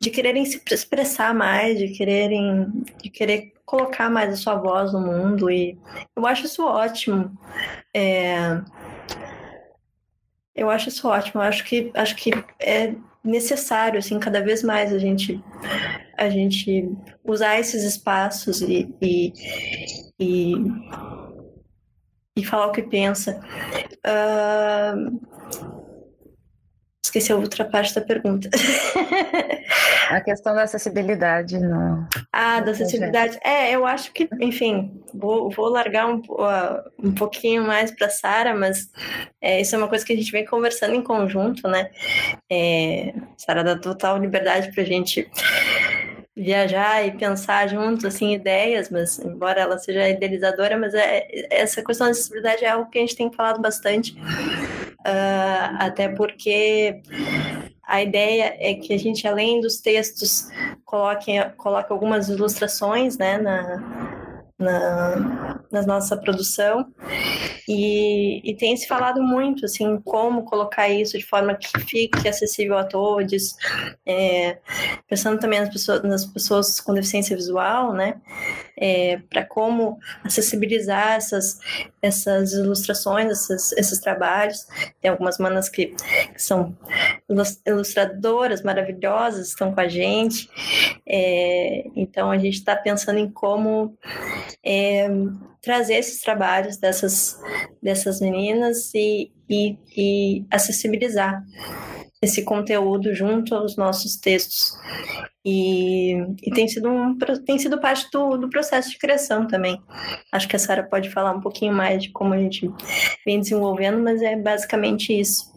de 0.00 0.10
quererem 0.10 0.44
se 0.44 0.60
expressar 0.70 1.34
mais, 1.34 1.78
de 1.78 1.88
quererem, 1.88 2.66
de 3.02 3.08
querer 3.10 3.52
colocar 3.64 4.10
mais 4.10 4.32
a 4.32 4.36
sua 4.36 4.56
voz 4.56 4.92
no 4.92 5.00
mundo 5.00 5.50
e 5.50 5.78
eu 6.16 6.26
acho 6.26 6.46
isso 6.46 6.64
ótimo. 6.64 7.36
É... 7.94 8.60
Eu 10.54 10.70
acho 10.70 10.88
isso 10.88 11.08
ótimo, 11.08 11.42
eu 11.42 11.46
acho 11.46 11.64
que, 11.64 11.90
acho 11.94 12.14
que 12.14 12.30
é 12.60 12.94
necessário, 13.24 13.98
assim, 13.98 14.20
cada 14.20 14.40
vez 14.40 14.62
mais 14.62 14.92
a 14.92 14.98
gente, 14.98 15.42
a 16.16 16.28
gente 16.28 16.90
usar 17.24 17.58
esses 17.58 17.84
espaços 17.84 18.60
e, 18.60 18.88
e, 19.00 19.32
e, 20.18 20.54
e 22.36 22.44
falar 22.44 22.66
o 22.66 22.72
que 22.72 22.82
pensa. 22.82 23.40
Uh, 24.06 25.20
esqueci 27.14 27.32
a 27.32 27.36
outra 27.36 27.64
parte 27.64 27.94
da 27.94 28.00
pergunta. 28.00 28.48
a 30.10 30.20
questão 30.20 30.54
da 30.54 30.62
acessibilidade, 30.64 31.58
não. 31.58 32.06
Ah, 32.32 32.60
da 32.60 32.72
acessibilidade. 32.72 33.38
É, 33.44 33.70
eu 33.70 33.86
acho 33.86 34.12
que, 34.12 34.28
enfim, 34.40 35.00
vou, 35.12 35.48
vou 35.50 35.68
largar 35.68 36.06
um, 36.08 36.18
uh, 36.18 36.82
um 36.98 37.14
pouquinho 37.14 37.64
mais 37.64 37.92
para 37.92 38.08
Sara, 38.08 38.54
mas 38.54 38.90
é, 39.40 39.60
isso 39.60 39.74
é 39.74 39.78
uma 39.78 39.88
coisa 39.88 40.04
que 40.04 40.12
a 40.12 40.16
gente 40.16 40.32
vem 40.32 40.44
conversando 40.44 40.94
em 40.94 41.02
conjunto, 41.02 41.68
né? 41.68 41.90
É, 42.50 43.14
Sara 43.36 43.62
dá 43.62 43.78
total 43.78 44.18
liberdade 44.18 44.72
para 44.72 44.82
a 44.82 44.86
gente 44.86 45.30
viajar 46.36 47.06
e 47.06 47.12
pensar 47.12 47.68
juntos 47.68 48.04
assim 48.04 48.32
ideias, 48.32 48.90
mas 48.90 49.18
embora 49.20 49.60
ela 49.60 49.78
seja 49.78 50.08
idealizadora, 50.08 50.76
mas 50.76 50.92
é, 50.94 51.26
essa 51.50 51.82
questão 51.82 52.08
da 52.08 52.10
acessibilidade 52.10 52.64
é 52.64 52.70
algo 52.70 52.90
que 52.90 52.98
a 52.98 53.00
gente 53.00 53.16
tem 53.16 53.32
falado 53.32 53.60
bastante, 53.60 54.16
uh, 55.00 55.76
até 55.78 56.08
porque 56.08 57.00
a 57.86 58.02
ideia 58.02 58.56
é 58.58 58.74
que 58.74 58.92
a 58.92 58.98
gente 58.98 59.28
além 59.28 59.60
dos 59.60 59.78
textos 59.80 60.48
coloque 60.84 61.32
coloque 61.56 61.92
algumas 61.92 62.28
ilustrações, 62.28 63.16
né, 63.16 63.38
na, 63.38 64.24
na, 64.58 65.60
na 65.70 65.82
nossa 65.82 66.16
produção 66.16 66.84
e, 67.68 68.40
e, 68.44 68.54
tem 68.56 68.76
se 68.76 68.86
falado 68.86 69.22
muito 69.22 69.64
assim 69.64 69.98
como 70.04 70.44
colocar 70.44 70.88
isso 70.88 71.16
de 71.18 71.24
forma 71.24 71.54
que 71.54 71.68
fique 71.80 72.28
acessível 72.28 72.76
a 72.76 72.84
todos, 72.84 73.56
é, 74.04 74.58
pensando 75.08 75.38
também 75.38 75.60
nas 75.60 75.70
pessoas, 75.70 76.02
nas 76.02 76.24
pessoas 76.26 76.80
com 76.80 76.92
deficiência 76.92 77.34
visual, 77.36 77.92
né? 77.92 78.20
É, 78.76 79.18
para 79.30 79.44
como 79.44 79.98
acessibilizar 80.24 81.12
essas, 81.12 81.58
essas 82.02 82.52
ilustrações, 82.52 83.30
esses, 83.30 83.72
esses 83.72 84.00
trabalhos. 84.00 84.66
Tem 85.00 85.10
algumas 85.10 85.38
manas 85.38 85.68
que, 85.68 85.86
que 86.34 86.42
são 86.42 86.76
ilustradoras 87.66 88.62
maravilhosas, 88.62 89.48
estão 89.48 89.72
com 89.72 89.80
a 89.80 89.88
gente. 89.88 90.50
É, 91.06 91.84
então 91.96 92.30
a 92.30 92.36
gente 92.36 92.58
está 92.58 92.76
pensando 92.76 93.18
em 93.18 93.30
como 93.30 93.96
é, 94.62 95.08
trazer 95.64 95.94
esses 95.94 96.20
trabalhos 96.20 96.76
dessas, 96.76 97.40
dessas 97.82 98.20
meninas 98.20 98.92
e, 98.94 99.32
e, 99.48 99.76
e 99.96 100.46
acessibilizar 100.50 101.42
esse 102.22 102.42
conteúdo 102.42 103.14
junto 103.14 103.54
aos 103.54 103.76
nossos 103.76 104.16
textos. 104.16 104.72
E, 105.44 106.14
e, 106.42 106.50
tem, 106.52 106.66
sido 106.66 106.88
um, 106.88 107.18
tem 107.44 107.58
sido 107.58 107.78
parte 107.78 108.10
do, 108.10 108.38
do 108.38 108.48
processo 108.48 108.90
de 108.90 108.98
criação 108.98 109.46
também. 109.46 109.80
Acho 110.32 110.48
que 110.48 110.56
a 110.56 110.58
Sara 110.58 110.82
pode 110.82 111.10
falar 111.10 111.32
um 111.32 111.40
pouquinho 111.40 111.72
mais 111.72 112.02
de 112.02 112.10
como 112.10 112.32
a 112.32 112.38
gente 112.38 112.70
vem 113.26 113.40
desenvolvendo, 113.40 114.02
mas 114.02 114.22
é 114.22 114.36
basicamente 114.36 115.12
isso. 115.12 115.52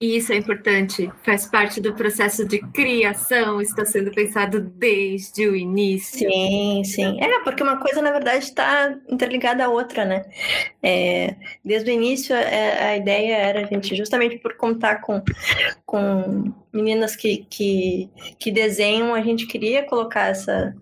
E 0.00 0.16
isso 0.16 0.32
é 0.32 0.36
importante, 0.36 1.10
faz 1.22 1.46
parte 1.46 1.80
do 1.80 1.94
processo 1.94 2.44
de 2.46 2.58
criação, 2.72 3.60
está 3.60 3.86
sendo 3.86 4.10
pensado 4.10 4.60
desde 4.60 5.46
o 5.46 5.54
início. 5.54 6.28
Sim, 6.28 6.82
sim. 6.84 7.20
É, 7.22 7.40
porque 7.44 7.62
uma 7.62 7.78
coisa, 7.78 8.02
na 8.02 8.10
verdade, 8.10 8.44
está 8.44 8.94
interligada 9.08 9.64
à 9.64 9.68
outra, 9.68 10.04
né? 10.04 10.24
É, 10.82 11.36
desde 11.64 11.90
o 11.90 11.94
início, 11.94 12.34
é, 12.34 12.90
a 12.90 12.96
ideia 12.96 13.36
era 13.36 13.60
a 13.60 13.64
gente, 13.64 13.94
justamente 13.94 14.36
por 14.38 14.56
contar 14.56 15.00
com, 15.00 15.22
com 15.86 16.52
meninas 16.74 17.14
que, 17.16 17.46
que, 17.48 18.10
que 18.38 18.50
desenham, 18.50 19.14
a 19.14 19.20
gente 19.20 19.46
queria 19.46 19.84
colocar 19.84 20.28
essa, 20.28 20.74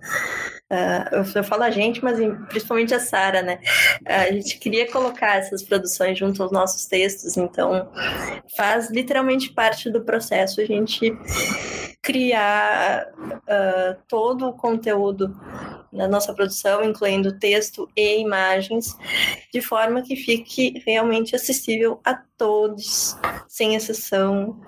Uh, 0.73 1.16
eu, 1.16 1.24
eu, 1.35 1.44
falo 1.44 1.64
a 1.64 1.70
gente, 1.70 2.02
mas 2.02 2.19
principalmente 2.48 2.94
a 2.94 2.98
Sara, 2.98 3.43
né? 3.43 3.59
A 4.06 4.32
gente 4.32 4.56
queria 4.56 4.90
colocar 4.90 5.36
essas 5.36 5.62
produções 5.62 6.19
junto 6.19 6.43
aos 6.43 6.51
nossos 6.51 6.86
textos, 6.86 7.36
então 7.36 7.93
faz 8.56 8.90
literalmente 8.90 9.52
parte 9.52 9.90
do 9.90 10.02
processo 10.02 10.62
a 10.62 10.64
gente 10.64 11.14
criar 12.03 13.07
uh, 13.16 14.03
todo 14.09 14.49
o 14.49 14.53
conteúdo 14.53 15.35
na 15.93 16.09
nossa 16.09 16.35
produção, 16.35 16.83
incluindo 16.83 17.39
texto 17.39 17.89
e 17.97 18.19
imagens, 18.19 18.97
de 19.53 19.61
forma 19.61 20.03
que 20.03 20.16
fique 20.16 20.83
realmente 20.85 21.37
acessível 21.37 22.01
a 22.05 22.15
todos, 22.37 23.16
sem 23.47 23.77
exceção 23.77 24.61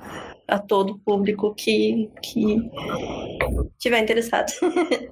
a 0.47 0.59
todo 0.59 0.98
público 0.98 1.55
que, 1.55 2.11
que 2.23 2.70
tiver 3.78 3.98
interessado. 3.98 4.52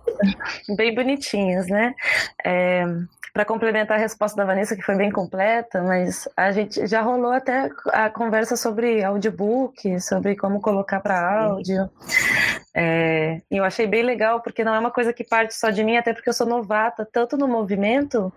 Bem 0.77 0.95
bonitinhos, 0.95 1.67
né? 1.67 1.95
É, 2.45 2.85
para 3.33 3.45
complementar 3.47 3.97
a 3.97 4.01
resposta 4.01 4.37
da 4.37 4.45
Vanessa, 4.45 4.77
que 4.77 4.83
foi 4.83 4.95
bem 4.95 5.11
completa, 5.11 5.83
mas 5.83 6.29
a 6.37 6.53
gente 6.53 6.87
já 6.87 7.01
rolou 7.01 7.33
até 7.33 7.71
a 7.87 8.11
conversa 8.11 8.57
sobre 8.57 9.03
audiobook, 9.03 9.99
sobre 10.01 10.37
como 10.37 10.61
colocar 10.61 11.01
para 11.01 11.45
áudio. 11.45 11.91
É, 12.75 13.41
e 13.51 13.57
eu 13.57 13.65
achei 13.65 13.87
bem 13.87 14.03
legal, 14.03 14.41
porque 14.41 14.63
não 14.63 14.75
é 14.75 14.79
uma 14.79 14.91
coisa 14.91 15.13
que 15.13 15.25
parte 15.25 15.55
só 15.55 15.71
de 15.71 15.83
mim, 15.83 15.97
até 15.97 16.13
porque 16.13 16.29
eu 16.29 16.35
sou 16.35 16.47
novata, 16.47 17.09
tanto 17.11 17.39
no 17.39 17.49
movimento 17.49 18.31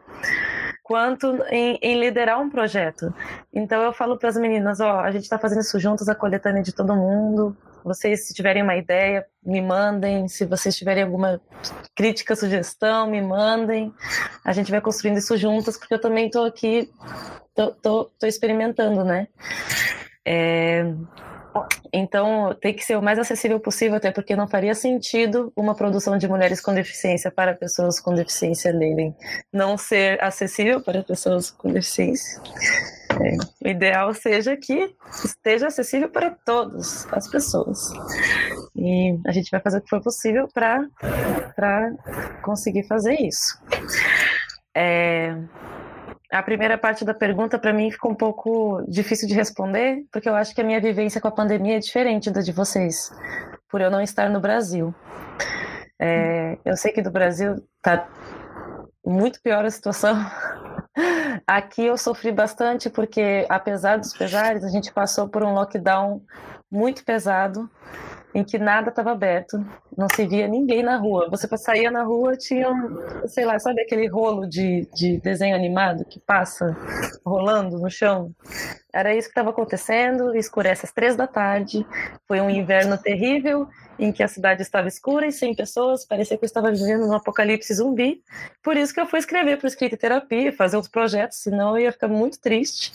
quanto 0.82 1.44
em, 1.50 1.78
em 1.82 2.00
liderar 2.00 2.40
um 2.40 2.50
projeto. 2.50 3.14
Então 3.54 3.82
eu 3.82 3.92
falo 3.92 4.18
para 4.18 4.30
as 4.30 4.38
meninas, 4.38 4.80
ó, 4.80 5.00
a 5.00 5.12
gente 5.12 5.24
está 5.24 5.38
fazendo 5.38 5.62
isso 5.62 5.80
juntos, 5.80 6.08
a 6.08 6.16
coletânea 6.16 6.64
de 6.64 6.74
todo 6.74 6.96
mundo. 6.96 7.58
Vocês, 7.86 8.26
se 8.26 8.34
tiverem 8.34 8.64
uma 8.64 8.76
ideia, 8.76 9.28
me 9.45 9.62
mandem. 9.62 10.28
Se 10.28 10.44
vocês 10.44 10.76
tiverem 10.76 11.03
alguma 11.03 11.40
crítica, 11.95 12.36
sugestão, 12.36 13.07
me 13.07 13.22
mandem. 13.22 13.94
A 14.44 14.52
gente 14.52 14.72
vai 14.72 14.82
construindo 14.82 15.20
isso 15.20 15.38
juntas, 15.38 15.78
porque 15.78 15.94
eu 15.94 16.02
também 16.02 16.26
estou 16.26 16.45
aqui, 16.45 16.91
tô 17.84 18.10
experimentando, 18.24 19.03
né? 19.03 19.28
É, 20.26 20.84
então, 21.94 22.56
tem 22.61 22.73
que 22.73 22.84
ser 22.84 22.98
o 22.98 23.02
mais 23.02 23.18
acessível 23.18 23.60
possível, 23.60 23.95
até 23.95 24.11
porque 24.11 24.36
não 24.36 24.48
faria 24.48 24.76
sentido 24.76 25.52
uma 25.56 25.76
produção 25.76 26.18
de 26.18 26.27
mulheres 26.27 26.60
com 26.60 26.73
deficiência 26.73 27.32
para 27.32 27.53
pessoas 27.53 27.99
com 27.99 28.14
deficiência 28.14 28.72
lerem 28.72 29.15
não 29.52 29.77
ser 29.77 30.22
acessível 30.22 30.82
para 30.82 31.03
pessoas 31.03 31.49
com 31.49 31.72
deficiência. 31.72 32.41
É, 33.22 33.65
o 33.65 33.69
ideal 33.69 34.14
seja 34.14 34.57
que 34.57 34.94
esteja 35.23 35.68
acessível 35.68 36.10
para 36.10 36.32
todas 36.45 37.07
as 37.11 37.30
pessoas. 37.30 37.80
E 38.76 39.18
a 39.26 39.32
gente 39.32 39.49
vai 39.49 39.61
fazer 39.61 39.77
o 39.77 39.82
que 39.82 39.90
for 39.90 40.02
possível 40.02 40.49
para 40.53 40.82
conseguir 42.44 42.84
fazer 42.88 43.15
isso. 43.22 43.57
É, 44.76 45.34
a 46.31 46.41
primeira 46.41 46.77
parte 46.77 47.06
da 47.06 47.14
pergunta 47.14 47.60
para 47.60 47.73
mim 47.73 47.91
ficou 47.91 48.11
um 48.11 48.15
pouco 48.15 48.84
difícil 48.88 49.27
de 49.27 49.34
responder, 49.34 50.03
porque 50.11 50.27
eu 50.27 50.35
acho 50.35 50.53
que 50.53 50.61
a 50.61 50.64
minha 50.64 50.81
vivência 50.81 51.22
com 51.22 51.27
a 51.27 51.31
pandemia 51.31 51.77
é 51.77 51.80
diferente 51.80 52.31
da 52.31 52.41
de 52.41 52.52
vocês, 52.52 53.11
por 53.69 53.81
eu 53.81 53.91
não 53.91 54.02
estar 54.02 54.30
no 54.30 54.39
Brasil. 54.39 54.93
É, 55.99 56.57
eu 56.65 56.76
sei 56.76 56.91
que 56.91 57.02
no 57.02 57.11
Brasil 57.11 57.56
está 57.77 58.07
muito 59.06 59.41
pior 59.41 59.64
a 59.65 59.69
situação. 59.69 60.15
Aqui 61.45 61.85
eu 61.85 61.97
sofri 61.97 62.31
bastante 62.31 62.89
porque, 62.89 63.45
apesar 63.49 63.97
dos 63.97 64.14
pesares, 64.14 64.64
a 64.64 64.69
gente 64.69 64.91
passou 64.91 65.30
por 65.30 65.43
um 65.43 65.53
lockdown 65.53 66.22
muito 66.72 67.06
pesado 67.06 67.69
em 68.36 68.44
que 68.44 68.60
nada 68.60 68.90
estava 68.90 69.14
aberto, 69.14 69.66
não 69.98 70.10
se 70.14 70.28
via 70.28 70.45
ninguém 70.45 70.84
na 70.84 70.98
rua. 70.98 71.30
Você 71.30 71.48
saía 71.57 71.90
na 71.90 72.03
rua, 72.03 72.36
tinha, 72.36 72.70
sei 73.28 73.45
lá, 73.45 73.57
sabe 73.57 73.82
aquele 73.82 74.07
rolo 74.07 74.45
de, 74.45 74.86
de 74.94 75.18
desenho 75.22 75.56
animado 75.56 76.03
que 76.03 76.20
passa 76.20 76.76
rolando 77.26 77.80
no 77.80 77.90
chão? 77.90 78.36
Era 78.94 79.16
isso 79.16 79.30
que 79.30 79.32
estava 79.32 79.52
acontecendo, 79.52 80.36
escurece 80.36 80.86
às 80.86 80.91
três 80.91 81.16
da 81.16 81.26
tarde, 81.26 81.88
foi 82.28 82.41
um 82.41 82.49
inverno 82.49 82.98
terrível, 82.98 83.70
em 83.98 84.12
que 84.12 84.22
a 84.22 84.28
cidade 84.28 84.62
estava 84.62 84.90
escura 84.90 85.26
e 85.26 85.32
sem 85.32 85.56
pessoas, 85.56 86.06
parecia 86.06 86.38
que 86.38 86.44
eu 86.44 86.48
estava 86.48 86.70
vivendo 86.70 87.07
um 87.07 87.14
apocalipse 87.14 87.74
zumbi. 87.74 88.22
Por 88.62 88.76
isso 88.76 88.94
que 88.94 88.99
eu 88.99 89.06
fui 89.06 89.20
escrever 89.20 89.57
para 89.57 89.70
escrita 89.70 89.95
e 89.95 89.98
terapia, 89.98 90.52
fazer 90.52 90.76
outros 90.76 90.91
projetos, 90.91 91.38
senão 91.38 91.78
eu 91.78 91.86
ia 91.86 91.91
ficar 91.94 92.10
muito 92.10 92.38
triste. 92.41 92.91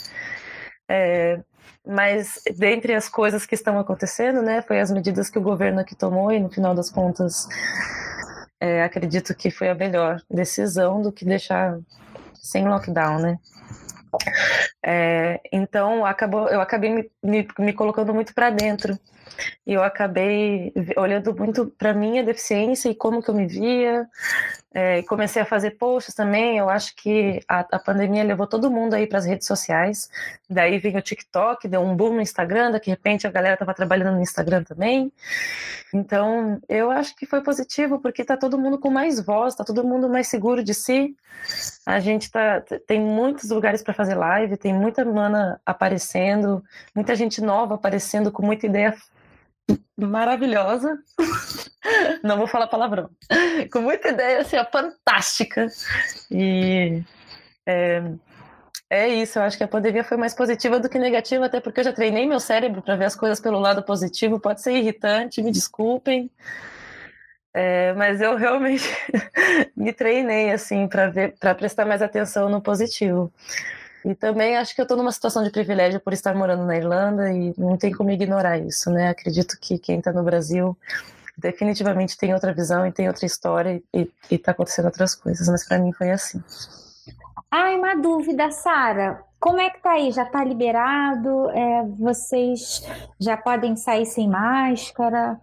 É, 0.87 1.41
mas 1.87 2.41
dentre 2.57 2.95
as 2.95 3.09
coisas 3.09 3.47
que 3.47 3.55
estão 3.55 3.79
acontecendo, 3.79 4.43
né, 4.43 4.63
foi 4.63 4.81
as 4.81 4.91
medidas 4.91 5.31
que 5.31 5.39
o 5.39 5.43
governo 5.43 5.81
aqui 5.81 5.95
tomou 5.95 6.31
e 6.33 6.39
no 6.39 6.51
final 6.51 6.75
das 6.75 6.91
contas 6.91 7.49
é, 8.61 8.83
acredito 8.83 9.35
que 9.35 9.51
foi 9.51 9.69
a 9.69 9.75
melhor 9.75 10.21
decisão 10.31 11.01
do 11.01 11.11
que 11.11 11.25
deixar 11.25 11.79
sem 12.35 12.69
lockdown, 12.69 13.19
né? 13.19 13.39
É, 14.85 15.41
então 15.53 16.05
acabou, 16.05 16.49
eu 16.49 16.61
acabei 16.61 16.93
me, 16.93 17.11
me, 17.23 17.49
me 17.59 17.73
colocando 17.73 18.13
muito 18.13 18.35
para 18.35 18.51
dentro 18.51 18.99
e 19.67 19.73
eu 19.73 19.83
acabei 19.83 20.73
olhando 20.97 21.35
muito 21.35 21.67
para 21.79 21.95
minha 21.95 22.23
deficiência 22.23 22.89
e 22.89 22.95
como 22.95 23.23
que 23.23 23.31
eu 23.31 23.35
me 23.35 23.47
via. 23.47 24.09
É, 24.73 25.03
comecei 25.03 25.43
a 25.43 25.45
fazer 25.45 25.73
posts 25.73 26.15
também. 26.15 26.59
Eu 26.59 26.71
acho 26.71 26.95
que 26.95 27.41
a, 27.49 27.61
a 27.61 27.79
pandemia 27.79 28.23
levou 28.23 28.47
todo 28.47 28.71
mundo 28.71 28.95
aí 28.95 29.07
para 29.07 29.19
as 29.19 29.27
redes 29.27 29.47
sociais. 29.47 30.09
Daí 30.49 30.79
veio 30.79 30.99
o 30.99 31.03
TikTok, 31.03 31.67
deu 31.67 31.81
um 31.81 31.97
boom 31.97 32.15
no 32.15 32.21
Instagram. 32.21 32.71
Daqui 32.71 32.87
de 32.87 32.91
repente 32.91 33.27
a 33.27 33.31
galera 33.31 33.55
estava 33.55 33.75
trabalhando 33.75 34.15
no 34.15 34.23
Instagram 34.23 34.63
também. 34.63 35.13
Então 35.93 36.61
eu 36.69 36.91
acho 36.91 37.17
que 37.17 37.27
foi 37.27 37.43
positivo 37.43 37.99
porque 37.99 38.23
está 38.23 38.37
todo 38.37 38.59
mundo 38.59 38.79
com 38.79 38.91
mais 38.91 39.21
voz, 39.21 39.55
está 39.55 39.65
todo 39.65 39.83
mundo 39.85 40.09
mais 40.09 40.29
seguro 40.29 40.63
de 40.63 40.75
si. 40.75 41.17
A 41.85 41.99
gente 41.99 42.31
tá, 42.31 42.61
tem 42.87 43.01
muitos 43.01 43.51
lugares 43.51 43.83
para 43.83 43.95
fazer 43.95 44.15
live, 44.15 44.57
tem 44.57 44.73
muita 44.73 45.05
mana 45.05 45.61
aparecendo, 45.67 46.63
muita 46.95 47.17
gente 47.17 47.41
nova 47.41 47.75
aparecendo 47.75 48.31
com 48.31 48.45
muita 48.45 48.67
ideia 48.67 48.95
maravilhosa. 49.97 50.99
Não 52.23 52.37
vou 52.37 52.47
falar 52.47 52.67
palavrão. 52.67 53.11
Com 53.73 53.81
muita 53.81 54.09
ideia 54.09 54.41
assim, 54.41 54.57
fantástica. 54.71 55.67
E 56.31 57.03
é, 57.67 58.03
é 58.89 59.09
isso, 59.09 59.39
eu 59.39 59.43
acho 59.45 59.57
que 59.57 59.65
a 59.65 59.69
pandemia 59.69 60.03
foi 60.03 60.17
mais 60.17 60.35
positiva 60.35 60.81
do 60.81 60.89
que 60.89 60.99
negativa, 60.99 61.47
até 61.47 61.61
porque 61.61 61.81
eu 61.81 61.85
já 61.85 61.93
treinei 61.93 62.27
meu 62.27 62.41
cérebro 62.41 62.83
para 62.83 62.97
ver 62.97 63.05
as 63.05 63.15
coisas 63.15 63.41
pelo 63.41 63.59
lado 63.59 63.83
positivo. 63.83 64.41
Pode 64.41 64.63
ser 64.63 64.73
irritante, 64.73 65.43
me 65.43 65.53
desculpem. 65.53 66.31
É, 67.53 67.93
mas 67.95 68.21
eu 68.21 68.37
realmente 68.37 68.85
me 69.77 69.93
treinei 69.93 70.53
assim 70.53 70.87
para 70.87 71.09
ver, 71.09 71.35
para 71.39 71.55
prestar 71.55 71.85
mais 71.85 72.03
atenção 72.03 72.49
no 72.49 72.61
positivo. 72.61 73.33
E 74.05 74.15
também 74.15 74.57
acho 74.57 74.75
que 74.75 74.81
eu 74.81 74.85
estou 74.85 74.97
numa 74.97 75.13
situação 75.13 75.43
de 75.43 75.51
privilégio 75.51 76.01
por 76.01 76.13
estar 76.13 76.35
morando 76.35 76.65
na 76.65 76.77
Irlanda 76.77 77.31
e 77.33 77.55
não 77.59 77.77
tem 77.77 77.93
como 77.93 78.11
ignorar 78.11 78.59
isso, 78.59 78.91
né? 78.91 79.09
Acredito 79.09 79.59
que 79.61 79.79
quem 79.79 79.99
está 79.99 80.13
no 80.13 80.23
Brasil 80.23 80.77
definitivamente 81.37 82.17
tem 82.17 82.35
outra 82.35 82.53
visão 82.53 82.87
e 82.87 82.93
tem 82.93 83.09
outra 83.09 83.27
história 83.27 83.83
e 83.93 84.09
está 84.31 84.53
acontecendo 84.53 84.87
outras 84.87 85.15
coisas, 85.15 85.49
mas 85.49 85.67
para 85.67 85.79
mim 85.79 85.93
foi 85.93 86.11
assim. 86.11 86.43
Ah, 87.51 87.71
uma 87.71 87.97
dúvida, 87.97 88.51
Sara. 88.51 89.25
Como 89.41 89.59
é 89.59 89.71
que 89.71 89.83
tá 89.83 89.93
aí? 89.93 90.13
Já 90.13 90.25
tá 90.27 90.45
liberado? 90.45 91.51
É, 91.51 91.85
vocês 91.99 92.87
já 93.19 93.37
podem 93.37 93.75
sair 93.75 94.07
sem 94.07 94.29
máscara? 94.29 95.41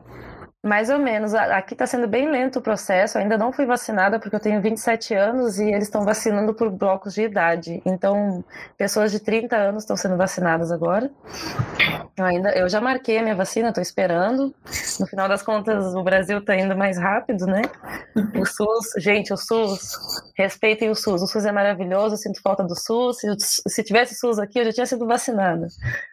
Mais 0.67 0.89
ou 0.89 0.99
menos. 0.99 1.33
Aqui 1.33 1.73
está 1.73 1.87
sendo 1.87 2.07
bem 2.07 2.29
lento 2.29 2.59
o 2.59 2.61
processo. 2.61 3.17
Ainda 3.17 3.37
não 3.37 3.53
fui 3.53 3.65
vacinada 3.65 4.19
porque 4.19 4.35
eu 4.35 4.39
tenho 4.39 4.61
27 4.61 5.13
anos 5.13 5.59
e 5.59 5.69
eles 5.69 5.83
estão 5.83 6.03
vacinando 6.03 6.53
por 6.53 6.69
blocos 6.69 7.13
de 7.13 7.21
idade. 7.21 7.81
Então, 7.85 8.43
pessoas 8.77 9.11
de 9.11 9.19
30 9.19 9.55
anos 9.55 9.83
estão 9.83 9.95
sendo 9.95 10.17
vacinadas 10.17 10.71
agora. 10.71 11.09
Eu, 12.17 12.25
ainda, 12.25 12.49
eu 12.51 12.67
já 12.67 12.81
marquei 12.81 13.17
a 13.17 13.23
minha 13.23 13.35
vacina, 13.35 13.69
estou 13.69 13.81
esperando. 13.81 14.53
No 14.99 15.07
final 15.07 15.29
das 15.29 15.41
contas, 15.41 15.93
o 15.95 16.03
Brasil 16.03 16.39
está 16.39 16.55
indo 16.55 16.75
mais 16.75 16.97
rápido, 16.97 17.45
né? 17.45 17.61
O 18.35 18.45
SUS, 18.45 18.91
gente, 18.97 19.31
o 19.31 19.37
SUS, 19.37 19.79
respeitem 20.35 20.89
o 20.89 20.95
SUS. 20.95 21.21
O 21.21 21.27
SUS 21.27 21.45
é 21.45 21.51
maravilhoso, 21.51 22.15
eu 22.15 22.17
sinto 22.17 22.41
falta 22.41 22.63
do 22.63 22.75
SUS. 22.75 23.19
Se, 23.19 23.27
se 23.67 23.83
tivesse 23.83 24.15
SUS 24.15 24.39
aqui, 24.39 24.59
eu 24.59 24.65
já 24.65 24.73
tinha 24.73 24.85
sido 24.85 25.05
vacinada. 25.05 25.67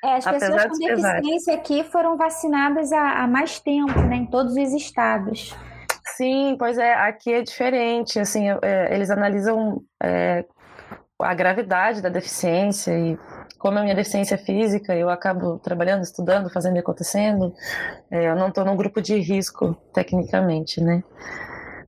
É, 0.05 0.17
as 0.17 0.25
pessoas 0.25 0.67
com 0.67 0.79
deficiência 0.79 1.55
aqui 1.55 1.85
foram 1.85 2.17
vacinadas 2.17 2.93
há, 2.93 3.23
há 3.23 3.27
mais 3.27 3.59
tempo, 3.59 3.99
né? 4.03 4.17
Em 4.17 4.27
todos 4.45 4.57
os 4.57 4.73
estados. 4.75 5.55
Sim, 6.17 6.57
pois 6.59 6.79
é, 6.79 6.95
aqui 6.95 7.33
é 7.33 7.43
diferente, 7.43 8.21
assim, 8.21 8.47
é, 8.63 8.95
eles 8.95 9.11
analisam 9.11 9.83
é, 10.03 10.45
a 11.19 11.35
gravidade 11.35 12.03
da 12.03 12.09
deficiência 12.09 12.93
e 12.93 13.19
como 13.59 13.79
a 13.79 13.83
minha 13.83 13.95
deficiência 13.95 14.37
física, 14.37 14.95
eu 14.95 15.09
acabo 15.09 15.59
trabalhando, 15.59 16.03
estudando, 16.03 16.51
fazendo 16.51 16.77
e 16.77 16.79
acontecendo, 16.79 17.55
é, 18.11 18.29
eu 18.29 18.37
não 18.37 18.49
estou 18.49 18.65
num 18.65 18.77
grupo 18.77 19.01
de 19.01 19.19
risco, 19.19 19.75
tecnicamente, 19.93 20.83
né? 20.83 21.03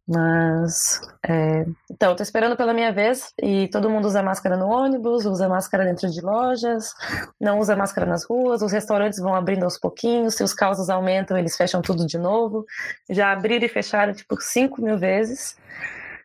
Mas, 0.09 1.01
é... 1.29 1.67
então, 1.91 2.13
estou 2.13 2.23
esperando 2.23 2.57
pela 2.57 2.73
minha 2.73 2.93
vez 2.93 3.33
e 3.43 3.67
todo 3.69 3.91
mundo 3.91 4.07
usa 4.07 4.23
máscara 4.23 4.57
no 4.57 4.69
ônibus, 4.69 5.27
usa 5.27 5.49
máscara 5.49 5.85
dentro 5.85 6.09
de 6.09 6.21
lojas, 6.21 6.95
não 7.41 7.59
usa 7.59 7.75
máscara 7.75 8.07
nas 8.07 8.25
ruas, 8.25 8.63
os 8.63 8.71
restaurantes 8.71 9.19
vão 9.19 9.35
abrindo 9.35 9.65
aos 9.65 9.79
pouquinhos, 9.79 10.37
se 10.37 10.45
os 10.45 10.55
casos 10.55 10.89
aumentam, 10.89 11.37
eles 11.37 11.57
fecham 11.57 11.83
tudo 11.83 12.07
de 12.07 12.19
novo. 12.19 12.65
Já 13.11 13.33
abriram 13.33 13.67
e 13.67 13.69
fecharam, 13.69 14.13
tipo, 14.13 14.41
5 14.41 14.81
mil 14.81 14.97
vezes 14.97 15.57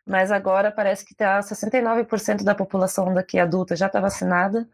mas 0.06 0.32
agora 0.32 0.72
parece 0.72 1.04
que 1.04 1.14
tá 1.14 1.40
69% 1.40 2.42
da 2.42 2.54
população 2.54 3.14
daqui 3.14 3.38
adulta 3.38 3.76
já 3.76 3.86
está 3.86 4.00
vacinada. 4.00 4.66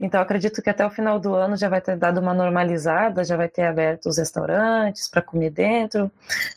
Então 0.00 0.20
acredito 0.20 0.60
que 0.60 0.70
até 0.70 0.84
o 0.84 0.90
final 0.90 1.18
do 1.20 1.34
ano 1.34 1.56
já 1.56 1.68
vai 1.68 1.80
ter 1.80 1.96
dado 1.96 2.20
uma 2.20 2.34
normalizada, 2.34 3.24
já 3.24 3.36
vai 3.36 3.48
ter 3.48 3.62
aberto 3.62 4.06
os 4.06 4.18
restaurantes 4.18 5.08
para 5.08 5.22
comer 5.22 5.50
dentro. 5.50 6.10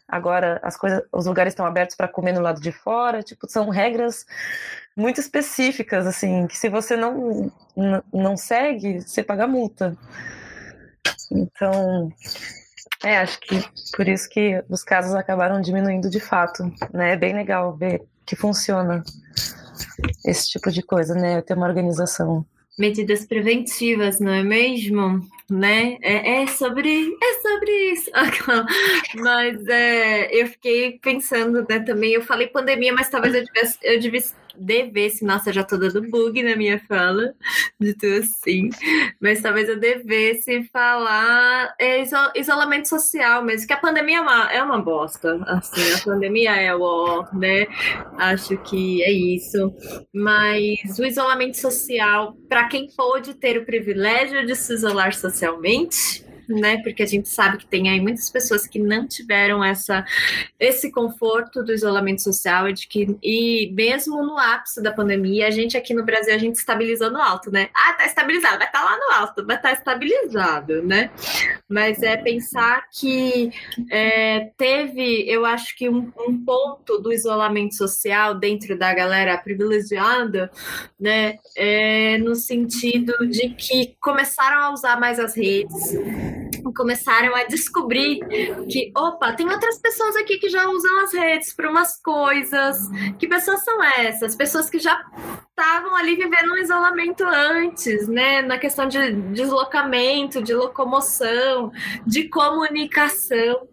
Agora 0.07 0.59
as 0.63 0.75
coisas, 0.75 1.03
os 1.11 1.25
lugares 1.27 1.51
estão 1.51 1.65
abertos 1.65 1.95
para 1.95 2.07
comer 2.07 2.33
no 2.33 2.41
lado 2.41 2.59
de 2.59 2.71
fora. 2.71 3.21
Tipo, 3.21 3.47
são 3.49 3.69
regras 3.69 4.25
muito 4.95 5.19
específicas 5.19 6.07
assim, 6.07 6.47
que 6.47 6.57
se 6.57 6.69
você 6.69 6.95
não 6.97 7.51
não 8.11 8.35
segue, 8.35 9.01
você 9.01 9.23
paga 9.23 9.45
multa. 9.45 9.95
Então, 11.31 12.11
é, 13.03 13.17
acho 13.17 13.39
que 13.39 13.63
por 13.95 14.07
isso 14.07 14.27
que 14.29 14.63
os 14.69 14.83
casos 14.83 15.13
acabaram 15.13 15.61
diminuindo 15.61 16.09
de 16.09 16.19
fato, 16.19 16.63
né? 16.93 17.13
É 17.13 17.17
bem 17.17 17.33
legal 17.33 17.75
ver 17.75 18.01
que 18.25 18.35
funciona 18.35 19.03
esse 20.25 20.49
tipo 20.49 20.71
de 20.71 20.81
coisa, 20.81 21.13
né? 21.13 21.41
Ter 21.41 21.53
uma 21.53 21.67
organização. 21.67 22.45
Medidas 22.77 23.25
preventivas, 23.25 24.19
não 24.19 24.31
é 24.31 24.43
mesmo? 24.43 25.21
Né? 25.49 25.97
É, 26.01 26.41
é 26.41 26.47
sobre 26.47 26.89
é 27.23 27.41
sobre 27.41 27.71
isso. 27.91 28.11
Mas 29.15 29.65
é, 29.67 30.41
eu 30.41 30.47
fiquei 30.47 30.99
pensando, 30.99 31.65
né, 31.67 31.79
também, 31.79 32.11
eu 32.11 32.21
falei 32.21 32.47
pandemia, 32.47 32.93
mas 32.93 33.09
talvez 33.09 33.33
eu 33.33 33.45
tivesse, 33.45 33.77
eu 33.81 33.99
devesse 33.99 34.33
devesse, 34.59 35.23
nossa, 35.23 35.53
já 35.53 35.63
tô 35.63 35.77
dando 35.77 36.09
bug 36.09 36.41
na 36.43 36.55
minha 36.55 36.79
fala, 36.87 37.33
de 37.79 37.93
tudo 37.93 38.17
assim, 38.19 38.69
mas 39.21 39.41
talvez 39.41 39.69
eu 39.69 39.79
devesse 39.79 40.63
falar 40.71 41.73
é, 41.79 42.03
isolamento 42.35 42.87
social 42.87 43.43
mesmo, 43.43 43.67
que 43.67 43.73
a 43.73 43.77
pandemia 43.77 44.17
é 44.17 44.21
uma, 44.21 44.51
é 44.51 44.63
uma 44.63 44.81
bosta, 44.81 45.39
assim, 45.47 45.93
a 45.93 46.03
pandemia 46.03 46.55
é 46.55 46.75
o, 46.75 47.25
né, 47.33 47.67
acho 48.17 48.57
que 48.57 49.03
é 49.03 49.11
isso, 49.11 49.73
mas 50.13 50.99
o 50.99 51.05
isolamento 51.05 51.57
social, 51.57 52.35
para 52.49 52.67
quem 52.67 52.87
pôde 52.95 53.33
ter 53.33 53.57
o 53.57 53.65
privilégio 53.65 54.45
de 54.45 54.55
se 54.55 54.73
isolar 54.73 55.13
socialmente, 55.13 56.26
né? 56.47 56.77
Porque 56.81 57.03
a 57.03 57.05
gente 57.05 57.29
sabe 57.29 57.57
que 57.57 57.65
tem 57.65 57.89
aí 57.89 57.99
muitas 57.99 58.29
pessoas 58.29 58.67
que 58.67 58.79
não 58.79 59.07
tiveram 59.07 59.63
essa, 59.63 60.05
esse 60.59 60.91
conforto 60.91 61.63
do 61.63 61.73
isolamento 61.73 62.21
social 62.21 62.69
e 62.69 62.73
de 62.73 62.87
que 62.87 63.17
e 63.21 63.71
mesmo 63.73 64.23
no 64.23 64.37
ápice 64.37 64.81
da 64.81 64.91
pandemia, 64.91 65.47
a 65.47 65.51
gente 65.51 65.77
aqui 65.77 65.93
no 65.93 66.03
Brasil 66.03 66.33
a 66.33 66.37
gente 66.37 66.55
estabilizou 66.55 67.11
no 67.11 67.21
alto, 67.21 67.51
né? 67.51 67.69
Ah, 67.73 67.93
tá 67.93 68.05
estabilizado, 68.05 68.57
vai 68.57 68.67
estar 68.67 68.79
tá 68.79 68.85
lá 68.85 68.97
no 68.97 69.13
alto, 69.21 69.45
vai 69.45 69.55
estar 69.55 69.69
tá 69.69 69.75
estabilizado, 69.75 70.83
né? 70.83 71.09
Mas 71.69 72.01
é 72.01 72.17
pensar 72.17 72.85
que 72.91 73.51
é, 73.91 74.51
teve, 74.57 75.29
eu 75.29 75.45
acho 75.45 75.75
que 75.75 75.89
um, 75.89 76.11
um 76.19 76.43
ponto 76.43 76.99
do 76.99 77.11
isolamento 77.11 77.75
social 77.75 78.35
dentro 78.35 78.77
da 78.77 78.93
galera 78.93 79.37
privilegiada, 79.37 80.49
né? 80.99 81.37
É, 81.55 82.17
no 82.19 82.35
sentido 82.35 83.13
de 83.27 83.49
que 83.49 83.95
começaram 83.99 84.61
a 84.61 84.71
usar 84.71 84.99
mais 84.99 85.19
as 85.19 85.35
redes, 85.35 85.93
começaram 86.75 87.35
a 87.35 87.43
descobrir 87.43 88.19
que, 88.69 88.91
opa, 88.95 89.33
tem 89.33 89.49
outras 89.49 89.79
pessoas 89.79 90.15
aqui 90.15 90.37
que 90.37 90.49
já 90.49 90.69
usam 90.69 90.99
as 91.01 91.13
redes 91.13 91.53
para 91.53 91.69
umas 91.69 92.01
coisas. 92.01 92.77
Que 93.17 93.27
pessoas 93.27 93.63
são 93.63 93.83
essas? 93.83 94.35
Pessoas 94.35 94.69
que 94.69 94.79
já 94.79 94.99
estavam 95.49 95.95
ali 95.95 96.15
vivendo 96.15 96.51
um 96.51 96.57
isolamento 96.57 97.23
antes, 97.23 98.07
né? 98.07 98.41
Na 98.41 98.57
questão 98.57 98.87
de 98.87 99.11
deslocamento, 99.33 100.41
de 100.41 100.53
locomoção, 100.53 101.71
de 102.05 102.29
comunicação, 102.29 103.67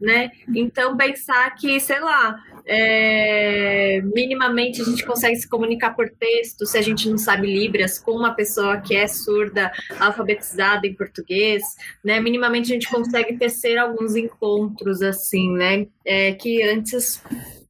né? 0.00 0.30
Então 0.54 0.96
pensar 0.96 1.54
que, 1.54 1.80
sei 1.80 2.00
lá, 2.00 2.42
é, 2.66 4.00
minimamente 4.02 4.80
a 4.80 4.84
gente 4.84 5.04
consegue 5.04 5.36
se 5.36 5.48
comunicar 5.48 5.94
por 5.94 6.08
texto 6.10 6.64
se 6.64 6.78
a 6.78 6.82
gente 6.82 7.08
não 7.08 7.18
sabe 7.18 7.46
Libras 7.46 7.98
com 7.98 8.12
uma 8.12 8.34
pessoa 8.34 8.80
que 8.80 8.96
é 8.96 9.06
surda, 9.06 9.70
alfabetizada 10.00 10.86
em 10.86 10.94
português, 10.94 11.62
né? 12.02 12.20
Minimamente 12.20 12.70
a 12.70 12.74
gente 12.74 12.88
consegue 12.88 13.36
tecer 13.36 13.76
alguns 13.76 14.16
encontros 14.16 15.02
assim, 15.02 15.50
né? 15.52 15.86
É, 16.04 16.32
que 16.32 16.62
antes 16.62 17.22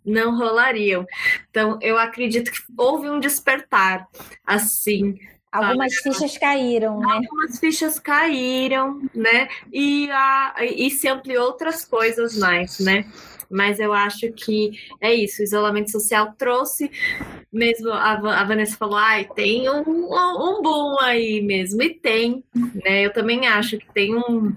não 0.05 0.37
rolariam. 0.37 1.07
Então, 1.51 1.79
eu 1.81 1.99
acredito 1.99 2.53
que 2.53 2.59
houve 2.77 3.09
um 3.09 3.19
despertar, 3.19 4.07
assim, 4.47 5.19
Algumas 5.55 5.95
fichas 5.95 6.37
caíram, 6.37 6.99
né? 6.99 7.13
Algumas 7.13 7.61
fichas 7.61 8.01
caíram, 8.01 9.01
né? 9.15 9.49
E, 9.73 10.11
a, 10.11 10.57
e 10.61 10.91
se 10.91 11.07
ampliou 11.07 11.47
outras 11.47 11.85
coisas 11.85 12.37
mais, 12.37 12.81
né? 12.81 13.07
Mas 13.51 13.81
eu 13.81 13.93
acho 13.93 14.33
que 14.33 14.73
é 15.01 15.13
isso, 15.13 15.41
o 15.41 15.45
isolamento 15.45 15.91
social 15.91 16.35
trouxe, 16.39 16.91
mesmo 17.53 17.93
a, 17.93 18.45
Vanessa 18.45 18.77
falou, 18.77 18.97
ai, 18.97 19.29
tem 19.35 19.69
um, 19.69 19.83
um 19.83 20.63
boom 20.63 20.97
aí 21.01 21.41
mesmo, 21.43 21.83
e 21.83 21.91
tem, 21.95 22.43
né? 22.55 23.07
Eu 23.07 23.13
também 23.13 23.47
acho 23.47 23.79
que 23.79 23.93
tem 23.93 24.15
um, 24.15 24.55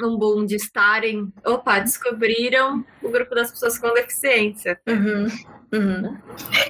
um 0.00 0.16
boom 0.16 0.44
de 0.44 0.56
estarem, 0.56 1.32
opa, 1.44 1.78
descobriram 1.80 2.84
o 3.02 3.10
grupo 3.10 3.34
das 3.34 3.50
pessoas 3.50 3.78
com 3.78 3.92
deficiência. 3.92 4.80
Uhum. 4.86 5.26
Uhum. 5.72 6.16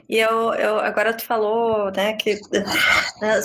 E 0.08 0.18
eu, 0.18 0.52
eu, 0.54 0.80
agora 0.80 1.14
tu 1.14 1.24
falou, 1.24 1.90
né, 1.92 2.14
que 2.14 2.34
né, 3.20 3.40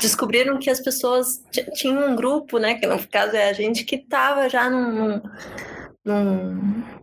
descobriram 0.00 0.58
que 0.58 0.68
as 0.68 0.80
pessoas 0.80 1.44
tinham 1.74 2.10
um 2.10 2.16
grupo, 2.16 2.58
né, 2.58 2.74
que 2.74 2.86
no 2.86 2.98
caso 3.06 3.36
é 3.36 3.48
a 3.48 3.52
gente 3.52 3.84
que 3.84 3.96
estava 3.96 4.48
já 4.48 4.68
num, 4.68 4.90
num, 4.90 5.22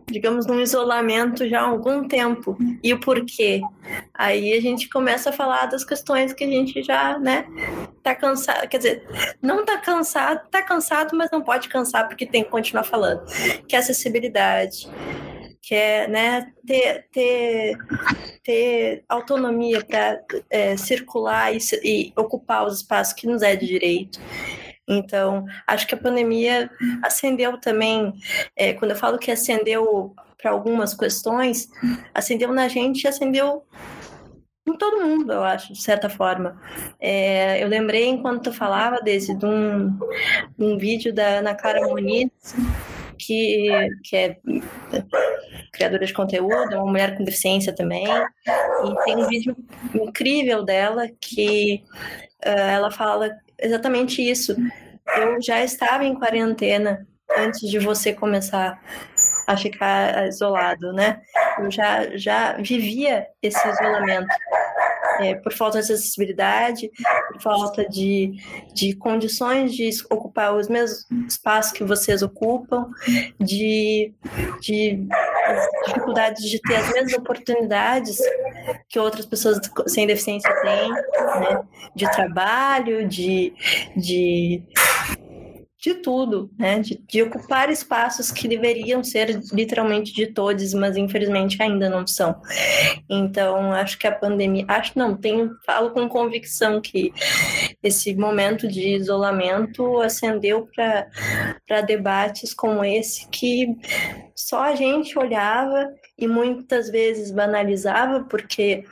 digamos, 0.06 0.46
num 0.46 0.60
isolamento 0.60 1.48
já 1.48 1.60
há 1.60 1.66
algum 1.66 2.06
tempo. 2.06 2.56
E 2.82 2.92
o 2.92 3.00
porquê? 3.00 3.60
Aí 4.14 4.52
a 4.52 4.60
gente 4.60 4.88
começa 4.88 5.30
a 5.30 5.32
falar 5.32 5.66
das 5.66 5.84
questões 5.84 6.32
que 6.32 6.44
a 6.44 6.48
gente 6.48 6.82
já, 6.82 7.18
né, 7.18 7.46
tá 8.02 8.14
cansado, 8.14 8.68
quer 8.68 8.76
dizer, 8.76 9.36
não 9.40 9.64
tá 9.64 9.78
cansado, 9.78 10.48
tá 10.50 10.62
cansado, 10.62 11.16
mas 11.16 11.30
não 11.30 11.42
pode 11.42 11.68
cansar 11.68 12.06
porque 12.08 12.26
tem 12.26 12.44
que 12.44 12.50
continuar 12.50 12.84
falando. 12.84 13.24
Que 13.66 13.74
é 13.74 13.78
acessibilidade, 13.78 14.88
que 15.60 15.74
é 15.74 16.06
né, 16.06 16.52
ter, 16.64 17.06
ter, 17.12 17.76
ter 18.44 19.04
autonomia 19.08 19.84
para 19.84 20.20
é, 20.48 20.76
circular 20.76 21.52
e, 21.52 21.58
e 21.82 22.12
ocupar 22.16 22.66
os 22.66 22.76
espaços 22.76 23.14
que 23.14 23.26
nos 23.26 23.42
é 23.42 23.56
de 23.56 23.66
direito. 23.66 24.20
Então, 24.88 25.44
acho 25.66 25.86
que 25.86 25.94
a 25.94 25.98
pandemia 25.98 26.70
acendeu 27.02 27.58
também, 27.58 28.12
é, 28.56 28.72
quando 28.72 28.90
eu 28.90 28.96
falo 28.96 29.18
que 29.18 29.30
acendeu 29.30 30.14
para 30.40 30.50
algumas 30.50 30.92
questões, 30.92 31.68
acendeu 32.12 32.52
na 32.52 32.66
gente 32.68 33.04
e 33.04 33.08
acendeu 33.08 33.64
em 34.66 34.76
todo 34.76 35.04
mundo, 35.04 35.32
eu 35.32 35.42
acho, 35.42 35.72
de 35.72 35.82
certa 35.82 36.08
forma. 36.08 36.60
É, 37.00 37.62
eu 37.62 37.68
lembrei, 37.68 38.08
enquanto 38.08 38.44
tu 38.44 38.52
falava, 38.52 39.00
desse, 39.00 39.34
de 39.34 39.44
um, 39.44 39.90
de 40.58 40.64
um 40.64 40.78
vídeo 40.78 41.12
da 41.12 41.38
Ana 41.38 41.54
Clara 41.54 41.86
Muniz, 41.86 42.30
que, 43.18 43.68
que 44.04 44.16
é 44.16 44.36
criadora 45.72 46.04
de 46.04 46.12
conteúdo, 46.12 46.76
uma 46.76 46.86
mulher 46.86 47.16
com 47.16 47.24
deficiência 47.24 47.74
também, 47.74 48.04
e 48.06 49.04
tem 49.04 49.16
um 49.16 49.28
vídeo 49.28 49.56
incrível 49.94 50.64
dela 50.64 51.08
que 51.20 51.82
ela 52.42 52.90
fala 52.90 53.30
exatamente 53.58 54.22
isso. 54.22 54.56
Eu 55.16 55.40
já 55.40 55.62
estava 55.62 56.04
em 56.04 56.14
quarentena 56.14 57.06
antes 57.36 57.68
de 57.68 57.78
você 57.78 58.12
começar 58.12 58.80
a 59.46 59.56
ficar 59.56 60.26
isolado, 60.28 60.92
né? 60.92 61.20
Eu 61.58 61.70
já, 61.70 62.16
já 62.16 62.52
vivia 62.54 63.26
esse 63.42 63.66
isolamento 63.68 64.34
é, 65.22 65.34
por 65.34 65.52
falta 65.52 65.78
de 65.78 65.92
acessibilidade, 65.92 66.90
por 67.32 67.40
falta 67.40 67.88
de, 67.88 68.32
de 68.74 68.94
condições 68.96 69.74
de 69.74 69.88
ocupar 70.10 70.54
os 70.54 70.68
mesmos 70.68 71.06
espaços 71.28 71.72
que 71.72 71.84
vocês 71.84 72.22
ocupam, 72.22 72.90
de, 73.38 74.12
de 74.60 75.06
dificuldades 75.86 76.48
de 76.48 76.60
ter 76.60 76.76
as 76.76 76.92
mesmas 76.92 77.14
oportunidades 77.14 78.18
que 78.88 78.98
outras 78.98 79.26
pessoas 79.26 79.58
sem 79.86 80.06
deficiência 80.06 80.52
têm, 80.62 80.90
né? 80.90 81.62
de 81.94 82.10
trabalho, 82.10 83.08
de, 83.08 83.52
de 83.96 84.62
de 85.82 85.94
tudo, 85.94 86.48
né? 86.56 86.78
De, 86.78 87.02
de, 87.08 87.22
ocupar 87.22 87.68
espaços 87.68 88.30
que 88.30 88.46
deveriam 88.46 89.02
ser 89.02 89.40
literalmente 89.52 90.12
de 90.12 90.28
todos, 90.28 90.72
mas 90.74 90.96
infelizmente 90.96 91.60
ainda 91.60 91.90
não 91.90 92.06
são. 92.06 92.40
Então, 93.10 93.72
acho 93.72 93.98
que 93.98 94.06
a 94.06 94.12
pandemia, 94.12 94.64
acho 94.68 94.96
não, 94.96 95.16
tenho, 95.16 95.50
falo 95.66 95.90
com 95.90 96.08
convicção 96.08 96.80
que 96.80 97.12
esse 97.82 98.14
momento 98.14 98.68
de 98.68 98.94
isolamento 98.94 100.00
acendeu 100.00 100.68
para 100.72 101.80
debates 101.80 102.54
como 102.54 102.84
esse 102.84 103.28
que 103.28 103.76
só 104.36 104.62
a 104.62 104.76
gente 104.76 105.18
olhava 105.18 105.88
e 106.16 106.28
muitas 106.28 106.90
vezes 106.90 107.32
banalizava, 107.32 108.22
porque 108.30 108.84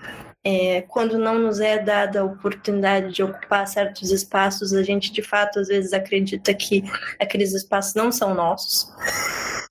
é, 0.44 0.82
quando 0.82 1.18
não 1.18 1.38
nos 1.38 1.60
é 1.60 1.78
dada 1.78 2.20
a 2.20 2.24
oportunidade 2.24 3.12
de 3.12 3.22
ocupar 3.22 3.66
certos 3.66 4.10
espaços, 4.10 4.72
a 4.72 4.82
gente 4.82 5.12
de 5.12 5.22
fato 5.22 5.60
às 5.60 5.68
vezes 5.68 5.92
acredita 5.92 6.54
que 6.54 6.82
aqueles 7.18 7.52
espaços 7.52 7.94
não 7.94 8.10
são 8.10 8.34
nossos. 8.34 8.90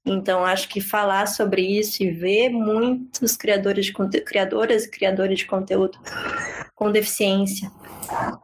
Então, 0.05 0.45
acho 0.45 0.69
que 0.69 0.79
falar 0.79 1.27
sobre 1.27 1.61
isso 1.61 2.01
e 2.01 2.09
ver 2.09 2.49
muitos 2.49 3.35
criadores 3.35 3.87
de 3.87 3.93
criadoras 4.21 4.85
e 4.85 4.91
criadores 4.91 5.39
de 5.39 5.45
conteúdo 5.45 5.97
com 6.75 6.91
deficiência 6.91 7.69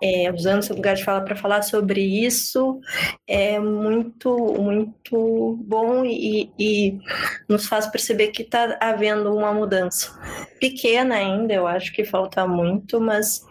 é, 0.02 0.32
usando 0.32 0.64
seu 0.64 0.76
lugar 0.76 0.96
de 0.96 1.04
fala 1.04 1.22
para 1.22 1.36
falar 1.36 1.62
sobre 1.62 2.02
isso 2.02 2.80
é 3.28 3.60
muito, 3.60 4.36
muito 4.60 5.58
bom 5.66 6.04
e, 6.06 6.52
e 6.58 7.00
nos 7.48 7.68
faz 7.68 7.88
perceber 7.88 8.28
que 8.30 8.42
está 8.42 8.78
havendo 8.80 9.36
uma 9.36 9.54
mudança. 9.54 10.18
Pequena 10.60 11.16
ainda, 11.16 11.54
eu 11.54 11.68
acho 11.68 11.94
que 11.94 12.04
falta 12.04 12.48
muito, 12.48 13.00
mas 13.00 13.46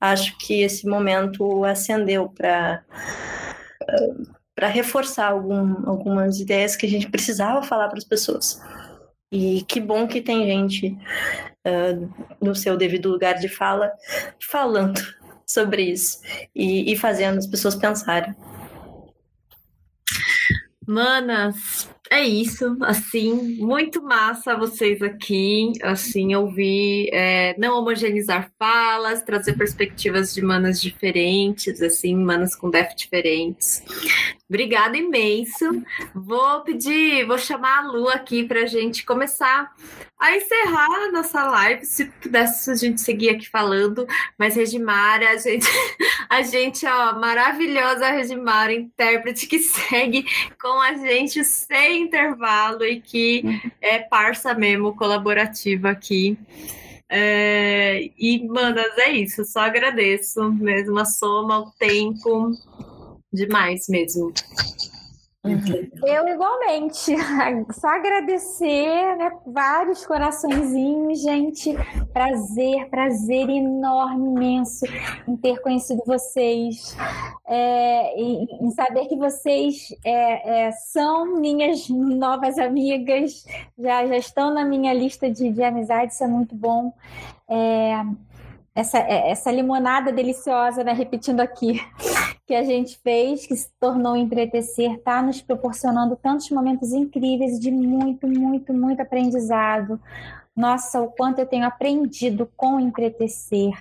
acho 0.00 0.36
que 0.38 0.62
esse 0.62 0.86
momento 0.86 1.64
acendeu 1.64 2.28
para 2.28 2.82
para 4.54 4.66
reforçar 4.66 5.28
algum, 5.30 5.88
algumas 5.88 6.40
ideias 6.40 6.74
que 6.74 6.84
a 6.84 6.88
gente 6.88 7.08
precisava 7.08 7.62
falar 7.62 7.88
para 7.88 7.98
as 7.98 8.04
pessoas. 8.04 8.60
E 9.30 9.62
que 9.68 9.78
bom 9.78 10.08
que 10.08 10.20
tem 10.20 10.46
gente 10.46 10.98
uh, 11.64 12.34
no 12.40 12.56
seu 12.56 12.76
devido 12.76 13.08
lugar 13.08 13.34
de 13.34 13.48
fala 13.48 13.92
falando 14.50 15.00
sobre 15.48 15.82
isso 15.82 16.20
e, 16.54 16.92
e 16.92 16.96
fazendo 16.96 17.38
as 17.38 17.46
pessoas 17.46 17.74
pensarem. 17.74 18.34
Manas, 20.86 21.88
é 22.10 22.22
isso, 22.22 22.76
assim, 22.80 23.56
muito 23.58 24.02
massa 24.02 24.56
vocês 24.56 25.02
aqui, 25.02 25.72
assim, 25.82 26.34
ouvir, 26.34 27.10
é, 27.12 27.54
não 27.58 27.78
homogeneizar 27.78 28.50
falas, 28.58 29.22
trazer 29.22 29.52
perspectivas 29.54 30.32
de 30.32 30.40
manas 30.40 30.80
diferentes, 30.80 31.82
assim, 31.82 32.16
manas 32.16 32.54
com 32.54 32.70
def 32.70 32.94
diferentes. 32.94 33.82
Obrigada 34.48 34.96
imenso. 34.96 35.84
Vou 36.14 36.62
pedir, 36.62 37.26
vou 37.26 37.36
chamar 37.36 37.80
a 37.80 37.86
Lu 37.92 38.08
aqui 38.08 38.44
para 38.44 38.62
a 38.62 38.66
gente 38.66 39.04
começar 39.04 39.70
a 40.18 40.36
encerrar 40.36 41.06
a 41.06 41.12
nossa 41.12 41.44
live, 41.44 41.84
se 41.84 42.06
pudesse 42.06 42.70
a 42.70 42.74
gente 42.74 43.00
seguir 43.00 43.30
aqui 43.30 43.48
falando, 43.48 44.06
mas 44.36 44.56
Regimara, 44.56 45.30
a 45.30 45.36
gente, 45.36 45.66
a 46.28 46.42
gente, 46.42 46.86
ó, 46.86 47.18
maravilhosa 47.20 48.10
Regimara, 48.10 48.72
intérprete 48.72 49.46
que 49.46 49.58
segue 49.60 50.24
com 50.60 50.80
a 50.80 50.94
gente 50.94 51.44
sem 51.44 52.02
intervalo 52.02 52.84
e 52.84 53.00
que 53.00 53.44
é 53.80 53.98
parça 53.98 54.54
mesmo, 54.54 54.96
colaborativa 54.96 55.90
aqui. 55.90 56.36
É, 57.10 58.10
e, 58.18 58.46
manas, 58.46 58.98
é 58.98 59.12
isso, 59.12 59.44
só 59.44 59.60
agradeço 59.60 60.52
mesmo 60.52 60.98
a 60.98 61.04
soma, 61.04 61.60
o 61.60 61.70
tempo, 61.78 62.50
demais 63.32 63.86
mesmo. 63.88 64.32
Eu 66.04 66.28
igualmente, 66.28 67.14
só 67.72 67.88
agradecer, 67.88 69.16
né? 69.16 69.30
Vários 69.46 70.04
coraçõezinhos, 70.04 71.22
gente. 71.22 71.74
Prazer, 72.12 72.88
prazer 72.90 73.48
enorme, 73.48 74.26
imenso 74.26 74.84
em 75.26 75.36
ter 75.36 75.60
conhecido 75.60 76.02
vocês, 76.04 76.96
é, 77.46 78.20
em, 78.20 78.48
em, 78.60 78.70
saber 78.72 79.06
que 79.06 79.16
vocês 79.16 79.94
é, 80.04 80.66
é, 80.66 80.72
são 80.72 81.40
minhas 81.40 81.88
novas 81.88 82.58
amigas, 82.58 83.46
já, 83.78 84.06
já 84.06 84.16
estão 84.16 84.52
na 84.52 84.64
minha 84.64 84.92
lista 84.92 85.30
de, 85.30 85.50
de 85.50 85.62
amizades, 85.62 86.16
isso 86.16 86.24
é 86.24 86.28
muito 86.28 86.54
bom. 86.54 86.92
É, 87.48 88.02
essa, 88.74 88.98
é, 88.98 89.30
essa 89.30 89.50
limonada 89.50 90.12
deliciosa, 90.12 90.84
né? 90.84 90.92
Repetindo 90.92 91.40
aqui, 91.40 91.80
que 92.48 92.54
a 92.54 92.64
gente 92.64 92.98
fez, 93.00 93.46
que 93.46 93.54
se 93.54 93.70
tornou 93.78 94.16
entretecer, 94.16 94.94
está 94.94 95.20
nos 95.20 95.42
proporcionando 95.42 96.16
tantos 96.16 96.48
momentos 96.48 96.94
incríveis 96.94 97.60
de 97.60 97.70
muito, 97.70 98.26
muito, 98.26 98.72
muito 98.72 99.02
aprendizado. 99.02 100.00
Nossa, 100.56 100.98
o 100.98 101.08
quanto 101.08 101.40
eu 101.40 101.46
tenho 101.46 101.66
aprendido 101.66 102.50
com 102.56 102.80
entretecer. 102.80 103.74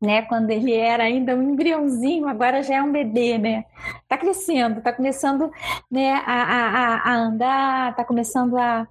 Né, 0.00 0.22
quando 0.22 0.50
ele 0.50 0.72
era 0.72 1.02
ainda 1.02 1.34
um 1.34 1.42
embriãozinho, 1.42 2.28
agora 2.28 2.62
já 2.62 2.76
é 2.76 2.82
um 2.82 2.92
bebê, 2.92 3.36
né? 3.36 3.64
Tá 4.06 4.16
crescendo, 4.16 4.80
tá 4.80 4.92
começando 4.92 5.50
né, 5.90 6.22
a, 6.24 6.42
a, 6.42 7.10
a 7.10 7.16
andar, 7.16 7.96
tá 7.96 8.04
começando 8.04 8.56
a, 8.56 8.86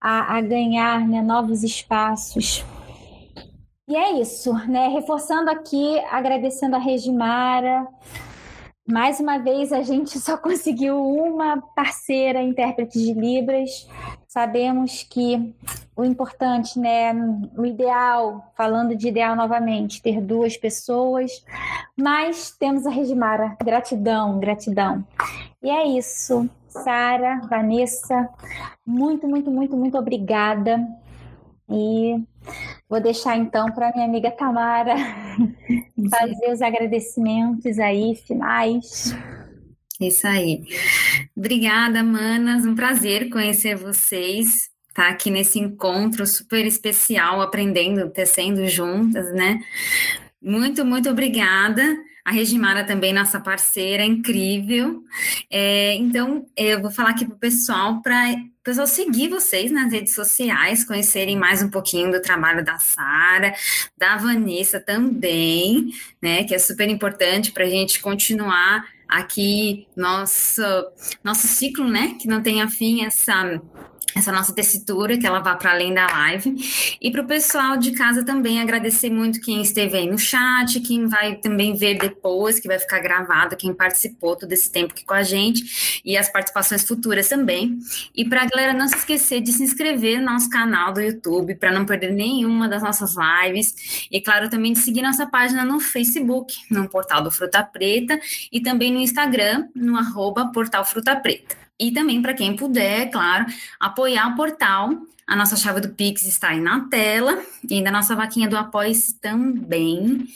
a, 0.00 0.36
a 0.38 0.40
ganhar 0.40 1.06
né, 1.06 1.20
novos 1.20 1.62
espaços. 1.62 2.64
E 3.88 3.96
é 3.96 4.20
isso, 4.20 4.52
né? 4.68 4.88
Reforçando 4.88 5.50
aqui, 5.50 5.98
agradecendo 6.10 6.76
a 6.76 6.78
Regimara. 6.78 7.88
Mais 8.86 9.18
uma 9.18 9.38
vez, 9.38 9.72
a 9.72 9.80
gente 9.80 10.18
só 10.18 10.36
conseguiu 10.38 11.02
uma 11.02 11.62
parceira 11.74 12.42
intérprete 12.42 12.98
de 12.98 13.14
Libras. 13.14 13.88
Sabemos 14.26 15.02
que 15.04 15.54
o 15.96 16.04
importante, 16.04 16.78
né? 16.78 17.14
O 17.56 17.64
ideal, 17.64 18.52
falando 18.54 18.94
de 18.94 19.08
ideal 19.08 19.34
novamente, 19.34 20.02
ter 20.02 20.20
duas 20.20 20.54
pessoas. 20.54 21.42
Mas 21.96 22.50
temos 22.50 22.86
a 22.86 22.90
Regimara. 22.90 23.56
Gratidão, 23.64 24.38
gratidão. 24.38 25.02
E 25.62 25.70
é 25.70 25.86
isso. 25.86 26.46
Sara, 26.68 27.40
Vanessa, 27.48 28.28
muito, 28.86 29.26
muito, 29.26 29.50
muito, 29.50 29.74
muito 29.78 29.96
obrigada. 29.96 30.86
E 31.70 32.22
Vou 32.88 33.00
deixar 33.00 33.36
então 33.36 33.70
para 33.70 33.92
minha 33.92 34.06
amiga 34.06 34.30
Tamara 34.30 34.94
fazer 36.10 36.52
os 36.52 36.62
agradecimentos 36.62 37.78
aí 37.78 38.14
finais. 38.26 39.14
Isso 40.00 40.26
aí. 40.26 40.62
Obrigada, 41.36 42.02
manas. 42.02 42.64
Um 42.64 42.74
prazer 42.74 43.28
conhecer 43.28 43.76
vocês. 43.76 44.70
Tá 44.94 45.08
aqui 45.08 45.30
nesse 45.30 45.58
encontro 45.58 46.26
super 46.26 46.64
especial, 46.64 47.40
aprendendo, 47.40 48.08
tecendo 48.10 48.66
juntas, 48.66 49.32
né? 49.34 49.60
Muito, 50.40 50.84
muito 50.84 51.10
obrigada. 51.10 51.82
A 52.28 52.30
Regimara 52.30 52.84
também, 52.84 53.10
nossa 53.10 53.40
parceira, 53.40 54.04
incrível. 54.04 55.02
É, 55.50 55.94
então, 55.94 56.44
eu 56.54 56.78
vou 56.78 56.90
falar 56.90 57.08
aqui 57.08 57.24
para 57.24 57.34
o 57.34 57.38
pessoal 57.38 58.02
para 58.02 58.34
o 58.34 58.62
pessoal 58.62 58.86
seguir 58.86 59.28
vocês 59.28 59.72
nas 59.72 59.90
redes 59.90 60.14
sociais, 60.14 60.84
conhecerem 60.84 61.38
mais 61.38 61.62
um 61.62 61.70
pouquinho 61.70 62.12
do 62.12 62.20
trabalho 62.20 62.62
da 62.62 62.78
Sara, 62.78 63.54
da 63.96 64.18
Vanessa 64.18 64.78
também, 64.78 65.88
né? 66.20 66.44
Que 66.44 66.54
é 66.54 66.58
super 66.58 66.86
importante 66.90 67.50
para 67.50 67.64
a 67.64 67.70
gente 67.70 67.98
continuar 67.98 68.84
aqui 69.08 69.86
nosso, 69.96 70.62
nosso 71.24 71.46
ciclo, 71.46 71.88
né? 71.88 72.14
Que 72.20 72.28
não 72.28 72.42
tenha 72.42 72.68
fim 72.68 73.06
essa 73.06 73.58
essa 74.14 74.32
nossa 74.32 74.52
tessitura, 74.54 75.18
que 75.18 75.26
ela 75.26 75.40
vá 75.40 75.54
para 75.54 75.72
além 75.72 75.92
da 75.92 76.06
live. 76.06 76.56
E 77.00 77.10
para 77.10 77.22
o 77.22 77.26
pessoal 77.26 77.76
de 77.76 77.92
casa 77.92 78.24
também 78.24 78.60
agradecer 78.60 79.10
muito 79.10 79.40
quem 79.40 79.60
esteve 79.62 79.96
aí 79.96 80.10
no 80.10 80.18
chat, 80.18 80.80
quem 80.80 81.06
vai 81.06 81.36
também 81.36 81.74
ver 81.74 81.98
depois, 81.98 82.58
que 82.58 82.66
vai 82.66 82.78
ficar 82.78 83.00
gravado, 83.00 83.56
quem 83.56 83.72
participou 83.72 84.36
todo 84.36 84.52
esse 84.52 84.70
tempo 84.70 84.92
aqui 84.92 85.04
com 85.04 85.14
a 85.14 85.22
gente 85.22 86.00
e 86.04 86.16
as 86.16 86.30
participações 86.30 86.84
futuras 86.84 87.28
também. 87.28 87.78
E 88.14 88.24
para 88.24 88.42
a 88.42 88.46
galera 88.46 88.72
não 88.72 88.88
se 88.88 88.96
esquecer 88.96 89.40
de 89.40 89.52
se 89.52 89.62
inscrever 89.62 90.18
no 90.18 90.32
nosso 90.32 90.48
canal 90.50 90.92
do 90.92 91.00
YouTube 91.00 91.54
para 91.56 91.72
não 91.72 91.84
perder 91.84 92.12
nenhuma 92.12 92.68
das 92.68 92.82
nossas 92.82 93.14
lives. 93.14 94.06
E 94.10 94.20
claro, 94.20 94.48
também 94.48 94.72
de 94.72 94.80
seguir 94.80 95.02
nossa 95.02 95.26
página 95.26 95.64
no 95.64 95.80
Facebook, 95.80 96.54
no 96.70 96.88
portal 96.88 97.22
do 97.22 97.30
Fruta 97.30 97.62
Preta 97.62 98.18
e 98.50 98.60
também 98.60 98.92
no 98.92 99.00
Instagram, 99.00 99.68
no 99.74 99.96
arroba 99.96 100.50
portal 100.52 100.84
Fruta 100.84 101.14
Preta. 101.16 101.67
E 101.78 101.92
também, 101.92 102.20
para 102.20 102.34
quem 102.34 102.56
puder, 102.56 103.10
claro, 103.10 103.46
apoiar 103.78 104.28
o 104.28 104.36
portal. 104.36 104.90
A 105.28 105.36
nossa 105.36 105.56
chave 105.56 105.82
do 105.82 105.90
Pix 105.90 106.24
está 106.24 106.48
aí 106.48 106.60
na 106.60 106.88
tela 106.88 107.42
e 107.68 107.84
da 107.84 107.90
nossa 107.90 108.16
vaquinha 108.16 108.48
do 108.48 108.56
apoio 108.56 108.94
também. 109.20 110.26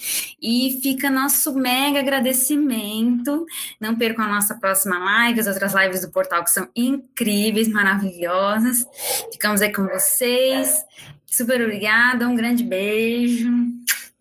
E 0.41 0.79
fica 0.83 1.11
nosso 1.11 1.55
mega 1.55 2.01
agradecimento. 2.01 3.47
Não 3.81 3.97
percam 3.97 4.27
a 4.27 4.29
nossa 4.29 4.55
próxima 4.55 4.99
live, 4.99 5.41
as 5.41 5.47
outras 5.47 5.73
lives 5.75 6.03
do 6.03 6.11
portal 6.11 6.45
que 6.45 6.51
são 6.51 6.69
incríveis, 6.77 7.69
maravilhosas. 7.69 8.87
Ficamos 9.33 9.63
aí 9.63 9.73
com 9.73 9.87
vocês. 9.87 10.85
Super 11.27 11.63
obrigada, 11.63 12.29
um 12.29 12.37
grande 12.37 12.63
beijo. 12.63 13.51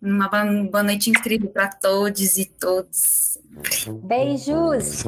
Uma 0.00 0.26
boa 0.28 0.82
noite 0.82 1.10
incrível 1.10 1.50
para 1.50 1.68
todos 1.68 2.38
e 2.38 2.46
todos. 2.46 3.31
Beijos! 4.02 5.04